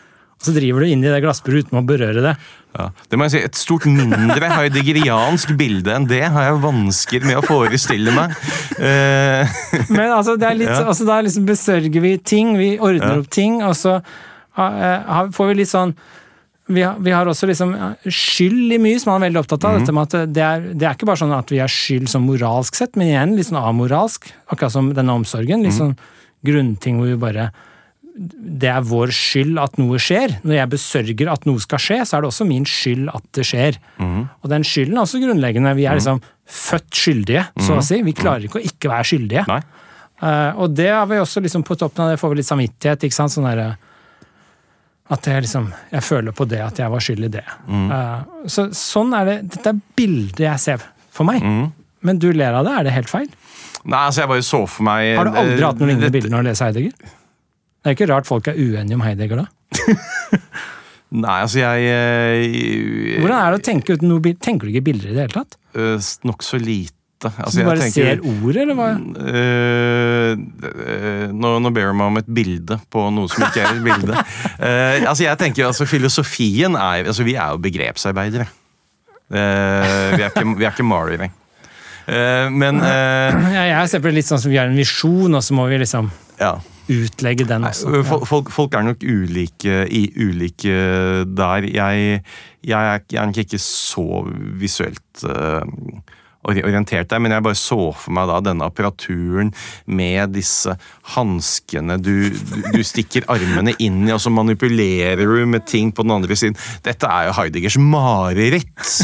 Og 0.41 0.47
så 0.49 0.55
driver 0.57 0.81
du 0.81 0.89
inn 0.89 1.03
i 1.05 1.11
det 1.13 1.19
glassburet 1.21 1.67
uten 1.69 1.79
å 1.79 1.85
berøre 1.85 2.23
det. 2.25 2.31
Ja. 2.79 2.87
Det 3.11 3.19
må 3.19 3.27
jeg 3.27 3.33
si, 3.35 3.41
Et 3.45 3.59
stort 3.59 3.85
mindre 3.91 4.49
heidegriansk 4.49 5.53
bilde 5.59 5.93
enn 5.93 6.07
det 6.09 6.23
har 6.33 6.47
jeg 6.49 6.61
vansker 6.63 7.27
med 7.29 7.37
å 7.41 7.43
forestille 7.45 8.15
meg. 8.15 8.33
Eh, 8.81 9.59
Men 9.91 10.15
altså, 10.15 10.39
det 10.41 10.49
er 10.49 10.57
litt, 10.57 10.71
Ja. 10.79 10.87
altså 10.89 11.05
da 11.09 11.19
liksom 11.27 11.45
besørger 11.49 12.01
vi 12.01 12.15
ting, 12.19 12.55
vi 12.57 12.79
ordner 12.79 13.17
Ja. 13.17 13.19
opp 13.21 13.29
ting, 13.31 13.61
og 13.67 13.75
så 13.77 13.99
eh, 14.57 15.29
får 15.37 15.51
vi 15.53 15.59
litt 15.61 15.69
sånn 15.73 15.93
vi 16.71 16.85
har, 16.87 16.95
vi 17.03 17.11
har 17.11 17.27
også 17.27 17.49
liksom 17.51 17.73
skyld 18.07 18.73
i 18.77 18.79
mye, 18.79 18.99
som 19.03 19.11
han 19.13 19.25
er 19.25 19.29
veldig 19.29 19.41
opptatt 19.43 19.65
av. 19.67 19.73
Mm. 19.75 19.81
dette 19.83 19.93
med 19.97 20.03
at 20.15 20.33
det 20.37 20.43
er, 20.47 20.61
det 20.71 20.87
er 20.87 20.95
ikke 20.95 21.09
bare 21.09 21.19
sånn 21.19 21.33
at 21.35 21.49
vi 21.51 21.59
har 21.59 21.67
skyld 21.73 22.07
som 22.09 22.23
moralsk 22.29 22.77
sett, 22.79 22.95
men 22.97 23.09
igjen 23.11 23.33
litt 23.35 23.49
sånn 23.49 23.59
amoralsk. 23.59 24.29
Akkurat 24.55 24.71
som 24.77 24.93
denne 24.95 25.11
omsorgen. 25.19 25.59
Mhm. 25.59 25.67
Litt 25.67 25.75
sånn 25.75 25.97
grunnting 26.47 27.01
hvor 27.03 27.11
vi 27.11 27.17
bare 27.19 27.49
Det 28.11 28.69
er 28.69 28.85
vår 28.85 29.13
skyld 29.15 29.59
at 29.63 29.77
noe 29.81 29.99
skjer. 30.03 30.37
Når 30.43 30.57
jeg 30.57 30.71
besørger 30.75 31.31
at 31.33 31.47
noe 31.49 31.63
skal 31.63 31.83
skje, 31.83 32.01
så 32.05 32.17
er 32.17 32.25
det 32.25 32.31
også 32.33 32.47
min 32.49 32.67
skyld 32.69 33.11
at 33.13 33.27
det 33.37 33.47
skjer. 33.49 33.79
Mm. 34.01 34.23
Og 34.43 34.51
den 34.53 34.67
skylden 34.67 34.99
er 34.99 35.05
også 35.05 35.21
grunnleggende. 35.23 35.75
Vi 35.79 35.87
er 35.89 36.01
liksom 36.01 36.23
født 36.51 36.91
skyldige, 36.97 37.45
så 37.63 37.79
å 37.79 37.85
si. 37.87 38.01
Vi 38.03 38.17
klarer 38.17 38.49
ikke 38.49 38.59
å 38.61 38.67
ikke 38.67 38.91
være 38.91 39.09
skyldige. 39.13 39.45
Mhm. 39.47 39.77
Eh, 40.21 40.59
og 40.61 40.75
det 40.77 40.91
har 40.93 41.07
vi 41.09 41.17
også 41.17 41.41
liksom 41.41 41.63
på 41.65 41.79
toppen 41.81 42.05
av 42.05 42.11
det, 42.13 42.19
får 42.21 42.33
vi 42.33 42.41
litt 42.43 42.49
samvittighet. 42.51 43.07
ikke 43.07 43.17
sant? 43.17 43.33
Sånn 43.33 43.49
der, 43.49 43.77
At 45.11 45.27
jeg 45.27 45.43
liksom 45.43 45.73
Jeg 45.91 46.03
føler 46.03 46.33
på 46.33 46.47
det, 46.47 46.61
at 46.61 46.77
jeg 46.79 46.91
var 46.91 47.01
skyld 47.01 47.25
i 47.25 47.29
det. 47.29 47.45
Mm. 47.67 47.91
Uh, 47.91 48.47
så 48.47 48.69
sånn 48.71 49.15
er 49.15 49.25
det. 49.25 49.39
Dette 49.57 49.73
er 49.73 49.81
bildet 49.97 50.39
jeg 50.39 50.61
ser 50.61 50.85
for 51.11 51.25
meg. 51.25 51.43
Mm. 51.43 51.73
Men 52.03 52.19
du 52.19 52.33
ler 52.33 52.53
av 52.53 52.65
det, 52.65 52.73
er 52.79 52.85
det 52.85 52.93
helt 52.93 53.11
feil? 53.11 53.29
Nei, 53.85 53.99
altså 54.07 54.23
jeg 54.23 54.29
bare 54.29 54.45
så 54.45 54.61
for 54.69 54.85
meg 54.85 55.17
Har 55.17 55.25
du 55.29 55.37
aldri 55.41 55.57
eh, 55.57 55.65
hatt 55.65 55.81
noen 55.81 55.91
lignende 55.95 56.13
bilder 56.13 56.31
når 56.31 56.43
du 56.43 56.49
leser 56.51 56.69
Heidegger? 56.69 57.11
Det 57.81 57.91
er 57.91 57.97
ikke 57.97 58.11
rart 58.13 58.29
folk 58.29 58.49
er 58.53 58.59
uenige 58.61 58.97
om 58.99 59.03
Heidegger 59.07 59.43
da. 59.45 59.47
Nei, 61.11 61.37
altså 61.43 61.59
jeg 61.59 61.87
jeg, 61.89 63.19
Hvordan 63.19 63.37
er 63.41 63.51
det 63.55 63.59
å 63.59 63.67
tenke 63.67 63.97
uten 63.97 64.11
noe 64.13 64.33
Tenker 64.39 64.69
du 64.69 64.71
ikke 64.75 64.85
bilder 64.93 65.11
i 65.11 65.15
det 65.17 65.25
hele 65.25 65.35
tatt? 65.41 65.57
eh, 65.75 66.11
Nokså 66.29 66.61
lite. 66.63 66.95
Altså, 67.21 67.51
Så 67.51 67.57
du 67.57 67.61
jeg 67.61 67.67
bare 67.69 67.81
tenker- 67.83 68.07
ser 68.07 68.23
ordet, 68.31 68.61
eller 68.63 68.77
hva? 68.79 68.87
Øh, 69.35 70.31
øh, 70.71 71.27
nå, 71.37 71.51
nå 71.61 71.73
ber 71.77 71.91
du 71.91 71.97
meg 71.99 72.07
om 72.13 72.21
et 72.23 72.31
bilde 72.39 72.79
på 72.95 73.03
noe 73.13 73.29
som 73.29 73.45
ikke 73.45 73.61
er 73.65 73.75
et 73.75 73.83
bilde. 73.85 74.15
uh, 74.17 74.97
altså 75.11 75.27
jeg 75.27 75.39
tenker 75.43 75.67
altså 75.67 75.85
Filosofien 75.91 76.79
er 76.79 77.05
altså 77.11 77.27
Vi 77.27 77.35
er 77.37 77.53
jo 77.57 77.61
begrepsarbeidere. 77.67 78.47
Uh, 79.31 80.17
vi, 80.17 80.23
er 80.25 80.31
ikke, 80.31 80.47
vi 80.59 80.65
er 80.65 80.73
ikke 80.73 80.87
malere. 80.87 81.29
Uh, 82.11 82.49
men 82.51 82.81
eh, 82.83 83.37
Ja, 83.55 83.65
jeg 83.69 83.91
ser 83.93 84.01
på 84.03 84.09
det 84.11 84.17
litt 84.23 84.27
sånn 84.31 84.41
som 84.43 84.51
vi 84.51 84.57
har 84.59 84.71
en 84.71 84.79
visjon, 84.81 85.35
og 85.37 85.43
så 85.45 85.55
må 85.55 85.67
vi 85.71 85.77
liksom 85.83 86.09
ja. 86.41 86.55
Utlegge 86.91 87.47
den 87.49 87.65
også. 87.69 87.89
Nei, 87.93 88.03
Folk, 88.07 88.51
folk, 88.55 88.75
er 88.75 88.83
nok 88.91 89.05
ulike, 89.07 89.83
i, 89.91 90.03
ulike 90.27 90.75
der. 91.31 91.67
Jeg, 91.71 92.23
jeg, 92.67 92.95
er, 92.95 93.05
jeg 93.13 93.23
er 93.23 93.27
nok 93.31 93.39
ikke 93.45 93.59
så 93.63 94.07
visuelt 94.61 95.25
ori- 95.25 96.01
orientert 96.49 97.11
deg, 97.11 97.21
men 97.21 97.35
jeg 97.35 97.45
bare 97.45 97.59
så 97.59 97.91
for 97.93 98.15
meg 98.17 98.31
da 98.31 98.39
denne 98.45 98.69
apparaturen 98.71 99.51
med 99.91 100.33
disse 100.33 100.73
hanskene 101.15 101.99
du, 102.01 102.31
du, 102.73 102.81
stikker 102.87 103.27
armene 103.31 103.75
inn 103.83 104.07
i, 104.07 104.15
og 104.15 104.23
så 104.25 104.33
manipulerer 104.33 105.21
du 105.21 105.45
med 105.51 105.67
ting 105.69 105.93
på 105.93 106.07
den 106.07 106.15
andre 106.17 106.39
siden. 106.39 106.57
Dette 106.87 107.11
er 107.11 107.29
jo 107.29 107.37
Heideggers 107.37 107.77
mareritt 107.81 108.95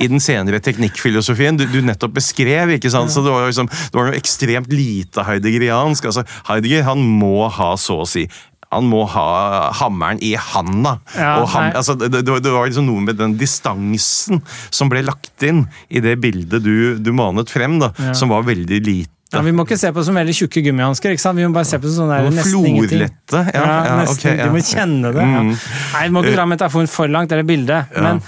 i 0.00 0.08
den 0.08 0.22
senere 0.24 0.62
teknikkfilosofien 0.64 1.60
du, 1.60 1.66
du 1.68 1.82
nettopp 1.84 2.16
beskrev. 2.16 2.76
ikke 2.78 2.92
sant? 2.92 3.12
Så 3.12 3.24
det 3.24 3.34
var, 3.34 3.48
liksom, 3.50 3.68
det 3.68 3.96
var 3.96 4.10
noe 4.10 4.18
ekstremt 4.18 4.72
lite 4.72 5.26
heideggeriansk. 5.26 6.08
altså 6.08 6.24
Heidegger 6.48 6.88
han 6.88 7.04
må 7.04 7.50
ha 7.52 7.74
så 7.80 8.02
å 8.04 8.08
si 8.08 8.24
han 8.72 8.84
må 8.90 9.04
ha 9.08 9.70
hammeren 9.78 10.18
i 10.22 10.34
handa. 10.34 10.96
Ja, 11.16 11.44
ham, 11.46 11.70
altså, 11.78 11.94
det, 11.98 12.10
det, 12.24 12.26
var- 12.52 12.66
liksom 12.66 12.86
noe 12.88 13.00
med 13.06 13.16
den 13.20 13.36
distansen 13.38 14.42
som 14.74 14.88
ble 14.92 15.04
lagt 15.06 15.42
inn 15.46 15.66
i 15.88 16.00
det 16.04 16.16
bildet 16.20 16.62
du, 16.64 16.96
du 16.98 17.12
manet 17.16 17.50
frem, 17.52 17.78
da, 17.82 17.92
Ja. 17.98 18.12
som 18.14 18.28
var 18.34 18.42
veldig 18.48 18.80
lite. 18.84 19.12
Ja, 19.34 19.40
vi 19.42 19.50
må 19.52 19.64
ikke 19.66 19.76
se 19.78 19.90
på 19.90 19.98
det 20.00 20.06
som 20.06 20.14
veldig 20.14 20.34
tjukke 20.38 20.62
gummihansker. 20.62 21.16
Vi 21.34 21.46
må 21.46 21.52
bare 21.52 21.66
se 21.66 21.78
på 21.82 21.88
det 21.88 21.94
som 21.96 22.06
sånn 22.06 22.12
der, 22.14 22.28
nesten 22.30 22.66
ingenting. 22.70 23.00
Ja, 23.34 23.96
nesten, 23.98 24.12
okay. 24.14 24.36
Du 24.46 24.52
må 24.54 24.60
kjenne 24.62 25.10
det. 25.16 25.24
Mm. 25.26 25.48
Nei, 25.56 26.02
Vi 26.06 26.12
må 26.14 26.22
ikke 26.22 26.34
dra 26.36 26.44
metaforen 26.46 26.88
for 26.88 27.10
langt, 27.10 27.32
eller 27.34 27.42
bildet. 27.48 27.90
Men 27.96 28.22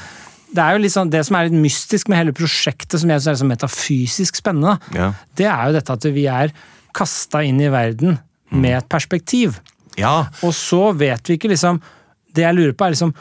det 0.51 0.64
er 0.64 0.74
jo 0.74 0.82
litt 0.82 0.93
sånn, 0.97 1.11
det 1.12 1.22
som 1.28 1.36
er 1.39 1.47
litt 1.49 1.59
mystisk 1.62 2.11
med 2.11 2.18
hele 2.18 2.34
prosjektet, 2.34 2.99
som 2.99 3.11
jeg 3.14 3.22
synes 3.22 3.30
er 3.30 3.39
sånn 3.45 3.53
metafysisk 3.55 4.41
spennende, 4.43 4.74
Ja. 4.97 5.12
det 5.39 5.47
er 5.47 5.66
jo 5.70 5.78
dette 5.78 5.93
at 5.99 6.05
vi 6.18 6.26
er 6.26 6.53
kasta 6.99 7.45
inn 7.47 7.61
i 7.62 7.68
verden 7.70 8.18
med 8.51 8.78
et 8.82 8.89
perspektiv. 8.91 9.61
Ja, 9.99 10.14
Og 10.46 10.53
så 10.57 10.92
vet 10.96 11.26
vi 11.28 11.36
ikke 11.38 11.51
liksom 11.53 11.80
Det 12.34 12.44
jeg 12.44 12.55
lurer 12.55 12.72
på, 12.78 12.86
er 12.86 12.94
liksom 12.94 13.14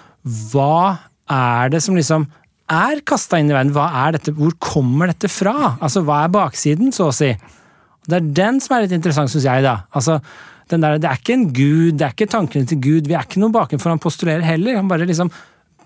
Hva 0.51 0.97
er 1.30 1.69
det 1.73 1.82
som 1.84 1.95
liksom 1.97 2.28
er 2.69 2.99
kasta 3.07 3.38
inn 3.39 3.47
i 3.49 3.55
verden? 3.55 3.71
Hva 3.75 3.86
er 4.05 4.17
dette, 4.17 4.34
hvor 4.36 4.51
kommer 4.59 5.07
dette 5.07 5.30
fra? 5.32 5.78
Altså, 5.80 6.01
Hva 6.03 6.25
er 6.25 6.34
baksiden, 6.34 6.89
så 6.91 7.07
å 7.07 7.13
si? 7.15 7.30
Det 8.07 8.17
er 8.17 8.25
den 8.36 8.59
som 8.63 8.75
er 8.75 8.84
litt 8.86 8.95
interessant, 8.95 9.32
syns 9.32 9.45
jeg. 9.47 9.63
da. 9.63 9.78
Altså, 9.95 10.17
den 10.71 10.84
der, 10.84 10.97
Det 10.99 11.07
er 11.09 11.15
ikke 11.21 11.34
en 11.38 11.45
gud, 11.55 11.97
det 11.99 12.05
er 12.09 12.11
ikke 12.15 12.28
tankene 12.32 12.67
til 12.67 12.80
Gud. 12.84 13.07
Vi 13.07 13.15
er 13.15 13.23
ikke 13.23 13.39
noe 13.39 13.51
bakenfor 13.55 13.93
han 13.95 13.99
postulerer 14.03 14.43
heller. 14.43 14.75
Han 14.75 14.88
bare 14.91 15.07
liksom 15.07 15.32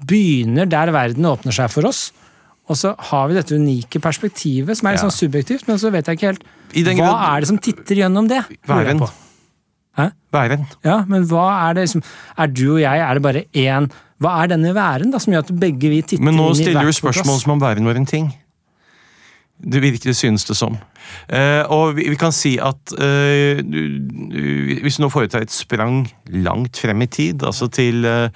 begynner 0.09 0.65
der 0.69 0.89
verden 0.93 1.25
åpner 1.29 1.53
seg 1.53 1.69
for 1.69 1.85
oss. 1.89 2.07
Og 2.69 2.77
så 2.77 2.95
har 3.11 3.27
vi 3.29 3.35
dette 3.37 3.57
unike 3.57 4.01
perspektivet, 4.01 4.77
som 4.77 4.87
er 4.87 4.95
litt 4.95 5.03
Ja. 5.03 5.09
sånn 5.09 5.17
subjektivt, 5.29 5.67
men 5.67 5.77
så 5.77 5.91
vet 5.91 6.05
jeg 6.09 6.17
ikke 6.17 6.31
helt 6.33 6.43
Hva 6.73 6.95
grunn... 6.95 7.25
er 7.35 7.39
det 7.41 7.47
som 7.49 7.57
titter 7.61 7.95
gjennom 8.05 8.27
det? 8.29 8.41
Hva 8.65 8.79
er 8.81 8.85
væren. 8.85 8.99
på. 9.05 9.09
Hæ? 10.01 10.09
Væren. 10.33 10.67
Ja, 10.87 11.01
men 11.07 11.25
hva 11.29 11.47
er 11.69 11.75
det 11.77 11.87
liksom 11.87 12.03
Er 12.39 12.51
du 12.51 12.65
og 12.73 12.81
jeg, 12.81 12.99
er 13.03 13.17
det 13.17 13.23
bare 13.25 13.43
én 13.53 13.89
Hva 14.21 14.35
er 14.43 14.53
denne 14.53 14.73
væren 14.75 15.11
da, 15.13 15.19
som 15.21 15.33
gjør 15.33 15.47
at 15.47 15.55
begge 15.61 15.89
vi 15.91 16.01
titter 16.01 16.23
Men 16.25 16.37
nå 16.39 16.51
stiller 16.57 16.87
du 16.87 16.95
spørsmål 16.95 17.41
som 17.41 17.55
om 17.55 17.61
væren 17.61 17.87
var 17.89 17.99
en 17.99 18.05
ting. 18.05 18.31
Det 19.61 19.81
virker 19.81 20.09
det 20.09 20.15
synes 20.17 20.45
det 20.45 20.57
som. 20.57 20.77
Eh, 21.31 21.63
og 21.71 21.95
vi, 21.97 22.09
kan 22.19 22.33
si 22.35 22.55
at 22.61 22.93
eh, 23.01 23.61
hvis 23.61 24.99
du 24.99 25.05
nå 25.05 25.11
foretar 25.13 25.45
et 25.45 25.53
sprang 25.53 26.03
langt 26.31 26.79
frem 26.81 27.05
i 27.05 27.09
tid, 27.11 27.45
altså 27.47 27.69
til 27.71 28.05
eh, 28.07 28.29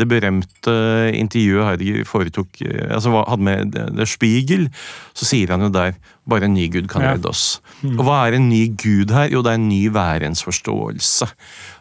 det 0.00 0.06
berømte 0.08 0.74
intervjuet 1.16 1.66
Heidegger 1.66 2.06
foretok, 2.08 2.62
altså 2.88 3.12
hadde 3.20 3.44
med 3.44 3.74
Der 3.74 4.08
Spiegel, 4.08 4.70
så 5.12 5.28
sier 5.28 5.52
han 5.52 5.66
jo 5.66 5.68
der 5.74 5.98
bare 6.30 6.48
en 6.48 6.54
ny 6.56 6.70
gud 6.72 6.88
kan 6.88 7.04
redde 7.04 7.28
oss. 7.28 7.60
Og 7.84 8.00
hva 8.06 8.22
er 8.24 8.38
en 8.38 8.48
ny 8.48 8.62
gud 8.80 9.12
her? 9.12 9.28
Jo, 9.32 9.42
det 9.44 9.52
er 9.52 9.60
en 9.60 9.68
ny 9.68 9.82
værensforståelse. 9.92 11.28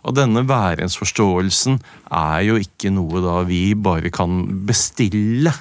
Og 0.09 0.17
denne 0.17 0.43
værensforståelsen 0.49 1.79
er 2.11 2.43
jo 2.49 2.59
ikke 2.59 2.91
noe 2.91 3.23
da 3.23 3.39
vi 3.47 3.63
bare 3.77 4.11
kan 4.11 4.41
bestille 4.67 5.53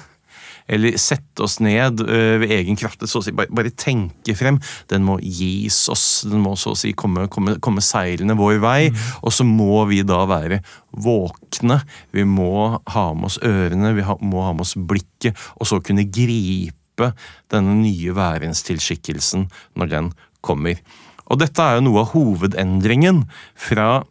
eller 0.69 0.97
sette 1.01 1.43
oss 1.45 1.57
ned 1.63 2.03
ved 2.03 2.51
egen 2.53 2.77
kraft, 2.79 3.01
så 3.09 3.21
å 3.21 3.25
si, 3.25 3.33
bare, 3.35 3.51
bare 3.55 3.73
tenke 3.73 4.35
frem. 4.37 4.59
Den 4.91 5.05
må 5.07 5.17
gis 5.23 5.81
oss, 5.91 6.23
den 6.29 6.43
må 6.43 6.55
så 6.59 6.75
å 6.75 6.79
si 6.79 6.93
komme, 6.97 7.27
komme, 7.31 7.57
komme 7.63 7.83
seilende 7.85 8.37
vår 8.39 8.61
vei. 8.63 8.91
Og 9.23 9.33
så 9.33 9.45
må 9.47 9.83
vi 9.89 10.03
da 10.07 10.21
være 10.29 10.61
våkne. 10.91 11.81
Vi 12.15 12.25
må 12.27 12.77
ha 12.93 13.05
med 13.17 13.31
oss 13.31 13.39
ørene, 13.45 13.95
vi 13.97 14.05
må 14.05 14.45
ha 14.45 14.53
med 14.53 14.67
oss 14.67 14.75
blikket, 14.77 15.37
og 15.57 15.69
så 15.69 15.81
kunne 15.83 16.07
gripe 16.09 17.13
denne 17.51 17.77
nye 17.79 18.13
værenstilskikkelsen 18.15 19.47
når 19.79 19.93
den 19.93 20.13
kommer. 20.45 20.79
Og 21.29 21.39
dette 21.41 21.63
er 21.63 21.77
jo 21.77 21.85
noe 21.85 22.03
av 22.03 22.13
hovedendringen 22.15 23.23
fra 23.57 24.01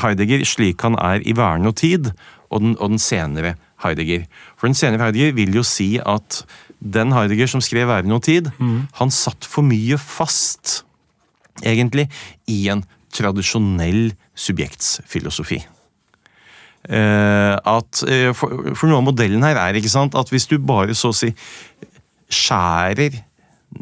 Heidegger 0.00 0.42
slik 0.48 0.82
han 0.82 0.96
er 0.98 1.22
i 1.22 1.34
Vern 1.36 1.68
og 1.70 1.76
tid, 1.78 2.10
og 2.50 2.62
den, 2.64 2.74
og 2.78 2.94
den 2.94 3.02
senere 3.02 3.54
Heidegger. 3.84 4.24
For 4.58 4.70
den 4.70 4.78
senere 4.78 5.08
Heidegger 5.08 5.36
vil 5.36 5.54
jo 5.60 5.64
si 5.66 5.94
at 6.00 6.42
den 6.80 7.14
Heidegger 7.14 7.48
som 7.50 7.62
skrev 7.64 7.88
Vern 7.88 8.12
og 8.12 8.24
tid, 8.26 8.50
han 8.98 9.14
satt 9.14 9.46
for 9.48 9.64
mye 9.64 9.98
fast, 10.00 10.82
egentlig, 11.62 12.08
i 12.50 12.66
en 12.72 12.84
tradisjonell 13.14 14.12
subjektsfilosofi. 14.34 15.62
Eh, 16.84 17.54
at, 17.56 18.02
eh, 18.10 18.32
for, 18.36 18.74
for 18.76 18.90
noe 18.90 19.00
av 19.00 19.06
modellen 19.06 19.44
her 19.46 19.56
er 19.56 19.78
ikke 19.78 19.92
sant, 19.92 20.16
at 20.18 20.28
hvis 20.28 20.48
du 20.50 20.58
bare 20.60 20.96
så 20.98 21.14
å 21.14 21.16
si 21.16 21.30
skjærer 22.28 23.22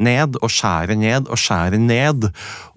ned 0.01 0.37
og 0.41 0.51
skjærer 0.51 0.97
ned 0.99 1.29
og 1.31 1.39
skjærer 1.39 1.81
ned, 1.81 2.29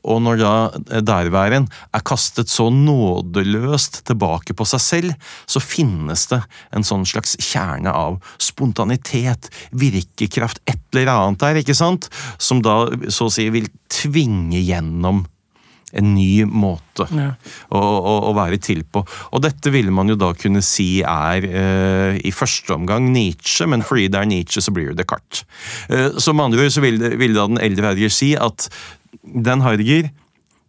og 0.06 0.22
når 0.22 0.40
da 0.40 1.00
derværen 1.02 1.66
er 1.96 2.04
kastet 2.06 2.50
så 2.52 2.68
nådeløst 2.70 4.04
tilbake 4.06 4.54
på 4.56 4.66
seg 4.68 4.82
selv, 4.82 5.30
så 5.50 5.62
finnes 5.62 6.28
det 6.30 6.40
en 6.76 6.86
sånn 6.86 7.06
slags 7.08 7.34
kjerne 7.42 7.92
av 7.92 8.20
spontanitet, 8.42 9.50
virkekraft, 9.74 10.62
et 10.70 10.82
eller 10.94 11.12
annet 11.12 11.42
der, 11.42 11.62
ikke 11.62 11.76
sant, 11.76 12.10
som 12.38 12.62
da 12.64 12.84
så 13.10 13.26
å 13.26 13.32
si 13.32 13.48
vil 13.54 13.68
tvinge 13.92 14.62
gjennom 14.62 15.24
en 15.92 16.14
ny 16.16 16.44
måte 16.44 17.06
Ja. 17.14 17.28
å, 17.70 17.78
å, 17.78 18.14
å 18.30 18.32
være 18.36 18.58
til 18.62 18.82
på. 18.90 19.04
Og 19.32 19.42
dette 19.44 19.70
ville 19.70 19.92
man 19.94 20.10
jo 20.10 20.16
da 20.18 20.32
kunne 20.34 20.62
si 20.64 21.02
er 21.06 21.46
eh, 21.46 22.18
i 22.26 22.32
første 22.34 22.74
omgang 22.74 23.10
Nietzsche, 23.14 23.68
men 23.70 23.84
fordi 23.86 24.08
det 24.10 24.20
er 24.20 24.30
Nietzsche, 24.30 24.62
så 24.64 24.74
blir 24.74 24.90
det 24.90 25.04
Descartes. 25.04 25.44
Eh, 25.88 26.18
så 26.18 26.34
med 26.34 26.48
andre 26.48 26.66
ord 26.66 26.74
så 26.74 26.82
ville, 26.84 27.12
vil 27.20 27.36
da 27.36 27.46
den 27.50 27.62
eldre 27.62 27.92
Heidegger 27.92 28.16
si 28.16 28.32
at 28.34 28.68
den 29.22 29.62
Heidegger 29.62 30.10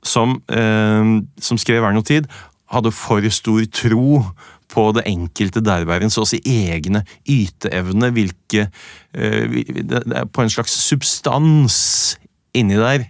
som, 0.05 0.38
eh, 0.53 1.15
som 1.41 1.57
skrev 1.57 1.82
Vern 1.84 1.97
og 1.97 2.05
tid, 2.05 2.30
hadde 2.72 2.91
for 2.91 3.24
stor 3.32 3.65
tro 3.72 4.22
på 4.68 4.84
det 4.97 5.05
enkelte 5.07 5.61
derværen, 5.63 6.11
så 6.11 6.26
å 6.26 6.28
si 6.28 6.41
egne 6.43 7.05
yteevne, 7.32 8.11
hvilke 8.11 8.68
eh, 9.15 10.26
På 10.36 10.43
en 10.43 10.51
slags 10.51 10.76
substans 10.84 12.18
inni 12.60 12.78
der. 12.80 13.05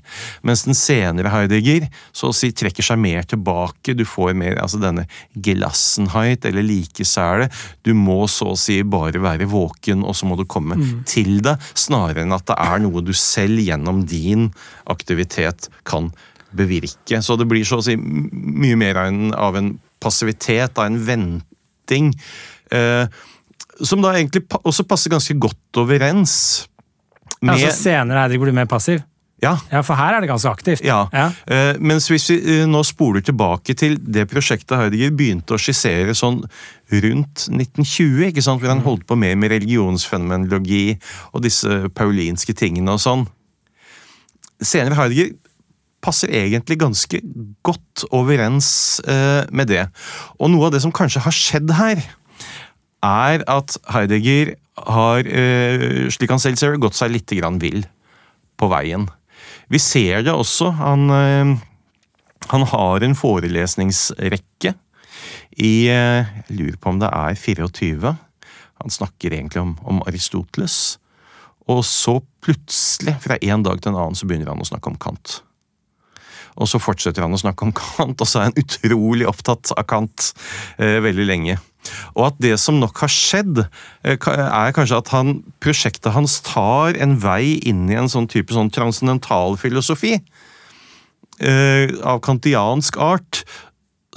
Mens 0.47 0.65
den 0.67 0.77
senere 0.77 1.31
Heidegger 1.33 1.87
så 2.15 2.31
å 2.31 2.35
si 2.35 2.51
trekker 2.55 2.85
seg 2.85 2.99
mer 3.01 3.27
tilbake. 3.29 3.95
Du 3.97 4.05
får 4.07 4.35
mer 4.37 4.59
altså 4.61 4.79
denne 4.81 5.07
gelassenheit, 5.33 6.45
eller 6.47 6.65
likesæle. 6.65 7.49
Du 7.87 7.93
må 7.97 8.23
så 8.31 8.51
å 8.53 8.59
si 8.59 8.79
bare 8.87 9.21
være 9.23 9.49
våken, 9.51 10.05
og 10.07 10.17
så 10.17 10.29
må 10.29 10.37
du 10.39 10.45
komme 10.49 10.77
til 11.09 11.39
det, 11.45 11.57
snarere 11.77 12.25
enn 12.25 12.35
at 12.35 12.47
det 12.49 12.57
er 12.67 12.83
noe 12.83 13.03
du 13.05 13.13
selv 13.17 13.61
gjennom 13.63 14.03
din 14.07 14.49
aktivitet 14.91 15.69
kan 15.87 16.11
bevirke. 16.57 17.21
Så 17.21 17.35
det 17.39 17.47
blir 17.49 17.65
så 17.67 17.81
å 17.81 17.85
si 17.85 17.97
mye 17.97 18.77
mer 18.79 19.01
av 19.01 19.11
en, 19.11 19.33
av 19.35 19.57
en 19.59 19.73
passivitet, 20.03 20.77
av 20.77 20.89
en 20.89 21.01
venting. 21.07 22.13
Eh, 22.71 23.05
som 23.85 24.01
da 24.01 24.15
egentlig 24.15 24.45
også 24.63 24.85
passer 24.89 25.13
ganske 25.13 25.35
godt 25.37 25.81
overens 25.83 26.33
med 27.41 27.53
Altså 27.53 27.73
senere 27.75 28.23
Heidegger 28.23 28.47
blir 28.47 28.55
mer 28.57 28.69
passiv? 28.69 29.03
Ja, 29.43 29.53
Ja, 29.69 29.83
for 29.85 29.93
her 29.99 30.15
er 30.15 30.23
det 30.23 30.29
ganske 30.31 30.49
aktivt. 30.49 30.81
ja. 30.85 31.05
Ja. 31.13 31.29
Uh, 31.45 31.77
mens 31.79 32.07
hvis 32.09 32.25
vi 32.31 32.37
uh, 32.41 32.65
nå 32.69 32.81
spoler 32.83 33.21
tilbake 33.21 33.75
til 33.77 33.97
det 34.01 34.25
prosjektet 34.31 34.77
Heidegger 34.79 35.13
begynte 35.13 35.53
å 35.53 35.61
skissere 35.61 36.15
sånn 36.17 36.39
rundt 36.89 37.45
1920, 37.45 38.31
ikke 38.31 38.41
sant, 38.41 38.63
hvor 38.63 38.73
han 38.73 38.81
holdt 38.81 39.05
på 39.05 39.17
mer 39.19 39.35
med 39.37 39.53
religionsfenomenologi 39.53 40.97
og 41.33 41.43
disse 41.45 41.83
paulinske 41.93 42.55
tingene 42.57 42.95
og 42.95 43.03
sånn. 43.03 43.27
Senere 44.57 44.97
Heidegger 44.97 45.35
passer 46.01 46.33
egentlig 46.33 46.79
ganske 46.81 47.21
godt 47.67 48.07
overens 48.09 48.69
uh, 49.05 49.45
med 49.53 49.69
det. 49.69 49.83
Og 50.41 50.49
noe 50.49 50.69
av 50.69 50.73
det 50.73 50.81
som 50.81 50.95
kanskje 50.95 51.21
har 51.27 51.35
skjedd 51.35 51.75
her, 51.77 52.01
er 53.05 53.45
at 53.45 53.77
Heidegger 53.93 54.55
har, 54.87 55.25
slik 56.13 56.31
han 56.33 56.41
selv 56.41 56.57
ser 56.57 56.73
det, 56.73 56.81
gått 56.81 56.97
seg 56.97 57.13
litt 57.13 57.29
grann 57.37 57.57
vill 57.61 57.83
på 58.57 58.69
veien. 58.69 59.05
Vi 59.67 59.79
ser 59.79 60.23
det 60.23 60.33
også. 60.33 60.71
Han, 60.79 61.09
eh, 61.11 61.57
han 62.53 62.67
har 62.71 63.03
en 63.03 63.15
forelesningsrekke 63.17 64.73
i 65.57 65.73
eh, 65.89 66.27
Jeg 66.47 66.55
lurer 66.59 66.77
på 66.79 66.93
om 66.93 67.01
det 67.01 67.09
er 67.11 67.35
24. 67.35 68.15
Han 68.77 68.93
snakker 68.93 69.33
egentlig 69.33 69.61
om, 69.61 69.75
om 69.83 70.01
Aristoteles. 70.07 70.97
Og 71.67 71.83
så 71.83 72.19
plutselig, 72.43 73.17
fra 73.19 73.35
en 73.41 73.63
dag 73.65 73.81
til 73.81 73.91
en 73.91 73.99
annen, 73.99 74.15
så 74.15 74.27
begynner 74.29 74.53
han 74.53 74.63
å 74.63 74.69
snakke 74.69 74.93
om 74.93 74.99
Kant. 75.01 75.41
Og 76.57 76.69
så 76.69 76.81
fortsetter 76.81 77.25
han 77.25 77.35
å 77.35 77.39
snakke 77.41 77.67
om 77.67 77.73
Kant, 77.75 78.21
og 78.21 78.27
så 78.29 78.41
er 78.41 78.49
han 78.49 78.59
utrolig 78.59 79.27
opptatt 79.29 79.73
av 79.77 79.85
Kant 79.89 80.31
eh, 80.81 80.97
veldig 81.05 81.27
lenge. 81.29 81.57
Og 82.15 82.29
at 82.29 82.39
det 82.43 82.55
som 82.61 82.79
nok 82.81 82.97
har 83.03 83.11
skjedd, 83.13 83.63
eh, 84.03 84.17
er 84.17 84.75
kanskje 84.75 84.99
at 84.99 85.11
han, 85.13 85.37
prosjektet 85.63 86.15
hans 86.15 86.39
tar 86.45 86.97
en 87.01 87.17
vei 87.21 87.57
inn 87.69 87.85
i 87.91 87.99
en 87.99 88.11
sånn 88.11 88.29
type 88.31 88.55
sånn 88.55 88.73
transcendentalfilosofi 88.73 90.17
eh, 90.17 91.93
av 92.03 92.21
kantiansk 92.25 92.99
art. 93.01 93.43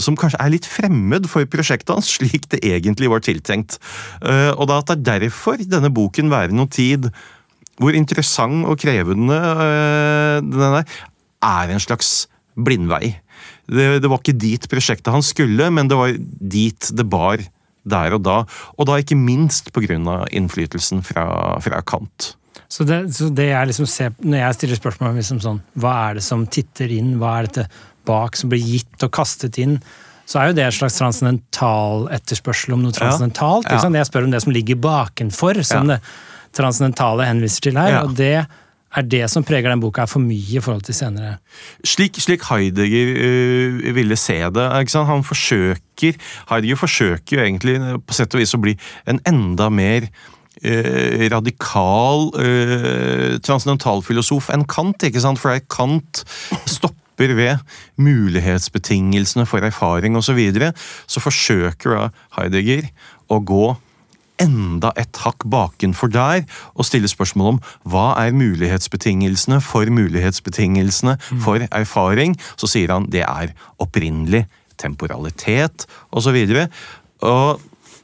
Som 0.01 0.17
kanskje 0.17 0.41
er 0.41 0.55
litt 0.55 0.69
fremmed 0.69 1.29
for 1.29 1.45
prosjektet 1.51 1.93
hans, 1.93 2.09
slik 2.17 2.49
det 2.53 2.63
egentlig 2.65 3.11
var 3.13 3.21
tiltenkt. 3.25 3.77
Eh, 4.25 4.51
og 4.55 4.71
da 4.71 4.81
at 4.81 4.95
det 4.95 4.97
er 4.97 5.29
derfor 5.29 5.61
denne 5.61 5.93
boken 5.93 6.33
Være 6.33 6.57
noe 6.57 6.71
tid, 6.73 7.11
hvor 7.81 7.97
interessant 7.97 8.67
og 8.69 8.81
krevende 8.81 9.37
eh, 9.37 10.37
den 10.45 10.81
er, 10.81 10.85
er 11.45 11.73
en 11.73 11.81
slags 11.81 12.30
blindvei. 12.57 13.15
Det, 13.71 13.87
det 14.03 14.11
var 14.11 14.21
ikke 14.21 14.37
dit 14.39 14.67
prosjektet 14.71 15.13
hans 15.15 15.31
skulle, 15.35 15.71
men 15.71 15.89
det 15.91 15.99
var 15.99 16.17
dit 16.19 16.91
det 16.97 17.07
bar 17.11 17.43
der 17.91 18.17
og 18.17 18.25
da. 18.27 18.43
Og 18.77 18.89
da 18.89 18.99
ikke 19.01 19.17
minst 19.19 19.73
pga. 19.73 20.27
innflytelsen 20.31 21.03
fra, 21.07 21.59
fra 21.63 21.81
Kant. 21.83 22.35
Så 22.71 22.85
det, 22.87 23.15
så 23.15 23.31
det 23.35 23.49
jeg 23.51 23.67
liksom 23.67 23.87
ser, 23.87 24.13
Når 24.23 24.39
jeg 24.39 24.55
stiller 24.55 24.79
spørsmål 24.79 25.17
liksom 25.19 25.41
sånn, 25.43 25.63
hva 25.81 25.95
er 26.11 26.21
det 26.21 26.23
som 26.27 26.47
titter 26.47 26.93
inn, 26.95 27.17
hva 27.19 27.39
er 27.39 27.49
dette 27.49 27.67
bak 28.07 28.37
som 28.39 28.51
blir 28.51 28.63
gitt 28.63 29.03
og 29.07 29.11
kastet 29.15 29.59
inn, 29.59 29.79
så 30.31 30.39
er 30.39 30.51
jo 30.51 30.59
det 30.61 30.67
et 30.69 30.77
slags 30.77 30.99
transcendental 31.01 32.07
etterspørsel 32.15 32.77
om 32.77 32.85
noe 32.85 32.95
transcendentalt. 32.95 33.67
Ja. 33.67 33.81
Ja. 33.83 33.91
Jeg 33.99 34.07
spør 34.07 34.29
om 34.29 34.35
det 34.35 34.43
som 34.45 34.55
ligger 34.55 34.79
bakenfor, 34.79 35.59
som 35.67 35.91
Ja. 35.91 35.97
det 35.97 36.55
transcendentale 36.55 37.27
henviser 37.27 37.67
til 37.67 37.79
her. 37.79 38.05
Og 38.05 38.15
det 38.19 38.47
er 38.97 39.07
det 39.07 39.23
som 39.31 39.45
preger 39.47 39.71
den 39.71 39.83
boka, 39.83 40.03
er 40.03 40.11
for 40.11 40.23
mye 40.23 40.59
i 40.59 40.63
forhold 40.63 40.83
til 40.89 40.97
senere. 40.97 41.37
Slik, 41.87 42.19
slik 42.19 42.47
Heidegger 42.49 43.13
øh, 43.23 43.95
ville 43.95 44.17
se 44.19 44.41
det. 44.51 44.67
Han 44.95 45.25
forsøker, 45.25 46.19
Heidegger 46.51 46.77
forsøker 46.81 47.37
jo 47.37 47.45
egentlig 47.45 47.79
på 48.07 48.17
sett 48.17 48.35
og 48.35 48.43
vis 48.43 48.57
å 48.57 48.63
bli 48.63 48.75
en 49.11 49.21
enda 49.29 49.69
mer 49.71 50.09
øh, 50.65 51.29
radikal 51.33 52.31
øh, 52.35 53.39
transcendentalfilosof 53.47 54.51
enn 54.55 54.67
Kant. 54.67 55.07
ikke 55.07 55.23
sant? 55.23 55.39
For 55.39 55.55
Kant 55.71 56.25
stopper 56.67 57.37
ved 57.37 57.63
mulighetsbetingelsene 58.01 59.47
for 59.47 59.63
erfaring 59.63 60.17
osv. 60.17 60.33
Så, 60.33 60.39
videre. 60.39 60.73
så 61.07 61.23
forsøker 61.23 61.95
da 61.95 62.11
Heidegger 62.41 62.91
å 63.31 63.39
gå 63.39 63.65
enda 64.43 64.93
et 65.01 65.21
hakk 65.25 65.47
bakenfor 65.51 66.13
der 66.13 66.45
og 66.75 66.87
stille 66.89 67.11
spørsmål 67.11 67.55
om 67.55 67.61
hva 67.91 68.07
er 68.23 68.37
mulighetsbetingelsene 68.37 69.61
for 69.65 69.91
mulighetsbetingelsene 69.93 71.17
for 71.45 71.67
erfaring. 71.71 72.37
Så 72.57 72.71
sier 72.71 72.95
han 72.95 73.11
det 73.13 73.25
er 73.27 73.55
opprinnelig 73.83 74.47
temporalitet 74.81 75.87
osv. 76.17 76.39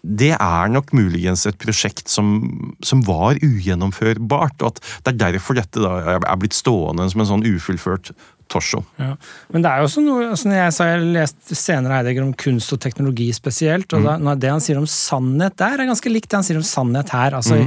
Det 0.07 0.31
er 0.37 0.71
nok 0.71 0.93
muligens 0.95 1.47
et 1.49 1.59
prosjekt 1.59 2.11
som, 2.13 2.37
som 2.85 3.03
var 3.07 3.41
ugjennomførbart. 3.43 4.63
Og 4.63 4.77
at 4.77 4.83
det 5.03 5.15
er 5.15 5.37
derfor 5.39 5.59
dette 5.59 5.83
da 5.83 6.19
er 6.21 6.39
blitt 6.39 6.55
stående 6.55 7.09
som 7.11 7.25
en 7.25 7.31
sånn 7.33 7.47
ufullført 7.49 8.13
torso. 8.53 8.83
Ja. 9.01 9.15
Men 9.53 9.65
det 9.65 9.71
er 9.71 9.83
jo 9.83 9.89
også 9.89 10.05
noe 10.05 10.29
altså 10.31 10.53
jeg, 10.53 10.75
sa, 10.75 10.89
jeg 10.89 10.99
har 10.99 11.07
lest 11.17 11.55
senere 11.59 11.99
Heidegger 11.99 12.27
om 12.27 12.35
kunst 12.39 12.75
og 12.77 12.81
teknologi 12.83 13.29
spesielt, 13.35 13.93
og 13.97 14.07
da, 14.07 14.37
det 14.39 14.53
han 14.53 14.63
sier 14.63 14.81
om 14.81 14.89
sannhet 14.91 15.57
der, 15.59 15.81
er 15.81 15.91
ganske 15.91 16.13
likt 16.13 16.31
det 16.31 16.41
han 16.41 16.47
sier 16.47 16.61
om 16.61 16.67
sannhet 16.67 17.11
her. 17.15 17.39
Altså, 17.41 17.65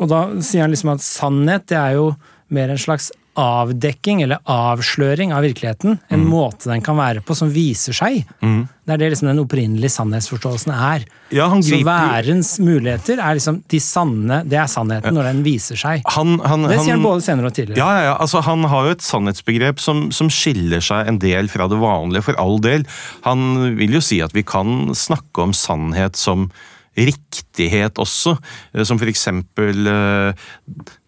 Og 0.00 0.08
da 0.12 0.20
sier 0.44 0.64
han 0.64 0.72
liksom 0.72 0.94
at 0.94 1.04
sannhet 1.04 1.66
det 1.70 1.78
er 1.80 1.98
jo 1.98 2.12
mer 2.50 2.72
en 2.72 2.80
slags 2.80 3.10
avdekking 3.38 4.22
eller 4.24 4.40
avsløring 4.50 5.32
av 5.32 5.44
virkeligheten. 5.46 5.98
En 6.12 6.24
måte 6.26 6.70
den 6.70 6.82
kan 6.84 6.96
være 6.98 7.22
på 7.24 7.36
som 7.38 7.50
viser 7.54 7.94
seg. 7.96 8.24
Det 8.40 8.94
er 8.96 8.98
det 8.98 9.10
liksom 9.12 9.28
den 9.30 9.38
opprinnelige 9.44 9.92
sannhetsforståelsen 9.94 10.72
er. 10.74 11.04
Ja, 11.30 11.46
han 11.52 11.62
Så 11.62 11.78
værens 11.86 12.56
muligheter 12.58 13.20
er 13.22 13.36
liksom 13.38 13.60
de 13.70 13.78
sanne, 13.80 14.40
det 14.50 14.58
er 14.58 14.66
sannheten 14.66 15.14
når 15.14 15.28
den 15.30 15.44
viser 15.46 15.78
seg. 15.78 16.02
Han, 16.16 16.40
han, 16.42 16.66
Det 16.66 16.80
sier 16.80 16.96
han 16.96 16.98
han- 16.98 17.06
både 17.06 17.22
senere 17.22 17.46
og 17.52 17.54
tidligere. 17.54 17.78
Ja, 17.78 17.90
ja, 17.98 18.02
ja. 18.10 18.16
Altså, 18.18 18.42
han 18.42 18.64
har 18.64 18.88
jo 18.88 18.96
et 18.96 19.06
sannhetsbegrep 19.06 19.78
som, 19.78 20.10
som 20.10 20.28
skiller 20.28 20.82
seg 20.82 21.06
en 21.06 21.18
del 21.22 21.48
fra 21.48 21.68
det 21.70 21.78
vanlige, 21.78 22.24
for 22.26 22.34
all 22.42 22.58
del. 22.58 22.84
Han 23.22 23.76
vil 23.78 23.94
jo 23.94 24.00
si 24.02 24.20
at 24.26 24.34
vi 24.34 24.42
kan 24.42 24.90
snakke 24.94 25.46
om 25.46 25.52
sannhet 25.54 26.16
som 26.18 26.50
riktighet 27.08 28.00
også, 28.02 28.36
eh, 28.74 28.84
som 28.86 29.00
eksempel 29.00 29.90
eh, 29.90 30.46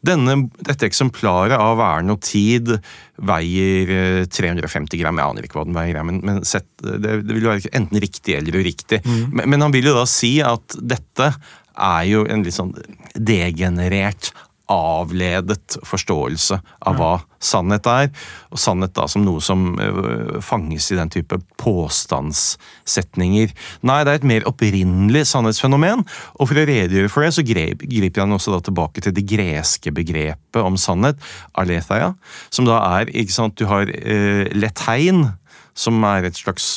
denne, 0.04 0.36
dette 0.64 0.88
eksemplaret 0.88 1.56
av 1.58 1.78
Væren 1.80 2.12
og 2.14 2.20
Tid 2.24 2.74
veier 3.22 3.94
eh, 3.96 4.20
350 4.26 5.00
gram, 5.00 5.20
jeg 5.20 5.34
aner 5.34 5.48
ikke 5.48 5.60
hva 5.60 5.66
den 5.68 5.78
veier, 5.78 6.02
men, 6.06 6.22
men 6.26 6.42
sett, 6.48 6.68
det, 6.82 7.20
det 7.22 7.36
vil 7.36 7.50
være 7.50 7.72
enten 7.72 8.02
riktig 8.02 8.38
eller 8.38 8.62
uriktig. 8.62 9.02
Men, 9.06 9.46
men 9.46 9.66
han 9.66 9.74
vil 9.74 9.90
jo 9.92 9.98
da 9.98 10.06
si 10.10 10.36
at 10.44 10.78
dette 10.78 11.32
er 11.72 12.08
jo 12.08 12.24
en 12.28 12.42
litt 12.44 12.56
sånn 12.56 12.74
degenerert 13.16 14.32
avledet 14.70 15.76
forståelse 15.86 16.58
av 16.86 16.98
hva 16.98 17.12
sannhet 17.42 17.86
er. 17.90 18.10
Og 18.54 18.60
sannhet 18.60 18.94
da 18.96 19.08
som 19.10 19.24
noe 19.26 19.42
som 19.44 19.72
øh, 19.80 20.38
fanges 20.44 20.90
i 20.92 20.98
den 20.98 21.10
type 21.12 21.38
påstandssetninger. 21.60 23.52
Nei, 23.88 23.98
det 24.04 24.14
er 24.14 24.20
et 24.20 24.28
mer 24.28 24.46
opprinnelig 24.48 25.26
sannhetsfenomen, 25.32 26.04
og 26.38 26.50
for 26.50 26.60
å 26.60 26.66
redegjøre 26.68 27.12
for 27.12 27.26
det, 27.26 27.34
så 27.36 27.46
griper 27.46 28.22
han 28.22 28.36
også 28.36 28.54
da 28.54 28.62
tilbake 28.64 29.04
til 29.04 29.14
det 29.16 29.26
greske 29.28 29.94
begrepet 29.94 30.62
om 30.62 30.78
sannhet, 30.80 31.20
aletheia, 31.58 32.12
som 32.52 32.68
da 32.68 32.80
er, 33.00 33.12
ikke 33.12 33.34
sant, 33.34 33.58
du 33.58 33.68
har 33.70 33.90
øh, 33.90 34.46
letein, 34.54 35.26
som 35.74 36.02
er 36.04 36.26
et 36.28 36.36
slags 36.36 36.74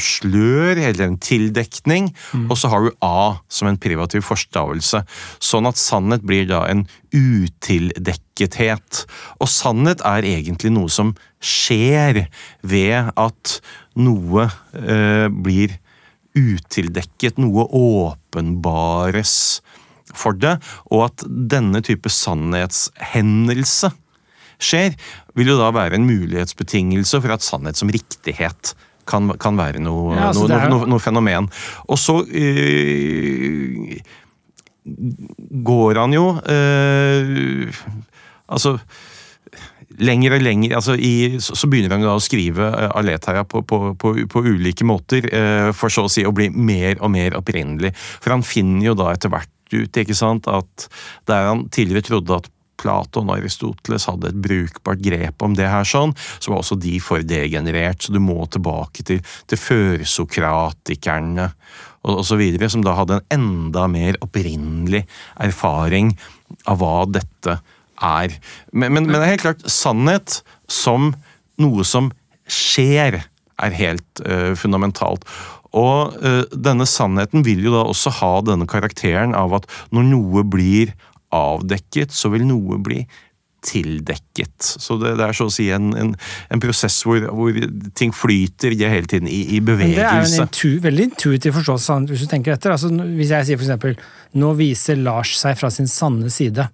slør 0.00 0.78
eller 0.78 1.04
en 1.06 1.18
tildekning, 1.20 2.10
og 2.48 2.56
så 2.58 2.70
har 2.72 2.86
du 2.86 2.90
A 3.04 3.40
som 3.52 3.68
en 3.68 3.80
privativ 3.80 4.24
forstavelse. 4.26 5.02
Sånn 5.40 5.68
at 5.68 5.80
sannhet 5.80 6.24
blir 6.26 6.48
da 6.48 6.64
en 6.68 6.86
utildekkethet. 7.12 9.04
Og 9.40 9.48
sannhet 9.52 10.04
er 10.06 10.28
egentlig 10.28 10.72
noe 10.74 10.88
som 10.92 11.14
skjer 11.44 12.26
ved 12.62 13.12
at 13.16 13.58
noe 13.98 14.48
eh, 14.74 15.28
blir 15.28 15.76
utildekket, 16.38 17.38
noe 17.40 17.66
åpenbares 17.74 19.34
for 20.16 20.36
det, 20.38 20.56
og 20.88 21.08
at 21.10 21.24
denne 21.28 21.82
type 21.84 22.10
sannhetshendelse 22.12 23.92
skjer, 24.58 24.94
vil 25.38 25.52
jo 25.52 25.58
da 25.60 25.70
være 25.74 25.98
en 25.98 26.06
mulighetsbetingelse 26.08 27.22
for 27.24 27.34
at 27.34 27.46
sannhet 27.46 27.78
som 27.78 27.90
riktighet 27.94 28.74
kan, 29.08 29.32
kan 29.40 29.58
være 29.58 29.82
noe, 29.82 30.16
Ja, 30.16 30.30
altså, 30.30 30.48
noe, 30.50 30.70
noe, 30.72 30.88
noe 30.94 31.02
fenomen. 31.02 31.48
Og 31.88 32.00
så 32.00 32.20
øh, 32.26 33.98
går 35.68 36.02
han 36.02 36.16
jo 36.16 36.26
øh, 36.48 37.80
Altså 38.48 38.78
lenger 39.98 40.36
og 40.36 40.44
lenger 40.44 40.76
altså 40.78 40.94
i, 40.94 41.38
så, 41.42 41.68
begynner 41.70 41.96
han 41.96 42.04
da 42.06 42.14
å 42.16 42.22
skrive 42.22 42.68
uh, 42.70 42.90
Aletheia 42.98 43.44
på, 43.48 43.64
på, 43.66 43.80
på, 43.98 44.14
på 44.30 44.42
ulike 44.46 44.86
måter, 44.86 45.26
eh, 45.26 45.70
for 45.76 45.92
så 45.92 46.06
å 46.06 46.12
si 46.12 46.24
å 46.28 46.34
bli 46.34 46.48
mer 46.54 47.00
og 47.02 47.10
mer 47.14 47.36
opprinnelig. 47.38 47.90
For 48.22 48.36
han 48.36 48.46
finner 48.46 48.90
jo 48.90 48.96
da 48.98 49.10
etter 49.14 49.32
hvert 49.32 49.74
ut 49.74 50.00
ikke 50.00 50.16
sant, 50.16 50.48
at 50.48 50.86
der 51.28 51.50
han 51.50 51.66
tidligere 51.74 52.06
trodde 52.12 52.38
at 52.38 52.48
Platon 52.78 53.28
og 53.30 53.38
Aristoteles 53.38 54.06
hadde 54.08 54.30
et 54.30 54.40
brukbart 54.42 55.02
grep 55.02 55.44
om 55.44 55.56
det 55.58 55.68
her, 55.68 55.86
sånn, 55.88 56.14
så 56.38 56.52
var 56.52 56.62
også 56.62 56.78
de 56.80 56.96
for 57.02 57.24
degenerert, 57.26 58.02
så 58.02 58.14
du 58.14 58.20
må 58.22 58.40
tilbake 58.50 59.04
til, 59.06 59.22
til 59.50 59.60
førsokratikerne 59.60 61.50
og, 62.08 62.22
videre, 62.38 62.70
som 62.70 62.84
da 62.86 62.94
hadde 62.96 63.18
en 63.18 63.40
enda 63.40 63.88
mer 63.90 64.18
opprinnelig 64.24 65.04
erfaring 65.42 66.14
av 66.70 66.78
hva 66.80 67.02
dette 67.10 67.58
er. 68.04 68.38
Men, 68.72 68.94
men, 68.94 69.08
men 69.08 69.18
det 69.18 69.24
er 69.24 69.34
helt 69.34 69.46
klart, 69.46 69.66
sannhet 69.68 70.40
som 70.70 71.12
noe 71.58 71.84
som 71.86 72.12
skjer, 72.48 73.20
er 73.58 73.74
helt 73.74 74.22
uh, 74.22 74.54
fundamentalt. 74.56 75.26
Og 75.76 76.14
øh, 76.24 76.44
denne 76.48 76.86
sannheten 76.88 77.42
vil 77.44 77.66
jo 77.66 77.74
da 77.74 77.82
også 77.84 78.12
ha 78.22 78.30
denne 78.40 78.64
karakteren 78.70 79.34
av 79.36 79.52
at 79.58 79.66
når 79.92 80.06
noe 80.08 80.44
blir 80.48 80.94
avdekket, 81.34 82.14
så 82.14 82.30
vil 82.32 82.46
noe 82.48 82.78
bli 82.82 83.02
tildekket. 83.66 84.54
Så 84.78 84.96
det, 85.02 85.16
det 85.18 85.24
er 85.26 85.36
så 85.36 85.48
å 85.48 85.52
si 85.52 85.66
en, 85.74 85.90
en, 85.98 86.12
en 86.52 86.62
prosess 86.62 87.00
hvor, 87.06 87.24
hvor 87.34 87.56
ting 87.98 88.12
flyter 88.14 88.74
er 88.76 88.92
hele 88.92 89.10
tiden 89.10 89.28
i, 89.30 89.40
i 89.56 89.60
Men 89.60 89.80
det 89.82 90.04
er 90.04 90.22
jo 90.22 90.28
en 90.30 90.46
intu, 90.46 90.68
veldig 90.84 91.08
intuitiv 91.10 91.58
forståelse, 91.58 91.88
sant, 91.90 92.12
hvis 92.12 92.22
du 92.24 92.30
tenker 92.30 92.54
etter. 92.54 92.74
Altså, 92.76 92.90
hvis 93.18 93.34
jeg 93.34 93.48
sier 93.50 93.60
for 93.60 93.66
eksempel 93.66 93.98
nå 94.38 94.52
viser 94.58 94.98
Lars 95.00 95.34
seg 95.40 95.58
fra 95.58 95.70
sin 95.74 95.88
sanne 95.90 96.30
side, 96.32 96.68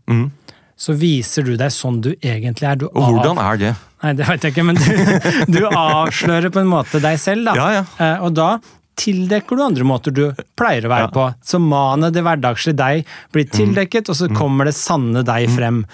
så 0.74 0.94
viser 0.98 1.46
du 1.46 1.54
deg 1.56 1.70
sånn 1.72 2.00
du 2.04 2.12
egentlig 2.20 2.68
er. 2.68 2.78
Du 2.80 2.88
Mm. 2.90 3.00
Og 3.00 3.12
hvordan 3.16 3.38
er 3.42 3.60
det? 3.60 3.74
Nei, 4.04 4.12
det 4.18 4.26
vet 4.28 4.44
jeg 4.44 4.52
ikke, 4.52 4.64
men 4.68 4.76
du, 4.76 4.88
du 5.56 5.60
avslører 5.70 6.50
på 6.52 6.60
en 6.60 6.68
måte 6.68 7.00
deg 7.00 7.16
selv, 7.22 7.46
da. 7.48 7.54
Ja, 7.56 7.68
ja. 7.78 7.84
Eh, 7.96 8.24
Og 8.26 8.34
da 8.36 8.58
tildekker 8.96 9.56
du 9.56 9.62
andre 9.64 9.84
måter 9.84 10.12
du 10.14 10.22
pleier 10.56 10.84
å 10.86 10.90
være 10.92 11.08
Ja. 11.08 11.12
på. 11.14 11.34
Så 11.44 11.58
manet, 11.60 12.12
det 12.14 12.22
hverdagslige 12.22 12.76
deg, 12.76 13.06
blir 13.32 13.44
tildekket, 13.50 14.08
og 14.08 14.16
så 14.16 14.28
kommer 14.34 14.64
det 14.66 14.74
sanne 14.74 15.24
deg 15.24 15.48
frem. 15.50 15.84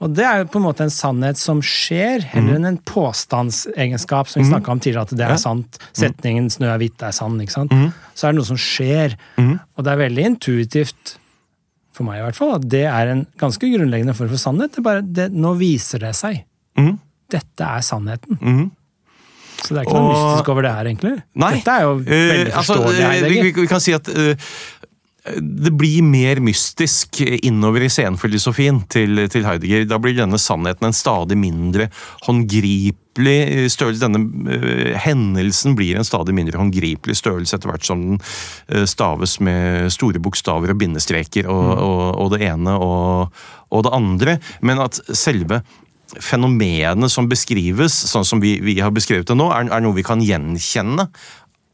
Og 0.00 0.14
det 0.16 0.24
er 0.24 0.38
jo 0.40 0.48
på 0.50 0.56
en 0.56 0.64
måte 0.64 0.80
en 0.86 0.90
sannhet 0.90 1.36
som 1.36 1.60
skjer, 1.60 2.22
heller 2.32 2.54
enn 2.56 2.64
en 2.66 2.78
påstandsegenskap, 2.78 4.28
som 4.28 4.42
vi 4.42 4.48
snakka 4.48 4.72
om 4.72 4.80
tidligere, 4.80 5.02
at 5.02 5.16
det 5.16 5.26
er 5.28 5.36
sant. 5.36 5.78
Setningen 5.92 6.48
'snø 6.50 6.66
er 6.74 6.78
hvitt' 6.78 7.02
er 7.06 7.12
sann, 7.12 7.38
ikke 7.40 7.52
sant. 7.52 7.70
Så 8.14 8.28
er 8.28 8.32
det 8.32 8.36
noe 8.40 8.44
som 8.44 8.56
skjer. 8.56 9.16
Og 9.76 9.84
det 9.84 9.92
er 9.92 10.08
veldig 10.08 10.24
intuitivt, 10.36 11.16
for 11.92 12.04
meg 12.04 12.18
i 12.20 12.22
hvert 12.24 12.36
fall, 12.36 12.54
at 12.54 12.68
det 12.68 12.84
er 12.86 13.06
en 13.08 13.26
ganske 13.38 13.60
grunnleggende 13.60 14.14
form 14.14 14.28
for 14.30 14.36
sannhet. 14.38 14.72
Det 14.72 14.78
er 14.78 14.82
bare, 14.82 15.02
det, 15.02 15.32
nå 15.32 15.54
viser 15.58 15.98
det 16.00 16.14
seg. 16.14 16.44
Dette 17.30 17.60
er 17.62 17.80
sannheten. 17.80 18.38
Mhm. 18.40 18.70
Så 19.60 19.74
det 19.74 19.82
er 19.82 19.86
ikke 19.86 19.94
noe 20.00 20.10
Og- 20.10 20.12
mystisk 20.16 20.48
over 20.54 20.62
det 20.66 20.74
her, 20.74 20.84
egentlig. 20.90 21.14
Nei. 21.34 21.54
Dette 21.60 21.78
er 21.78 21.82
jo 21.86 21.94
veldig 22.00 22.20
Eh, 22.48 22.56
altså, 22.56 22.74
forståelig, 22.74 23.08
Uh, 23.10 23.28
vi, 23.28 23.40
vi, 23.42 23.52
vi 23.60 23.66
kan 23.70 23.80
si 23.80 23.92
at 23.92 24.08
uh, 24.08 24.34
det 25.36 25.70
blir 25.76 26.00
mer 26.02 26.40
mystisk 26.40 27.20
innover 27.44 27.84
i 27.84 27.90
scenefilosofien 27.92 28.80
til, 28.88 29.28
til 29.28 29.44
Heidegger. 29.44 29.84
Da 29.86 29.98
blir 30.00 30.16
denne 30.16 30.38
sannheten 30.40 30.88
en 30.88 30.96
stadig 30.96 31.36
mindre 31.38 31.90
håndgripelig 32.24 33.68
størrelse. 33.74 34.00
Denne 34.08 34.22
uh, 34.48 34.96
hendelsen 35.04 35.76
blir 35.78 36.00
en 36.00 36.08
stadig 36.08 36.34
mindre 36.34 36.58
håndgripelig 36.58 37.18
størrelse 37.20 37.58
etter 37.58 37.70
hvert 37.70 37.84
som 37.86 38.00
den 38.06 38.18
uh, 38.72 38.86
staves 38.88 39.36
med 39.44 39.92
store 39.92 40.22
bokstaver 40.24 40.72
og 40.72 40.80
bindestreker 40.80 41.50
og, 41.52 41.68
og, 41.76 42.02
og 42.24 42.32
det 42.34 42.42
ene 42.48 42.78
og, 42.80 43.44
og 43.70 43.84
det 43.86 43.94
andre. 44.00 44.38
Men 44.64 44.80
at 44.86 45.02
selve 45.12 45.60
fenomenet 46.18 47.12
som 47.12 47.28
beskrives, 47.30 47.94
sånn 48.10 48.26
som 48.26 48.40
vi, 48.42 48.58
vi 48.64 48.78
har 48.80 48.90
beskrevet 48.90 49.28
det 49.30 49.36
nå, 49.38 49.50
er, 49.54 49.70
er 49.70 49.84
noe 49.84 49.96
vi 49.96 50.06
kan 50.06 50.22
gjenkjenne 50.24 51.08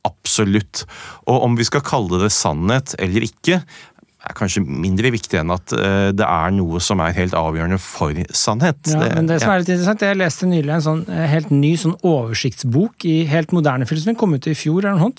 absolutt. 0.07 0.85
Og 1.27 1.43
om 1.49 1.57
vi 1.59 1.67
skal 1.67 1.85
kalle 1.87 2.23
det 2.23 2.33
sannhet 2.35 2.95
eller 3.03 3.27
ikke, 3.27 3.63
er 4.27 4.35
kanskje 4.35 4.63
mindre 4.67 5.13
viktig 5.15 5.39
enn 5.39 5.53
at 5.55 5.71
eh, 5.77 6.09
det 6.17 6.27
er 6.27 6.55
noe 6.57 6.81
som 6.83 6.99
er 7.05 7.15
helt 7.15 7.35
avgjørende 7.39 7.79
for 7.79 8.17
sannhet. 8.35 8.81
Ja, 8.91 9.05
men 9.15 9.29
det 9.31 9.37
som 9.43 9.53
er 9.53 9.63
litt 9.63 9.71
interessant, 9.71 10.03
Jeg 10.03 10.19
leste 10.19 10.49
nylig 10.51 10.73
en 10.75 10.83
sånn 10.83 11.05
eh, 11.07 11.29
helt 11.31 11.53
ny 11.55 11.77
sånn 11.79 11.95
oversiktsbok 12.03 13.07
i 13.07 13.21
helt 13.31 13.55
moderne 13.55 13.87
filosofi, 13.87 14.17
kom 14.19 14.35
ut 14.35 14.49
i 14.51 14.57
fjor 14.59 14.83
eller 14.83 14.99
noe 14.99 15.13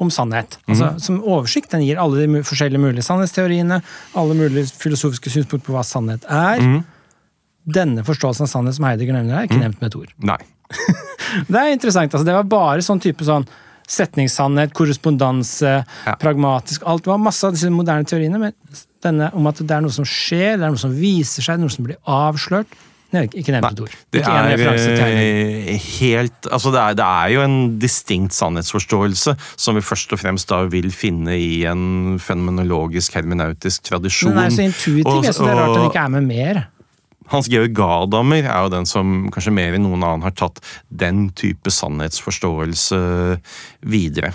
om 0.00 0.08
sannhet. 0.12 0.56
Altså, 0.64 0.94
Mhm. 0.94 1.00
Som 1.04 1.20
oversikt. 1.20 1.70
Den 1.76 1.84
gir 1.84 2.00
alle 2.00 2.24
de 2.24 2.40
forskjellige 2.42 2.80
mulige 2.80 3.04
sannhetsteoriene, 3.04 3.82
alle 4.16 4.34
mulige 4.34 4.72
filosofiske 4.80 5.28
synspunkter 5.30 5.68
på 5.68 5.76
hva 5.76 5.84
sannhet 5.84 6.24
er. 6.24 6.60
Mhm. 6.60 6.84
Denne 7.64 8.04
forståelsen 8.04 8.44
av 8.44 8.50
sannhet 8.50 8.76
som 8.76 8.84
Heidegger 8.84 9.16
nevner 9.16 9.38
er 9.38 9.48
ikke 9.48 9.60
nevnt 9.62 9.80
med 9.80 9.90
et 9.90 9.96
ord. 9.96 10.10
Nei. 10.20 10.38
Det 11.48 11.58
er 11.60 11.72
interessant. 11.72 12.12
altså 12.12 12.24
Det 12.26 12.34
var 12.36 12.44
bare 12.50 12.82
sånn 12.84 13.00
type 13.02 13.24
sånn 13.26 13.46
setningssannhet, 13.88 14.72
korrespondanse, 14.72 15.84
Ja. 16.06 16.14
pragmatisk 16.16 16.82
Alt 16.88 17.04
det 17.04 17.12
var 17.12 17.18
masse 17.20 17.44
av 17.44 17.52
disse 17.52 17.68
moderne 17.72 18.04
teoriene, 18.08 18.38
men 18.40 18.52
denne 19.04 19.28
om 19.36 19.46
at 19.46 19.60
det 19.60 19.70
er 19.70 19.82
noe 19.84 19.92
som 19.92 20.06
skjer, 20.08 20.56
det 20.56 20.64
er 20.64 20.72
noe 20.72 20.80
som 20.80 20.94
viser 20.96 21.44
seg, 21.44 21.60
noe 21.60 21.72
som 21.72 21.84
blir 21.84 21.96
avslørt 22.08 22.66
det 23.14 23.28
Ikke 23.38 23.54
nevnt 23.54 23.76
et 23.76 23.80
ord. 23.84 23.94
Det 24.10 24.22
er 24.26 24.48
eh, 25.14 25.78
helt 26.00 26.48
Altså, 26.50 26.72
det 26.74 26.80
er, 26.80 26.96
det 26.98 27.06
er 27.06 27.28
jo 27.34 27.42
en 27.44 27.56
distinkt 27.82 28.34
sannhetsforståelse 28.34 29.36
som 29.54 29.78
vi 29.78 29.84
først 29.84 30.14
og 30.16 30.20
fremst 30.22 30.50
da 30.50 30.64
vil 30.70 30.90
finne 30.94 31.36
i 31.38 31.64
en 31.70 32.18
fenomenologisk, 32.22 33.14
hermenautisk 33.18 33.86
tradisjon. 33.90 34.34
Den 34.34 34.46
er 34.48 34.54
så 34.54 34.66
intuitiv, 34.66 35.06
Og- 35.06 35.24
jeg 35.24 35.34
synes 35.34 35.46
det 35.46 35.54
er 35.54 35.60
rart 35.62 35.74
den 35.74 35.84
og- 35.84 35.92
ikke 35.92 36.04
er 36.04 36.08
med 36.16 36.26
mer. 36.26 36.66
Hans 37.32 37.48
Georg 37.48 37.72
Gadamer 37.76 38.44
er 38.44 38.66
jo 38.66 38.72
den 38.74 38.86
som 38.88 39.30
kanskje 39.32 39.54
mer 39.56 39.72
enn 39.76 39.86
noen 39.86 40.04
annen 40.04 40.26
har 40.26 40.34
tatt 40.36 40.60
den 40.88 41.30
type 41.36 41.70
sannhetsforståelse 41.72 42.98
videre. 43.88 44.32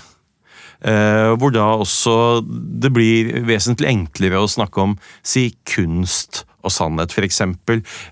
Eh, 0.80 1.36
hvor 1.36 1.52
da 1.52 1.76
også 1.76 2.40
det 2.48 2.88
blir 2.96 3.44
vesentlig 3.48 3.90
enklere 3.92 4.40
å 4.40 4.48
snakke 4.48 4.80
om 4.82 4.98
si 5.22 5.58
kunst 5.68 6.46
og 6.64 6.72
sannhet, 6.72 7.12
f.eks. 7.12 7.42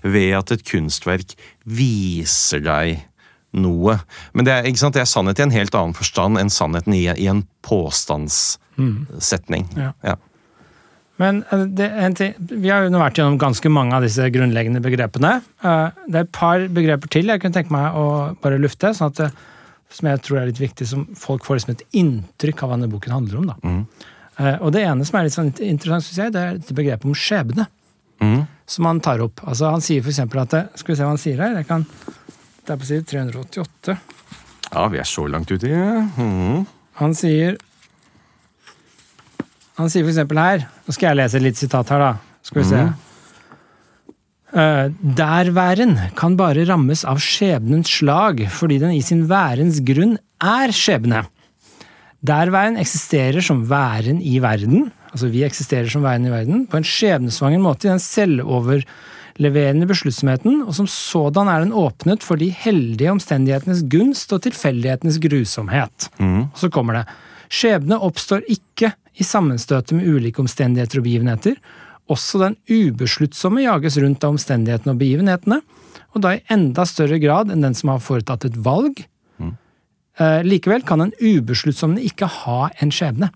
ved 0.04 0.36
at 0.36 0.52
et 0.52 0.64
kunstverk 0.68 1.32
viser 1.64 2.60
deg 2.64 2.98
noe. 3.56 3.98
Men 4.36 4.44
det 4.44 4.52
er, 4.52 4.62
det 4.68 5.00
er 5.00 5.08
sannhet 5.08 5.38
i 5.40 5.42
en 5.46 5.56
helt 5.56 5.74
annen 5.76 5.94
forstand 5.96 6.38
enn 6.40 6.50
sannheten 6.52 6.92
i, 6.96 7.08
i 7.08 7.26
en 7.32 7.44
påstandssetning. 7.64 9.64
Ja. 9.76 9.92
Ja. 10.04 10.16
Men 11.18 11.42
eh, 11.50 11.64
det, 11.78 11.88
en 12.06 12.14
ting, 12.18 12.34
vi 12.38 12.70
har 12.70 12.84
jo 12.86 12.92
nå 12.94 13.00
vært 13.02 13.18
gjennom 13.18 13.38
ganske 13.40 13.70
mange 13.74 13.96
av 13.96 14.04
disse 14.06 14.26
grunnleggende 14.34 14.82
begrepene. 14.84 15.38
Eh, 15.62 15.88
Det 16.06 16.20
er 16.20 16.26
et 16.26 16.34
par 16.36 16.66
begreper 16.74 17.10
til 17.10 17.26
jeg 17.32 17.42
kunne 17.42 17.56
tenke 17.56 17.74
meg 17.74 17.96
å 17.98 18.04
bare 18.42 18.60
lufte, 18.62 18.92
sånn 18.94 19.10
at 19.12 19.22
det, 19.24 19.30
som 19.90 20.08
jeg 20.10 20.20
tror 20.22 20.42
er 20.42 20.50
litt 20.50 20.60
viktig, 20.60 20.86
som 20.86 21.06
folk 21.16 21.46
får 21.46 21.58
liksom 21.58 21.74
et 21.74 21.84
inntrykk 21.96 22.62
av 22.62 22.68
hva 22.70 22.76
denne 22.76 22.92
boken 22.92 23.14
handler 23.14 23.38
om. 23.40 23.46
Da. 23.48 23.56
Mm. 23.64 23.82
Og 24.60 24.70
Det 24.74 24.82
ene 24.84 25.04
som 25.08 25.16
er 25.18 25.24
litt 25.26 25.34
sånn 25.34 25.48
interessant, 25.64 26.04
synes 26.04 26.18
jeg, 26.20 26.32
det 26.34 26.42
er 26.42 26.58
dette 26.58 26.76
begrepet 26.76 27.08
om 27.08 27.16
skjebne. 27.16 27.64
Mm. 28.20 28.42
Som 28.68 28.84
han 28.84 29.00
tar 29.00 29.22
opp. 29.24 29.40
Altså 29.48 29.70
Han 29.72 29.80
sier 29.80 30.02
f.eks. 30.02 30.18
at 30.20 30.50
det, 30.52 30.60
Skal 30.76 30.92
vi 30.92 30.96
se 30.98 31.04
hva 31.06 31.12
han 31.14 31.20
sier 31.22 31.38
her? 31.40 31.54
Jeg 31.56 31.66
kan, 31.70 31.84
det 32.66 32.74
er 32.74 32.80
på 32.82 32.88
side 32.90 33.06
388. 33.08 33.94
ja, 34.74 34.82
vi 34.92 34.98
er 35.00 35.08
så 35.08 35.24
langt 35.30 35.50
ute 35.50 35.70
i 35.70 35.72
mm. 35.72 36.66
Han 37.00 37.14
sier 37.16 37.56
Han 39.78 39.90
sier 39.92 40.06
eksempel 40.10 40.40
her 40.42 40.64
Nå 40.86 40.94
skal 40.94 41.12
jeg 41.12 41.20
lese 41.20 41.42
litt 41.42 41.60
sitat 41.60 41.92
her, 41.94 42.02
da. 42.02 42.12
Skal 42.42 42.62
vi 42.62 42.68
se. 42.68 42.82
Eh, 44.58 44.84
Derværen 45.18 45.96
kan 46.16 46.36
bare 46.38 46.64
rammes 46.68 47.04
av 47.04 47.20
skjebnens 47.20 47.90
slag, 47.98 48.46
fordi 48.50 48.78
den 48.80 48.94
i 48.96 49.02
sin 49.04 49.26
værens 49.28 49.82
grunn 49.84 50.16
er 50.40 50.72
skjebne. 50.72 51.26
Derværen 52.24 52.78
eksisterer 52.80 53.44
som 53.44 53.66
væren 53.70 54.22
i 54.24 54.38
verden, 54.42 54.88
altså 55.12 55.28
vi 55.30 55.44
eksisterer 55.46 55.90
som 55.92 56.02
væren 56.06 56.26
i 56.26 56.32
verden, 56.32 56.64
på 56.66 56.80
en 56.80 56.88
skjebnesvanger 56.88 57.60
måte 57.62 57.86
i 57.86 57.92
den 57.92 58.02
selvoverleverende 58.02 59.86
besluttsomheten, 59.86 60.64
og 60.64 60.74
som 60.74 60.88
sådan 60.90 61.50
er 61.52 61.66
den 61.66 61.76
åpnet 61.76 62.24
for 62.26 62.40
de 62.40 62.48
heldige 62.50 63.12
omstendighetenes 63.12 63.84
gunst 63.92 64.32
og 64.34 64.42
tilfeldighetenes 64.48 65.20
grusomhet. 65.22 66.08
Og 66.48 66.58
så 66.64 66.72
kommer 66.72 67.02
det. 67.02 67.04
Skjebne 67.48 67.98
oppstår 68.04 68.44
ikke 68.50 68.92
i 69.18 69.26
sammenstøtet 69.26 69.96
med 69.96 70.08
ulike 70.08 70.42
omstendigheter 70.42 71.00
og 71.00 71.06
begivenheter. 71.08 71.58
Også 72.08 72.40
den 72.40 72.56
ubesluttsomme 72.70 73.64
jages 73.64 73.98
rundt 74.00 74.24
av 74.24 74.36
omstendighetene 74.36 74.94
og 74.94 75.00
begivenhetene, 75.00 75.60
og 76.16 76.22
da 76.24 76.36
i 76.36 76.44
enda 76.52 76.86
større 76.88 77.18
grad 77.20 77.50
enn 77.52 77.64
den 77.64 77.76
som 77.76 77.92
har 77.92 78.04
foretatt 78.04 78.46
et 78.48 78.56
valg. 78.64 79.02
Eh, 80.18 80.40
likevel 80.42 80.82
kan 80.82 80.98
den 80.98 81.12
ubesluttsomme 81.20 82.02
ikke 82.02 82.26
ha 82.40 82.70
en 82.82 82.90
skjebne. 82.94 83.28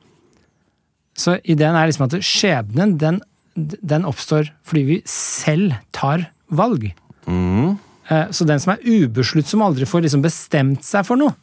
Så 1.14 1.36
ideen 1.44 1.76
er 1.78 1.86
liksom 1.86 2.08
at 2.08 2.16
skjebnen, 2.26 2.96
den, 2.98 3.20
den 3.54 4.06
oppstår 4.08 4.50
fordi 4.66 4.82
vi 4.88 4.96
selv 5.06 5.76
tar 5.94 6.26
valg. 6.50 6.88
Mm. 7.28 7.76
Eh, 8.08 8.26
Så 8.34 8.48
den 8.48 8.58
som 8.62 8.74
er 8.74 8.82
ubesluttsom, 8.82 9.62
aldri 9.62 9.86
får 9.86 10.08
liksom 10.08 10.24
bestemt 10.24 10.82
seg 10.88 11.06
for 11.06 11.20
noe, 11.20 11.36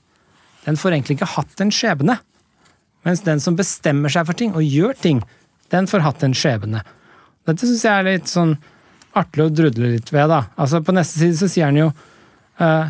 den 0.65 0.75
får 0.75 0.97
egentlig 0.97 1.19
ikke 1.19 1.33
hatt 1.37 1.61
en 1.63 1.71
skjebne. 1.71 2.17
Mens 3.07 3.23
den 3.25 3.41
som 3.43 3.57
bestemmer 3.57 4.11
seg 4.11 4.27
for 4.27 4.37
ting 4.37 4.55
og 4.57 4.65
gjør 4.65 4.97
ting, 4.99 5.23
den 5.71 5.87
får 5.89 6.03
hatt 6.05 6.25
en 6.25 6.35
skjebne. 6.35 6.83
Dette 7.47 7.65
syns 7.65 7.85
jeg 7.85 7.93
er 7.93 8.07
litt 8.07 8.29
sånn 8.29 8.55
artig 9.17 9.45
å 9.45 9.51
drudle 9.53 9.93
litt 9.95 10.11
ved. 10.13 10.29
da. 10.29 10.43
Altså 10.59 10.83
På 10.85 10.95
neste 10.95 11.21
side 11.21 11.37
så 11.39 11.49
sier 11.49 11.69
han 11.69 11.79
jo 11.79 11.89
uh, 11.89 12.89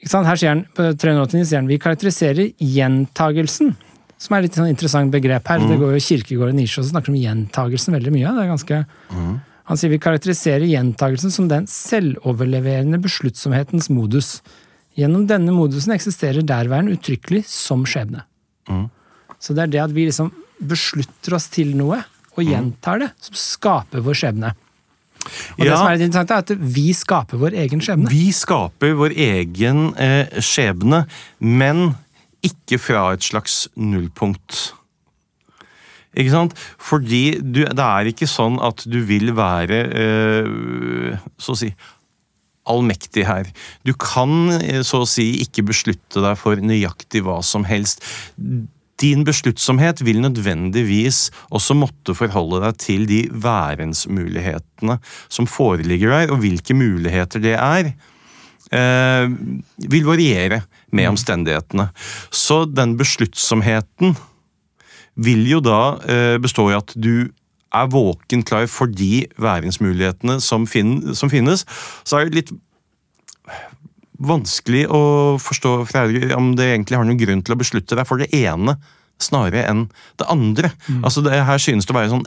ikke 0.00 0.12
sant? 0.12 0.28
Her 0.28 0.40
sier 0.40 0.54
han, 0.54 0.66
på 0.76 0.90
389 0.92 1.46
sier 1.48 1.60
han 1.60 1.70
vi 1.70 1.80
karakteriserer 1.80 2.52
gjentagelsen. 2.58 3.74
Som 4.20 4.36
er 4.36 4.46
litt 4.46 4.56
sånn 4.56 4.70
interessant 4.70 5.12
begrep 5.12 5.48
her. 5.50 5.64
Det 5.64 5.78
går 5.80 5.96
jo 5.96 6.04
Kirkegård 6.06 6.52
og 6.52 6.58
Nisje 6.58 6.82
og 6.82 6.90
snakker 6.90 7.12
om 7.12 7.18
gjentagelsen 7.20 7.96
veldig 7.96 8.12
mye. 8.14 8.36
det 8.36 8.44
er 8.44 8.52
ganske... 8.52 8.84
Han 9.64 9.80
sier 9.80 9.88
vi 9.88 9.96
karakteriserer 10.02 10.68
gjentagelsen 10.68 11.32
som 11.32 11.46
den 11.48 11.64
selvoverleverende 11.70 12.98
besluttsomhetens 13.00 13.88
modus. 13.88 14.36
Gjennom 14.98 15.24
denne 15.30 15.54
modusen 15.56 15.94
eksisterer 15.94 16.44
derværen 16.44 16.90
uttrykkelig 16.92 17.46
som 17.48 17.86
skjebne. 17.88 18.26
Så 19.38 19.56
det 19.56 19.66
er 19.66 19.72
det 19.74 19.82
at 19.84 19.94
vi 19.94 20.06
liksom 20.08 20.32
beslutter 20.64 21.36
oss 21.36 21.48
til 21.52 21.74
noe, 21.76 22.00
og 22.34 22.42
gjentar 22.42 23.02
det, 23.02 23.10
som 23.22 23.36
skaper 23.38 24.02
vår 24.02 24.16
skjebne. 24.18 24.54
Og 25.56 25.64
det 25.64 25.72
som 25.72 25.86
er 25.88 25.96
litt 25.96 26.08
interessant, 26.08 26.32
er 26.34 26.42
at 26.42 26.70
vi 26.76 26.88
skaper 26.96 27.40
vår 27.40 27.56
egen 27.64 27.82
skjebne. 27.84 28.10
Vi 28.12 28.28
skaper 28.34 28.96
vår 28.98 29.14
egen 29.26 29.86
eh, 30.00 30.40
skjebne, 30.44 31.04
men 31.40 31.94
ikke 32.44 32.80
fra 32.82 33.06
et 33.14 33.24
slags 33.24 33.64
nullpunkt. 33.78 34.74
Ikke 36.14 36.30
sant? 36.30 36.52
Fordi 36.78 37.38
du, 37.40 37.64
det 37.64 37.86
er 37.86 38.10
ikke 38.10 38.28
sånn 38.30 38.60
at 38.62 38.84
du 38.86 39.00
vil 39.08 39.32
være 39.34 39.80
eh, 39.98 41.16
så 41.40 41.56
å 41.56 41.58
si 41.58 41.72
allmektig 42.70 43.26
her. 43.28 43.48
Du 43.84 43.92
kan 43.96 44.52
eh, 44.60 44.82
så 44.86 45.02
å 45.04 45.08
si 45.08 45.30
ikke 45.44 45.66
beslutte 45.68 46.22
deg 46.24 46.38
for 46.40 46.60
nøyaktig 46.60 47.24
hva 47.26 47.40
som 47.44 47.66
helst. 47.68 48.04
Din 49.02 49.24
besluttsomhet 49.26 50.04
vil 50.06 50.22
nødvendigvis 50.22 51.28
også 51.54 51.76
måtte 51.76 52.14
forholde 52.16 52.62
deg 52.62 52.80
til 52.80 53.06
de 53.10 53.20
værensmulighetene 53.30 55.00
som 55.28 55.48
foreligger 55.50 56.14
der, 56.14 56.34
og 56.34 56.44
hvilke 56.44 56.76
muligheter 56.78 57.42
det 57.42 57.56
er. 57.58 57.94
Eh, 58.74 59.26
vil 59.90 60.06
variere 60.06 60.62
med 60.94 61.10
omstendighetene. 61.12 61.90
Så 62.30 62.64
den 62.70 62.94
besluttsomheten 63.00 64.14
vil 65.14 65.44
jo 65.46 65.60
da 65.62 65.80
eh, 66.10 66.36
bestå 66.42 66.70
i 66.70 66.78
at 66.78 66.94
du 66.94 67.28
er 67.74 67.90
våken 67.92 68.44
klar 68.46 68.68
for 68.70 68.90
de 68.90 69.24
væringsmulighetene 69.40 70.38
som, 70.44 70.66
fin 70.70 71.14
som 71.16 71.32
finnes. 71.32 71.66
Så 72.06 72.20
er 72.20 72.28
det 72.28 72.40
litt 72.40 72.54
vanskelig 74.24 74.84
å 74.94 75.00
forstå 75.42 75.72
om 76.36 76.52
det 76.58 76.70
egentlig 76.70 76.98
har 76.98 77.06
noen 77.06 77.20
grunn 77.20 77.42
til 77.44 77.56
å 77.56 77.60
beslutte 77.60 77.98
deg 77.98 78.06
for 78.08 78.22
det 78.22 78.30
ene 78.36 78.78
snarere 79.22 79.62
enn 79.70 79.84
det 80.20 80.26
andre. 80.28 80.70
Altså 81.04 81.22
det 81.24 81.32
Her 81.46 81.58
synes 81.62 81.86
det 81.86 81.94
å 81.94 81.96
være 81.98 82.10
sånn 82.12 82.24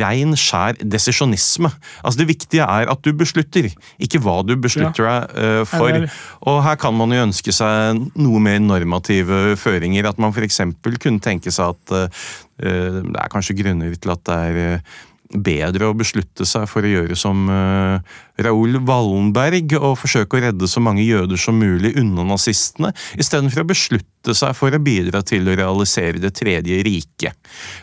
rein, 0.00 0.32
skjær 0.38 0.78
desisjonisme. 0.80 1.68
Altså 2.02 2.22
Det 2.22 2.28
viktige 2.30 2.64
er 2.64 2.88
at 2.88 3.02
du 3.04 3.10
beslutter, 3.12 3.68
ikke 4.00 4.20
hva 4.24 4.38
du 4.46 4.54
beslutter 4.56 5.04
deg 5.04 5.34
uh, 5.36 5.64
for. 5.68 5.90
Eller... 5.90 6.06
er- 6.08 6.48
Og 6.48 6.62
her 6.64 6.78
kan 6.80 6.94
man 6.96 7.12
jo 7.12 7.24
ønske 7.26 7.52
seg 7.52 8.00
noe 8.16 8.40
mer 8.40 8.62
normative 8.64 9.56
føringer. 9.60 10.08
At 10.08 10.18
man 10.22 10.32
f.eks. 10.32 10.62
kunne 11.02 11.20
tenke 11.20 11.52
seg 11.52 11.74
at 11.74 11.96
uh, 11.98 12.24
det 12.62 13.18
er 13.18 13.32
kanskje 13.34 13.58
grunner 13.58 13.92
til 13.98 14.14
at 14.14 14.22
det 14.24 14.34
er 14.48 14.60
eh, 14.62 14.94
bedre 15.34 15.88
å 15.90 15.96
beslutte 15.96 16.46
seg 16.46 16.66
for 16.70 16.86
å 16.86 16.90
gjøre 16.90 17.16
som 17.18 17.48
uh, 17.50 17.98
Raoul 18.42 18.78
Wallenberg 18.86 19.74
og 19.78 19.96
forsøke 20.00 20.38
å 20.38 20.42
redde 20.46 20.68
så 20.70 20.82
mange 20.82 21.04
jøder 21.04 21.38
som 21.40 21.58
mulig 21.58 21.94
unna 22.00 22.24
nazistene, 22.26 22.92
istedenfor 23.18 23.64
å 23.64 23.68
beslutte 23.68 24.34
seg 24.34 24.54
for 24.56 24.74
å 24.74 24.80
bidra 24.82 25.20
til 25.26 25.46
å 25.50 25.56
realisere 25.58 26.22
Det 26.22 26.32
tredje 26.36 26.80
riket. 26.86 27.36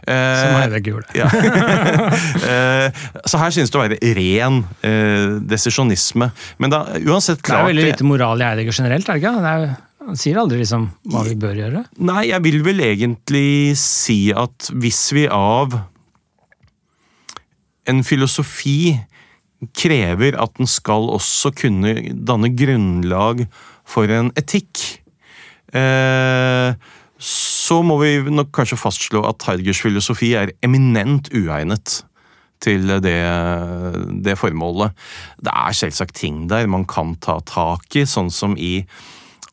Uh, 0.08 0.42
Som 0.42 0.58
er 0.62 0.74
det 0.74 0.82
gule. 0.88 1.06
ja. 1.18 1.28
uh, 1.28 2.88
så 3.30 3.42
her 3.42 3.56
synes 3.56 3.72
det 3.72 3.80
å 3.80 3.86
være 3.86 4.02
ren 4.18 4.64
uh, 4.64 5.38
desisjonisme. 5.52 6.32
Men 6.62 6.74
da, 6.74 6.84
uansett 7.06 7.40
Det 7.40 7.46
er 7.46 7.54
klart 7.54 7.72
veldig 7.72 7.88
lite 7.92 8.08
moral 8.08 8.42
i 8.42 8.50
Heidegger 8.50 8.82
generelt, 8.82 9.08
er 9.08 9.20
det 9.20 9.24
ikke? 9.24 9.38
Det 9.46 9.54
er, 9.54 9.72
Han 10.02 10.18
sier 10.18 10.42
aldri 10.42 10.64
liksom 10.64 10.90
hva 11.14 11.24
vi 11.28 11.38
bør 11.40 11.56
gjøre. 11.62 11.86
Nei, 12.02 12.26
jeg 12.32 12.44
vil 12.48 12.60
vel 12.66 12.84
egentlig 12.90 13.78
si 13.80 14.20
at 14.34 14.72
hvis 14.74 15.04
vi 15.16 15.28
av 15.30 15.78
en 17.90 18.04
filosofi 18.06 18.94
krever 19.78 20.38
at 20.42 20.56
den 20.58 20.70
skal 20.70 21.10
også 21.14 21.54
kunne 21.58 21.94
danne 22.14 22.50
grunnlag 22.58 23.46
for 23.88 24.10
en 24.10 24.32
etikk, 24.40 24.82
eh, 25.74 26.74
så 27.22 27.82
må 27.86 28.00
vi 28.02 28.16
nok 28.34 28.50
kanskje 28.56 28.80
fastslå 28.80 29.22
at 29.30 29.46
Heidegers 29.46 29.82
filosofi 29.84 30.34
er 30.38 30.54
eminent 30.66 31.30
uegnet 31.38 32.02
til 32.62 32.90
det, 33.02 33.22
det 34.26 34.38
formålet. 34.38 34.94
Det 35.42 35.54
er 35.54 35.78
selvsagt 35.78 36.18
ting 36.18 36.48
der 36.50 36.70
man 36.70 36.86
kan 36.90 37.16
ta 37.22 37.40
tak 37.46 37.98
i, 37.98 38.06
sånn 38.10 38.32
som 38.34 38.58
i 38.58 38.82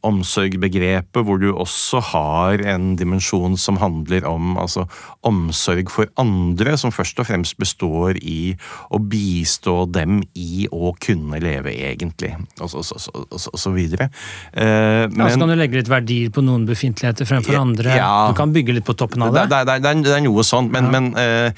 omsorgbegrepet, 0.07 1.25
hvor 1.27 1.41
du 1.43 1.49
også 1.51 2.01
har 2.13 2.63
en 2.71 2.93
dimensjon 2.99 3.57
som 3.59 3.81
handler 3.83 4.27
om 4.29 4.55
altså, 4.61 4.85
omsorg 5.27 5.91
for 5.91 6.07
andre, 6.21 6.77
som 6.79 6.93
først 6.95 7.19
og 7.19 7.27
fremst 7.27 7.59
består 7.59 8.21
i 8.23 8.55
å 8.95 9.01
bistå 9.03 9.81
dem 9.91 10.21
i 10.39 10.69
å 10.71 10.93
kunne 11.03 11.41
leve 11.43 11.75
egentlig, 11.75 12.35
og 12.63 12.71
så, 12.71 12.85
så, 12.87 12.99
så, 13.03 13.51
så, 13.51 13.75
videre. 13.75 14.09
Eh, 14.53 15.09
men, 15.11 15.19
ja, 15.25 15.33
så 15.35 15.43
kan 15.43 15.51
du 15.51 15.59
legge 15.59 15.81
litt 15.81 15.91
verdier 15.91 16.31
på 16.35 16.47
noen 16.47 16.67
befintligheter 16.69 17.27
fremfor 17.29 17.59
andre. 17.59 17.99
Ja, 17.99 18.29
du 18.31 18.39
kan 18.39 18.55
bygge 18.55 18.79
litt 18.79 18.87
på 18.87 18.97
toppen 18.99 19.27
av 19.27 19.35
det. 19.35 19.49
Det, 19.51 19.65
det, 19.67 19.81
det, 19.83 19.95
det 20.07 20.17
er 20.21 20.25
noe 20.25 20.47
sånt, 20.47 20.71
men, 20.75 20.89
ja. 20.89 20.95
men 20.95 21.05
eh, 21.19 21.51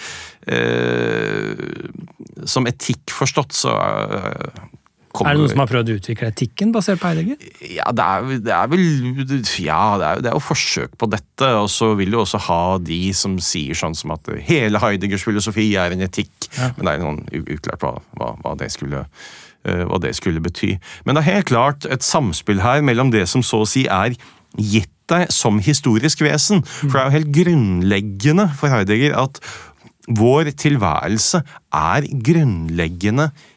eh, 0.56 2.48
som 2.48 2.64
etikk 2.70 3.12
forstått, 3.12 3.52
så 3.66 3.76
Kommer, 5.10 5.32
er 5.32 5.34
det 5.34 5.42
noen 5.42 5.50
som 5.50 5.60
har 5.64 5.70
prøvd 5.72 5.90
å 5.90 5.94
utvikle 5.98 6.28
etikken 6.30 6.72
basert 6.74 7.00
på 7.02 7.10
Heidegger? 7.10 7.46
Ja, 7.66 7.88
det 7.90 8.04
er, 8.04 8.28
det 8.46 8.52
er 8.54 8.68
vel 8.70 8.84
Ja, 9.58 9.80
det 9.98 10.06
er, 10.06 10.20
det 10.22 10.30
er, 10.30 10.36
jo 10.36 10.42
forsøk 10.44 10.94
på 11.00 11.08
dette. 11.10 11.48
Og 11.58 11.66
så 11.72 11.90
vil 11.98 12.14
du 12.14 12.20
også 12.20 12.38
ha 12.46 12.62
de 12.78 13.00
som 13.16 13.34
sier 13.42 13.78
sånn 13.78 13.96
som 13.98 14.14
at 14.14 14.30
hele 14.46 14.82
Heideggers 14.82 15.26
filosofi 15.26 15.66
er 15.74 15.96
en 15.96 16.06
etikk. 16.06 16.32
Ja. 16.54 16.70
Men 16.76 16.86
det 16.86 16.92
er 16.92 17.02
noen 17.02 17.20
uklart 17.42 17.82
hva, 17.82 17.96
hva, 18.20 18.30
hva, 18.44 18.54
det 18.60 18.70
skulle, 18.70 19.02
uh, 19.66 19.84
hva 19.90 19.98
det 20.04 20.14
skulle 20.18 20.44
bety. 20.44 20.76
Men 21.02 21.18
det 21.18 21.24
er 21.24 21.40
helt 21.40 21.50
klart 21.50 21.90
et 21.90 22.06
samspill 22.06 22.62
her 22.62 22.86
mellom 22.86 23.10
det 23.10 23.26
som 23.32 23.42
så 23.42 23.64
å 23.64 23.68
si 23.68 23.88
er 23.90 24.14
gitt 24.54 24.94
deg 25.10 25.26
som 25.34 25.58
historisk 25.58 26.22
vesen. 26.22 26.62
For 26.62 26.94
det 26.94 27.02
er 27.02 27.08
jo 27.08 27.18
helt 27.18 27.34
grunnleggende 27.34 28.46
for 28.60 28.70
Heidegger 28.70 29.18
at 29.18 29.42
vår 30.10 30.52
tilværelse 30.58 31.42
er 31.74 32.06
grunnleggende 32.30 33.32
historisk. 33.32 33.49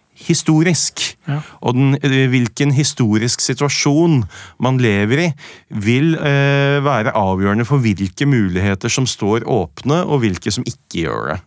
Ja. 1.28 1.40
Og 1.62 1.76
den, 1.78 1.96
eh, 2.02 2.28
hvilken 2.30 2.74
historisk 2.76 3.42
situasjon 3.42 4.24
man 4.60 4.78
lever 4.78 5.26
i, 5.28 5.30
vil 5.70 6.16
eh, 6.16 6.80
være 6.84 7.16
avgjørende 7.18 7.66
for 7.66 7.84
hvilke 7.84 8.28
muligheter 8.30 8.92
som 8.94 9.08
står 9.10 9.48
åpne, 9.50 10.04
og 10.06 10.24
hvilke 10.24 10.54
som 10.54 10.66
ikke 10.68 11.08
gjør 11.08 11.34
det. 11.34 11.40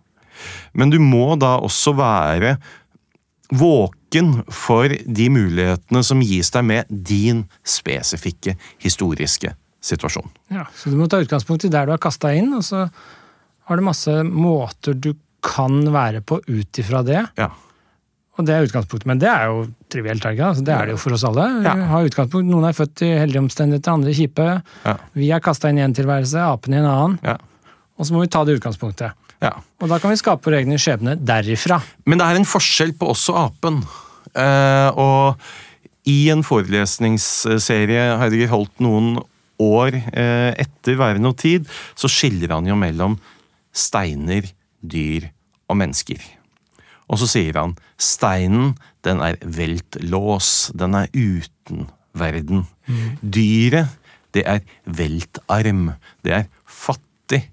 Men 0.76 0.90
du 0.92 0.98
må 1.00 1.36
da 1.40 1.56
også 1.64 1.94
være 1.96 2.56
våken 3.54 4.42
for 4.50 4.90
de 4.90 5.28
mulighetene 5.30 6.02
som 6.04 6.22
gis 6.24 6.50
deg 6.54 6.66
med 6.66 6.90
din 6.90 7.44
spesifikke 7.64 8.56
historiske 8.82 9.54
situasjon. 9.86 10.28
Ja, 10.50 10.66
Så 10.74 10.90
du 10.90 10.96
må 10.98 11.06
ta 11.08 11.20
utgangspunkt 11.22 11.64
i 11.64 11.70
der 11.70 11.86
du 11.86 11.94
har 11.94 12.02
kasta 12.02 12.34
inn, 12.34 12.52
og 12.56 12.64
så 12.66 12.88
har 13.66 13.76
du 13.78 13.86
masse 13.86 14.12
måter 14.26 14.94
du 14.98 15.14
kan 15.46 15.84
være 15.94 16.24
på 16.26 16.40
ut 16.42 16.80
ifra 16.82 17.04
det. 17.06 17.22
Ja. 17.38 17.52
Og 18.36 18.44
det 18.44 18.52
er 18.52 18.66
utgangspunktet, 18.66 19.06
Men 19.08 19.20
det 19.20 19.28
er 19.32 19.46
jo 19.48 19.66
trivielt, 19.88 20.24
er? 20.28 20.40
Altså, 20.44 20.64
det 20.64 20.74
er 20.74 20.86
det 20.86 20.96
jo 20.96 21.00
for 21.00 21.16
oss 21.16 21.24
alle. 21.24 21.46
Ja. 21.64 21.74
har 21.92 22.08
utgangspunkt. 22.08 22.50
Noen 22.50 22.68
er 22.68 22.76
født 22.76 23.02
i 23.06 23.12
heldige 23.16 23.40
omstendigheter, 23.40 23.94
andre 23.96 24.12
kjipe. 24.12 24.48
Ja. 24.84 24.96
Vi 25.16 25.30
er 25.32 25.40
kasta 25.44 25.70
inn 25.72 25.80
i 25.80 25.84
en 25.86 25.96
tilværelse, 25.96 26.42
apene 26.44 26.76
i 26.76 26.82
en 26.82 26.90
annen. 26.90 27.20
Ja. 27.24 27.38
Og 27.96 28.04
så 28.04 28.12
må 28.12 28.20
vi 28.20 28.32
ta 28.32 28.44
det 28.44 28.58
utgangspunktet. 28.58 29.16
Og 29.46 29.88
da 29.90 29.98
kan 30.00 30.12
vi 30.12 30.18
skape 30.18 30.48
vår 30.48 30.60
egen 30.60 30.80
skjebne 30.80 31.16
derifra. 31.20 31.78
Men 32.08 32.20
det 32.20 32.26
er 32.26 32.40
en 32.40 32.48
forskjell 32.48 32.94
på 32.98 33.10
oss 33.12 33.26
og 33.32 33.40
apen. 33.46 33.80
Eh, 34.36 34.90
og 34.96 36.08
i 36.08 36.28
en 36.32 36.44
forelesningsserie 36.46 38.08
Heidegger 38.20 38.52
holdt 38.52 38.84
noen 38.84 39.16
år 39.62 39.96
eh, 39.96 40.52
etter 40.62 40.98
Væren 41.00 41.28
og 41.28 41.36
tid, 41.40 41.68
så 41.96 42.10
skiller 42.12 42.56
han 42.56 42.68
jo 42.68 42.76
mellom 42.78 43.16
steiner, 43.76 44.48
dyr 44.80 45.30
og 45.68 45.80
mennesker. 45.80 46.20
Og 47.06 47.20
så 47.20 47.28
sier 47.30 47.58
han 47.58 47.76
steinen, 48.02 48.74
den 49.06 49.22
er 49.22 49.38
veltlås, 49.42 50.72
den 50.74 50.96
er 50.98 51.10
uten 51.14 51.86
verden. 52.16 52.66
Mm. 52.86 53.18
Dyret, 53.22 53.98
det 54.34 54.42
er 54.48 54.64
veltarm, 54.84 55.92
det 56.26 56.34
er 56.40 56.48
fattig 56.66 57.46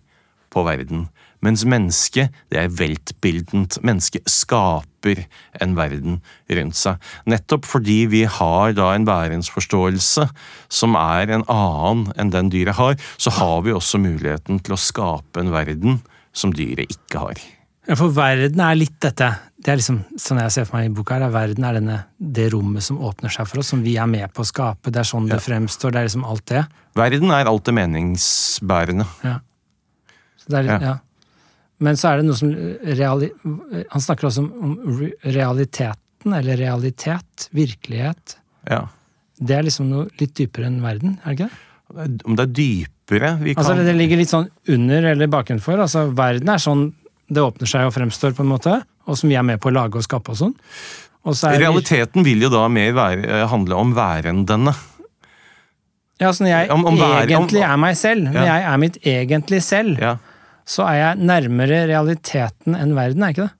på 0.54 0.66
verden. 0.66 1.08
Mens 1.44 1.66
mennesket, 1.68 2.32
det 2.52 2.60
er 2.62 2.72
veltbildent. 2.72 3.82
Mennesket 3.84 4.30
skaper 4.32 5.26
en 5.62 5.74
verden 5.76 6.22
rundt 6.48 6.78
seg. 6.80 7.02
Nettopp 7.28 7.68
fordi 7.68 7.98
vi 8.12 8.24
har 8.24 8.76
da 8.78 8.94
en 8.94 9.08
værensforståelse 9.10 10.30
som 10.72 10.96
er 11.00 11.34
en 11.36 11.44
annen 11.52 12.06
enn 12.16 12.32
den 12.32 12.54
dyret 12.54 12.80
har, 12.80 12.96
så 13.18 13.36
har 13.42 13.66
vi 13.68 13.76
også 13.76 14.00
muligheten 14.00 14.64
til 14.64 14.78
å 14.78 14.80
skape 14.80 15.44
en 15.44 15.52
verden 15.52 16.00
som 16.32 16.56
dyret 16.56 16.96
ikke 16.96 17.26
har. 17.26 17.44
Ja, 17.88 17.98
For 18.00 18.14
verden 18.16 18.62
er 18.64 18.78
litt 18.80 18.96
dette. 19.04 19.30
Det 19.64 19.72
er 19.72 19.80
liksom, 19.80 20.02
sånn 20.20 20.40
jeg 20.40 20.54
ser 20.56 20.68
for 20.68 20.80
meg 20.80 20.90
i 20.90 20.94
boka, 20.96 21.18
her, 21.20 21.32
verden 21.32 21.66
er 21.68 21.78
denne, 21.80 21.98
det 22.18 22.50
rommet 22.54 22.84
som 22.86 23.00
åpner 23.04 23.32
seg 23.32 23.48
for 23.50 23.60
oss, 23.60 23.72
som 23.74 23.82
vi 23.84 23.98
er 24.00 24.08
med 24.12 24.32
på 24.36 24.44
å 24.44 24.48
skape. 24.48 24.92
Det 24.92 25.02
er 25.02 25.08
sånn 25.08 25.28
ja. 25.28 25.36
det 25.36 25.44
fremstår. 25.44 25.92
Det 25.92 26.02
er 26.02 26.08
liksom 26.08 26.28
alt 26.28 26.46
det. 26.52 26.64
Verden 27.00 27.34
er 27.36 27.50
alt 27.52 27.66
det 27.68 27.76
meningsbærende. 27.76 29.08
Ja. 29.24 29.36
Er, 30.52 30.70
ja. 30.70 30.80
ja. 30.84 30.96
Men 31.84 32.00
så 32.00 32.12
er 32.12 32.20
det 32.20 32.28
noe 32.28 32.40
som 32.40 32.50
reali, 33.00 33.30
Han 33.92 34.04
snakker 34.04 34.28
også 34.28 34.44
om, 34.44 34.74
om 34.84 35.04
realiteten, 35.36 36.36
eller 36.40 36.60
realitet. 36.60 37.48
Virkelighet. 37.56 38.38
Ja. 38.72 38.86
Det 39.44 39.56
er 39.58 39.68
liksom 39.68 39.92
noe 39.92 40.08
litt 40.20 40.36
dypere 40.40 40.70
enn 40.70 40.82
verden, 40.84 41.18
er 41.24 41.34
det 41.34 41.40
ikke 41.40 41.52
det? 41.52 42.20
Om 42.26 42.36
det 42.38 42.44
er 42.44 42.52
dypere 42.58 43.32
vi 43.42 43.54
altså, 43.54 43.74
kan... 43.74 43.80
Altså 43.80 43.86
Det 43.86 43.96
ligger 43.98 44.20
litt 44.22 44.32
sånn 44.32 44.48
under 44.74 45.08
eller 45.12 45.30
bakenfor. 45.30 45.82
Altså 45.84 46.08
Verden 46.16 46.50
er 46.50 46.62
sånn 46.64 46.88
det 47.32 47.44
åpner 47.44 47.70
seg 47.70 47.88
og 47.88 47.96
fremstår, 47.96 48.36
på 48.38 48.44
en 48.44 48.52
måte, 48.52 48.80
og 49.08 49.20
som 49.20 49.32
vi 49.32 49.38
er 49.40 49.46
med 49.48 49.62
på 49.64 49.72
å 49.72 49.76
lage 49.76 50.00
og 50.00 50.06
skape 50.06 50.34
og 50.34 50.40
sånn. 50.40 50.56
Realiteten 51.24 52.26
vil 52.26 52.44
jo 52.44 52.50
da 52.52 52.66
mer 52.68 52.92
være, 52.98 53.24
eh, 53.24 53.46
handle 53.48 53.80
om 53.80 53.94
værendene. 53.96 54.74
Ja, 56.20 56.30
altså 56.30 56.44
når 56.44 56.52
jeg 56.52 56.72
om, 56.72 56.86
om 56.88 57.00
egentlig 57.00 57.64
er 57.66 57.78
meg 57.80 57.96
selv, 57.98 58.28
når 58.28 58.38
ja. 58.38 58.44
jeg 58.46 58.66
er 58.70 58.82
mitt 58.82 58.98
egentlig 59.08 59.62
selv, 59.66 60.02
ja. 60.04 60.18
så 60.68 60.86
er 60.92 61.00
jeg 61.00 61.30
nærmere 61.32 61.86
realiteten 61.90 62.78
enn 62.78 62.94
verden, 62.96 63.24
er 63.24 63.36
ikke 63.36 63.48
det? 63.48 63.56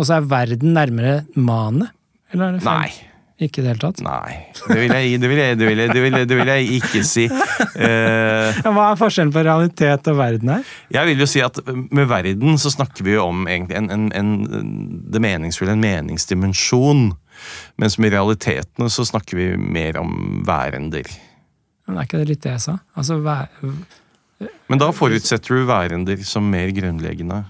Og 0.00 0.08
så 0.08 0.18
er 0.18 0.28
verden 0.28 0.76
nærmere 0.76 1.16
manet? 1.36 1.92
Eller 2.32 2.48
er 2.48 2.56
det 2.56 2.62
feil? 2.64 2.92
Nei. 2.92 3.11
Ikke 3.42 3.58
i 3.58 3.64
det 3.64 3.72
hele 3.72 3.82
tatt? 3.82 4.00
Nei, 4.04 4.36
det 4.68 4.76
vil 4.78 4.92
jeg, 4.94 5.18
det 5.18 5.30
vil 5.30 5.40
jeg, 5.40 5.56
det 5.58 5.66
vil 5.66 5.80
jeg, 5.82 5.90
det 5.90 6.02
vil 6.04 6.16
jeg, 6.18 6.28
det 6.30 6.36
vil 6.38 6.50
jeg 6.52 6.68
ikke 6.78 7.02
si. 7.06 7.24
Uh, 7.26 8.60
Hva 8.68 8.90
er 8.92 9.00
forskjellen 9.00 9.32
på 9.34 9.42
realitet 9.46 10.10
og 10.12 10.18
verden 10.20 10.52
her? 10.52 10.68
Jeg 10.94 11.10
vil 11.10 11.24
jo 11.24 11.28
si 11.30 11.42
at 11.42 11.58
Med 11.72 12.06
verden 12.10 12.60
så 12.60 12.70
snakker 12.70 13.06
vi 13.06 13.16
jo 13.16 13.24
om 13.26 13.48
en, 13.50 13.66
en, 13.72 14.06
en, 14.14 14.30
det 15.10 15.22
meningsfulle, 15.22 15.74
en 15.74 15.82
meningsdimensjon. 15.82 17.10
Mens 17.82 17.98
med 17.98 18.14
realitetene 18.14 18.90
så 18.92 19.06
snakker 19.08 19.40
vi 19.40 19.48
mer 19.58 19.98
om 20.00 20.42
værender. 20.46 21.08
Men 21.88 21.98
er 21.98 22.06
ikke 22.06 22.22
det 22.22 22.30
litt 22.30 22.44
det 22.44 22.54
jeg 22.54 22.66
sa? 22.68 22.78
Altså, 22.94 23.18
vær... 23.24 23.50
Men 24.70 24.80
da 24.80 24.88
forutsetter 24.94 25.54
du 25.54 25.66
værender 25.68 26.22
som 26.26 26.46
mer 26.50 26.70
grunnleggende. 26.74 27.42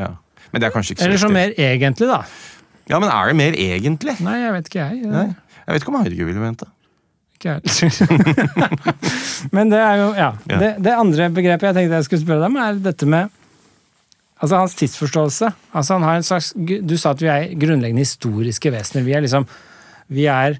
Ja. 0.00 0.14
Men 0.52 0.62
det 0.62 0.68
er 0.68 0.74
kanskje 0.74 0.94
ikke 0.94 1.02
så 1.02 1.08
Eller 1.08 1.20
som 1.20 1.34
mer 1.36 1.52
egentlig, 1.56 2.08
da. 2.08 2.22
Ja, 2.90 3.00
Men 3.02 3.10
er 3.10 3.30
det 3.30 3.36
mer 3.38 3.56
egentlig? 3.58 4.16
Nei, 4.22 4.36
jeg 4.44 4.54
vet 4.54 4.70
ikke, 4.70 4.86
jeg. 4.86 5.10
Nei. 5.10 5.28
Jeg 5.66 5.74
vet 5.74 5.82
ikke 5.82 5.92
om 5.92 5.98
Heidegger 5.98 6.28
ville 6.28 6.42
ment 6.42 6.62
det. 6.62 6.68
Ikke 7.36 7.56
jeg 7.56 7.90
Men 9.56 9.72
det 9.72 9.80
er 9.82 9.98
jo 10.00 10.06
Ja. 10.16 10.30
ja. 10.48 10.60
Det, 10.60 10.70
det, 10.86 10.94
andre 10.94 11.28
begrepet 11.34 11.68
jeg 11.68 11.76
tenkte 11.76 11.98
jeg 11.98 12.06
skulle 12.06 12.22
spørre 12.22 12.44
deg 12.44 12.52
om, 12.52 12.62
er 12.62 12.78
dette 12.86 13.08
med 13.10 13.34
Altså 14.36 14.58
hans 14.60 14.74
tidsforståelse. 14.76 15.48
Altså 15.72 15.96
han 15.96 16.02
har 16.04 16.18
en 16.18 16.26
slags, 16.26 16.50
Du 16.56 16.96
sa 17.00 17.14
at 17.14 17.22
vi 17.22 17.28
er 17.32 17.54
grunnleggende 17.56 18.04
historiske 18.04 18.72
vesener. 18.72 19.06
Vi 19.06 19.14
er 19.16 19.24
liksom 19.24 19.46
Vi 20.12 20.26
er 20.28 20.58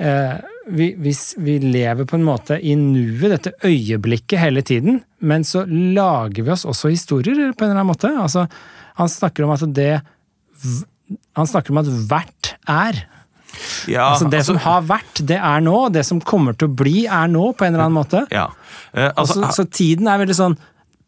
eh, 0.00 0.38
vi, 0.68 0.94
vi, 0.98 1.12
vi, 1.44 1.58
lever 1.58 2.04
på 2.08 2.16
en 2.16 2.24
måte 2.26 2.58
i 2.60 2.74
nuet, 2.76 3.30
dette 3.32 3.52
øyeblikket, 3.64 4.38
hele 4.40 4.62
tiden. 4.62 5.00
Men 5.20 5.44
så 5.44 5.64
lager 5.68 6.42
vi 6.44 6.52
oss 6.52 6.66
også 6.68 6.90
historier, 6.92 7.52
på 7.52 7.64
en 7.64 7.70
eller 7.70 7.80
annen 7.80 7.92
måte. 7.92 8.10
Altså, 8.12 8.44
han 8.98 9.08
snakker 9.08 9.46
om 9.46 9.54
at 9.54 9.64
det 9.76 10.02
han 11.38 11.48
snakker 11.48 11.74
om 11.74 11.80
at 11.82 11.92
hvert 12.10 12.52
er. 12.68 13.04
Ja, 13.90 14.10
altså 14.12 14.28
Det 14.28 14.42
altså, 14.42 14.54
som 14.54 14.60
har 14.62 14.82
vært, 14.86 15.22
det 15.26 15.38
er 15.40 15.62
nå. 15.64 15.76
Det 15.94 16.04
som 16.06 16.20
kommer 16.20 16.56
til 16.58 16.68
å 16.68 16.74
bli, 16.80 17.06
er 17.06 17.30
nå, 17.32 17.50
på 17.56 17.66
en 17.66 17.74
eller 17.74 17.86
annen 17.86 17.98
måte. 17.98 18.24
Ja. 18.34 18.48
Eh, 18.92 19.08
altså, 19.08 19.40
så, 19.40 19.52
så, 19.62 19.68
tiden 19.70 20.10
er 20.10 20.20
veldig 20.22 20.36
sånn 20.38 20.58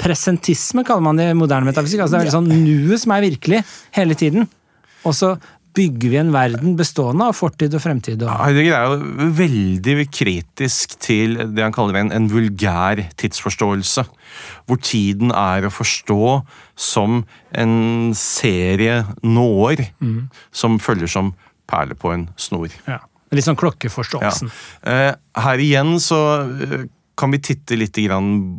Presentisme 0.00 0.80
kaller 0.88 1.04
man 1.04 1.18
det 1.20 1.26
i 1.28 1.36
moderne 1.36 1.68
metafysikk. 1.68 2.00
Altså 2.00 2.14
det 2.14 2.16
er 2.16 2.22
veldig 2.24 2.36
sånn 2.38 2.62
nuet 2.64 3.02
som 3.02 3.12
er 3.12 3.26
virkelig, 3.26 3.58
hele 3.92 4.14
tiden. 4.16 4.46
Og 5.04 5.12
så 5.12 5.34
bygger 5.76 6.12
vi 6.12 6.18
en 6.20 6.32
verden 6.34 6.76
bestående 6.78 7.28
av 7.30 7.36
fortid 7.38 7.74
og 7.76 7.82
fremtid? 7.84 8.22
Og... 8.24 8.30
Heidegger 8.42 8.76
er 8.76 8.86
jo 8.90 9.28
veldig 9.38 10.06
kritisk 10.12 10.96
til 11.02 11.36
det 11.54 11.64
han 11.64 11.74
kaller 11.74 12.00
en, 12.00 12.12
en 12.14 12.28
vulgær 12.32 13.02
tidsforståelse. 13.20 14.06
Hvor 14.66 14.80
tiden 14.82 15.34
er 15.34 15.66
å 15.66 15.72
forstå 15.74 16.30
som 16.80 17.22
en 17.50 17.76
serie 18.16 19.02
nåer 19.22 19.88
Mm. 20.00 20.30
som 20.52 20.78
følger 20.80 21.10
som 21.10 21.34
perler 21.68 21.96
på 21.98 22.12
en 22.14 22.28
snor. 22.40 22.72
Ja. 22.88 23.00
Litt 23.30 23.46
sånn 23.46 23.58
klokkeforståelsen. 23.58 24.50
Ja. 24.82 25.14
her 25.38 25.60
igjen 25.62 26.00
så 26.02 26.18
eh, 26.64 26.88
kan 27.16 27.30
vi 27.30 27.42
titte 27.44 27.78
litt 27.78 27.94
grann 27.94 28.58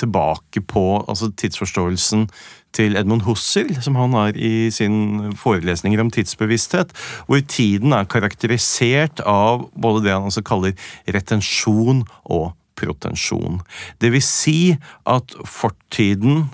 tilbake 0.00 0.60
på 0.66 0.84
altså 1.08 1.30
tidsforståelsen 1.30 2.26
til 2.74 2.98
Edmund 2.98 3.24
Husserl, 3.26 3.70
som 3.84 3.96
han 3.98 4.16
har 4.18 4.36
i 4.36 4.70
sin 4.74 5.32
forelesninger 5.38 6.02
om 6.02 6.10
tidsbevissthet, 6.14 6.92
hvor 7.28 7.40
tiden 7.48 7.94
er 7.94 8.10
karakterisert 8.10 9.22
av 9.28 9.68
både 9.78 10.04
det 10.06 10.14
han 10.16 10.28
altså 10.28 10.44
kaller 10.46 10.74
retensjon 11.06 12.02
og 12.24 12.52
protensjon. 12.78 13.60
Det 14.02 14.10
vil 14.14 14.24
si 14.24 14.58
at 15.06 15.36
fortiden 15.46 16.48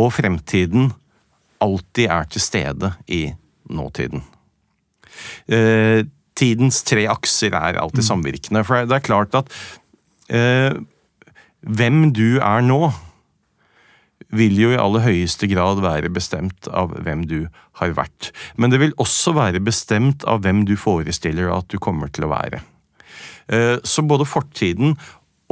og 0.00 0.12
fremtiden 0.16 0.90
alltid 1.62 2.08
er 2.10 2.28
til 2.32 2.42
stede 2.42 2.92
i 3.12 3.22
nåtiden. 3.70 4.24
Eh, 5.46 6.02
tidens 6.38 6.80
tre 6.88 7.04
akser 7.12 7.54
er 7.54 7.78
alltid 7.80 8.06
samvirkende. 8.06 8.64
For 8.66 8.88
det 8.88 8.96
er 8.96 9.06
klart 9.06 9.36
at 9.36 9.52
eh, 10.32 10.72
hvem 11.62 12.08
du 12.16 12.40
er 12.40 12.64
nå, 12.64 12.88
vil 14.32 14.58
jo 14.58 14.72
i 14.72 14.80
aller 14.80 15.04
høyeste 15.04 15.48
grad 15.50 15.82
være 15.84 16.10
bestemt 16.12 16.68
av 16.72 16.94
hvem 17.04 17.26
du 17.28 17.38
har 17.80 17.94
vært. 17.96 18.30
Men 18.56 18.72
det 18.72 18.80
vil 18.82 18.94
også 19.02 19.34
være 19.36 19.62
bestemt 19.64 20.24
av 20.28 20.42
hvem 20.44 20.64
du 20.68 20.76
forestiller 20.80 21.52
at 21.52 21.68
du 21.72 21.78
kommer 21.82 22.12
til 22.12 22.26
å 22.26 22.32
være. 22.32 22.62
Eh, 23.52 23.76
Så 23.84 24.02
både 24.02 24.28
fortiden 24.28 24.96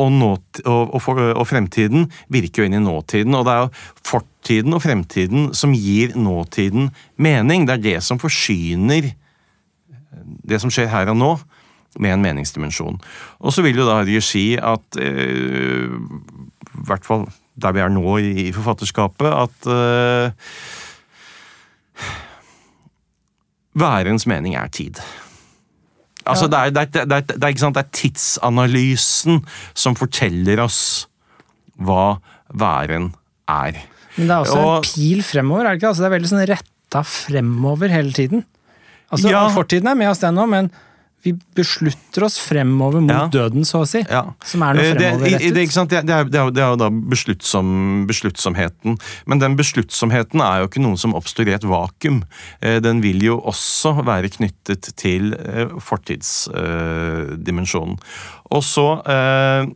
og, 0.01 0.13
nåt, 0.17 0.63
og, 0.65 0.95
og, 0.97 1.23
og 1.37 1.47
fremtiden 1.49 2.09
virker 2.33 2.63
jo 2.63 2.69
inn 2.71 2.79
i 2.79 2.85
nåtiden. 2.85 3.37
Og 3.37 3.45
det 3.45 3.53
er 3.53 3.65
jo 3.67 3.73
fortiden 4.09 4.77
og 4.77 4.85
fremtiden 4.85 5.51
som 5.55 5.77
gir 5.77 6.17
nåtiden 6.17 6.89
mening. 7.21 7.69
Det 7.69 7.77
er 7.77 7.87
det 7.91 7.99
som 8.07 8.21
forsyner 8.23 9.13
det 10.21 10.61
som 10.63 10.73
skjer 10.73 10.91
her 10.91 11.11
og 11.13 11.19
nå, 11.19 11.31
med 11.99 12.15
en 12.15 12.23
meningsdimensjon. 12.23 13.01
Og 13.43 13.55
så 13.55 13.65
vil 13.67 13.81
jo 13.81 13.87
da 13.89 13.99
Heidegger 13.99 14.25
si 14.25 14.45
at 14.57 14.99
eh, 15.03 15.91
i 15.91 16.85
hvert 16.87 17.07
fall 17.07 17.27
der 17.63 17.75
vi 17.77 17.83
er 17.85 17.93
nå 17.93 18.17
i, 18.19 18.31
i 18.49 18.53
forfatterskapet, 18.57 19.31
at 19.31 19.71
uh, 19.71 20.31
værens 23.81 24.27
mening 24.27 24.57
er 24.59 24.69
tid. 24.73 25.01
Altså, 26.27 26.47
det, 26.51 26.59
er, 26.59 26.71
det, 26.71 26.81
er, 26.81 27.05
det, 27.05 27.17
er, 27.17 27.39
det, 27.41 27.77
er, 27.81 27.89
tidsanalysen 27.97 29.41
som 29.75 29.97
forteller 29.99 30.61
oss 30.63 31.09
hva 31.81 32.19
væren 32.53 33.11
er. 33.49 33.81
Men 34.17 34.29
det 34.29 34.35
er 34.35 34.45
også 34.45 34.59
Og- 34.61 34.77
en 34.77 34.89
pil 34.91 35.23
fremover, 35.25 35.65
er 35.65 35.75
det 35.75 35.81
ikke? 35.81 35.89
Altså, 35.89 36.03
det 36.05 36.11
er 36.11 36.17
veldig 36.19 36.31
sånn 36.33 36.47
retta 36.51 37.03
fremover 37.07 37.89
hele 37.89 38.13
tiden. 38.13 38.45
Altså, 39.11 39.31
Ja. 39.33 39.49
Fortiden 39.49 39.89
er 39.89 39.95
med 39.99 40.11
oss, 40.11 40.19
den 40.23 40.39
òg, 40.39 40.49
men 40.49 40.71
vi 41.23 41.35
beslutter 41.55 42.25
oss 42.25 42.39
fremover 42.41 43.01
mot 43.05 43.11
Ja. 43.11 43.27
døden, 43.29 43.65
så 43.69 43.81
å 43.83 43.87
si. 43.89 44.01
Ja. 44.09 44.23
Som 44.45 44.63
er 44.63 44.75
noe 44.75 44.85
i- 44.85 44.95
fremoverrettet. 44.95 45.41
det. 45.91 46.07
Det, 46.07 46.31
det, 46.33 46.55
det, 46.55 46.63
er, 46.63 46.69
jo- 46.71 46.77
da 46.81 46.89
besluttsom, 46.91 48.07
besluttsomheten. 48.09 48.97
Men 49.27 49.39
den 49.43 49.57
besluttsomheten 49.59 50.41
er 50.41 50.61
jo 50.63 50.69
ikke 50.71 50.81
noe 50.83 50.97
som 50.97 51.13
oppstår 51.15 51.49
i 51.49 51.53
et 51.59 51.65
vakuum. 51.69 52.23
Eh, 52.63 52.81
Den 52.81 53.01
vil 53.03 53.21
jo 53.23 53.37
også 53.41 53.93
være 54.05 54.29
knyttet 54.33 54.95
til 54.97 55.35
eh, 55.35 55.69
fortidsdimensjonen. 55.79 57.99
Og 58.51 58.63
så 58.67 58.87
eh, 59.05 59.67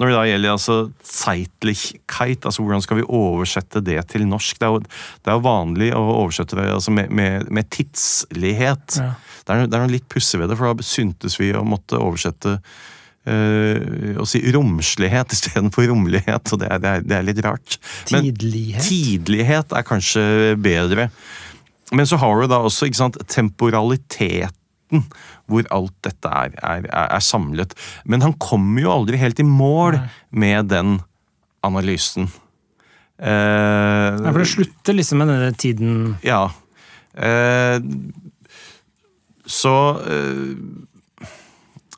når 0.00 0.08
det 0.08 0.16
da 0.16 0.22
gjelder 0.30 0.54
altså 0.54 0.76
Zeitlichkeit, 1.04 2.46
altså 2.48 2.62
hvordan 2.64 2.80
skal 2.84 2.96
vi 3.02 3.08
oversette 3.08 3.82
det 3.84 3.98
til 4.08 4.24
norsk? 4.28 4.56
Det 4.56 4.64
er 4.68 4.72
jo, 4.72 4.78
det 4.80 5.28
er 5.28 5.36
jo 5.36 5.42
vanlig 5.44 5.90
å 5.92 6.00
oversette 6.22 6.56
det 6.56 6.70
altså 6.72 6.90
med, 6.96 7.10
med, 7.12 7.50
med 7.52 7.68
tidslighet. 7.74 8.96
Ja. 9.02 9.10
Det, 9.50 9.56
er, 9.56 9.66
det 9.66 9.76
er 9.76 9.84
noe 9.84 9.92
litt 9.96 10.08
pussig 10.10 10.38
ved 10.38 10.50
det, 10.52 10.56
for 10.60 10.70
da 10.70 10.86
syntes 10.86 11.34
vi 11.40 11.50
å 11.56 11.66
måtte 11.66 11.98
oversette 12.00 12.58
Uh, 13.28 14.16
å 14.16 14.24
si 14.24 14.40
romslighet 14.48 15.28
istedenfor 15.36 15.84
rommelighet, 15.90 16.54
og 16.54 16.62
det 16.62 16.70
er, 16.72 16.78
det, 16.80 16.90
er, 16.90 17.02
det 17.04 17.16
er 17.18 17.26
litt 17.28 17.42
rart. 17.44 17.76
Men 18.08 18.24
Tidlighet. 18.24 18.86
tidlighet 18.86 19.74
er 19.76 19.84
kanskje 19.84 20.22
bedre. 20.56 21.10
Men 21.92 22.08
så 22.08 22.16
har 22.22 22.40
du 22.40 22.48
da 22.48 22.62
også 22.64 22.88
sant, 22.96 23.18
temporaliteten, 23.28 25.04
hvor 25.44 25.68
alt 25.68 25.94
dette 26.06 26.32
er, 26.32 26.56
er, 26.88 27.20
samlet. 27.22 27.76
Men 28.08 28.24
han 28.24 28.32
kommer 28.40 28.86
jo 28.86 28.94
aldri 28.94 29.20
helt 29.20 29.44
i 29.44 29.46
mål 29.46 29.98
Nei. 29.98 30.08
med 30.46 30.72
den 30.72 30.96
analysen. 31.66 32.30
Uh, 33.20 34.16
Ja, 34.16 34.32
for 34.32 34.40
det 34.40 34.48
slutter 34.48 34.96
liksom 34.96 35.20
med 35.20 35.28
denne 35.28 35.52
tiden 35.60 35.96
ja. 36.24 36.46
Eh, 37.12 37.76
så 39.50 39.74
eh, 40.06 40.54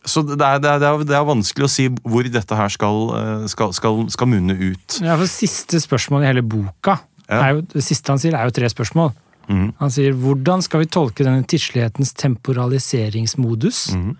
Så 0.02 0.24
det 0.26 0.40
er, 0.40 0.58
det, 0.58 0.70
er, 0.72 1.04
det, 1.04 1.14
er, 1.14 1.26
vanskelig 1.28 1.68
å 1.68 1.70
si 1.70 1.84
hvor 2.02 2.26
dette 2.26 2.56
her 2.58 2.72
skal, 2.74 3.04
eh, 3.18 3.44
skal, 3.52 3.74
skal, 3.76 4.00
skal 4.10 4.30
munne 4.32 4.56
ut. 4.58 4.98
Ja, 4.98 5.14
for 5.20 5.30
Siste 5.30 5.78
spørsmål 5.82 6.24
i 6.24 6.30
hele 6.32 6.42
boka, 6.42 6.98
Ja. 7.28 7.52
jo, 7.52 7.62
det 7.70 7.84
siste 7.86 8.10
han 8.10 8.18
sier, 8.18 8.34
er 8.34 8.48
jo 8.48 8.56
tre 8.56 8.68
spørsmål. 8.72 9.12
Mm. 9.46 9.68
Han 9.78 9.92
sier 9.94 10.16
hvordan 10.18 10.62
skal 10.62 10.82
vi 10.82 10.90
tolke 10.90 11.24
denne 11.26 11.46
tidslighetens 11.46 12.12
temporaliseringsmodus? 12.18 13.92
Mm. 13.94 14.12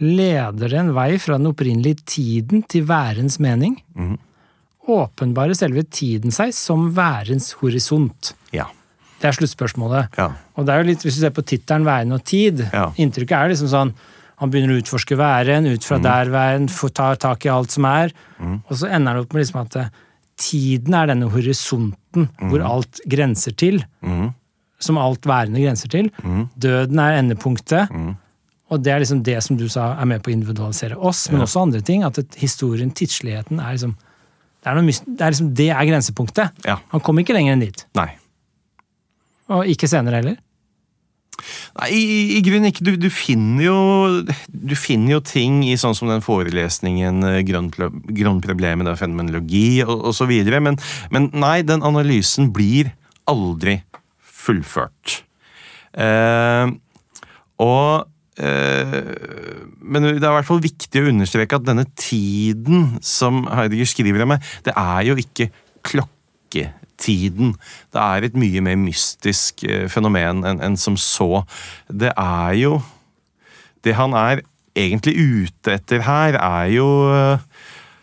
Leder 0.00 0.72
det 0.72 0.80
en 0.80 0.94
vei 0.96 1.12
fra 1.20 1.36
den 1.36 1.50
opprinnelige 1.50 2.00
tiden 2.08 2.64
til 2.64 2.86
værens 2.88 3.36
mening? 3.42 3.76
Mm. 3.92 4.16
Åpenbarer 4.90 5.54
selve 5.54 5.84
tiden 5.84 6.32
seg 6.34 6.54
som 6.56 6.88
værens 6.96 7.52
horisont? 7.60 8.32
Ja. 8.54 8.70
Det 9.20 9.28
er 9.28 9.36
sluttspørsmålet. 9.36 10.16
ja. 10.18 10.30
Og 10.56 10.64
det 10.66 10.72
er 10.74 10.82
jo 10.82 10.88
litt, 10.90 11.02
Hvis 11.04 11.14
du 11.18 11.20
ser 11.20 11.30
på 11.30 11.42
tittelen 11.44 11.84
'Væren 11.84 12.12
og 12.14 12.24
tid', 12.24 12.70
Ja. 12.72 12.90
inntrykket 12.96 13.36
er 13.36 13.48
liksom 13.50 13.68
sånn 13.68 13.94
Han 14.40 14.50
begynner 14.50 14.72
å 14.78 14.80
utforske 14.82 15.16
væren, 15.18 15.66
ut 15.66 15.80
Mm. 15.80 15.84
fra 15.84 15.98
der 15.98 16.30
væren, 16.30 16.66
tar 16.94 17.16
tak 17.16 17.44
i 17.44 17.50
alt 17.50 17.70
som 17.70 17.84
er. 17.84 18.10
Og 18.40 18.72
så 18.72 18.88
ender 18.90 19.12
det 19.12 19.20
opp 19.26 19.34
med 19.34 19.44
liksom 19.44 19.60
at 19.60 19.76
eh, 19.76 19.88
tiden 20.38 20.94
er 20.94 21.06
denne 21.08 21.28
horisonten 21.30 22.28
hvor 22.48 22.64
alt 22.64 23.00
grenser 23.06 23.54
til. 23.54 23.84
Mhm. 24.02 24.34
Som 24.78 24.96
alt 24.96 25.20
værende 25.26 25.60
grenser 25.60 25.88
til. 25.90 26.10
Mm. 26.24 26.48
Døden 26.58 26.98
er 26.98 27.18
endepunktet. 27.20 28.16
Og 28.70 28.82
det 28.82 28.92
er 28.94 29.00
liksom 29.00 29.22
det 29.22 29.42
som 29.42 29.56
du 29.58 29.68
sa 29.68 29.92
er 30.00 30.06
med 30.06 30.22
på 30.22 30.30
å 30.30 30.34
individualisere 30.34 30.96
oss, 30.96 31.28
men 31.30 31.42
også 31.42 31.60
andre 31.60 31.82
ting. 31.82 32.02
At 32.02 32.14
historien, 32.36 32.90
tidsligheten, 32.90 33.60
er 33.60 33.72
liksom 33.76 33.94
det 34.62 34.66
er, 34.66 34.74
noe, 34.74 34.86
det 34.86 35.20
er 35.20 35.30
liksom 35.30 35.54
det 35.54 35.68
er 35.70 35.84
grensepunktet. 35.84 36.50
Ja. 36.64 36.76
Han 36.92 37.00
kom 37.00 37.16
ikke 37.18 37.34
lenger 37.34 37.52
enn 37.52 37.60
dit. 37.60 37.84
Nei. 37.94 38.12
Og 39.50 39.66
ikke 39.70 39.90
senere 39.90 40.22
heller. 40.22 40.38
Nei, 41.78 41.88
i, 41.94 42.02
i, 42.36 42.40
grunnen 42.44 42.70
ikke. 42.70 42.84
Du, 42.86 42.92
du, 43.00 43.08
finner 43.12 43.64
jo, 43.64 43.78
du 44.48 44.74
finner 44.78 45.16
jo 45.16 45.22
ting 45.24 45.62
i 45.66 45.76
sånn 45.80 45.96
som 45.96 46.10
den 46.10 46.24
forelesningen 46.24 47.24
eh, 47.30 47.40
Grunnproblemet 47.46 48.90
fenomenologi 49.00 49.80
og, 49.86 49.94
og 50.10 50.16
så 50.16 50.28
videre, 50.30 50.60
men, 50.64 50.78
men 51.14 51.30
nei, 51.32 51.60
den 51.66 51.84
analysen 51.86 52.50
blir 52.54 52.92
aldri 53.30 53.78
fullført. 54.20 55.20
Eh, 55.90 56.66
og 57.60 58.06
eh, 58.40 58.92
Men 59.80 60.06
det 60.06 60.20
er 60.22 60.30
i 60.30 60.36
hvert 60.36 60.48
fall 60.48 60.62
viktig 60.62 61.02
å 61.02 61.10
understreke 61.10 61.58
at 61.58 61.66
denne 61.66 61.86
tiden 61.98 62.94
som 63.04 63.42
Heidegger 63.50 63.90
skriver 63.90 64.26
om, 64.26 64.36
det 64.66 64.76
er 64.76 65.08
jo 65.10 65.18
ikke 65.20 65.50
klokketiden. 67.00 67.54
Det 67.92 68.00
er 68.00 68.24
et 68.24 68.36
mye 68.36 68.60
mer 68.60 68.76
mystisk 68.76 69.64
eh, 69.64 69.88
fenomen 69.88 70.44
enn 70.44 70.60
en 70.60 70.76
som 70.76 70.96
så. 70.96 71.44
Det 71.88 72.12
er 72.16 72.54
jo 72.54 72.82
Det 73.82 73.94
han 73.96 74.12
er 74.12 74.42
egentlig 74.76 75.14
ute 75.16 75.72
etter 75.72 76.02
her, 76.04 76.36
er 76.36 76.66
jo 76.68 77.08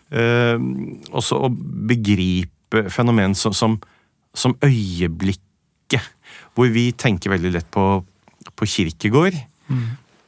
eh, 0.10 0.57
også 1.14 1.38
å 1.38 1.49
begripe 1.53 2.90
fenomen 2.90 3.36
som, 3.36 3.53
som, 3.53 3.78
som 4.34 4.57
øyeblikket. 4.65 6.02
Hvor 6.56 6.65
vi 6.74 6.91
tenker 6.98 7.30
veldig 7.30 7.52
lett 7.53 7.69
på, 7.69 8.03
på 8.56 8.65
Kirkegård. 8.65 9.38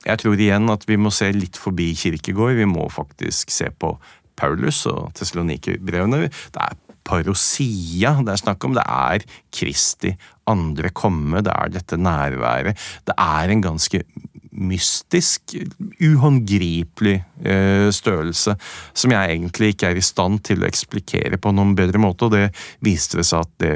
Jeg 0.06 0.20
tror 0.22 0.38
igjen 0.38 0.70
at 0.70 0.86
vi 0.86 1.00
må 1.02 1.10
se 1.10 1.32
litt 1.34 1.58
forbi 1.58 1.96
Kirkegård. 1.98 2.54
Vi 2.54 2.70
må 2.70 2.86
faktisk 2.94 3.50
se 3.50 3.72
på 3.74 3.96
Paulus 4.38 4.86
og 4.86 5.10
Tessalonikerbrevene. 5.18 6.30
Det 6.30 6.62
er 6.62 6.78
parosia 7.10 8.16
det 8.24 8.36
er 8.36 8.44
snakk 8.44 8.66
om. 8.68 8.78
Det 8.78 8.86
er 8.86 9.26
Kristi 9.54 10.14
andre 10.50 10.92
komme. 10.96 11.44
Det 11.46 11.54
er 11.54 11.74
dette 11.74 12.00
nærværet. 12.00 12.90
Det 13.08 13.16
er 13.18 13.54
en 13.54 13.64
ganske 13.66 14.04
mystisk, 14.60 15.54
uhåndgripelig 16.04 17.16
eh, 17.46 17.88
størrelse 17.96 18.56
som 18.98 19.14
jeg 19.14 19.36
egentlig 19.36 19.74
ikke 19.74 19.92
er 19.94 20.00
i 20.00 20.04
stand 20.04 20.42
til 20.50 20.64
å 20.64 20.68
eksplikere 20.68 21.40
på 21.40 21.54
noen 21.56 21.76
bedre 21.78 22.02
måte, 22.02 22.28
og 22.28 22.36
det 22.36 22.50
viste 22.84 23.22
det 23.22 23.28
seg 23.30 23.46
at 23.46 23.54
det 23.64 23.76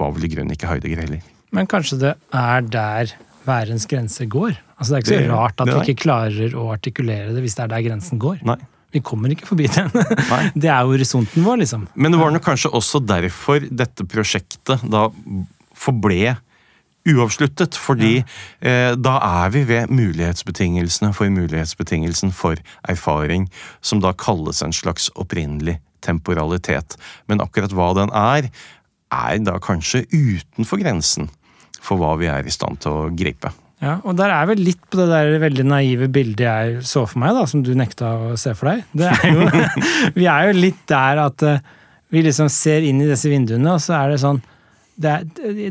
var 0.00 0.14
vel 0.16 0.26
i 0.26 0.32
grunnen 0.32 0.56
ikke 0.56 0.72
Heidegger 0.72 1.04
heller. 1.04 1.22
Men 1.54 1.70
kanskje 1.70 2.00
det 2.00 2.14
er 2.34 2.66
der 2.66 3.14
værens 3.46 3.86
grense 3.86 4.26
går. 4.26 4.56
Altså 4.74 4.94
Det 4.94 4.96
er 4.96 5.04
ikke 5.04 5.28
så 5.28 5.34
rart 5.36 5.60
at 5.62 5.70
vi 5.70 5.80
ikke 5.84 6.02
klarer 6.08 6.56
å 6.58 6.70
artikulere 6.74 7.34
det 7.34 7.44
hvis 7.44 7.54
det 7.58 7.66
er 7.66 7.74
der 7.76 7.84
grensen 7.86 8.22
går. 8.22 8.40
Nei. 8.48 8.58
Vi 8.94 9.02
kommer 9.02 9.32
ikke 9.34 9.48
forbi 9.50 9.66
den. 9.74 9.90
Nei. 10.30 10.40
Det 10.62 10.70
er 10.70 10.86
horisonten 10.86 11.44
vår, 11.44 11.60
liksom. 11.64 11.88
Men 11.98 12.14
det 12.14 12.20
var 12.20 12.30
nok 12.34 12.44
kanskje 12.46 12.70
også 12.74 13.02
derfor 13.02 13.64
dette 13.66 14.06
prosjektet 14.06 14.84
da 14.86 15.08
forble 15.74 16.36
uavsluttet. 17.04 17.76
Fordi 17.76 18.12
eh, 18.20 18.92
da 18.94 19.16
er 19.18 19.54
vi 19.54 19.64
ved 19.68 19.92
mulighetsbetingelsene 19.92 21.12
for 21.16 21.32
mulighetsbetingelsen 21.32 22.32
for 22.36 22.60
erfaring, 22.88 23.48
som 23.82 24.02
da 24.04 24.14
kalles 24.16 24.62
en 24.64 24.72
slags 24.72 25.10
opprinnelig 25.18 25.80
temporalitet. 26.04 26.98
Men 27.28 27.42
akkurat 27.44 27.74
hva 27.74 27.92
den 27.98 28.12
er, 28.14 28.50
er 29.14 29.42
da 29.44 29.58
kanskje 29.62 30.04
utenfor 30.12 30.80
grensen 30.82 31.30
for 31.84 32.00
hva 32.00 32.14
vi 32.20 32.30
er 32.30 32.46
i 32.46 32.54
stand 32.54 32.80
til 32.82 33.04
å 33.04 33.12
gripe. 33.14 33.52
Ja, 33.84 33.98
Og 34.02 34.16
der 34.16 34.32
er 34.32 34.48
vel 34.48 34.62
litt 34.64 34.80
på 34.88 34.98
det 35.02 35.08
der 35.10 35.34
veldig 35.42 35.66
naive 35.68 36.08
bildet 36.12 36.44
jeg 36.46 36.82
så 36.88 37.04
for 37.08 37.20
meg, 37.20 37.34
da, 37.36 37.44
som 37.50 37.62
du 37.64 37.74
nekta 37.76 38.14
å 38.30 38.34
se 38.40 38.54
for 38.56 38.72
deg. 38.72 38.84
Det 38.96 39.10
er 39.10 39.34
jo, 39.34 39.48
vi 40.18 40.28
er 40.30 40.48
jo 40.48 40.56
litt 40.56 40.82
der 40.90 41.20
at 41.26 41.44
eh, 41.44 41.62
vi 42.14 42.24
liksom 42.24 42.50
ser 42.52 42.86
inn 42.86 43.02
i 43.02 43.08
disse 43.10 43.30
vinduene, 43.32 43.76
og 43.76 43.82
så 43.82 43.98
er 44.00 44.14
det 44.14 44.20
sånn 44.24 44.42
det 44.94 45.10
er, 45.10 45.24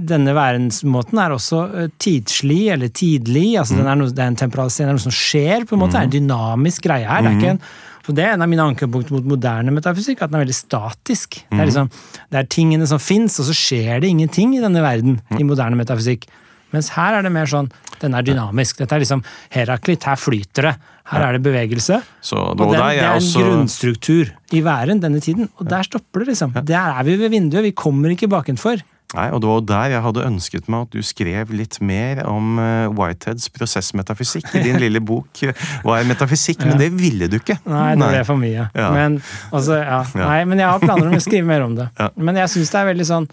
Denne 0.04 0.34
værensmåten 0.36 1.20
er 1.24 1.32
også 1.32 1.62
eh, 1.80 1.90
tidslig, 2.02 2.68
eller 2.76 2.92
tidlig. 2.92 3.54
altså 3.62 3.80
den 3.80 3.88
er 3.88 3.98
noe, 4.00 4.12
Det 4.12 4.20
er 4.20 4.34
en 4.34 4.42
temporalisering, 4.44 4.92
det 4.92 4.94
er 4.94 5.00
noe 5.00 5.08
som 5.08 5.16
skjer, 5.16 5.66
på 5.70 5.78
en 5.78 5.84
måte. 5.86 5.96
Det 5.96 6.02
er 6.02 6.10
en 6.10 6.16
dynamisk 6.18 6.86
greie 6.90 7.08
her. 7.08 7.24
det 7.24 7.32
er 7.32 7.40
ikke 7.40 7.56
en 7.56 7.66
så 8.04 8.12
Det 8.12 8.24
er 8.26 8.34
en 8.36 8.44
av 8.44 8.50
mine 8.52 8.64
ankepunkter 8.68 9.16
mot 9.16 9.28
moderne 9.32 9.72
metafysikk, 9.72 10.20
at 10.20 10.32
den 10.32 10.36
er 10.36 10.44
veldig 10.44 10.58
statisk. 10.58 11.38
Det 11.48 11.56
er 11.56 11.70
liksom, 11.70 11.88
det 12.34 12.40
er 12.42 12.50
tingene 12.52 12.88
som 12.90 13.00
fins, 13.00 13.38
og 13.40 13.48
så 13.48 13.56
skjer 13.56 14.02
det 14.04 14.10
ingenting 14.12 14.58
i 14.58 14.60
denne 14.60 14.82
verden 14.84 15.22
i 15.40 15.46
moderne 15.48 15.80
metafysikk. 15.80 16.28
Mens 16.74 16.92
her 16.98 17.20
er 17.20 17.26
det 17.26 17.34
mer 17.34 17.50
sånn 17.50 17.72
den 18.04 18.18
er 18.18 18.26
dynamisk. 18.26 18.82
Dette 18.82 18.98
er 18.98 19.04
liksom 19.04 19.24
Heraklit, 19.54 20.04
her 20.10 20.20
flyter 20.20 20.70
det. 20.70 20.74
Her 21.12 21.28
er 21.28 21.38
det 21.38 21.44
bevegelse. 21.46 22.00
Så 22.24 22.40
Og 22.40 22.58
det, 22.58 22.70
den, 22.72 22.80
der 22.80 22.90
det 22.90 23.04
er 23.04 23.12
en 23.12 23.20
også 23.22 23.44
grunnstruktur 23.44 24.32
i 24.56 24.64
væren 24.64 25.04
denne 25.04 25.22
tiden, 25.24 25.50
og 25.60 25.70
der 25.70 25.86
stopper 25.88 26.24
det, 26.24 26.34
liksom. 26.34 26.56
Der 26.68 26.98
er 26.98 27.04
vi 27.08 27.16
ved 27.20 27.32
vinduet, 27.34 27.64
vi 27.64 27.72
kommer 27.76 28.14
ikke 28.14 28.32
bakenfor. 28.32 28.84
Nei, 29.14 29.28
og 29.30 29.44
Det 29.44 29.50
var 29.50 29.66
der 29.70 29.92
jeg 29.94 30.02
hadde 30.08 30.26
ønsket 30.26 30.70
meg 30.74 30.88
at 30.88 30.96
du 30.96 31.04
skrev 31.06 31.52
litt 31.54 31.78
mer 31.86 32.24
om 32.26 32.58
eh, 32.58 32.88
Whiteheads 32.98 33.52
prosessmetafysikk 33.54 34.48
i 34.58 34.64
din 34.66 34.80
lille 34.84 35.04
bok 35.06 35.44
eh, 35.46 35.54
Hva 35.86 36.00
er 36.00 36.08
metafysikk? 36.10 36.64
Men 36.66 36.82
det 36.82 36.90
ville 36.98 37.30
du 37.30 37.38
ikke. 37.38 37.60
Nei, 37.70 37.92
det 38.00 38.10
ble 38.10 38.24
for 38.26 38.42
mye. 38.42 38.68
Ja. 38.74 38.90
Men, 38.96 39.20
altså, 39.52 39.78
ja. 39.84 40.02
Ja. 40.18 40.24
Nei, 40.32 40.40
men 40.50 40.64
jeg 40.64 40.72
har 40.72 40.82
planer 40.82 41.12
om 41.12 41.20
å 41.20 41.24
skrive 41.28 41.46
mer 41.52 41.68
om 41.68 41.78
det. 41.78 41.92
Ja. 42.00 42.10
Men 42.18 42.42
jeg 42.42 42.56
syns 42.56 42.74
det 42.74 42.82
er 42.82 42.90
veldig 42.90 43.10
sånn 43.12 43.30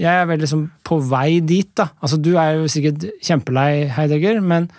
Jeg 0.00 0.08
er 0.08 0.28
veldig 0.28 0.46
liksom 0.46 0.62
på 0.86 0.98
vei 1.10 1.40
dit, 1.44 1.68
da. 1.78 1.90
Altså, 2.00 2.18
du 2.20 2.32
er 2.40 2.56
jo 2.56 2.70
sikkert 2.70 3.04
kjempelei 3.22 3.88
Heidegger, 3.92 4.40
men 4.40 4.70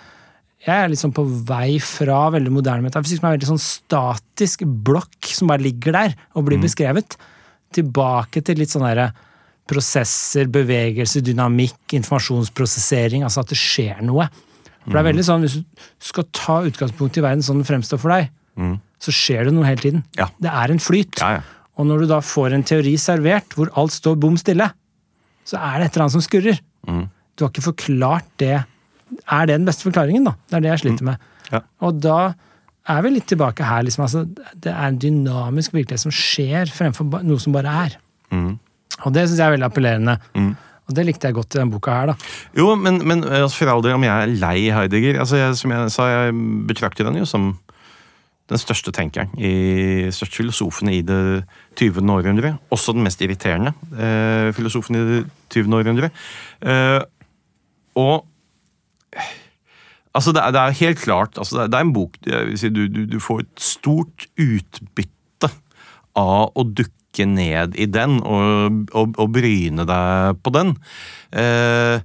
jeg 0.64 0.74
er 0.74 0.90
liksom 0.90 1.12
på 1.14 1.22
vei 1.46 1.76
fra 1.82 2.26
veldig 2.34 2.52
moderne 2.52 2.86
metafysikk, 2.86 3.20
som 3.20 3.28
er 3.28 3.36
veldig 3.36 3.50
sånn 3.52 3.62
statisk 3.62 4.64
blokk 4.64 5.28
som 5.36 5.52
bare 5.52 5.64
ligger 5.64 5.94
der 5.96 6.16
og 6.34 6.46
blir 6.48 6.60
beskrevet, 6.62 7.18
tilbake 7.74 8.42
til 8.44 8.60
litt 8.60 8.72
sånn 8.72 8.86
derre 8.86 9.10
prosesser, 9.68 10.48
bevegelse, 10.52 11.22
dynamikk, 11.24 11.96
informasjonsprosessering, 12.00 13.24
altså 13.24 13.44
at 13.44 13.52
det 13.52 13.60
skjer 13.60 14.02
noe. 14.04 14.28
For 14.84 14.92
det 14.92 15.00
er 15.00 15.08
veldig 15.08 15.24
sånn, 15.24 15.44
Hvis 15.44 15.58
du 15.60 16.08
skal 16.12 16.26
ta 16.36 16.58
utgangspunkt 16.68 17.16
i 17.16 17.24
verden 17.24 17.44
sånn 17.44 17.62
den 17.62 17.68
fremstår 17.68 18.00
for 18.00 18.12
deg, 18.12 18.32
så 19.00 19.12
skjer 19.14 19.48
det 19.48 19.54
noe 19.56 19.68
hele 19.68 19.80
tiden. 19.80 20.04
Ja. 20.18 20.28
Det 20.40 20.52
er 20.52 20.72
en 20.72 20.82
flyt. 20.82 21.20
Ja, 21.20 21.38
ja. 21.38 21.44
Og 21.74 21.88
når 21.88 22.04
du 22.04 22.10
da 22.12 22.20
får 22.22 22.54
en 22.54 22.62
teori 22.62 22.94
servert 23.00 23.56
hvor 23.56 23.72
alt 23.80 23.92
står 23.96 24.18
bom 24.20 24.36
stille, 24.38 24.68
så 25.48 25.60
er 25.60 25.78
det 25.78 25.88
et 25.88 25.96
eller 25.96 26.06
annet 26.06 26.16
som 26.16 26.24
skurrer. 26.24 26.58
Mm. 26.88 27.04
Du 27.34 27.44
har 27.44 27.52
ikke 27.52 27.68
forklart 27.68 28.26
det. 28.42 28.56
Er 29.24 29.46
det 29.46 29.58
den 29.58 29.68
beste 29.68 29.86
forklaringen, 29.86 30.26
da? 30.26 30.34
Det 30.48 30.58
er 30.58 30.64
det 30.64 30.72
jeg 30.72 30.84
sliter 30.84 31.08
med. 31.10 31.22
Mm. 31.22 31.46
Ja. 31.52 31.62
Og 31.84 32.02
da 32.02 32.18
er 32.90 33.00
vi 33.04 33.14
litt 33.14 33.28
tilbake 33.30 33.64
her. 33.66 33.84
Liksom, 33.86 34.04
altså, 34.06 34.24
det 34.54 34.72
er 34.72 34.86
en 34.88 35.00
dynamisk 35.00 35.74
virkelighet 35.76 36.04
som 36.04 36.14
skjer 36.14 36.72
fremfor 36.72 37.24
noe 37.24 37.40
som 37.42 37.56
bare 37.56 37.74
er. 37.86 37.98
Mm. 38.34 38.54
Og 39.02 39.14
det 39.14 39.26
syns 39.26 39.40
jeg 39.40 39.46
er 39.46 39.56
veldig 39.56 39.68
appellerende. 39.68 40.18
Og 40.84 40.96
det 40.96 41.06
likte 41.08 41.30
jeg 41.30 41.36
godt 41.36 41.54
i 41.56 41.60
denne 41.60 41.72
boka 41.72 41.94
her, 41.96 42.12
da. 42.12 42.32
Jo, 42.58 42.74
men, 42.76 43.00
men 43.08 43.24
altså, 43.24 43.56
for 43.56 43.72
all 43.72 43.84
del, 43.84 43.96
om 43.96 44.04
jeg 44.04 44.12
er 44.12 44.34
lei 44.40 44.58
Heidegger 44.74 45.20
altså, 45.22 45.38
jeg, 45.40 45.56
Som 45.56 45.72
jeg 45.72 45.92
sa, 45.94 46.08
jeg 46.12 46.34
betrakter 46.68 47.08
den 47.08 47.22
jo 47.22 47.28
som 47.28 47.54
den 48.50 48.60
største 48.60 48.92
tenkeren, 48.92 49.30
i 49.40 50.10
største 50.12 50.42
filosofen 50.42 50.90
i 50.92 51.00
det 51.06 51.44
20. 51.80 52.04
århundre. 52.12 52.56
Også 52.74 52.92
den 52.92 53.06
mest 53.06 53.22
irriterende 53.24 53.72
eh, 53.96 54.50
filosofen 54.56 54.98
i 54.98 55.04
det 55.08 55.22
20. 55.54 55.74
århundre. 55.80 56.12
Eh, 56.60 57.00
og 58.00 58.24
Altså, 60.14 60.30
det 60.30 60.44
er, 60.44 60.52
det 60.54 60.60
er 60.60 60.76
helt 60.78 61.00
klart 61.02 61.38
altså, 61.38 61.56
det, 61.56 61.62
er, 61.62 61.70
det 61.72 61.78
er 61.78 61.86
en 61.88 61.92
bok 61.94 62.18
du, 62.22 62.82
du, 62.86 63.00
du 63.10 63.16
får 63.18 63.40
et 63.42 63.62
stort 63.62 64.26
utbytte 64.38 65.50
av 66.14 66.52
å 66.54 66.62
dukke 66.70 67.26
ned 67.26 67.74
i 67.74 67.88
den 67.90 68.20
og, 68.22 68.86
og, 68.94 69.18
og 69.18 69.32
bryne 69.34 69.86
deg 69.86 70.38
på 70.42 70.52
den. 70.54 70.70
Eh, 71.34 71.98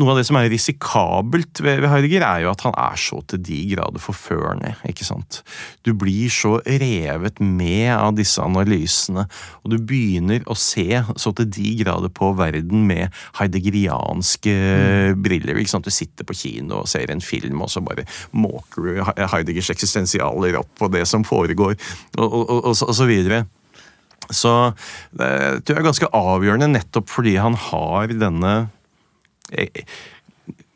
noe 0.00 0.14
av 0.14 0.18
det 0.20 0.24
som 0.28 0.38
er 0.40 0.48
risikabelt 0.52 1.60
ved, 1.62 1.84
Heidegger, 1.92 2.24
er 2.24 2.44
jo 2.46 2.50
at 2.54 2.64
han 2.64 2.74
er 2.80 2.96
så 3.00 3.20
til 3.28 3.42
de 3.44 3.58
grader 3.74 4.00
forførende. 4.02 4.72
ikke 4.88 5.04
sant? 5.06 5.42
Du 5.86 5.92
blir 5.98 6.32
så 6.32 6.56
revet 6.64 7.40
med 7.44 7.90
av 7.94 8.14
disse 8.18 8.40
analysene, 8.42 9.26
og 9.62 9.74
du 9.74 9.78
begynner 9.78 10.42
å 10.50 10.56
se 10.58 11.02
så 11.20 11.34
til 11.36 11.50
de 11.52 11.74
grader 11.82 12.12
på 12.16 12.32
verden 12.38 12.86
med 12.88 13.12
heideggerianske 13.40 14.56
briller. 15.20 15.60
ikke 15.60 15.74
sant? 15.76 15.86
Du 15.86 15.94
sitter 15.94 16.26
på 16.28 16.36
kino 16.36 16.82
og 16.82 16.90
ser 16.90 17.12
en 17.12 17.20
film, 17.24 17.60
og 17.62 17.70
så 17.72 17.84
bare 17.84 18.06
måker 18.32 18.82
du 18.88 19.04
Heideggers 19.30 19.70
eksistensialer 19.74 20.58
opp 20.60 20.72
på 20.80 20.88
det 20.92 21.06
som 21.08 21.24
foregår, 21.26 21.76
og, 22.18 22.26
og, 22.26 22.44
og, 22.50 22.66
og, 22.66 22.76
så- 22.96 23.08
videre. 23.10 23.44
Så 24.30 24.50
det 25.16 25.64
tror 25.66 25.74
jeg 25.74 25.80
er 25.80 25.86
ganske 25.88 26.08
avgjørende 26.14 26.68
nettopp 26.70 27.08
fordi 27.10 27.32
han 27.40 27.56
har 27.58 28.12
denne 28.14 28.52
eh, 28.60 28.68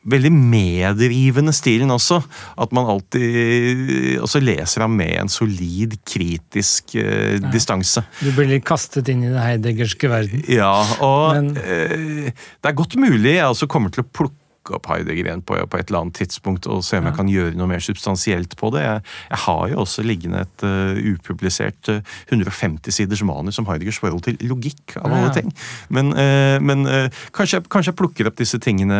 veldig 0.04 0.30
medrivende 0.36 1.52
stilen 1.56 1.92
også. 1.94 2.18
At 2.60 2.74
man 2.76 2.88
alltid 2.92 4.18
også 4.24 4.42
leser 4.44 4.84
ham 4.84 4.96
med 4.98 5.14
en 5.22 5.32
solid, 5.32 5.96
kritisk 6.04 6.96
eh, 7.00 7.38
distanse. 7.54 8.04
Du 8.20 8.30
blir 8.36 8.50
litt 8.52 8.66
kastet 8.68 9.08
inn 9.12 9.24
i 9.24 9.32
den 9.32 9.40
heideggerske 9.40 10.10
verden. 10.12 10.44
Ja, 10.52 10.74
og 11.00 11.38
Men- 11.38 11.56
eh, 11.56 12.30
det 12.34 12.70
er 12.72 12.76
godt 12.76 12.96
mulig 13.00 13.38
jeg 13.38 13.48
også 13.48 13.66
kommer 13.70 13.90
til 13.94 14.04
å 14.04 14.10
plukke 14.12 14.40
opp 14.72 14.88
Heidegger 14.90 15.28
igjen 15.28 15.44
på, 15.44 15.58
på 15.58 15.80
et 15.80 15.90
eller 15.90 16.04
annet 16.04 16.20
tidspunkt 16.22 16.68
og 16.70 16.84
se 16.86 17.00
om 17.00 17.08
jeg 17.10 17.18
kan 17.18 17.30
gjøre 17.30 17.56
noe 17.58 17.70
mer 17.70 17.82
substansielt 17.84 18.56
på 18.60 18.70
det. 18.74 18.84
Jeg, 18.86 19.04
jeg 19.30 19.42
har 19.44 19.64
jo 19.72 19.80
også 19.84 20.04
liggende 20.06 20.44
et 20.44 20.66
uh, 20.66 20.96
upublisert 21.14 21.92
uh, 21.92 22.00
150 22.30 22.94
siders 22.94 23.24
manus 23.26 23.60
om 23.60 23.68
Heideggers 23.68 24.00
forhold 24.02 24.24
til 24.26 24.38
logikk, 24.44 24.96
av 25.00 25.12
alle 25.12 25.32
ting. 25.36 25.52
Men, 25.94 26.12
uh, 26.16 26.56
men 26.64 26.86
eh, 26.88 27.22
kanskje, 27.34 27.62
kanskje 27.70 27.92
jeg 27.92 27.98
plukker 27.98 28.28
opp 28.30 28.38
disse 28.38 28.58
tingene 28.62 28.98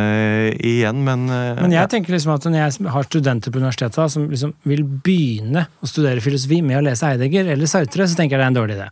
igjen, 0.59 1.03
men, 1.07 1.27
eh, 1.33 1.63
Men 1.63 1.75
jeg 1.75 1.91
tenker 1.93 2.15
liksom 2.15 2.35
at 2.35 2.47
når 2.49 2.61
jeg 2.61 2.93
har 2.97 3.09
studenter 3.09 3.55
på 3.55 3.61
universitetet 3.63 4.13
som 4.13 4.29
liksom 4.31 4.55
vil 4.69 4.85
begynne 4.85 5.67
å 5.81 5.91
studere 5.91 6.25
filosofi 6.25 6.61
med 6.63 6.81
å 6.81 6.85
lese 6.85 7.13
Heidegger 7.13 7.53
eller 7.55 7.71
Sautre, 7.71 8.09
så 8.09 8.19
tenker 8.19 8.37
jeg 8.37 8.43
det 8.43 8.47
er 8.49 8.55
en 8.55 8.61
dårlig 8.61 8.79
idé. 8.79 8.89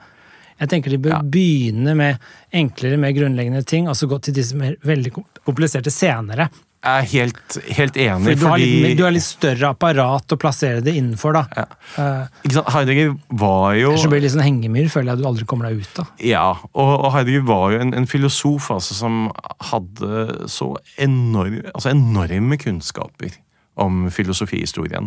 Jeg 0.63 0.71
tenker 0.71 0.95
de 0.95 0.99
bør 1.03 1.17
Ja. 1.19 1.23
begynne 1.27 1.97
med 1.99 2.19
enklere, 2.55 2.99
mer 3.03 3.11
grunnleggende 3.17 3.65
ting, 3.67 3.89
og 3.91 3.97
så 3.99 4.07
gå 4.09 4.21
til 4.23 4.35
disse 4.37 4.55
mer 4.59 4.77
veldig 4.87 5.13
kom- 5.17 5.27
kompliserte 5.45 5.91
senere. 5.91 6.49
jeg 6.83 6.99
er 6.99 7.07
helt, 7.13 7.59
helt 7.79 7.95
enig, 7.95 8.25
fordi, 8.25 8.41
du 8.41 8.47
har, 8.51 8.59
litt, 8.59 8.97
du 8.99 9.03
har 9.05 9.13
litt 9.15 9.23
større 9.23 9.69
apparat 9.71 10.33
å 10.35 10.39
plassere 10.39 10.81
det 10.83 10.95
innenfor, 10.99 11.33
da. 11.37 11.43
Ja. 11.55 11.67
Eh, 12.03 12.27
ikke 12.49 12.57
sant, 12.57 12.71
Heidegger 12.75 13.13
var 13.39 13.77
jo 13.79 13.91
Ellers 13.93 14.03
så 14.03 14.11
blir 14.11 14.19
det 14.19 14.25
litt 14.27 14.35
sånn 14.35 14.43
hengemyr, 14.49 14.89
føler 14.91 15.13
jeg 15.13 15.19
du 15.23 15.29
aldri 15.31 15.47
kommer 15.47 15.69
deg 15.71 15.79
ut 15.85 16.01
av. 16.03 16.09
Ja, 16.19 16.49
og, 16.75 16.91
og 17.07 17.13
Heidegger 17.15 17.45
var 17.47 17.71
jo 17.77 17.79
en, 17.85 17.95
en 17.95 18.07
filosof 18.11 18.67
altså, 18.75 18.95
som 18.99 19.31
hadde 19.71 20.49
så 20.51 20.73
enorm, 20.99 21.61
altså 21.75 21.91
enorme 21.95 22.59
kunnskaper 22.59 23.39
om 23.79 24.11
filosofihistorien. 24.13 25.07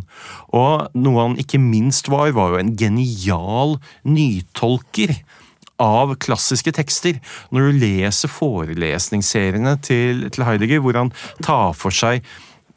Og 0.55 0.87
noe 0.95 1.21
han 1.27 1.35
ikke 1.37 1.59
minst 1.61 2.07
var, 2.09 2.31
var 2.33 2.55
jo 2.55 2.61
en 2.63 2.71
genial 2.79 3.75
nytolker 4.07 5.11
av 5.81 6.13
klassiske 6.23 6.71
tekster. 6.75 7.19
Når 7.51 7.71
du 7.71 7.79
leser 7.83 8.31
forelesningsseriene 8.31 9.75
til, 9.83 10.29
til 10.31 10.45
Heidegger, 10.47 10.79
hvor 10.83 10.97
han 10.99 11.11
tar 11.43 11.73
for 11.77 11.91
seg 11.95 12.23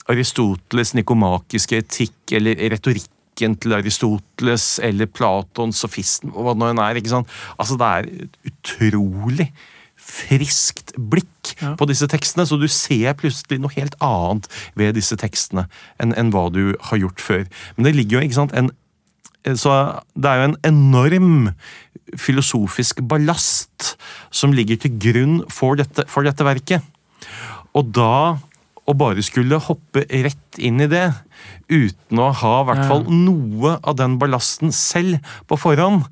Aristoteles' 0.08 0.94
nikomakiske 0.96 1.82
etikk 1.82 2.32
eller 2.38 2.58
retorikken 2.72 3.56
til 3.60 3.76
Aristoteles 3.76 4.78
eller 4.82 5.06
Platon, 5.06 5.70
sofisten, 5.76 6.32
hva 6.34 6.54
det 6.56 6.62
nå 6.62 6.70
enn 6.72 6.80
er. 6.82 6.98
ikke 6.98 7.12
sant? 7.12 7.28
Altså, 7.58 7.76
Det 7.78 7.90
er 7.92 8.08
et 8.24 8.38
utrolig 8.52 9.50
friskt 10.08 10.94
blikk 10.96 11.26
Ja. 11.60 11.74
på 11.76 11.86
disse 11.88 12.06
tekstene, 12.06 12.46
så 12.46 12.58
du 12.60 12.68
ser 12.68 13.14
plutselig 13.14 13.58
noe 13.60 13.72
helt 13.74 13.94
annet 14.00 14.46
ved 14.76 14.94
disse 14.94 15.16
tekstene 15.16 15.66
enn 16.00 16.12
enn 16.16 16.30
hva 16.30 16.50
du 16.52 16.76
har 16.80 16.98
gjort 16.98 17.20
før. 17.20 17.46
Men 17.76 17.84
det 17.84 17.94
ligger 17.96 18.18
jo 18.20 18.28
ikke 18.28 18.34
sant, 18.40 18.52
en 18.54 18.70
så 19.56 20.02
det 20.14 20.30
er 20.30 20.40
jo 20.40 20.48
en 20.50 20.58
enorm 20.68 21.38
filosofisk 22.18 23.02
ballast 23.08 23.94
som 24.34 24.54
ligger 24.56 24.80
til 24.80 24.96
grunn 25.00 25.38
for 25.52 25.78
dette, 25.80 26.04
for 26.08 26.26
dette 26.26 26.46
verket. 26.46 26.84
Og 27.76 27.92
da 27.94 28.38
å 28.88 28.94
bare 28.96 29.22
skulle 29.24 29.60
hoppe 29.60 30.06
rett 30.08 30.58
inn 30.64 30.80
i 30.80 30.88
det, 30.88 31.06
uten 31.68 32.20
å 32.24 32.30
ha 32.40 32.52
i 32.62 32.68
hvert 32.70 32.86
fall 32.88 33.04
noe 33.12 33.76
av 33.82 33.98
den 34.00 34.16
ballasten 34.20 34.72
selv 34.74 35.20
på 35.48 35.58
forhånd, 35.60 36.06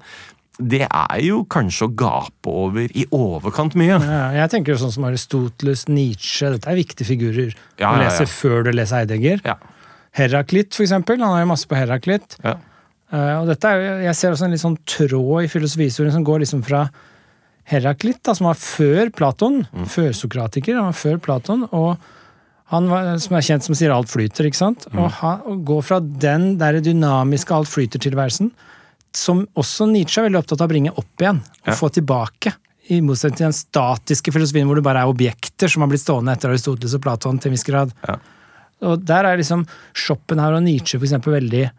det 0.57 0.87
er 0.87 1.21
jo 1.21 1.43
kanskje 1.53 1.85
å 1.85 1.93
gape 2.01 2.53
over 2.53 2.93
i 2.97 3.05
overkant 3.13 3.77
mye. 3.77 3.99
Ja, 4.01 4.21
jeg 4.39 4.53
tenker 4.55 4.73
jo 4.73 4.81
sånn 4.81 4.95
som 4.95 5.05
Aristoteles, 5.09 5.85
Nietzsche, 5.93 6.49
dette 6.55 6.71
er 6.73 6.79
viktige 6.79 7.09
figurer 7.09 7.51
Ja, 7.77 7.91
å 7.91 7.99
ja, 7.99 8.07
lese 8.07 8.29
før 8.31 8.65
du 8.65 8.73
leser 8.73 9.03
Eidegger. 9.03 9.43
Ja. 9.45 9.59
Heraklit, 10.17 10.73
for 10.73 10.87
eksempel. 10.87 11.21
Han 11.21 11.35
har 11.35 11.45
jo 11.45 11.51
masse 11.53 11.69
på 11.69 11.77
Heraklit. 11.77 12.39
Ja. 12.41 12.57
Eh, 13.13 13.35
og 13.41 13.47
dette 13.47 13.65
er, 13.71 14.03
jeg 14.09 14.15
ser 14.19 14.33
også 14.35 14.45
en 14.49 14.51
litt 14.57 14.63
sånn 14.65 14.79
tråd 14.89 15.45
i 15.45 15.51
filosofihistorien 15.53 16.13
som 16.17 16.25
går 16.27 16.43
liksom 16.43 16.65
fra 16.67 16.89
Heraklit, 17.67 18.21
da, 18.23 18.35
som 18.35 18.47
var 18.47 18.55
før 18.59 19.11
Platon, 19.15 19.67
Mm. 19.75 19.87
førsokratiker, 19.91 20.77
han 20.79 20.93
var 20.93 20.93
før 20.99 21.19
Platon, 21.21 21.65
og 21.73 21.99
han 22.71 22.89
var, 22.89 23.17
som 23.19 23.35
er 23.37 23.41
kjent 23.43 23.63
som 23.67 23.75
sier 23.75 23.91
alt 23.95 24.07
flyter, 24.11 24.47
ikke 24.47 24.55
sant? 24.59 24.87
Mm. 24.93 24.99
Og, 25.03 25.11
ha, 25.21 25.33
og 25.47 25.65
gå 25.67 25.81
fra 25.83 25.99
den 26.01 26.57
der 26.59 26.79
dynamiske 26.81 27.51
alt 27.55 27.69
flyter-tilværelsen, 27.69 28.53
som 29.13 29.47
også 29.57 29.87
Nietzsche 29.91 30.21
er 30.23 30.29
veldig 30.29 30.39
opptatt 30.45 30.61
av 30.63 30.69
å 30.69 30.75
bringe 30.75 30.93
opp 30.97 31.17
igjen, 31.23 31.39
og 31.43 31.67
Ja. 31.67 31.73
få 31.75 31.91
tilbake. 31.91 32.55
I 32.89 33.01
motsetning 33.01 33.37
til 33.39 33.47
den 33.47 33.53
statiske 33.53 34.31
filosofien 34.33 34.67
hvor 34.67 34.77
det 34.77 34.85
bare 34.85 35.03
er 35.03 35.11
objekter 35.13 35.69
som 35.69 35.83
har 35.83 35.89
blitt 35.89 36.05
stående 36.07 36.31
etter 36.37 36.51
Aristoteles 36.51 36.95
og 36.95 37.03
Platon 37.03 37.39
til 37.41 37.51
en 37.51 37.55
viss 37.57 37.65
grad. 37.65 37.93
Ja. 38.07 38.17
Og 38.83 39.05
der 39.05 39.25
er 39.27 39.37
liksom 39.39 39.67
Schopenhauer 39.93 40.59
og 40.59 40.63
Nietzsche 40.63 40.99
for 41.01 41.07
eksempel 41.07 41.35
veldig 41.41 41.71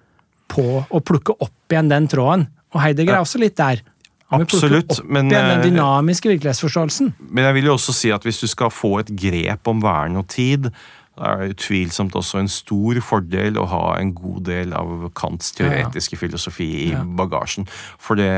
på 0.47 0.85
å 0.89 1.01
plukke 1.03 1.35
opp 1.39 1.73
igjen 1.73 1.89
den 1.91 2.07
tråden. 2.11 2.47
Og 2.73 2.81
Heidegger 2.83 3.13
Ja. 3.13 3.19
er 3.21 3.25
også 3.25 3.39
litt 3.39 3.55
der. 3.57 3.81
Han 4.29 4.41
vil 4.41 4.47
plukke 4.47 4.65
Absolutt, 4.67 4.99
opp 4.99 5.09
men, 5.09 5.29
igjen 5.31 5.47
den 5.53 5.59
eh, 5.61 5.65
dynamiske 5.69 6.27
virkelighetsforståelsen. 6.33 7.13
Men 7.31 7.45
jeg 7.45 7.53
vil 7.53 7.69
jo 7.69 7.73
også 7.77 7.93
si 7.95 8.11
at 8.11 8.23
hvis 8.27 8.41
du 8.43 8.47
skal 8.47 8.69
få 8.69 8.99
et 8.99 9.07
grep 9.15 9.67
om 9.71 9.79
vern 9.81 10.17
og 10.19 10.27
tid, 10.27 10.67
da 11.17 11.31
er 11.31 11.37
det 11.47 11.55
utvilsomt 11.55 12.13
også 12.13 12.37
en 12.43 12.47
stor 12.51 12.99
fordel 13.01 13.55
å 13.57 13.65
ha 13.71 13.95
en 13.97 14.11
god 14.13 14.43
del 14.45 14.73
av 14.77 15.07
Kants 15.17 15.51
teoretiske 15.57 16.17
filosofi 16.19 16.67
i 16.89 16.91
Ja. 16.91 17.03
bagasjen. 17.03 17.65
For 17.97 18.15
det 18.19 18.29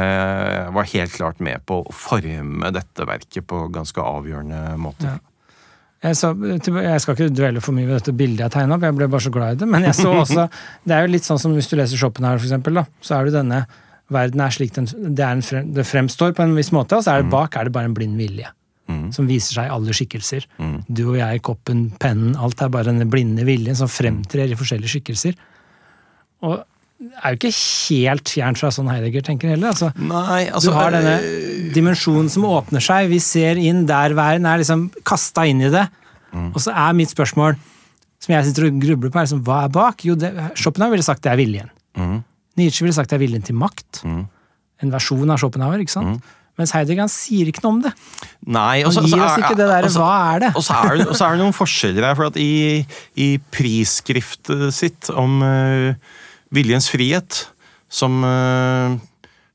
var 0.74 0.84
helt 0.94 1.12
klart 1.12 1.40
med 1.42 1.66
på 1.66 1.82
å 1.84 1.92
forme 1.92 2.72
dette 2.72 3.06
verket 3.06 3.48
på 3.48 3.66
ganske 3.74 4.00
avgjørende 4.00 4.78
måter. 4.78 5.20
Jeg, 6.00 6.16
så, 6.16 6.32
jeg 6.32 7.02
skal 7.04 7.16
ikke 7.16 7.34
dvele 7.36 7.62
for 7.64 7.76
mye 7.76 7.90
ved 7.90 7.98
dette 8.00 8.14
bildet 8.16 8.46
jeg 8.46 8.54
tegna 8.54 8.78
opp, 8.78 8.86
jeg 8.88 8.96
ble 8.96 9.10
bare 9.12 9.26
så 9.26 9.32
glad 9.36 9.58
i 9.58 9.60
det. 9.60 9.68
Men 9.68 9.84
jeg 9.90 9.98
så 9.98 10.14
også 10.16 10.46
Det 10.88 10.96
er 10.96 11.04
jo 11.04 11.12
litt 11.12 11.28
sånn 11.28 11.42
som 11.42 11.56
hvis 11.58 11.68
du 11.68 11.76
leser 11.76 12.00
Schopenhauer, 12.00 12.40
for 12.40 12.48
eksempel, 12.48 12.80
da, 12.80 12.86
så 13.04 13.18
er 13.18 13.28
det 13.28 13.36
denne 13.36 13.64
Verden 14.10 14.42
er 14.42 14.54
slik 14.54 14.72
den 14.74 14.88
det, 14.90 15.22
er 15.22 15.36
en 15.36 15.44
frem, 15.46 15.68
det 15.76 15.86
fremstår 15.86 16.32
på 16.34 16.42
en 16.42 16.56
viss 16.58 16.72
måte, 16.74 16.98
og 16.98 17.06
så 17.06 17.14
er 17.14 17.22
det 17.22 17.30
bak 17.30 17.54
er 17.60 17.68
det 17.68 17.76
bare 17.76 17.92
en 17.92 17.94
blind 17.94 18.18
vilje. 18.18 18.50
Mm. 18.90 19.12
Som 19.14 19.28
viser 19.30 19.60
seg 19.60 19.68
i 19.68 19.74
alle 19.76 19.94
skikkelser. 19.94 20.48
Mm. 20.58 20.80
Du 20.88 21.04
og 21.12 21.20
jeg, 21.20 21.44
koppen, 21.46 21.84
pennen, 22.02 22.34
alt 22.42 22.64
er 22.66 22.72
bare 22.74 22.90
denne 22.90 23.06
blinde 23.06 23.46
viljen 23.46 23.78
som 23.78 23.92
fremtrer 23.92 24.50
i 24.50 24.58
forskjellige 24.58 24.96
skikkelser. 24.96 25.38
Og 26.42 26.58
er 27.00 27.34
jo 27.34 27.38
ikke 27.40 27.52
helt 27.56 28.32
fjernt 28.32 28.60
fra 28.60 28.70
sånn 28.76 28.90
Heidegger 28.92 29.24
tenker 29.24 29.54
heller. 29.54 29.72
altså 29.72 29.92
Nei, 29.96 30.46
du 30.50 30.56
altså 30.60 30.74
har 30.76 30.92
denne 30.96 31.14
eh, 31.24 31.70
dimensjonen 31.76 32.28
som 32.32 32.48
åpner 32.50 32.84
seg. 32.84 33.08
Vi 33.14 33.22
ser 33.24 33.60
inn 33.62 33.86
der 33.90 34.16
verden 34.18 34.48
er 34.50 34.60
liksom 34.60 34.90
kasta 35.08 35.46
inn 35.48 35.64
i 35.64 35.72
det. 35.72 35.86
Mm. 36.34 36.50
Og 36.52 36.60
så 36.66 36.74
er 36.76 36.98
mitt 36.98 37.14
spørsmål, 37.14 37.56
som 38.20 38.36
jeg 38.36 38.50
sitter 38.50 38.68
og 38.68 38.82
grubler 38.84 39.14
på, 39.14 39.22
er 39.22 39.30
liksom, 39.30 39.46
hva 39.48 39.62
er 39.66 39.72
bak? 39.80 40.04
Jo, 40.06 40.18
det, 40.20 40.34
Schopenhauer 40.60 40.98
ville 40.98 41.08
sagt 41.08 41.24
det 41.24 41.32
er 41.32 41.40
viljen. 41.40 41.72
mm, 41.98 42.20
Nietzsche 42.60 42.84
ville 42.84 42.98
sagt 42.98 43.14
det 43.14 43.18
er 43.20 43.24
viljen 43.24 43.48
til 43.48 43.56
makt. 43.56 44.04
mm. 44.04 44.20
En 44.84 44.92
versjon 44.94 45.32
av 45.32 45.40
Schopenhauer. 45.42 45.82
ikke 45.84 45.96
sant? 45.96 46.28
Mens 46.60 46.72
Heidegger 46.76 47.06
han 47.06 47.12
sier 47.12 47.48
ikke 47.48 47.64
noe 47.64 47.78
om 47.78 47.82
det. 47.86 47.92
Nei, 48.44 48.82
Han 48.84 48.90
altså, 48.92 49.06
gir 49.08 49.22
oss 49.24 49.40
ikke 49.40 49.56
det 49.56 49.68
der, 49.72 49.86
også, 49.88 50.04
hva 50.04 50.16
er 50.36 50.42
det? 50.44 50.50
Og 50.60 50.66
så 50.68 50.76
er, 50.76 51.00
er 51.00 51.38
det 51.38 51.44
noen 51.46 51.56
forskjeller 51.56 52.08
her. 52.10 52.18
for 52.20 52.28
at 52.28 52.40
I, 52.40 52.84
i 53.16 53.28
prisskriftet 53.56 54.66
sitt 54.76 55.12
om 55.16 55.40
eh, 55.46 56.18
viljens 56.54 56.90
frihet, 56.90 57.48
som 57.90 58.24
eh, 58.24 58.98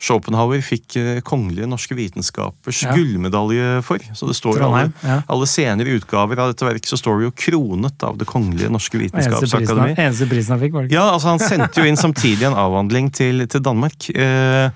Schopenhauer 0.05 0.61
fikk 0.65 0.97
uh, 0.99 1.21
Kongelige 1.25 1.69
norske 1.71 1.95
vitenskapers 1.97 2.83
Ja. 2.85 2.93
gullmedalje 2.97 3.83
for. 3.87 4.03
Så 4.13 4.27
det 4.29 4.35
står 4.37 4.61
alle, 4.67 4.83
ja. 5.01 5.21
alle 5.31 5.47
senere 5.49 5.95
utgaver 5.97 6.43
av 6.43 6.51
dette 6.53 6.67
verket 6.67 6.91
så 6.91 6.99
står 7.01 7.21
det 7.23 7.29
jo 7.31 7.35
'kronet 7.45 8.05
av 8.05 8.19
Det 8.19 8.27
kongelige 8.29 8.69
norske 8.69 8.99
vitenskapsakademi'. 9.01 9.97
eneste 9.97 10.29
prisen 10.29 10.59
han 10.59 10.61
fikk, 10.61 10.75
var 10.75 10.83
det 10.83 10.91
ikke? 10.91 10.99
Ja, 10.99 11.07
altså 11.15 11.29
Han 11.33 11.39
sendte 11.39 11.81
jo 11.81 11.89
inn 11.89 11.97
samtidig 11.97 12.43
en 12.51 12.59
avhandling 12.59 13.13
til, 13.15 13.47
til 13.47 13.63
Danmark 13.65 14.11
eh, 14.15 14.69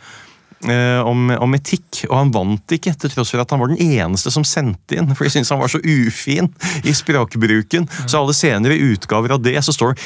eh, 0.65 1.01
om, 1.05 1.29
om 1.31 1.55
etikk, 1.55 2.07
og 2.09 2.17
han 2.17 2.33
vant 2.33 2.73
ikke, 2.73 2.95
til 2.97 3.11
tross 3.11 3.31
for 3.35 3.43
at 3.43 3.51
han 3.51 3.61
var 3.61 3.69
den 3.69 3.79
eneste 3.85 4.33
som 4.33 4.45
sendte 4.45 4.97
inn. 4.97 5.13
For 5.15 5.25
de 5.25 5.31
syntes 5.35 5.51
han 5.51 5.61
var 5.61 5.69
så 5.69 5.83
ufin 5.83 6.49
i 6.85 6.95
språkbruken. 6.95 7.89
Så 8.07 8.23
alle 8.23 8.33
senere 8.33 8.81
utgaver 8.81 9.37
av 9.37 9.43
det 9.43 9.59
så 9.61 9.75
står 9.77 9.93
det 9.93 10.01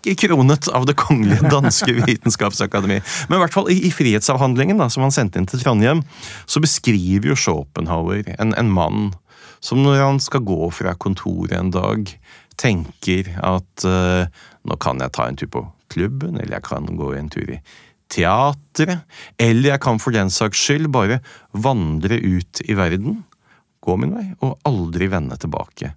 ikke 0.00 0.30
kronet 0.30 0.68
av 0.72 0.86
Det 0.88 0.96
kongelige 0.98 1.48
danske 1.54 1.92
vitenskapsakademi. 2.06 3.00
Men 3.28 3.38
i 3.38 3.42
hvert 3.44 3.56
fall 3.56 3.70
i, 3.72 3.78
i 3.88 3.94
frihetsavhandlingen 3.94 4.80
da, 4.80 4.88
som 4.92 5.04
han 5.06 5.14
sendte 5.14 5.40
inn 5.40 5.48
til 5.50 5.62
Trondheim, 5.62 6.04
så 6.46 6.62
beskriver 6.62 7.32
jo 7.32 7.38
Schopenhauer 7.38 8.24
en, 8.38 8.54
en 8.56 8.72
mann 8.72 9.10
som 9.60 9.82
når 9.84 10.00
han 10.00 10.20
skal 10.24 10.44
gå 10.48 10.70
fra 10.72 10.94
kontoret 10.96 11.52
en 11.58 11.72
dag, 11.74 12.08
tenker 12.60 13.28
at 13.44 13.84
uh, 13.84 14.24
nå 14.64 14.76
kan 14.80 15.00
jeg 15.00 15.12
ta 15.16 15.28
en 15.28 15.38
tur 15.40 15.50
på 15.52 15.64
klubben, 15.92 16.38
eller 16.40 16.58
jeg 16.58 16.66
kan 16.68 16.88
gå 16.96 17.12
en 17.16 17.30
tur 17.32 17.52
i 17.56 17.60
teatret, 18.10 19.04
eller 19.38 19.74
jeg 19.74 19.82
kan 19.84 20.00
for 20.02 20.16
den 20.16 20.32
saks 20.34 20.60
skyld 20.64 20.90
bare 20.92 21.20
vandre 21.52 22.18
ut 22.18 22.62
i 22.66 22.76
verden, 22.78 23.22
gå 23.80 23.96
min 24.00 24.16
vei, 24.16 24.26
og 24.44 24.58
aldri 24.68 25.08
vende 25.12 25.38
tilbake. 25.40 25.94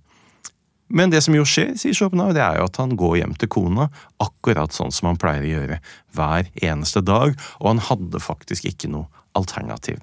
Men 0.93 1.09
det 1.13 1.23
som 1.25 1.33
jo 1.33 1.45
skjer, 1.47 1.73
sier 1.79 1.95
Schopenhauer, 1.97 2.35
det 2.37 2.43
er 2.45 2.59
jo 2.59 2.67
at 2.69 2.77
han 2.81 2.93
går 2.99 3.17
hjem 3.23 3.33
til 3.41 3.49
kona 3.51 3.89
akkurat 4.21 4.75
sånn 4.75 4.93
som 4.93 5.09
han 5.09 5.19
pleier 5.21 5.45
å 5.45 5.51
gjøre 5.55 5.79
hver 6.13 6.51
eneste 6.61 7.01
dag, 7.01 7.33
og 7.59 7.71
han 7.71 7.81
hadde 7.89 8.21
faktisk 8.21 8.69
ikke 8.69 8.91
noe 8.93 9.09
alternativ. 9.33 9.97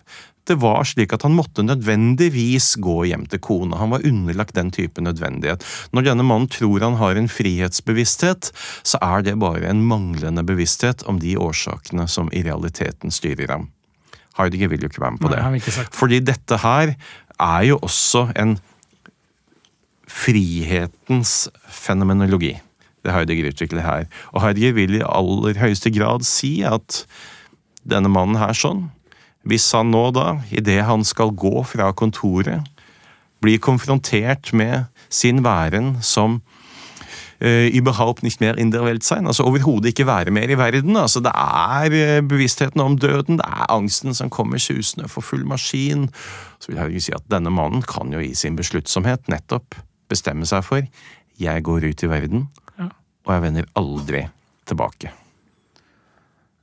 Det 0.51 0.57
var 0.59 0.83
slik 0.89 1.12
at 1.15 1.23
han 1.23 1.37
måtte 1.37 1.62
nødvendigvis 1.62 2.73
gå 2.83 3.05
hjem 3.07 3.29
til 3.31 3.39
kona. 3.45 3.79
Han 3.79 3.93
var 3.95 4.07
underlagt 4.09 4.57
den 4.57 4.73
type 4.75 5.03
nødvendighet. 5.05 5.62
Når 5.95 6.09
denne 6.09 6.27
mannen 6.27 6.51
tror 6.51 6.83
han 6.83 6.97
har 6.99 7.15
en 7.15 7.31
frihetsbevissthet, 7.31 8.51
så 8.83 8.99
er 9.05 9.23
det 9.29 9.37
bare 9.39 9.69
en 9.71 9.85
manglende 9.87 10.43
bevissthet 10.49 11.05
om 11.07 11.21
de 11.23 11.37
årsakene 11.39 12.09
som 12.11 12.33
i 12.35 12.43
realiteten 12.47 13.15
styrer 13.15 13.53
ham. 13.53 13.69
Heidegger 14.41 14.73
vil 14.73 14.83
jo 14.83 14.91
ikke 14.91 15.05
være 15.05 15.17
med 15.19 15.23
på 15.23 15.31
det. 15.37 15.73
sagt. 15.77 15.95
Fordi 15.95 16.19
dette 16.25 16.59
her 16.65 16.97
er 17.41 17.62
jo 17.69 17.79
også 17.79 18.31
en 18.41 18.59
frihetens 20.21 21.49
fenomenologi. 21.69 22.55
Det 23.05 23.15
Heidegger 23.15 23.51
utvikler 23.53 23.85
her. 23.85 24.09
Og 24.35 24.45
Heidegger 24.45 24.77
vil 24.77 24.99
i 24.99 25.05
aller 25.07 25.61
høyeste 25.61 25.93
grad 25.95 26.27
si 26.29 26.61
at 26.67 27.05
denne 27.89 28.13
mannen 28.13 28.41
her 28.41 28.53
sånn, 28.57 28.91
hvis 29.49 29.71
han 29.73 29.93
nå 29.95 30.11
da, 30.13 30.43
idet 30.53 30.83
han 30.85 31.05
skal 31.07 31.33
gå 31.33 31.63
fra 31.65 31.95
kontoret, 31.97 32.67
blir 33.41 33.61
konfrontert 33.65 34.53
med 34.53 34.91
sin 35.09 35.41
væren 35.47 35.95
som 36.05 36.43
überhaupt 37.41 38.23
nicht 38.23 38.41
mehr 38.41 38.59
in 38.59 38.71
der 38.71 38.85
Welt 38.85 39.03
sein. 39.03 39.27
Altså 39.27 39.43
overhodet 39.43 39.87
ikke 39.87 40.07
være 40.07 40.31
mer 40.31 40.49
i 40.49 40.59
verden. 40.59 40.97
Altså 40.97 41.21
Det 41.21 41.33
er 41.35 41.93
eh, 41.93 42.21
bevisstheten 42.21 42.81
om 42.81 42.99
døden, 42.99 43.39
det 43.39 43.47
er 43.47 43.71
angsten 43.73 44.15
som 44.15 44.31
kommer 44.31 44.59
susende 44.59 45.09
for 45.09 45.21
full 45.21 45.47
maskin. 45.47 46.11
Så 46.61 46.69
vil 46.69 46.77
jeg 46.77 47.03
si 47.03 47.13
at 47.17 47.25
denne 47.31 47.51
mannen 47.51 47.83
kan 47.83 48.13
jo 48.13 48.19
i 48.19 48.35
sin 48.35 48.57
besluttsomhet 48.57 49.29
nettopp 49.29 49.75
bestemme 50.11 50.47
seg 50.49 50.65
for 50.66 50.85
jeg 51.41 51.62
går 51.65 51.87
ut 51.89 52.03
i 52.05 52.11
verden, 52.11 52.49
Ja. 52.77 52.91
og 53.24 53.32
jeg 53.32 53.43
vender 53.47 53.69
aldri 53.81 54.27
tilbake. 54.69 55.11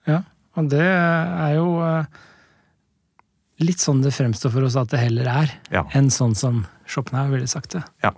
Ja, 0.07 0.21
og 0.55 0.69
det 0.71 0.83
er 0.85 1.55
jo 1.57 1.67
eh, 1.83 2.05
litt 3.65 3.81
sånn 3.81 4.03
det 4.05 4.13
fremstår 4.15 4.53
for 4.53 4.67
oss 4.67 4.77
at 4.79 4.91
det 4.93 5.01
heller 5.01 5.27
er, 5.31 5.51
Ja. 5.73 5.83
enn 5.97 6.09
sånn 6.13 6.35
som 6.37 6.65
Schopenhauer 6.87 7.33
ville 7.33 7.47
sagt 7.49 7.73
det. 7.75 7.83
Ja. 8.03 8.11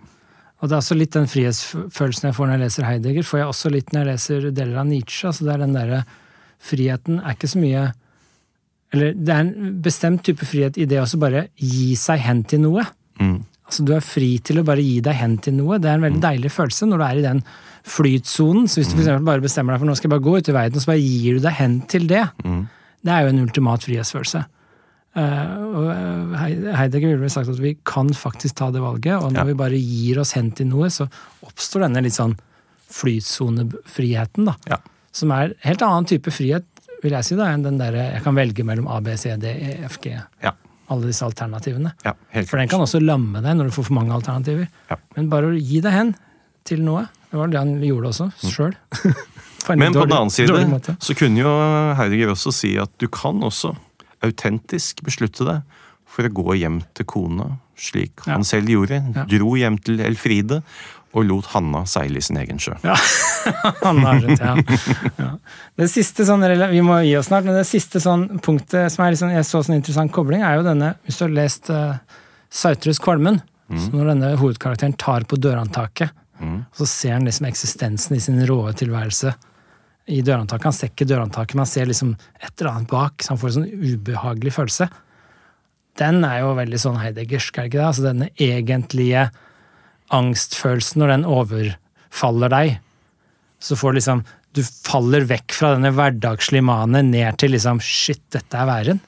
Og 0.62 0.68
det 0.68 0.76
er 0.76 0.82
også 0.84 0.98
litt 1.00 1.16
den 1.16 1.30
frihetsfølelsen 1.32 2.28
jeg 2.30 2.36
får 2.36 2.48
når 2.50 2.58
jeg 2.58 2.64
leser 2.66 2.84
Heidegger, 2.90 3.24
får 3.24 3.40
jeg 3.40 3.48
også 3.48 3.72
litt 3.72 3.94
når 3.94 4.02
jeg 4.04 4.10
leser 4.12 4.50
deler 4.52 4.78
av 4.82 4.88
Nietzsche. 4.90 5.28
altså 5.30 5.46
det 5.48 5.54
er 5.54 5.64
den 5.64 5.74
derre 5.78 6.02
Friheten 6.60 7.22
er 7.24 7.32
ikke 7.38 7.48
så 7.48 7.60
mye 7.62 7.94
Eller 8.92 9.14
det 9.16 9.30
er 9.32 9.40
en 9.46 9.78
bestemt 9.82 10.24
type 10.28 10.44
frihet 10.44 10.76
i 10.78 10.84
det 10.90 11.00
å 11.00 11.20
bare 11.22 11.46
gi 11.56 11.94
seg 11.96 12.20
hen 12.20 12.44
til 12.44 12.60
noe. 12.66 12.84
Mm. 13.22 13.46
Altså 13.70 13.86
Du 13.86 13.92
er 13.94 14.02
fri 14.02 14.32
til 14.42 14.58
å 14.60 14.66
bare 14.66 14.82
gi 14.82 14.98
deg 15.06 15.14
hen 15.20 15.38
til 15.46 15.54
noe. 15.60 15.78
Det 15.80 15.90
er 15.92 16.00
en 16.00 16.06
veldig 16.08 16.22
deilig 16.24 16.50
følelse 16.52 16.88
når 16.90 16.98
du 16.98 17.06
er 17.06 17.20
i 17.22 17.26
den 17.28 17.42
flytsonen. 17.90 18.66
Så 18.68 18.82
hvis 18.82 18.90
du 18.92 18.96
for 18.98 19.04
eksempel 19.06 19.28
bare 19.30 19.44
bestemmer 19.46 19.76
deg 19.76 19.84
for 19.84 19.90
nå 19.92 19.96
skal 19.98 20.10
jeg 20.10 20.16
bare 20.18 20.26
gå 20.26 20.34
ut 20.40 20.50
i 20.50 20.56
verden, 20.58 20.76
og 20.80 20.84
så 20.84 20.90
bare 20.92 21.04
gir 21.06 21.38
du 21.38 21.44
deg 21.46 21.58
hen 21.60 21.76
til 21.94 22.08
det. 22.10 22.24
Mm. 22.44 22.64
Det 23.06 23.14
er 23.14 23.22
jo 23.28 23.32
en 23.36 23.44
ultimat 23.46 23.86
frihetsfølelse. 23.86 24.42
Uh, 25.20 26.34
Heidegger 26.78 27.10
ville 27.14 27.24
vel 27.24 27.32
sagt 27.34 27.50
at 27.50 27.62
vi 27.62 27.76
kan 27.88 28.10
faktisk 28.14 28.58
ta 28.60 28.68
det 28.74 28.82
valget, 28.84 29.16
og 29.18 29.32
når 29.34 29.40
Ja. 29.42 29.48
vi 29.50 29.54
bare 29.62 29.80
gir 29.80 30.20
oss 30.22 30.34
hen 30.38 30.52
til 30.52 30.68
noe, 30.70 30.90
så 30.94 31.08
oppstår 31.46 31.86
denne 31.88 32.04
litt 32.06 32.14
sånn 32.18 32.36
flytsonefriheten, 32.90 34.46
da. 34.50 34.56
Ja. 34.70 34.78
Som 35.12 35.32
er 35.36 35.54
helt 35.66 35.82
annen 35.86 36.06
type 36.10 36.32
frihet, 36.34 36.66
vil 37.04 37.12
jeg 37.16 37.24
si, 37.26 37.36
da, 37.40 37.48
enn 37.54 37.64
den 37.64 37.78
derre 37.80 38.10
jeg 38.16 38.24
kan 38.26 38.36
velge 38.38 38.66
mellom 38.68 38.88
A, 38.92 39.00
B, 39.02 39.16
C, 39.18 39.36
D, 39.40 39.48
E, 39.48 39.78
F, 39.88 40.00
G. 40.04 40.16
Ja. 40.44 40.54
Alle 40.90 41.10
disse 41.12 41.26
alternativene. 41.26 41.94
ja, 42.06 42.16
helt 42.34 42.50
For 42.50 42.58
den 42.58 42.70
kan 42.72 42.82
også 42.82 43.02
lamme 43.04 43.44
deg 43.46 43.58
når 43.58 43.70
du 43.70 43.76
får 43.76 43.90
for 43.90 43.98
mange 44.00 44.16
alternativer. 44.16 44.68
Ja. 44.90 44.98
Men 45.16 45.30
bare 45.30 45.52
å 45.52 45.58
gi 45.58 45.82
deg 45.86 45.94
hen 45.94 46.16
til 46.66 46.82
noe. 46.86 47.06
Det 47.30 47.38
var 47.38 47.52
det 47.52 47.62
han 47.62 47.76
gjorde 47.84 48.10
også, 48.10 48.30
sjøl. 48.50 48.74
Men 49.78 49.94
på 49.94 50.06
den 50.08 50.16
annen 50.16 50.34
side 50.34 50.96
så 51.04 51.14
kunne 51.18 51.44
jo 51.44 51.52
Heidegger 52.00 52.32
også 52.34 52.54
si 52.56 52.72
at 52.82 52.90
du 52.98 53.06
kan 53.12 53.44
også 53.46 53.76
autentisk 54.26 55.04
beslutte 55.06 55.46
deg 55.46 55.76
for 56.10 56.26
å 56.26 56.32
gå 56.34 56.56
hjem 56.58 56.80
til 56.98 57.06
kona, 57.06 57.52
slik 57.78 58.24
han 58.26 58.46
selv 58.48 58.72
gjorde. 58.74 58.98
Ja. 59.14 59.28
Dro 59.30 59.54
hjem 59.60 59.78
til 59.86 60.02
Elfride 60.02 60.64
og 61.10 61.26
lot 61.26 61.50
Hanna 61.56 61.82
seile 61.90 62.22
i 62.22 62.24
sin 62.24 62.38
egen 62.38 62.60
sjø. 62.62 62.76
Ja, 62.86 62.96
Hanna 63.86 64.14
har 64.14 64.22
rett, 64.26 64.44
ja. 64.44 64.56
ja. 65.18 65.32
Det 65.80 65.90
siste 65.90 66.26
sånn, 66.28 66.46
Vi 66.70 66.84
må 66.86 67.00
gi 67.02 67.16
oss 67.18 67.32
snart, 67.32 67.48
men 67.48 67.58
det 67.58 67.66
siste 67.70 68.02
sånn 68.04 68.28
punktet 68.46 68.94
som 68.94 69.06
er 69.06 69.16
liksom, 69.16 69.34
jeg 69.34 69.48
så 69.48 69.64
sånn 69.66 69.80
interessant 69.80 70.14
kobling, 70.14 70.46
er 70.46 70.60
jo 70.60 70.68
denne 70.68 70.94
Hvis 71.08 71.18
du 71.18 71.26
har 71.26 71.34
lest 71.34 71.72
uh, 71.74 71.98
Sautrus 72.50 73.02
Kvalmen, 73.02 73.42
så 73.70 73.92
når 73.94 74.08
denne 74.14 74.30
hovedkarakteren 74.40 74.96
tar 74.98 75.28
på 75.30 75.38
dørhåndtaket, 75.38 76.10
så 76.74 76.86
ser 76.90 77.14
han 77.18 77.28
liksom 77.28 77.46
eksistensen 77.50 78.16
i 78.16 78.22
sin 78.24 78.40
råe 78.48 78.72
tilværelse 78.74 79.34
i 80.10 80.22
dørhåndtaket. 80.26 80.66
Han 80.66 80.74
ser 80.74 80.92
ikke 80.94 81.08
dørhåndtaket, 81.10 81.56
men 81.56 81.66
han 81.66 81.70
ser 81.70 81.90
liksom 81.90 82.16
et 82.40 82.54
eller 82.56 82.72
annet 82.72 82.90
bak, 82.90 83.22
så 83.22 83.34
han 83.34 83.42
får 83.42 83.52
en 83.52 83.58
sånn 83.60 83.92
ubehagelig 83.94 84.56
følelse. 84.56 84.88
Den 86.00 86.24
er 86.26 86.42
jo 86.42 86.56
veldig 86.58 86.80
sånn 86.82 86.98
heideggersk, 87.02 87.58
er 87.58 87.68
det 87.68 87.72
ikke 87.72 87.82
det? 87.82 87.88
Altså 87.90 88.06
denne 88.08 88.30
egentlige 88.40 89.28
angstfølelsen, 90.16 91.00
når 91.02 91.08
den 91.14 91.26
overfaller 91.30 92.50
deg, 92.54 92.68
så 93.60 93.76
får 93.80 93.90
du 93.92 93.96
liksom 94.00 94.20
Du 94.56 94.62
faller 94.66 95.22
vekk 95.30 95.54
fra 95.54 95.74
denne 95.76 95.92
hverdagslige 95.94 96.64
manet 96.66 97.06
ned 97.12 97.38
til 97.38 97.50
liksom 97.54 97.80
Shit, 97.84 98.24
dette 98.34 98.58
er 98.58 98.66
væren. 98.70 99.00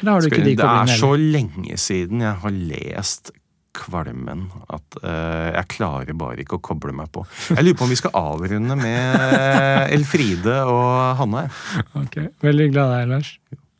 Eller 0.00 0.12
har 0.12 0.20
du 0.20 0.26
ikke 0.30 0.42
de 0.42 0.56
Det 0.58 0.66
er 0.66 0.86
så 0.98 1.12
lenge 1.16 1.76
siden 1.78 2.20
jeg 2.24 2.34
har 2.42 2.52
lest 2.72 3.30
Kvalmen 3.72 4.50
at 4.68 4.96
uh, 5.00 5.48
jeg 5.54 5.66
klarer 5.78 6.12
bare 6.18 6.40
ikke 6.44 6.56
å 6.58 6.60
koble 6.60 6.92
meg 6.92 7.08
på. 7.14 7.24
Jeg 7.48 7.64
lurer 7.64 7.78
på 7.80 7.84
om 7.86 7.92
vi 7.94 8.00
skal 8.02 8.12
avrunde 8.20 8.76
med 8.76 9.16
Elfride 9.96 10.56
og 10.68 11.16
Hanna. 11.22 11.42
Ok, 11.96 12.16
Veldig 12.44 12.68
glad 12.74 12.92
i 12.92 12.94
deg, 12.98 13.06
Lars. 13.14 13.30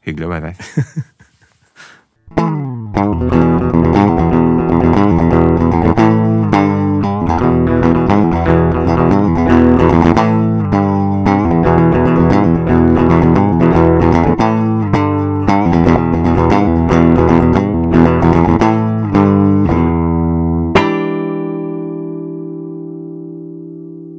Hyggelig 0.09 0.27
å 0.31 0.33
være 0.33 0.47
her. 0.55 0.61